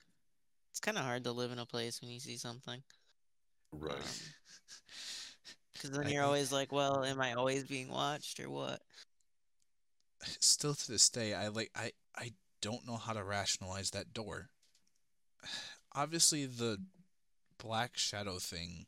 it's 0.71 0.81
kind 0.81 0.99
of 0.99 1.05
hard 1.05 1.25
to 1.25 1.33
live 1.33 1.53
in 1.53 1.59
a 1.59 1.67
place 1.67 2.01
when 2.01 2.11
you 2.11 2.21
see 2.21 2.37
something. 2.37 2.83
Right. 3.73 3.93
Um, 3.93 3.99
Because 5.79 5.97
then 5.97 6.07
I- 6.07 6.11
you're 6.11 6.23
I- 6.23 6.27
always 6.27 6.51
like, 6.53 6.73
well, 6.73 7.05
am 7.05 7.21
I 7.21 7.35
always 7.35 7.65
being 7.65 7.89
watched 7.89 8.41
or 8.41 8.51
what? 8.51 8.83
Still 10.41 10.75
to 10.75 10.91
this 10.93 11.09
day, 11.09 11.33
I 11.35 11.49
like 11.49 11.71
I 11.77 11.93
I 12.17 12.33
don't 12.61 12.87
know 12.87 12.97
how 12.97 13.13
to 13.13 13.23
rationalize 13.23 13.91
that 13.91 14.13
door. 14.13 14.51
Obviously, 15.95 16.45
the 16.47 16.79
black 17.59 17.97
shadow 17.97 18.39
thing. 18.39 18.87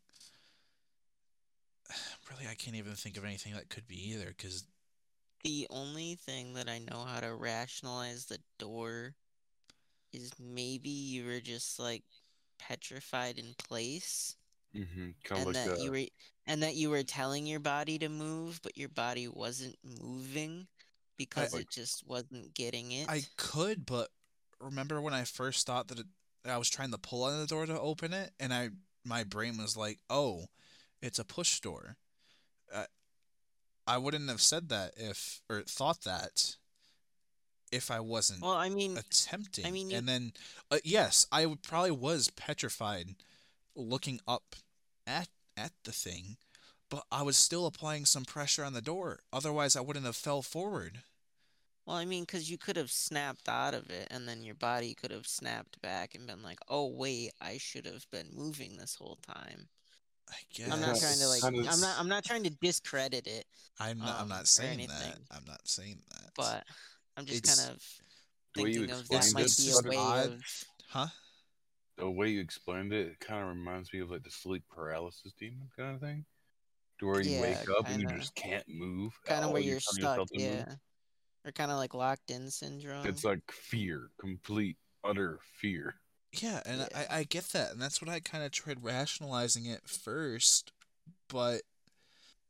Really, 2.31 2.47
I 2.49 2.55
can't 2.55 2.77
even 2.77 2.95
think 2.95 3.17
of 3.17 3.25
anything 3.25 3.55
that 3.55 3.69
could 3.71 3.89
be 3.89 4.11
either. 4.13 4.27
Because 4.29 4.65
The 5.43 5.67
only 5.71 6.15
thing 6.15 6.55
that 6.55 6.69
I 6.69 6.79
know 6.79 7.05
how 7.05 7.19
to 7.21 7.35
rationalize 7.35 8.27
the 8.27 8.39
door 8.59 9.15
is 10.13 10.31
maybe 10.39 10.91
you 10.91 11.25
were 11.27 11.41
just 11.41 11.79
like 11.81 12.05
petrified 12.59 13.39
in 13.39 13.55
place 13.59 14.37
Mm-hmm. 14.77 15.35
And 15.35 15.45
like 15.47 15.55
that 15.57 15.69
that. 15.71 15.81
you 15.81 15.91
were 15.91 16.07
and 16.51 16.65
that 16.65 16.75
you 16.75 16.91
were 16.91 17.05
telling 17.05 17.47
your 17.47 17.61
body 17.61 17.97
to 18.01 18.09
move, 18.09 18.61
but 18.63 18.77
your 18.77 18.89
body 18.89 19.29
wasn't 19.29 19.77
moving 20.03 20.67
because 21.17 21.53
Like- 21.53 21.63
it 21.63 21.71
just 21.71 22.05
wasn't 22.07 22.53
getting 22.55 22.91
it. 22.91 23.09
I 23.09 23.23
could, 23.37 23.87
but 23.87 24.11
remember 24.59 25.01
when 25.01 25.15
I 25.15 25.23
first 25.25 25.65
thought 25.65 25.87
that, 25.89 26.01
it, 26.01 26.07
that 26.43 26.53
I 26.53 26.59
was 26.59 26.69
trying 26.69 26.91
to 26.91 26.99
pull 26.99 27.23
on 27.23 27.39
the 27.41 27.47
door 27.47 27.67
to 27.67 27.79
open 27.81 28.13
it, 28.13 28.33
and 28.41 28.53
I 28.53 28.71
my 29.05 29.23
brain 29.25 29.57
was 29.59 29.77
like, 29.77 29.99
"Oh, 30.11 30.47
it's 31.01 31.19
a 31.21 31.25
push 31.25 31.61
door." 31.61 31.97
Uh, 32.73 32.87
I 33.87 33.97
wouldn't 33.99 34.29
have 34.29 34.43
said 34.43 34.69
that 34.71 34.95
if 34.97 35.41
or 35.49 35.63
thought 35.63 36.03
that 36.03 36.57
if 37.71 37.91
I 37.93 38.01
wasn't 38.01 38.43
well, 38.43 38.51
I 38.53 38.69
mean, 38.71 38.99
attempting. 38.99 39.67
I 39.67 39.71
mean, 39.71 39.91
you- 39.91 39.97
and 39.99 40.09
then 40.09 40.33
uh, 40.71 40.79
yes, 40.85 41.27
I 41.31 41.47
probably 41.63 41.93
was 41.93 42.29
petrified 42.31 43.15
looking 43.77 44.21
up 44.27 44.57
at 45.07 45.29
at 45.57 45.73
the 45.85 45.93
thing, 45.93 46.37
but 46.89 47.05
I 47.11 47.23
was 47.23 47.37
still 47.37 47.67
applying 47.67 48.05
some 48.05 48.25
pressure 48.25 48.65
on 48.65 48.73
the 48.73 48.81
door. 48.83 49.21
Otherwise, 49.33 49.77
I 49.77 49.81
wouldn't 49.81 50.07
have 50.07 50.17
fell 50.17 50.43
forward. 50.43 51.03
well, 51.87 51.97
I 51.97 52.05
mean, 52.05 52.25
because 52.25 52.51
you 52.51 52.59
could 52.59 52.77
have 52.77 52.91
snapped 52.91 53.49
out 53.49 53.75
of 53.75 53.91
it, 53.91 54.09
and 54.11 54.29
then 54.29 54.43
your 54.43 54.55
body 54.55 54.95
could 54.95 55.11
have 55.11 55.27
snapped 55.27 55.81
back 55.83 56.15
and 56.15 56.27
been 56.27 56.43
like, 56.43 56.59
"Oh 56.69 56.87
wait, 56.87 57.33
I 57.41 57.59
should 57.59 57.87
have 57.87 58.09
been 58.11 58.29
moving 58.33 58.77
this 58.77 58.95
whole 58.95 59.19
time." 59.27 59.69
I 60.31 60.37
guess 60.55 60.71
I'm 60.71 60.81
not 60.81 60.97
trying 60.99 61.19
to 61.19 61.27
like, 61.27 61.43
I'm 61.43 61.81
not, 61.81 61.97
I'm 61.99 62.09
not 62.09 62.25
trying 62.25 62.45
to 62.45 62.51
discredit 62.51 63.27
it, 63.27 63.47
I'm 63.81 63.99
not. 63.99 64.17
I'm 64.17 64.23
um, 64.23 64.29
not 64.29 64.47
saying 64.47 64.87
that. 64.87 65.19
I'm 65.31 65.45
not 65.47 65.67
saying 65.67 65.99
that. 66.11 66.31
but 66.37 66.65
I'm 67.17 67.25
just 67.27 67.39
It's- 67.39 67.59
kind 67.59 67.75
of 67.75 67.83
The 68.55 68.63
way 68.63 68.69
you 68.71 68.75
thinking 68.87 68.95
of 68.95 69.09
that 69.09 69.31
might 69.35 69.57
be 69.57 69.71
a 69.71 69.89
way 69.89 69.97
odd. 69.97 70.27
of. 70.27 70.65
huh? 70.89 71.07
The 72.01 72.11
way 72.11 72.29
you 72.29 72.41
explained 72.41 72.93
it, 72.93 73.07
it 73.09 73.21
kind 73.21 73.43
of 73.43 73.49
reminds 73.49 73.93
me 73.93 74.01
of 74.01 74.11
like 74.11 74.23
the 74.25 74.31
sleep 74.31 74.65
paralysis 74.71 75.33
demon 75.39 75.69
kind 75.77 75.95
of 75.95 76.01
thing, 76.01 76.25
to 76.99 77.07
where 77.07 77.21
you 77.21 77.31
Yeah, 77.33 77.41
wake 77.41 77.71
up 77.79 77.87
and 77.87 78.01
you 78.01 78.09
just 78.19 78.35
can't 78.35 78.65
move. 78.69 79.13
kind 79.25 79.45
of 79.45 79.51
where 79.51 79.61
you 79.61 79.71
you're 79.71 79.81
stuck, 79.81 80.03
yourself 80.03 80.29
to 80.31 80.39
move. 80.39 80.67
yeah, 80.67 80.75
or 81.45 81.53
kind 81.53 81.71
of 81.71 81.77
like 81.79 81.95
locked 81.95 82.31
in 82.31 82.51
syndrome. 82.51 83.07
It's 83.07 83.25
like 83.25 83.41
fear, 83.51 84.11
complete, 84.19 84.77
utter 85.05 85.39
fear. 85.61 85.95
Yeah, 86.33 86.61
and 86.65 86.81
Yeah. 86.81 87.07
I, 87.11 87.19
I 87.19 87.25
get 87.25 87.45
that, 87.49 87.73
and 87.73 87.81
that's 87.81 88.01
what 88.01 88.09
I 88.09 88.21
kind 88.21 88.45
of 88.45 88.53
tried 88.53 88.85
rationalizing 88.85 89.67
it 89.67 89.89
first, 89.89 90.73
but 91.29 91.63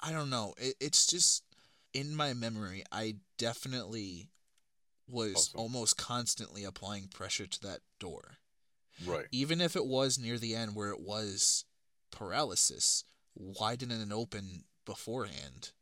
I 0.01 0.13
don't 0.13 0.31
know. 0.31 0.55
It, 0.59 0.75
it's 0.81 1.07
just 1.07 1.45
in 1.95 2.15
my 2.15 2.35
memory, 2.35 2.85
I 2.93 3.17
definitely 3.39 4.29
was 5.09 5.35
Awesome. 5.35 5.61
almost 5.61 5.97
constantly 5.97 6.65
applying 6.65 7.09
pressure 7.09 7.47
to 7.47 7.61
that 7.63 7.81
door. 7.99 8.37
Right. 9.07 9.27
Even 9.33 9.61
if 9.61 9.77
it 9.77 9.87
was 9.87 10.19
near 10.19 10.39
the 10.39 10.55
end 10.55 10.75
where 10.75 10.91
it 10.91 11.01
was 11.01 11.65
paralysis, 12.11 13.05
why 13.35 13.77
didn't 13.77 14.01
it 14.01 14.13
open 14.13 14.65
beforehand 14.85 15.73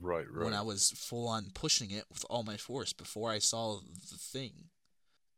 Right. 0.00 0.26
Right. 0.30 0.44
when 0.44 0.54
I 0.54 0.62
was 0.62 0.90
full 0.90 1.26
on 1.28 1.50
pushing 1.54 1.90
it 1.90 2.04
with 2.10 2.24
all 2.28 2.42
my 2.42 2.56
force 2.56 2.92
before 2.92 3.30
I 3.30 3.38
saw 3.38 3.80
the 4.10 4.16
thing? 4.18 4.70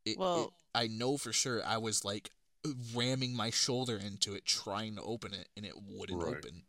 It, 0.04 0.10
it- 0.12 0.18
Well- 0.18 0.52
I 0.74 0.88
know 0.88 1.16
for 1.16 1.32
sure 1.32 1.64
I 1.64 1.78
was 1.78 2.04
like 2.04 2.30
ramming 2.94 3.34
my 3.34 3.48
shoulder 3.48 3.96
into 3.96 4.34
it, 4.34 4.44
trying 4.44 4.96
to 4.96 5.02
open 5.02 5.32
it, 5.32 5.48
and 5.56 5.64
it 5.64 5.74
wouldn't 5.80 6.22
Right. 6.22 6.36
open. 6.36 6.64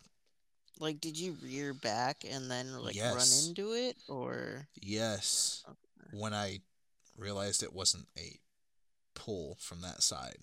Like, 0.80 1.02
did 1.02 1.18
you 1.20 1.34
rear 1.41 1.74
back 1.74 2.24
and 2.24 2.50
then 2.50 2.72
like 2.78 2.95
Yes. 2.95 3.16
run 3.16 3.50
into 3.50 3.74
it, 3.74 3.98
or 4.08 4.70
Yes. 4.82 5.64
Okay. 5.68 6.18
When 6.18 6.34
I 6.34 6.62
realized 7.18 7.64
it 7.64 7.74
wasn't 7.74 8.08
a 8.18 8.39
pull 9.18 9.57
from 9.59 9.82
that 9.82 10.01
side. 10.03 10.38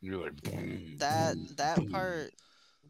You're 0.00 0.22
like 0.22 0.40
boom, 0.42 0.52
mm, 0.52 0.98
that 1.00 1.34
boom, 1.34 1.48
that 1.56 1.76
boom. 1.76 1.88
part? 1.92 2.30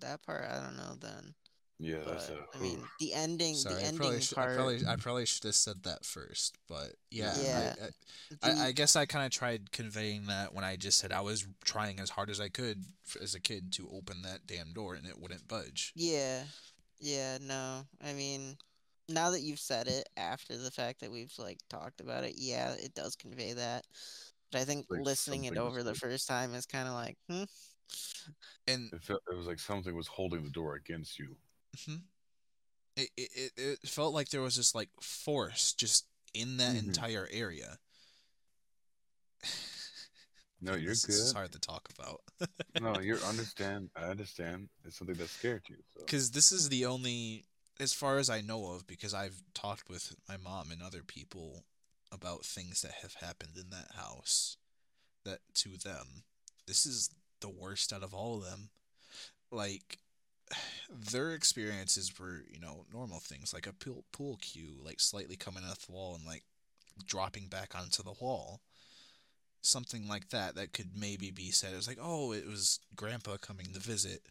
That 0.01 0.23
part, 0.25 0.45
I 0.49 0.61
don't 0.63 0.77
know. 0.77 0.95
Then, 1.01 1.35
Yeah, 1.79 1.99
that's 2.07 2.29
but 2.29 2.37
a. 2.55 2.57
I 2.59 2.61
mean, 2.63 2.79
the 3.01 3.13
ending, 3.13 3.55
Sorry, 3.57 3.75
the 3.75 3.81
I 3.81 3.85
ending 3.85 3.99
probably, 4.01 4.21
should, 4.21 4.39
I 4.39 4.43
part. 4.43 4.57
probably 4.57 4.79
I 4.87 4.97
probably 4.97 5.27
should 5.27 5.45
have 5.45 5.55
said 5.55 5.83
that 5.83 6.05
first, 6.05 6.57
but 6.69 6.95
yeah, 7.11 7.33
I- 7.37 7.43
Yeah. 7.43 7.75
I, 7.83 7.87
the- 8.49 8.61
I, 8.63 8.67
I 8.69 8.73
guess 8.73 8.95
I 8.97 9.07
kind 9.07 9.27
of 9.27 9.33
tried 9.33 9.73
conveying 9.73 10.27
that 10.27 10.55
when 10.55 10.65
I 10.65 10.77
just 10.77 10.99
said 10.99 11.11
I 11.13 11.21
was 11.21 11.47
trying 11.65 11.99
as 12.01 12.11
hard 12.11 12.31
as 12.31 12.41
I 12.41 12.49
could 12.49 12.85
f- 13.07 13.21
as 13.21 13.35
a 13.35 13.41
kid 13.41 13.73
to 13.73 13.89
open 13.93 14.23
that 14.23 14.47
damn 14.47 14.73
door 14.73 14.95
and 14.95 15.07
it 15.07 15.19
wouldn't 15.21 15.49
budge. 15.49 15.93
Yeah. 15.97 16.43
Yeah, 17.01 17.39
no. 17.41 17.87
I 18.05 18.13
mean, 18.13 18.57
now 19.09 19.31
that 19.31 19.41
you've 19.41 19.59
said 19.59 19.89
it 19.89 20.09
after 20.17 20.57
the 20.57 20.71
fact 20.71 21.01
that 21.01 21.11
we've 21.11 21.33
like 21.39 21.59
talked 21.69 22.01
about 22.01 22.25
it, 22.25 22.35
yeah, 22.37 22.73
it 22.75 22.95
does 22.95 23.17
convey 23.17 23.55
that. 23.55 23.85
But 24.53 24.61
I 24.61 24.65
think 24.65 24.87
Like 24.91 25.03
listening 25.05 25.45
it 25.45 25.57
over 25.57 25.83
the 25.83 25.91
like- 25.91 25.99
first 25.99 26.27
time 26.29 26.55
is 26.55 26.67
kind 26.67 26.89
of 26.89 26.95
like, 26.95 27.17
hmm. 27.29 27.45
And 28.67 28.91
It, 28.93 29.03
felt, 29.03 29.23
it 29.31 29.37
was 29.37 29.47
like 29.47 29.59
something 29.61 29.95
was 29.97 30.07
holding 30.09 30.43
the 30.45 30.51
door 30.51 30.75
against 30.75 31.19
you. 31.19 31.37
mhm. 31.77 32.03
it, 32.97 33.09
it 33.17 33.53
it 33.57 33.79
felt 33.89 34.13
like 34.15 34.29
there 34.31 34.43
was 34.43 34.57
this 34.57 34.75
like 34.75 34.91
force 35.01 35.73
just 35.73 36.07
in 36.35 36.57
that 36.59 36.75
Mhm. 36.77 36.89
entire 36.89 37.29
area. 37.31 37.79
No, 40.63 40.75
you're 40.75 40.91
this, 40.91 41.05
This 41.05 41.17
is 41.17 41.33
hard 41.33 41.53
to 41.53 41.59
talk 41.59 41.89
about. 41.99 42.21
no, 42.83 43.01
you 43.01 43.17
understand. 43.27 43.89
I 43.97 44.03
understand. 44.11 44.69
It's 44.85 44.99
something 44.99 45.17
that 45.17 45.31
scared 45.31 45.63
you. 45.71 45.77
So. 45.95 46.01
Because 46.05 46.33
this 46.33 46.53
is 46.53 46.69
the 46.69 46.85
only, 46.85 47.47
as 47.81 47.95
far 47.95 48.19
as 48.19 48.29
I 48.29 48.43
know 48.43 48.67
of, 48.75 48.87
because 48.87 49.15
I've 49.15 49.43
talked 49.55 49.89
with 49.89 50.15
my 50.29 50.37
mom 50.37 50.71
and 50.71 50.83
other 50.83 51.03
people 51.03 51.65
about 52.13 52.45
things 52.45 52.83
that 52.83 52.93
have 53.03 53.15
happened 53.15 53.57
in 53.57 53.71
that 53.71 53.97
house, 53.97 54.57
that 55.25 55.41
to 55.55 55.71
them, 55.71 56.25
this 56.67 56.87
is 56.87 57.11
the 57.41 57.49
worst 57.49 57.93
out 57.93 58.03
of 58.03 58.15
all 58.15 58.39
of 58.39 58.45
them. 58.45 58.71
Like, 59.51 59.99
their 60.91 61.33
experiences 61.33 62.19
were, 62.19 62.45
you 62.51 62.61
know, 62.61 62.85
normal 62.93 63.21
things, 63.21 63.55
like 63.55 63.67
a 63.67 63.73
pool, 63.73 64.05
pool 64.13 64.39
cue, 64.41 64.77
like 64.85 65.01
slightly 65.01 65.37
coming 65.37 65.65
off 65.65 65.87
the 65.87 65.93
wall 65.93 66.15
and 66.15 66.27
like 66.27 66.45
dropping 67.07 67.47
back 67.47 67.75
onto 67.75 68.03
the 68.03 68.15
wall. 68.21 68.61
Something 69.63 70.09
like 70.09 70.31
that, 70.31 70.55
that 70.55 70.73
could 70.73 70.91
maybe 70.99 71.31
be 71.31 71.51
said. 71.51 71.75
It 71.75 71.77
was 71.77 71.89
like, 71.89 71.99
oh, 72.01 72.33
it 72.33 72.47
was 72.47 72.81
grandpa 72.97 73.37
coming 73.37 73.67
to 73.75 73.79
visit. 73.79 74.23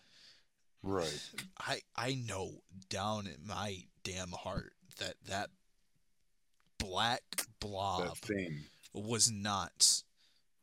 Right. 0.81 1.21
I 1.59 1.81
I 1.95 2.17
know 2.27 2.61
down 2.89 3.27
in 3.27 3.45
my 3.45 3.83
damn 4.03 4.31
heart 4.31 4.73
that 4.99 5.15
that 5.27 5.49
black 6.89 7.21
blob 7.59 8.17
was 8.93 9.29
not 9.31 10.03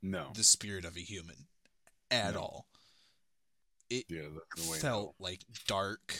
No. 0.02 0.32
the 0.34 0.42
spirit 0.44 0.84
of 0.84 0.96
a 0.96 1.00
human 1.00 1.46
at 2.10 2.34
No. 2.34 2.40
all. 2.40 2.66
It 3.88 4.06
Yeah, 4.08 4.28
that's 4.34 4.64
the 4.66 4.70
way. 4.72 4.78
felt 4.80 5.14
like 5.20 5.42
dark, 5.66 6.14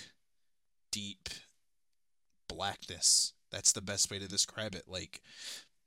deep 0.93 1.29
blackness. 2.49 3.33
That's 3.51 3.73
the 3.73 3.81
best 3.83 4.11
way 4.11 4.19
to 4.19 4.29
describe 4.29 4.75
it. 4.75 4.87
Like 4.87 5.23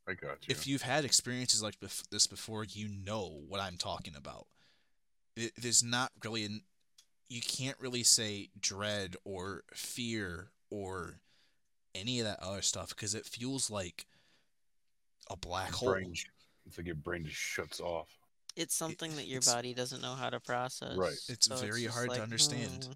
I 0.07 0.13
got 0.13 0.47
you. 0.47 0.51
if 0.51 0.67
you've 0.67 0.81
had 0.81 1.05
experiences 1.05 1.61
like 1.61 1.79
bef- 1.79 2.07
this 2.09 2.27
before, 2.27 2.63
you 2.63 2.87
know 2.89 3.43
what 3.47 3.61
I'm 3.61 3.77
talking 3.77 4.15
about. 4.15 4.47
It, 5.35 5.53
there's 5.57 5.83
not 5.83 6.11
really 6.23 6.45
an 6.45 6.61
you 7.29 7.41
can't 7.41 7.79
really 7.79 8.01
say 8.03 8.49
dread 8.59 9.15
or 9.23 9.63
fear 9.73 10.49
or 10.71 11.21
any 11.93 12.19
of 12.19 12.25
that 12.25 12.39
other 12.41 12.61
stuff 12.63 12.89
because 12.89 13.13
it 13.13 13.25
feels 13.25 13.69
like 13.69 14.07
a 15.29 15.37
black 15.37 15.71
hole. 15.71 15.91
brain, 15.93 16.13
it's 16.65 16.77
like 16.77 16.87
your 16.87 16.95
brain 16.95 17.25
just 17.25 17.37
shuts 17.37 17.79
off. 17.79 18.09
It's 18.55 18.75
something 18.75 19.15
that 19.15 19.27
your 19.27 19.41
body 19.41 19.73
doesn't 19.73 20.01
know 20.01 20.13
how 20.15 20.29
to 20.29 20.39
process. 20.39 20.97
Right. 20.97 21.15
It's 21.29 21.47
so 21.47 21.55
very 21.57 21.83
just 21.83 21.95
hard 21.95 22.11
to 22.11 22.21
understand. 22.21 22.85
hmm. 22.85 22.91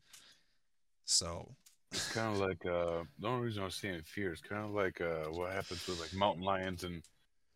So 1.05 1.47
It's 1.91 2.11
kind 2.11 2.33
of 2.33 2.39
like 2.41 2.65
uh, 2.65 3.03
the 3.19 3.27
only 3.27 3.45
reason 3.45 3.63
I'm 3.63 3.69
saying 3.71 4.01
fear 4.05 4.33
is 4.33 4.41
kind 4.41 4.65
of 4.65 4.71
like 4.71 4.99
uh, 5.01 5.25
what 5.29 5.51
happens 5.51 5.85
with 5.87 5.99
like 5.99 6.13
mountain 6.13 6.43
lions 6.43 6.83
and 6.83 7.03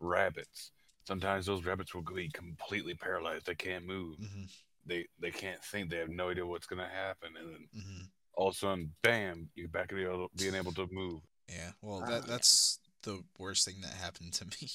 rabbits. 0.00 0.70
Sometimes 1.06 1.46
those 1.46 1.64
rabbits 1.64 1.94
will 1.94 2.02
be 2.02 2.28
completely 2.28 2.94
paralyzed; 2.94 3.46
they 3.46 3.54
can't 3.54 3.86
move. 3.86 4.16
mhm, 4.18 4.48
They 4.86 5.06
they 5.18 5.30
can't 5.30 5.62
think. 5.64 5.90
They 5.90 5.96
have 5.96 6.10
no 6.10 6.28
idea 6.30 6.46
what's 6.46 6.66
gonna 6.66 6.86
happen, 6.88 7.30
and 7.38 7.48
then 7.54 7.68
mhm. 7.76 8.08
all 8.34 8.48
of 8.48 8.54
a 8.54 8.58
sudden, 8.58 8.92
bam! 9.02 9.48
You're 9.54 9.68
back 9.68 9.88
to 9.88 9.94
the 9.96 10.12
other- 10.12 10.26
being 10.36 10.54
able 10.54 10.72
to 10.74 10.86
move. 10.92 11.20
yeah. 11.48 11.72
Well, 11.82 12.02
Oh, 12.04 12.10
that 12.10 12.26
that's 12.26 12.78
the 13.08 13.22
worst 13.38 13.64
thing 13.64 13.76
that 13.82 13.92
happened 13.92 14.32
to 14.34 14.44
me, 14.60 14.68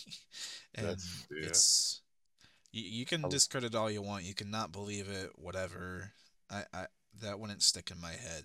and 0.76 0.88
That's- 0.88 1.26
yeah. 1.32 1.48
it's 1.48 2.02
you, 2.72 2.84
you 2.84 3.06
can 3.06 3.24
I 3.24 3.28
was- 3.28 3.34
discredit 3.36 3.76
all 3.76 3.90
you 3.92 4.02
want. 4.02 4.24
You 4.24 4.34
can 4.34 4.50
not 4.52 4.72
believe 4.72 5.08
it, 5.10 5.32
whatever. 5.36 6.12
I, 6.50 6.64
I 6.74 6.86
that 7.22 7.40
wouldn't 7.40 7.62
stick 7.64 7.92
in 7.92 8.02
my 8.02 8.12
head 8.12 8.44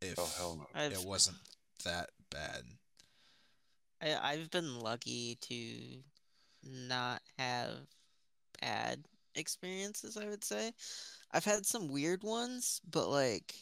if 0.00 0.18
Oh 0.18 0.30
hell 0.38 0.56
no! 0.56 0.66
I've 0.80 0.92
it 0.92 1.04
wasn't 1.04 1.36
that 1.84 2.10
bad. 2.30 2.62
I, 4.02 4.16
I've 4.32 4.50
been 4.50 4.78
lucky 4.80 5.36
to 5.42 6.02
not 6.64 7.20
have 7.38 7.70
bad 8.60 9.04
experiences, 9.34 10.16
I 10.16 10.26
would 10.26 10.44
say. 10.44 10.72
I've 11.32 11.44
had 11.44 11.66
some 11.66 11.88
weird 11.88 12.22
ones, 12.22 12.80
but 12.90 13.08
like 13.08 13.54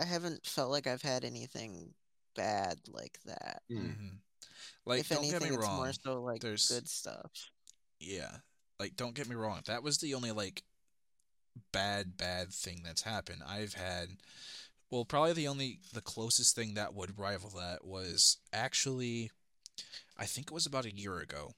I 0.00 0.04
haven't 0.04 0.44
felt 0.46 0.70
like 0.70 0.86
I've 0.86 1.02
had 1.02 1.24
anything 1.24 1.94
bad 2.34 2.78
like 2.88 3.18
that. 3.26 3.62
Mm. 3.70 4.18
Like, 4.84 5.00
if 5.00 5.08
don't 5.08 5.18
anything, 5.18 5.40
get 5.40 5.48
me 5.50 5.56
it's 5.56 5.64
wrong. 5.66 5.76
more 5.76 5.92
so 5.92 6.22
like 6.22 6.40
there's- 6.40 6.68
good 6.68 6.88
stuff. 6.88 7.30
Yeah. 7.98 8.36
Like, 8.78 8.96
don't 8.96 9.14
get 9.14 9.28
me 9.28 9.34
wrong. 9.36 9.62
That 9.66 9.82
was 9.82 9.98
the 9.98 10.14
only, 10.14 10.32
like, 10.32 10.62
bad, 11.72 12.16
bad 12.16 12.52
thing 12.52 12.82
that's 12.84 13.02
happened. 13.02 13.42
I've 13.46 13.74
had, 13.74 14.08
well, 14.90 15.04
probably 15.04 15.32
the 15.32 15.48
only, 15.48 15.80
the 15.94 16.02
closest 16.02 16.54
thing 16.54 16.74
that 16.74 16.94
would 16.94 17.18
rival 17.18 17.50
that 17.58 17.84
was 17.86 18.36
actually, 18.52 19.30
I 20.18 20.26
think 20.26 20.48
it 20.48 20.54
was 20.54 20.66
about 20.66 20.84
a 20.84 20.94
year 20.94 21.18
ago. 21.18 21.52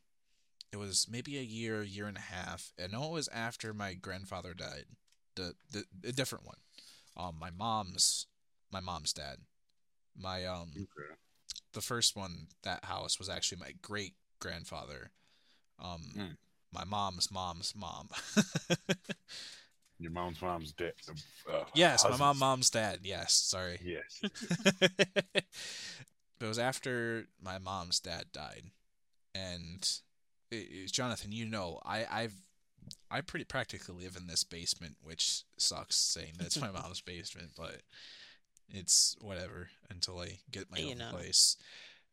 It 0.72 0.76
was 0.76 1.06
maybe 1.10 1.38
a 1.38 1.42
year, 1.42 1.82
year 1.82 2.06
and 2.06 2.16
a 2.16 2.20
half. 2.20 2.72
I 2.82 2.86
know 2.86 3.04
it 3.04 3.12
was 3.12 3.28
after 3.28 3.72
my 3.74 3.94
grandfather 3.94 4.54
died. 4.54 4.84
The, 5.34 5.54
the, 5.72 5.84
a 6.06 6.12
different 6.12 6.46
one. 6.46 6.58
Um, 7.16 7.36
my 7.40 7.50
mom's, 7.50 8.26
my 8.70 8.80
mom's 8.80 9.12
dad. 9.12 9.38
My, 10.16 10.44
um, 10.46 10.70
Okay. 10.76 11.14
The 11.72 11.80
first 11.80 12.16
one, 12.16 12.48
that 12.62 12.84
house 12.84 13.18
was 13.18 13.28
actually 13.28 13.58
my 13.60 13.72
great 13.82 14.14
grandfather. 14.40 15.10
Um, 15.78 16.12
Mm. 16.16 16.36
my 16.72 16.84
mom's 16.84 17.30
mom's 17.30 17.74
mom. 17.76 18.08
Your 20.00 20.12
mom's 20.12 20.40
mom's 20.40 20.72
dead. 20.72 20.92
Uh, 21.52 21.64
yes, 21.74 22.04
my 22.08 22.16
mom, 22.16 22.38
mom's 22.38 22.70
dad. 22.70 23.00
Yes, 23.02 23.32
sorry. 23.32 23.78
Yes. 23.82 24.20
it 25.34 25.44
was 26.40 26.58
after 26.58 27.26
my 27.42 27.58
mom's 27.58 27.98
dad 27.98 28.26
died, 28.32 28.62
and 29.34 29.88
it, 30.50 30.56
it- 30.70 30.92
Jonathan, 30.92 31.32
you 31.32 31.44
know, 31.46 31.80
I 31.84 32.06
I've 32.10 32.34
I 33.10 33.20
pretty 33.22 33.44
practically 33.44 33.96
live 34.04 34.16
in 34.16 34.28
this 34.28 34.44
basement, 34.44 34.96
which 35.02 35.42
sucks 35.56 35.96
saying 35.96 36.34
that 36.38 36.46
it's 36.46 36.60
my 36.60 36.70
mom's 36.70 37.00
basement, 37.00 37.50
but 37.56 37.82
it's 38.70 39.16
whatever 39.20 39.70
until 39.90 40.18
I 40.18 40.38
get 40.50 40.70
my 40.70 40.78
You 40.78 40.90
own 40.90 40.98
know. 40.98 41.10
place. 41.10 41.56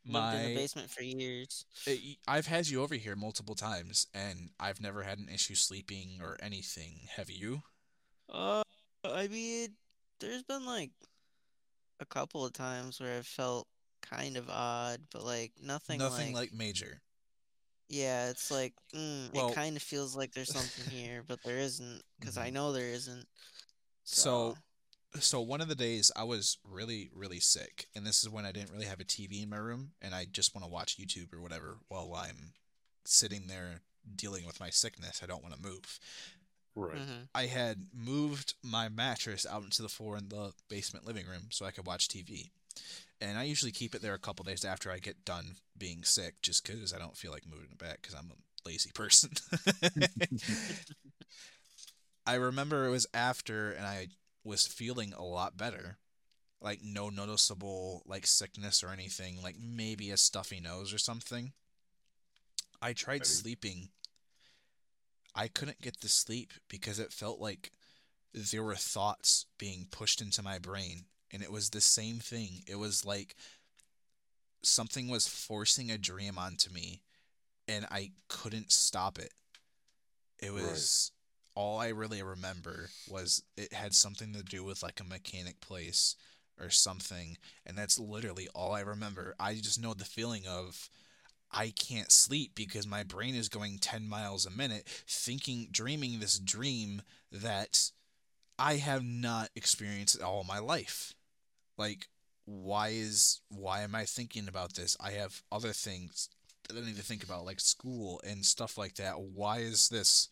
Lived 0.07 0.33
in 0.33 0.43
the 0.43 0.49
My 0.49 0.55
basement 0.55 0.89
for 0.91 1.03
years. 1.03 1.65
Uh, 1.87 1.93
I've 2.27 2.47
had 2.47 2.67
you 2.67 2.81
over 2.83 2.95
here 2.95 3.15
multiple 3.15 3.55
times, 3.55 4.07
and 4.13 4.49
I've 4.59 4.81
never 4.81 5.03
had 5.03 5.17
an 5.19 5.29
issue 5.29 5.55
sleeping 5.55 6.19
or 6.21 6.37
anything. 6.41 7.07
Have 7.15 7.29
you? 7.29 7.61
Uh, 8.29 8.63
I 9.03 9.27
mean, 9.27 9.69
there's 10.19 10.43
been 10.43 10.65
like 10.65 10.91
a 11.99 12.05
couple 12.05 12.45
of 12.45 12.53
times 12.53 12.99
where 12.99 13.17
I've 13.17 13.27
felt 13.27 13.67
kind 14.01 14.37
of 14.37 14.49
odd, 14.49 15.01
but 15.11 15.23
like 15.23 15.53
nothing, 15.61 15.99
Nothing 15.99 16.33
like, 16.33 16.51
like 16.51 16.53
major. 16.53 17.01
yeah, 17.89 18.29
it's 18.29 18.51
like 18.51 18.73
mm, 18.93 19.33
Well- 19.33 19.49
it 19.51 19.55
kind 19.55 19.75
of 19.75 19.83
feels 19.83 20.15
like 20.15 20.33
there's 20.33 20.49
something 20.51 20.85
here, 20.89 21.23
but 21.27 21.39
there 21.43 21.57
isn't 21.57 22.01
because 22.19 22.37
I 22.37 22.49
Mhm. 22.49 22.53
know 22.53 22.71
there 22.71 22.89
isn't. 22.89 23.27
So, 24.03 24.53
so 24.53 24.57
one 25.41 25.61
of 25.61 25.67
the 25.67 25.75
days 25.75 26.11
I 26.15 26.23
was 26.23 26.57
really, 26.69 27.09
really 27.13 27.39
sick, 27.39 27.87
and 27.95 28.05
this 28.05 28.23
is 28.23 28.29
when 28.29 28.45
I 28.45 28.51
didn't 28.51 28.71
really 28.71 28.85
have 28.85 28.99
a 28.99 29.05
TV 29.05 29.41
in 29.43 29.49
my 29.49 29.57
room, 29.57 29.91
and 30.01 30.13
I 30.13 30.25
just 30.25 30.53
want 30.55 30.65
to 30.65 30.71
watch 30.71 30.97
YouTube 30.97 31.33
or 31.33 31.41
whatever 31.41 31.77
while 31.87 32.13
I'm 32.15 32.53
sitting 33.05 33.47
there 33.47 33.81
dealing 34.15 34.45
with 34.45 34.59
my 34.59 34.69
sickness. 34.69 35.21
I 35.23 35.27
don't 35.27 35.43
want 35.43 35.55
to 35.55 35.61
move. 35.61 35.99
Right. 36.75 36.97
Mhm. 36.97 37.29
I 37.33 37.45
had 37.45 37.87
moved 37.93 38.55
my 38.61 38.89
mattress 38.89 39.45
out 39.45 39.63
into 39.63 39.81
the 39.81 39.89
floor 39.89 40.17
in 40.17 40.29
the 40.29 40.53
basement 40.69 41.05
living 41.05 41.25
room 41.25 41.47
so 41.51 41.65
I 41.65 41.71
could 41.71 41.85
watch 41.87 42.07
TV. 42.07 42.51
And 43.21 43.37
I 43.37 43.43
usually 43.43 43.71
keep 43.71 43.95
it 43.95 44.01
there 44.01 44.13
a 44.13 44.19
couple 44.19 44.43
days 44.43 44.65
after 44.65 44.91
I 44.91 44.99
get 44.99 45.23
done 45.23 45.55
being 45.77 46.03
sick, 46.03 46.41
just 46.41 46.65
because 46.65 46.93
I 46.93 46.99
don't 46.99 47.15
feel 47.17 47.31
like 47.31 47.47
moving 47.47 47.71
it 47.71 47.77
back 47.77 48.01
because 48.01 48.15
I'm 48.15 48.31
a 48.31 48.67
lazy 48.67 48.91
person. 48.93 49.31
I 52.25 52.35
remember 52.35 52.85
it 52.85 52.91
was 52.91 53.07
after, 53.13 53.71
and 53.71 53.85
I 53.85 54.07
was 54.45 54.67
feeling 54.67 55.11
a 55.13 55.23
lot 55.23 55.57
better. 55.57 55.97
Like 56.61 56.79
no 56.83 57.09
noticeable 57.09 58.03
like 58.05 58.25
sickness 58.25 58.83
or 58.83 58.89
anything. 58.89 59.41
Like 59.43 59.57
maybe 59.59 60.11
a 60.11 60.17
stuffy 60.17 60.61
nose 60.61 60.93
or 60.93 60.97
something. 60.97 61.51
I 62.81 62.93
tried 62.93 63.25
sleeping. 63.25 63.89
I 65.35 65.47
couldn't 65.47 65.81
get 65.81 65.99
to 66.01 66.09
sleep 66.09 66.53
because 66.69 66.99
it 66.99 67.11
felt 67.11 67.39
like 67.39 67.71
there 68.33 68.63
were 68.63 68.75
thoughts 68.75 69.45
being 69.57 69.87
pushed 69.91 70.21
into 70.21 70.43
my 70.43 70.59
brain, 70.59 71.05
and 71.31 71.41
it 71.41 71.51
was 71.51 71.69
the 71.69 71.81
same 71.81 72.17
thing. 72.17 72.63
It 72.67 72.75
was 72.75 73.05
like 73.05 73.35
something 74.61 75.07
was 75.07 75.27
forcing 75.27 75.91
a 75.91 75.97
dream 75.97 76.37
onto 76.37 76.71
me, 76.71 77.01
and 77.67 77.85
I 77.91 78.11
couldn't 78.27 78.71
stop 78.71 79.17
it. 79.17 79.33
It 80.39 80.53
was 80.53 81.11
all 81.55 81.79
I 81.79 81.89
really 81.89 82.21
remember 82.21 82.89
was 83.09 83.43
it 83.57 83.73
had 83.73 83.93
something 83.93 84.33
to 84.33 84.43
do 84.43 84.63
with 84.63 84.83
like 84.83 84.99
a 84.99 85.05
mechanic 85.05 85.61
place 85.61 86.15
or 86.59 86.69
something, 86.69 87.37
and 87.65 87.77
that's 87.77 87.99
literally 87.99 88.47
all 88.53 88.73
I 88.73 88.81
remember. 88.81 89.35
I 89.39 89.55
just 89.55 89.81
know 89.81 89.93
the 89.93 90.05
feeling 90.05 90.43
of 90.47 90.89
I 91.51 91.69
can't 91.69 92.11
sleep 92.11 92.51
because 92.55 92.85
my 92.85 93.03
brain 93.03 93.35
is 93.35 93.49
going 93.49 93.77
10 93.79 94.07
miles 94.07 94.45
a 94.45 94.51
minute 94.51 94.87
thinking 95.07 95.69
dreaming 95.71 96.19
this 96.19 96.37
dream 96.37 97.01
that 97.31 97.91
I 98.59 98.75
have 98.75 99.03
not 99.03 99.49
experienced 99.55 100.21
all 100.21 100.43
my 100.43 100.59
life. 100.59 101.13
Like 101.77 102.07
why 102.45 102.89
is 102.89 103.41
why 103.49 103.81
am 103.81 103.95
I 103.95 104.05
thinking 104.05 104.47
about 104.47 104.73
this? 104.75 104.95
I 104.99 105.11
have 105.11 105.41
other 105.51 105.73
things 105.73 106.29
that 106.67 106.77
I 106.77 106.85
need 106.85 106.97
to 106.97 107.03
think 107.03 107.23
about 107.23 107.45
like 107.45 107.59
school 107.59 108.21
and 108.23 108.45
stuff 108.45 108.77
like 108.77 108.95
that. 108.95 109.19
Why 109.19 109.59
is 109.59 109.89
this 109.89 110.29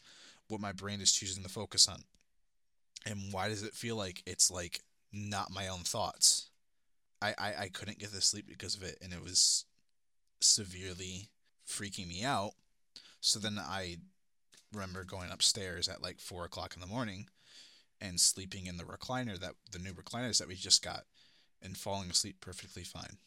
what 0.53 0.61
my 0.61 0.71
brain 0.71 1.01
is 1.01 1.11
choosing 1.11 1.43
to 1.43 1.49
focus 1.49 1.87
on? 1.87 2.03
And 3.05 3.33
why 3.33 3.49
does 3.49 3.63
it 3.63 3.73
feel 3.73 3.97
like 3.97 4.23
it's 4.25 4.49
like 4.49 4.79
not 5.11 5.51
my 5.51 5.67
own 5.67 5.79
thoughts? 5.79 6.49
I, 7.21 7.33
I, 7.37 7.53
I 7.61 7.67
couldn't 7.69 7.99
get 7.99 8.11
to 8.11 8.21
sleep 8.21 8.45
because 8.47 8.75
of 8.75 8.83
it 8.83 8.97
and 9.01 9.13
it 9.13 9.21
was 9.21 9.65
severely 10.39 11.29
freaking 11.67 12.07
me 12.07 12.23
out. 12.23 12.51
So 13.19 13.39
then 13.39 13.57
I 13.59 13.97
remember 14.73 15.03
going 15.03 15.31
upstairs 15.31 15.87
at 15.87 16.01
like 16.01 16.19
four 16.19 16.45
o'clock 16.45 16.75
in 16.75 16.81
the 16.81 16.87
morning 16.87 17.27
and 18.01 18.19
sleeping 18.19 18.65
in 18.65 18.77
the 18.77 18.83
recliner 18.83 19.39
that 19.39 19.55
the 19.71 19.79
new 19.79 19.93
recliners 19.93 20.39
that 20.39 20.47
we 20.47 20.55
just 20.55 20.83
got 20.83 21.03
and 21.61 21.77
falling 21.77 22.09
asleep 22.09 22.37
perfectly 22.41 22.83
fine. 22.83 23.17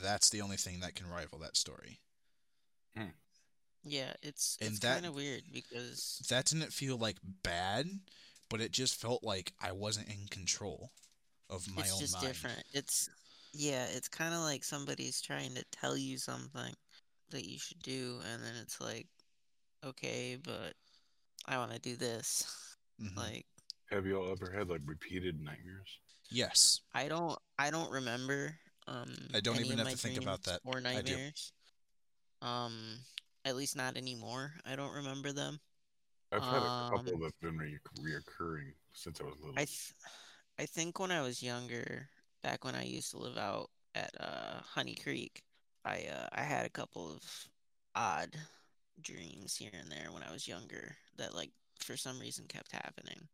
That's 0.00 0.30
the 0.30 0.42
only 0.42 0.56
thing 0.56 0.80
that 0.80 0.94
can 0.94 1.08
rival 1.08 1.38
that 1.38 1.56
story. 1.56 2.00
Hmm. 2.96 3.10
Yeah, 3.88 4.12
it's 4.22 4.58
And 4.60 4.70
it's 4.70 4.80
that- 4.80 4.94
kind 4.94 5.06
of 5.06 5.14
weird 5.14 5.44
because 5.52 6.20
That 6.28 6.46
didn't 6.46 6.72
feel 6.72 6.96
like 6.98 7.18
bad, 7.22 7.86
but 8.48 8.60
it 8.60 8.72
just 8.72 8.96
felt 8.96 9.22
like 9.22 9.52
I 9.60 9.70
wasn't 9.72 10.08
in 10.08 10.26
control 10.28 10.90
of 11.48 11.68
my 11.72 11.82
it's 11.82 11.92
own 11.92 12.00
just 12.00 12.14
mind. 12.14 12.26
different. 12.26 12.64
It's 12.72 13.08
yeah, 13.52 13.86
it's 13.86 14.08
kind 14.08 14.34
of 14.34 14.40
like 14.40 14.64
somebody's 14.64 15.20
trying 15.20 15.54
to 15.54 15.64
tell 15.70 15.96
you 15.96 16.18
something 16.18 16.74
that 17.30 17.44
you 17.44 17.58
should 17.58 17.80
do, 17.80 18.20
and 18.32 18.42
then 18.42 18.54
it's 18.60 18.80
like, 18.80 19.06
okay, 19.84 20.36
but 20.42 20.74
I 21.46 21.56
want 21.58 21.72
to 21.72 21.78
do 21.78 21.96
this. 21.96 22.44
Mhm. 23.00 23.14
Like, 23.14 23.46
Have 23.90 24.06
you 24.06 24.16
all 24.16 24.32
ever 24.32 24.50
had 24.50 24.68
like 24.70 24.80
repeated 24.86 25.38
nightmares? 25.38 25.98
yes. 26.30 26.80
I 26.94 27.08
don't, 27.08 27.38
I 27.58 27.70
don't 27.70 27.90
remember. 27.90 28.58
Um, 28.88 29.14
I 29.34 29.40
don't 29.40 29.56
any 29.56 29.66
even 29.66 29.78
have 29.78 29.90
to 29.90 29.96
think 29.98 30.18
about 30.18 30.42
that. 30.44 30.60
or 30.64 30.78
I 30.78 30.80
do. 30.80 31.12
nightmares. 31.12 31.52
Um, 32.40 32.98
at 33.46 33.56
least 33.56 33.76
not 33.76 33.96
anymore. 33.96 34.54
I 34.66 34.76
don't 34.76 34.94
remember 34.94 35.32
them. 35.32 35.60
I've 36.32 36.42
had 36.42 36.64
a 36.64 36.72
couple 36.90 37.14
Um, 37.14 37.20
that've 37.20 37.40
been 37.40 37.56
re- 37.58 37.78
reoccurring 38.00 38.74
since 38.92 39.20
I 39.20 39.24
was 39.24 39.36
little. 39.40 39.54
I, 39.56 39.64
th- 39.64 39.94
I 40.58 40.66
think 40.66 40.98
when 41.00 41.12
I 41.12 41.22
was 41.22 41.42
younger, 41.42 42.10
back 42.42 42.64
when 42.64 42.74
I 42.74 42.84
used 42.84 43.12
to 43.12 43.18
live 43.18 43.38
out 43.38 43.70
at 43.94 44.10
uh, 44.20 44.60
Honey 44.62 44.96
Creek, 44.96 45.42
I 45.84 46.06
uh, 46.12 46.28
I 46.32 46.42
had 46.42 46.66
a 46.66 46.70
couple 46.70 47.10
of 47.12 47.48
odd 47.94 48.36
dreams 49.02 49.56
here 49.56 49.70
and 49.74 49.90
there 49.90 50.12
when 50.12 50.22
I 50.24 50.32
was 50.32 50.48
younger 50.48 50.96
that 51.18 51.34
like 51.34 51.52
for 51.80 51.96
some 51.96 52.20
reason 52.20 52.46
kept 52.48 52.72
happening. 52.72 53.28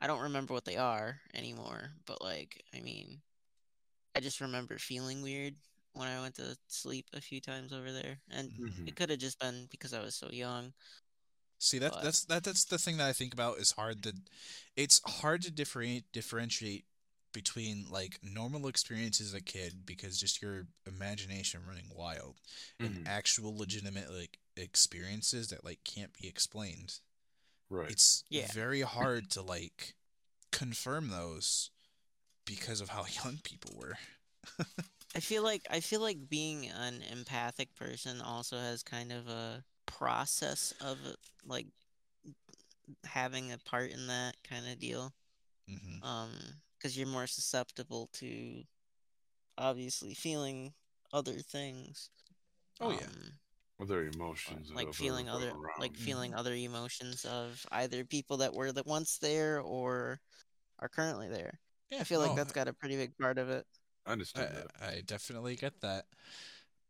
I 0.00 0.06
don't 0.08 0.22
remember 0.22 0.54
what 0.54 0.64
they 0.64 0.76
are 0.76 1.20
anymore, 1.34 1.92
but 2.06 2.22
like 2.22 2.62
I 2.74 2.80
mean, 2.80 3.20
I 4.16 4.20
just 4.20 4.40
remember 4.40 4.78
feeling 4.78 5.22
weird 5.22 5.54
when 5.98 6.08
I 6.08 6.20
went 6.20 6.36
to 6.36 6.56
sleep 6.68 7.06
a 7.12 7.20
few 7.20 7.40
times 7.40 7.72
over 7.72 7.92
there, 7.92 8.20
and 8.30 8.50
Mhm. 8.52 8.88
it 8.88 8.96
could 8.96 9.10
have 9.10 9.18
just 9.18 9.38
been 9.38 9.66
because 9.70 9.92
I 9.92 10.00
was 10.00 10.14
so 10.14 10.30
young. 10.30 10.72
See 11.58 11.78
that 11.80 11.92
But- 11.92 12.04
that's 12.04 12.24
that 12.26 12.44
that's 12.44 12.64
the 12.64 12.78
thing 12.78 12.98
that 12.98 13.08
I 13.08 13.12
think 13.12 13.32
about 13.32 13.58
is 13.58 13.72
hard 13.72 14.02
that 14.02 14.14
it's 14.76 15.00
hard 15.04 15.42
to 15.42 15.50
differentiate 15.50 16.10
differentiate 16.12 16.86
between 17.32 17.90
like 17.90 18.22
normal 18.22 18.68
experiences 18.68 19.28
as 19.28 19.34
a 19.34 19.40
kid 19.40 19.84
because 19.84 20.18
just 20.18 20.40
your 20.40 20.66
imagination 20.86 21.66
running 21.66 21.88
wild 21.90 22.40
and 22.78 23.04
Mhm. 23.04 23.06
actual 23.08 23.56
legitimate 23.56 24.10
like 24.10 24.38
experiences 24.56 25.48
that 25.48 25.64
like 25.64 25.82
can't 25.84 26.12
be 26.14 26.26
explained. 26.28 27.00
Right. 27.68 27.90
It's 27.90 28.24
Yeah. 28.28 28.50
very 28.52 28.80
hard 28.96 29.30
to 29.32 29.42
like 29.42 29.94
confirm 30.52 31.08
those 31.08 31.70
because 32.44 32.80
of 32.80 32.88
how 32.90 33.04
young 33.24 33.38
people 33.38 33.74
were. 33.76 33.98
I 35.18 35.20
feel 35.20 35.42
like 35.42 35.66
I 35.68 35.80
feel 35.80 36.00
like 36.00 36.28
being 36.28 36.68
an 36.68 37.02
empathic 37.10 37.74
person 37.74 38.20
also 38.20 38.56
has 38.56 38.84
kind 38.84 39.10
of 39.10 39.26
a 39.26 39.64
process 39.84 40.72
of 40.80 40.96
like 41.44 41.66
having 43.04 43.50
a 43.50 43.58
part 43.58 43.90
in 43.90 44.06
that 44.06 44.36
kind 44.48 44.68
of 44.68 44.78
deal. 44.78 45.12
hmm 45.68 46.06
Um, 46.06 46.30
because 46.78 46.96
you're 46.96 47.08
more 47.08 47.26
susceptible 47.26 48.08
to 48.12 48.62
obviously 49.58 50.14
feeling 50.14 50.72
other 51.12 51.40
things. 51.40 52.10
Oh, 52.80 52.92
yeah. 52.92 52.98
um, 52.98 53.32
Other 53.80 54.04
emotions. 54.06 54.70
like 54.72 54.94
feeling 54.94 55.28
other 55.28 55.48
other 55.50 55.60
like 55.80 55.96
feeling 55.96 56.32
other 56.32 56.54
emotions 56.54 57.24
of 57.24 57.66
either 57.72 58.04
people 58.04 58.36
that 58.36 58.54
were 58.54 58.70
that 58.70 58.86
once 58.86 59.18
there 59.18 59.60
or 59.62 60.20
are 60.78 60.88
currently 60.88 61.28
there. 61.28 61.58
Yeah, 61.90 62.02
I 62.02 62.04
feel 62.04 62.20
like 62.20 62.36
that's 62.36 62.52
got 62.52 62.68
a 62.68 62.72
pretty 62.72 62.94
big 62.96 63.18
part 63.18 63.38
of 63.38 63.50
it. 63.50 63.66
I 64.06 64.12
understand 64.12 64.54
that. 64.54 64.66
I, 64.80 64.86
I 64.96 65.02
definitely 65.04 65.56
get 65.56 65.80
that. 65.80 66.06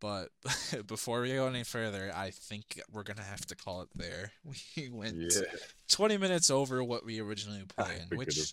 But 0.01 0.28
before 0.86 1.22
we 1.22 1.32
go 1.32 1.48
any 1.48 1.64
further, 1.64 2.12
I 2.14 2.30
think 2.30 2.80
we're 2.93 3.02
gonna 3.02 3.22
have 3.22 3.47
to 3.47 3.56
call 3.56 3.82
it 3.82 3.89
there. 3.94 4.32
We 4.76 4.89
went 4.90 5.16
Yeah. 5.16 5.43
20 5.89 6.18
minutes 6.18 6.51
over 6.51 6.85
what 6.85 7.05
we 7.05 7.20
originally 7.20 7.64
planned, 7.76 8.12
which 8.14 8.52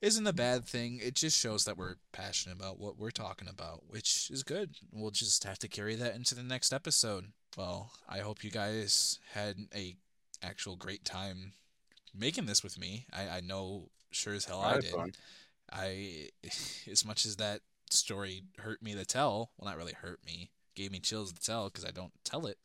isn't 0.00 0.26
a 0.26 0.32
bad 0.32 0.66
thing. 0.66 1.00
It 1.02 1.14
just 1.14 1.38
shows 1.38 1.64
that 1.64 1.76
we're 1.76 1.96
passionate 2.12 2.56
about 2.56 2.78
what 2.78 2.98
we're 2.98 3.10
talking 3.10 3.48
about, 3.48 3.82
which 3.88 4.30
is 4.30 4.42
good. 4.44 4.76
We'll 4.92 5.10
just 5.10 5.42
have 5.44 5.58
to 5.60 5.68
carry 5.68 5.96
that 5.96 6.14
into 6.14 6.34
the 6.34 6.42
next 6.42 6.72
episode. 6.72 7.32
Well, 7.56 7.90
I 8.08 8.18
hope 8.18 8.44
you 8.44 8.50
guys 8.50 9.18
had 9.32 9.56
a 9.74 9.96
actual 10.42 10.76
great 10.76 11.04
time 11.04 11.54
making 12.14 12.46
this 12.46 12.62
with 12.62 12.78
me. 12.78 13.06
I, 13.12 13.38
I 13.38 13.40
know 13.40 13.88
sure 14.12 14.34
as 14.34 14.44
hell 14.44 14.60
I, 14.60 14.74
I 14.74 14.80
did. 14.80 14.90
fun. 14.92 15.12
I 15.72 16.28
as 16.90 17.04
much 17.04 17.26
as 17.26 17.36
that 17.36 17.62
story 17.90 18.42
hurt 18.58 18.82
me 18.82 18.94
to 18.94 19.04
tell, 19.04 19.50
well 19.56 19.68
not 19.70 19.78
really 19.78 19.92
hurt 19.92 20.20
me, 20.24 20.50
gave 20.74 20.90
me 20.92 21.00
chills 21.00 21.32
to 21.32 21.40
tell 21.40 21.64
because 21.68 21.84
I 21.84 21.90
don't 21.90 22.12
tell 22.24 22.46
it. 22.46 22.58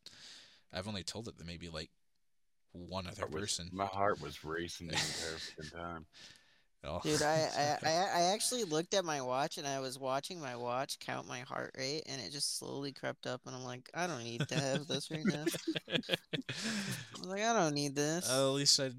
I've 0.73 0.87
only 0.87 1.03
told 1.03 1.27
it 1.27 1.37
to 1.39 1.45
maybe 1.45 1.69
like 1.69 1.89
one 2.71 3.07
other 3.07 3.25
was- 3.25 3.41
person. 3.41 3.69
my 3.73 3.85
heart 3.85 4.21
was 4.21 4.43
racing 4.43 4.87
the 4.87 4.93
entire 4.93 5.71
time. 5.85 6.05
Oh. 6.81 7.01
Dude, 7.03 7.21
I, 7.21 7.49
I, 7.57 7.77
I, 7.89 7.91
I 7.91 8.21
actually 8.33 8.63
looked 8.63 8.93
at 8.93 9.03
my 9.03 9.21
watch 9.21 9.57
and 9.57 9.67
I 9.67 9.81
was 9.81 9.99
watching 9.99 10.39
my 10.39 10.55
watch 10.55 10.97
count 10.99 11.27
my 11.27 11.41
heart 11.41 11.75
rate 11.77 12.03
and 12.05 12.21
it 12.21 12.31
just 12.31 12.57
slowly 12.57 12.93
crept 12.93 13.27
up 13.27 13.41
and 13.45 13.53
I'm 13.53 13.65
like, 13.65 13.89
I 13.93 14.07
don't 14.07 14.23
need 14.23 14.47
to 14.47 14.55
have 14.55 14.87
this 14.87 15.11
right 15.11 15.25
now. 15.25 15.43
I 15.91 15.99
was 17.17 17.27
like, 17.27 17.41
I 17.43 17.51
don't 17.51 17.73
need 17.75 17.95
this. 17.95 18.31
at 18.31 18.45
least 18.45 18.79
I 18.79 18.91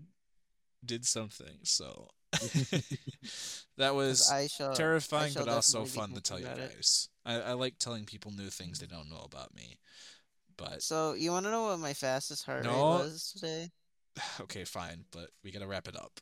did 0.84 1.06
something. 1.06 1.56
So 1.62 2.08
that 3.76 3.94
was 3.94 4.32
shall, 4.50 4.74
terrifying, 4.74 5.32
but 5.34 5.48
also 5.48 5.84
fun 5.84 6.12
to 6.12 6.20
tell 6.20 6.38
you 6.38 6.44
thinking 6.44 6.62
about 6.62 6.72
it. 6.72 6.76
guys. 6.76 7.08
I, 7.24 7.40
I 7.40 7.52
like 7.54 7.78
telling 7.78 8.04
people 8.04 8.32
new 8.32 8.50
things 8.50 8.78
they 8.78 8.86
don't 8.86 9.10
know 9.10 9.22
about 9.24 9.54
me. 9.54 9.78
But 10.56 10.82
So 10.82 11.14
you 11.14 11.30
want 11.30 11.46
to 11.46 11.50
know 11.50 11.64
what 11.64 11.78
my 11.78 11.94
fastest 11.94 12.44
heart 12.44 12.66
rate 12.66 12.72
was 12.72 13.32
today? 13.34 13.70
okay, 14.40 14.64
fine. 14.64 15.04
But 15.10 15.30
we 15.42 15.50
gotta 15.50 15.66
wrap 15.66 15.88
it 15.88 15.96
up. 15.96 16.20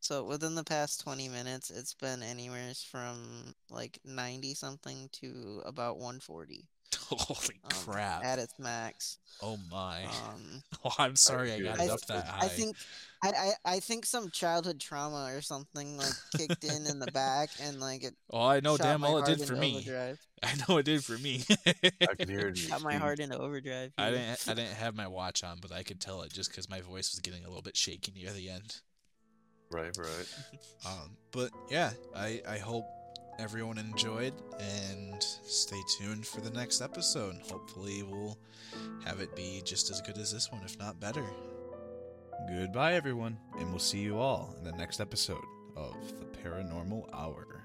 So 0.00 0.24
within 0.24 0.56
the 0.56 0.64
past 0.64 1.00
20 1.02 1.28
minutes, 1.28 1.70
it's 1.70 1.94
been 1.94 2.24
anywhere 2.24 2.72
from 2.90 3.54
like 3.70 4.00
90 4.04 4.54
something 4.54 5.08
to 5.12 5.62
about 5.64 5.96
140 5.96 6.66
Holy 7.08 7.60
um, 7.64 7.70
crap! 7.70 8.24
at 8.24 8.38
its 8.38 8.58
max. 8.58 9.18
Oh 9.42 9.58
my! 9.70 10.04
Um, 10.04 10.62
oh, 10.84 10.92
I'm 10.98 11.16
sorry 11.16 11.52
I 11.52 11.60
got 11.60 11.80
I, 11.80 11.84
it 11.84 11.90
up 11.90 12.00
that 12.06 12.26
high. 12.26 12.46
I 12.46 12.48
think 12.48 12.76
I, 13.22 13.28
I 13.28 13.52
I 13.74 13.80
think 13.80 14.06
some 14.06 14.30
childhood 14.30 14.80
trauma 14.80 15.30
or 15.34 15.40
something 15.40 15.96
like 15.96 16.12
kicked 16.36 16.64
in 16.64 16.86
in 16.86 16.98
the 16.98 17.10
back 17.12 17.50
and 17.62 17.80
like 17.80 18.04
it 18.04 18.14
Oh, 18.30 18.44
I 18.44 18.60
know 18.60 18.76
damn 18.76 19.00
my 19.00 19.08
well 19.08 19.18
it 19.18 19.26
heart 19.26 19.38
did 19.38 19.46
for 19.46 19.54
into 19.54 19.60
me. 19.60 19.76
overdrive. 19.76 20.18
I 20.42 20.54
know 20.68 20.78
it 20.78 20.84
did 20.84 21.04
for 21.04 21.18
me. 21.18 21.44
I 21.66 22.14
could 22.14 22.28
hear 22.28 22.40
it. 22.40 22.48
in 22.48 22.54
your 22.56 22.56
Shot 22.56 22.82
my 22.82 22.92
speech. 22.92 23.00
heart 23.00 23.20
into 23.20 23.38
overdrive. 23.38 23.92
I 23.96 24.10
didn't. 24.10 24.44
I 24.48 24.54
didn't 24.54 24.74
have 24.74 24.96
my 24.96 25.06
watch 25.06 25.44
on, 25.44 25.58
but 25.60 25.70
I 25.72 25.82
could 25.82 26.00
tell 26.00 26.22
it 26.22 26.32
just 26.32 26.50
because 26.50 26.68
my 26.68 26.80
voice 26.80 27.12
was 27.12 27.20
getting 27.20 27.44
a 27.44 27.48
little 27.48 27.62
bit 27.62 27.76
shaky 27.76 28.12
near 28.12 28.32
the 28.32 28.50
end. 28.50 28.80
Right, 29.70 29.96
right. 29.96 30.34
Um, 30.84 31.16
but 31.30 31.50
yeah, 31.70 31.92
I, 32.14 32.42
I 32.46 32.58
hope 32.58 32.84
everyone 33.42 33.76
enjoyed 33.76 34.32
and 34.60 35.20
stay 35.20 35.80
tuned 35.98 36.24
for 36.24 36.40
the 36.40 36.50
next 36.50 36.80
episode. 36.80 37.34
Hopefully, 37.50 38.04
we'll 38.04 38.38
have 39.04 39.18
it 39.18 39.34
be 39.34 39.60
just 39.64 39.90
as 39.90 40.00
good 40.00 40.16
as 40.16 40.32
this 40.32 40.52
one, 40.52 40.62
if 40.64 40.78
not 40.78 41.00
better. 41.00 41.26
Goodbye, 42.48 42.94
everyone, 42.94 43.36
and 43.58 43.68
we'll 43.70 43.80
see 43.80 43.98
you 43.98 44.16
all 44.16 44.54
in 44.58 44.64
the 44.64 44.70
next 44.72 45.00
episode 45.00 45.42
of 45.74 45.96
the 46.20 46.24
Paranormal 46.38 47.08
Hour. 47.12 47.61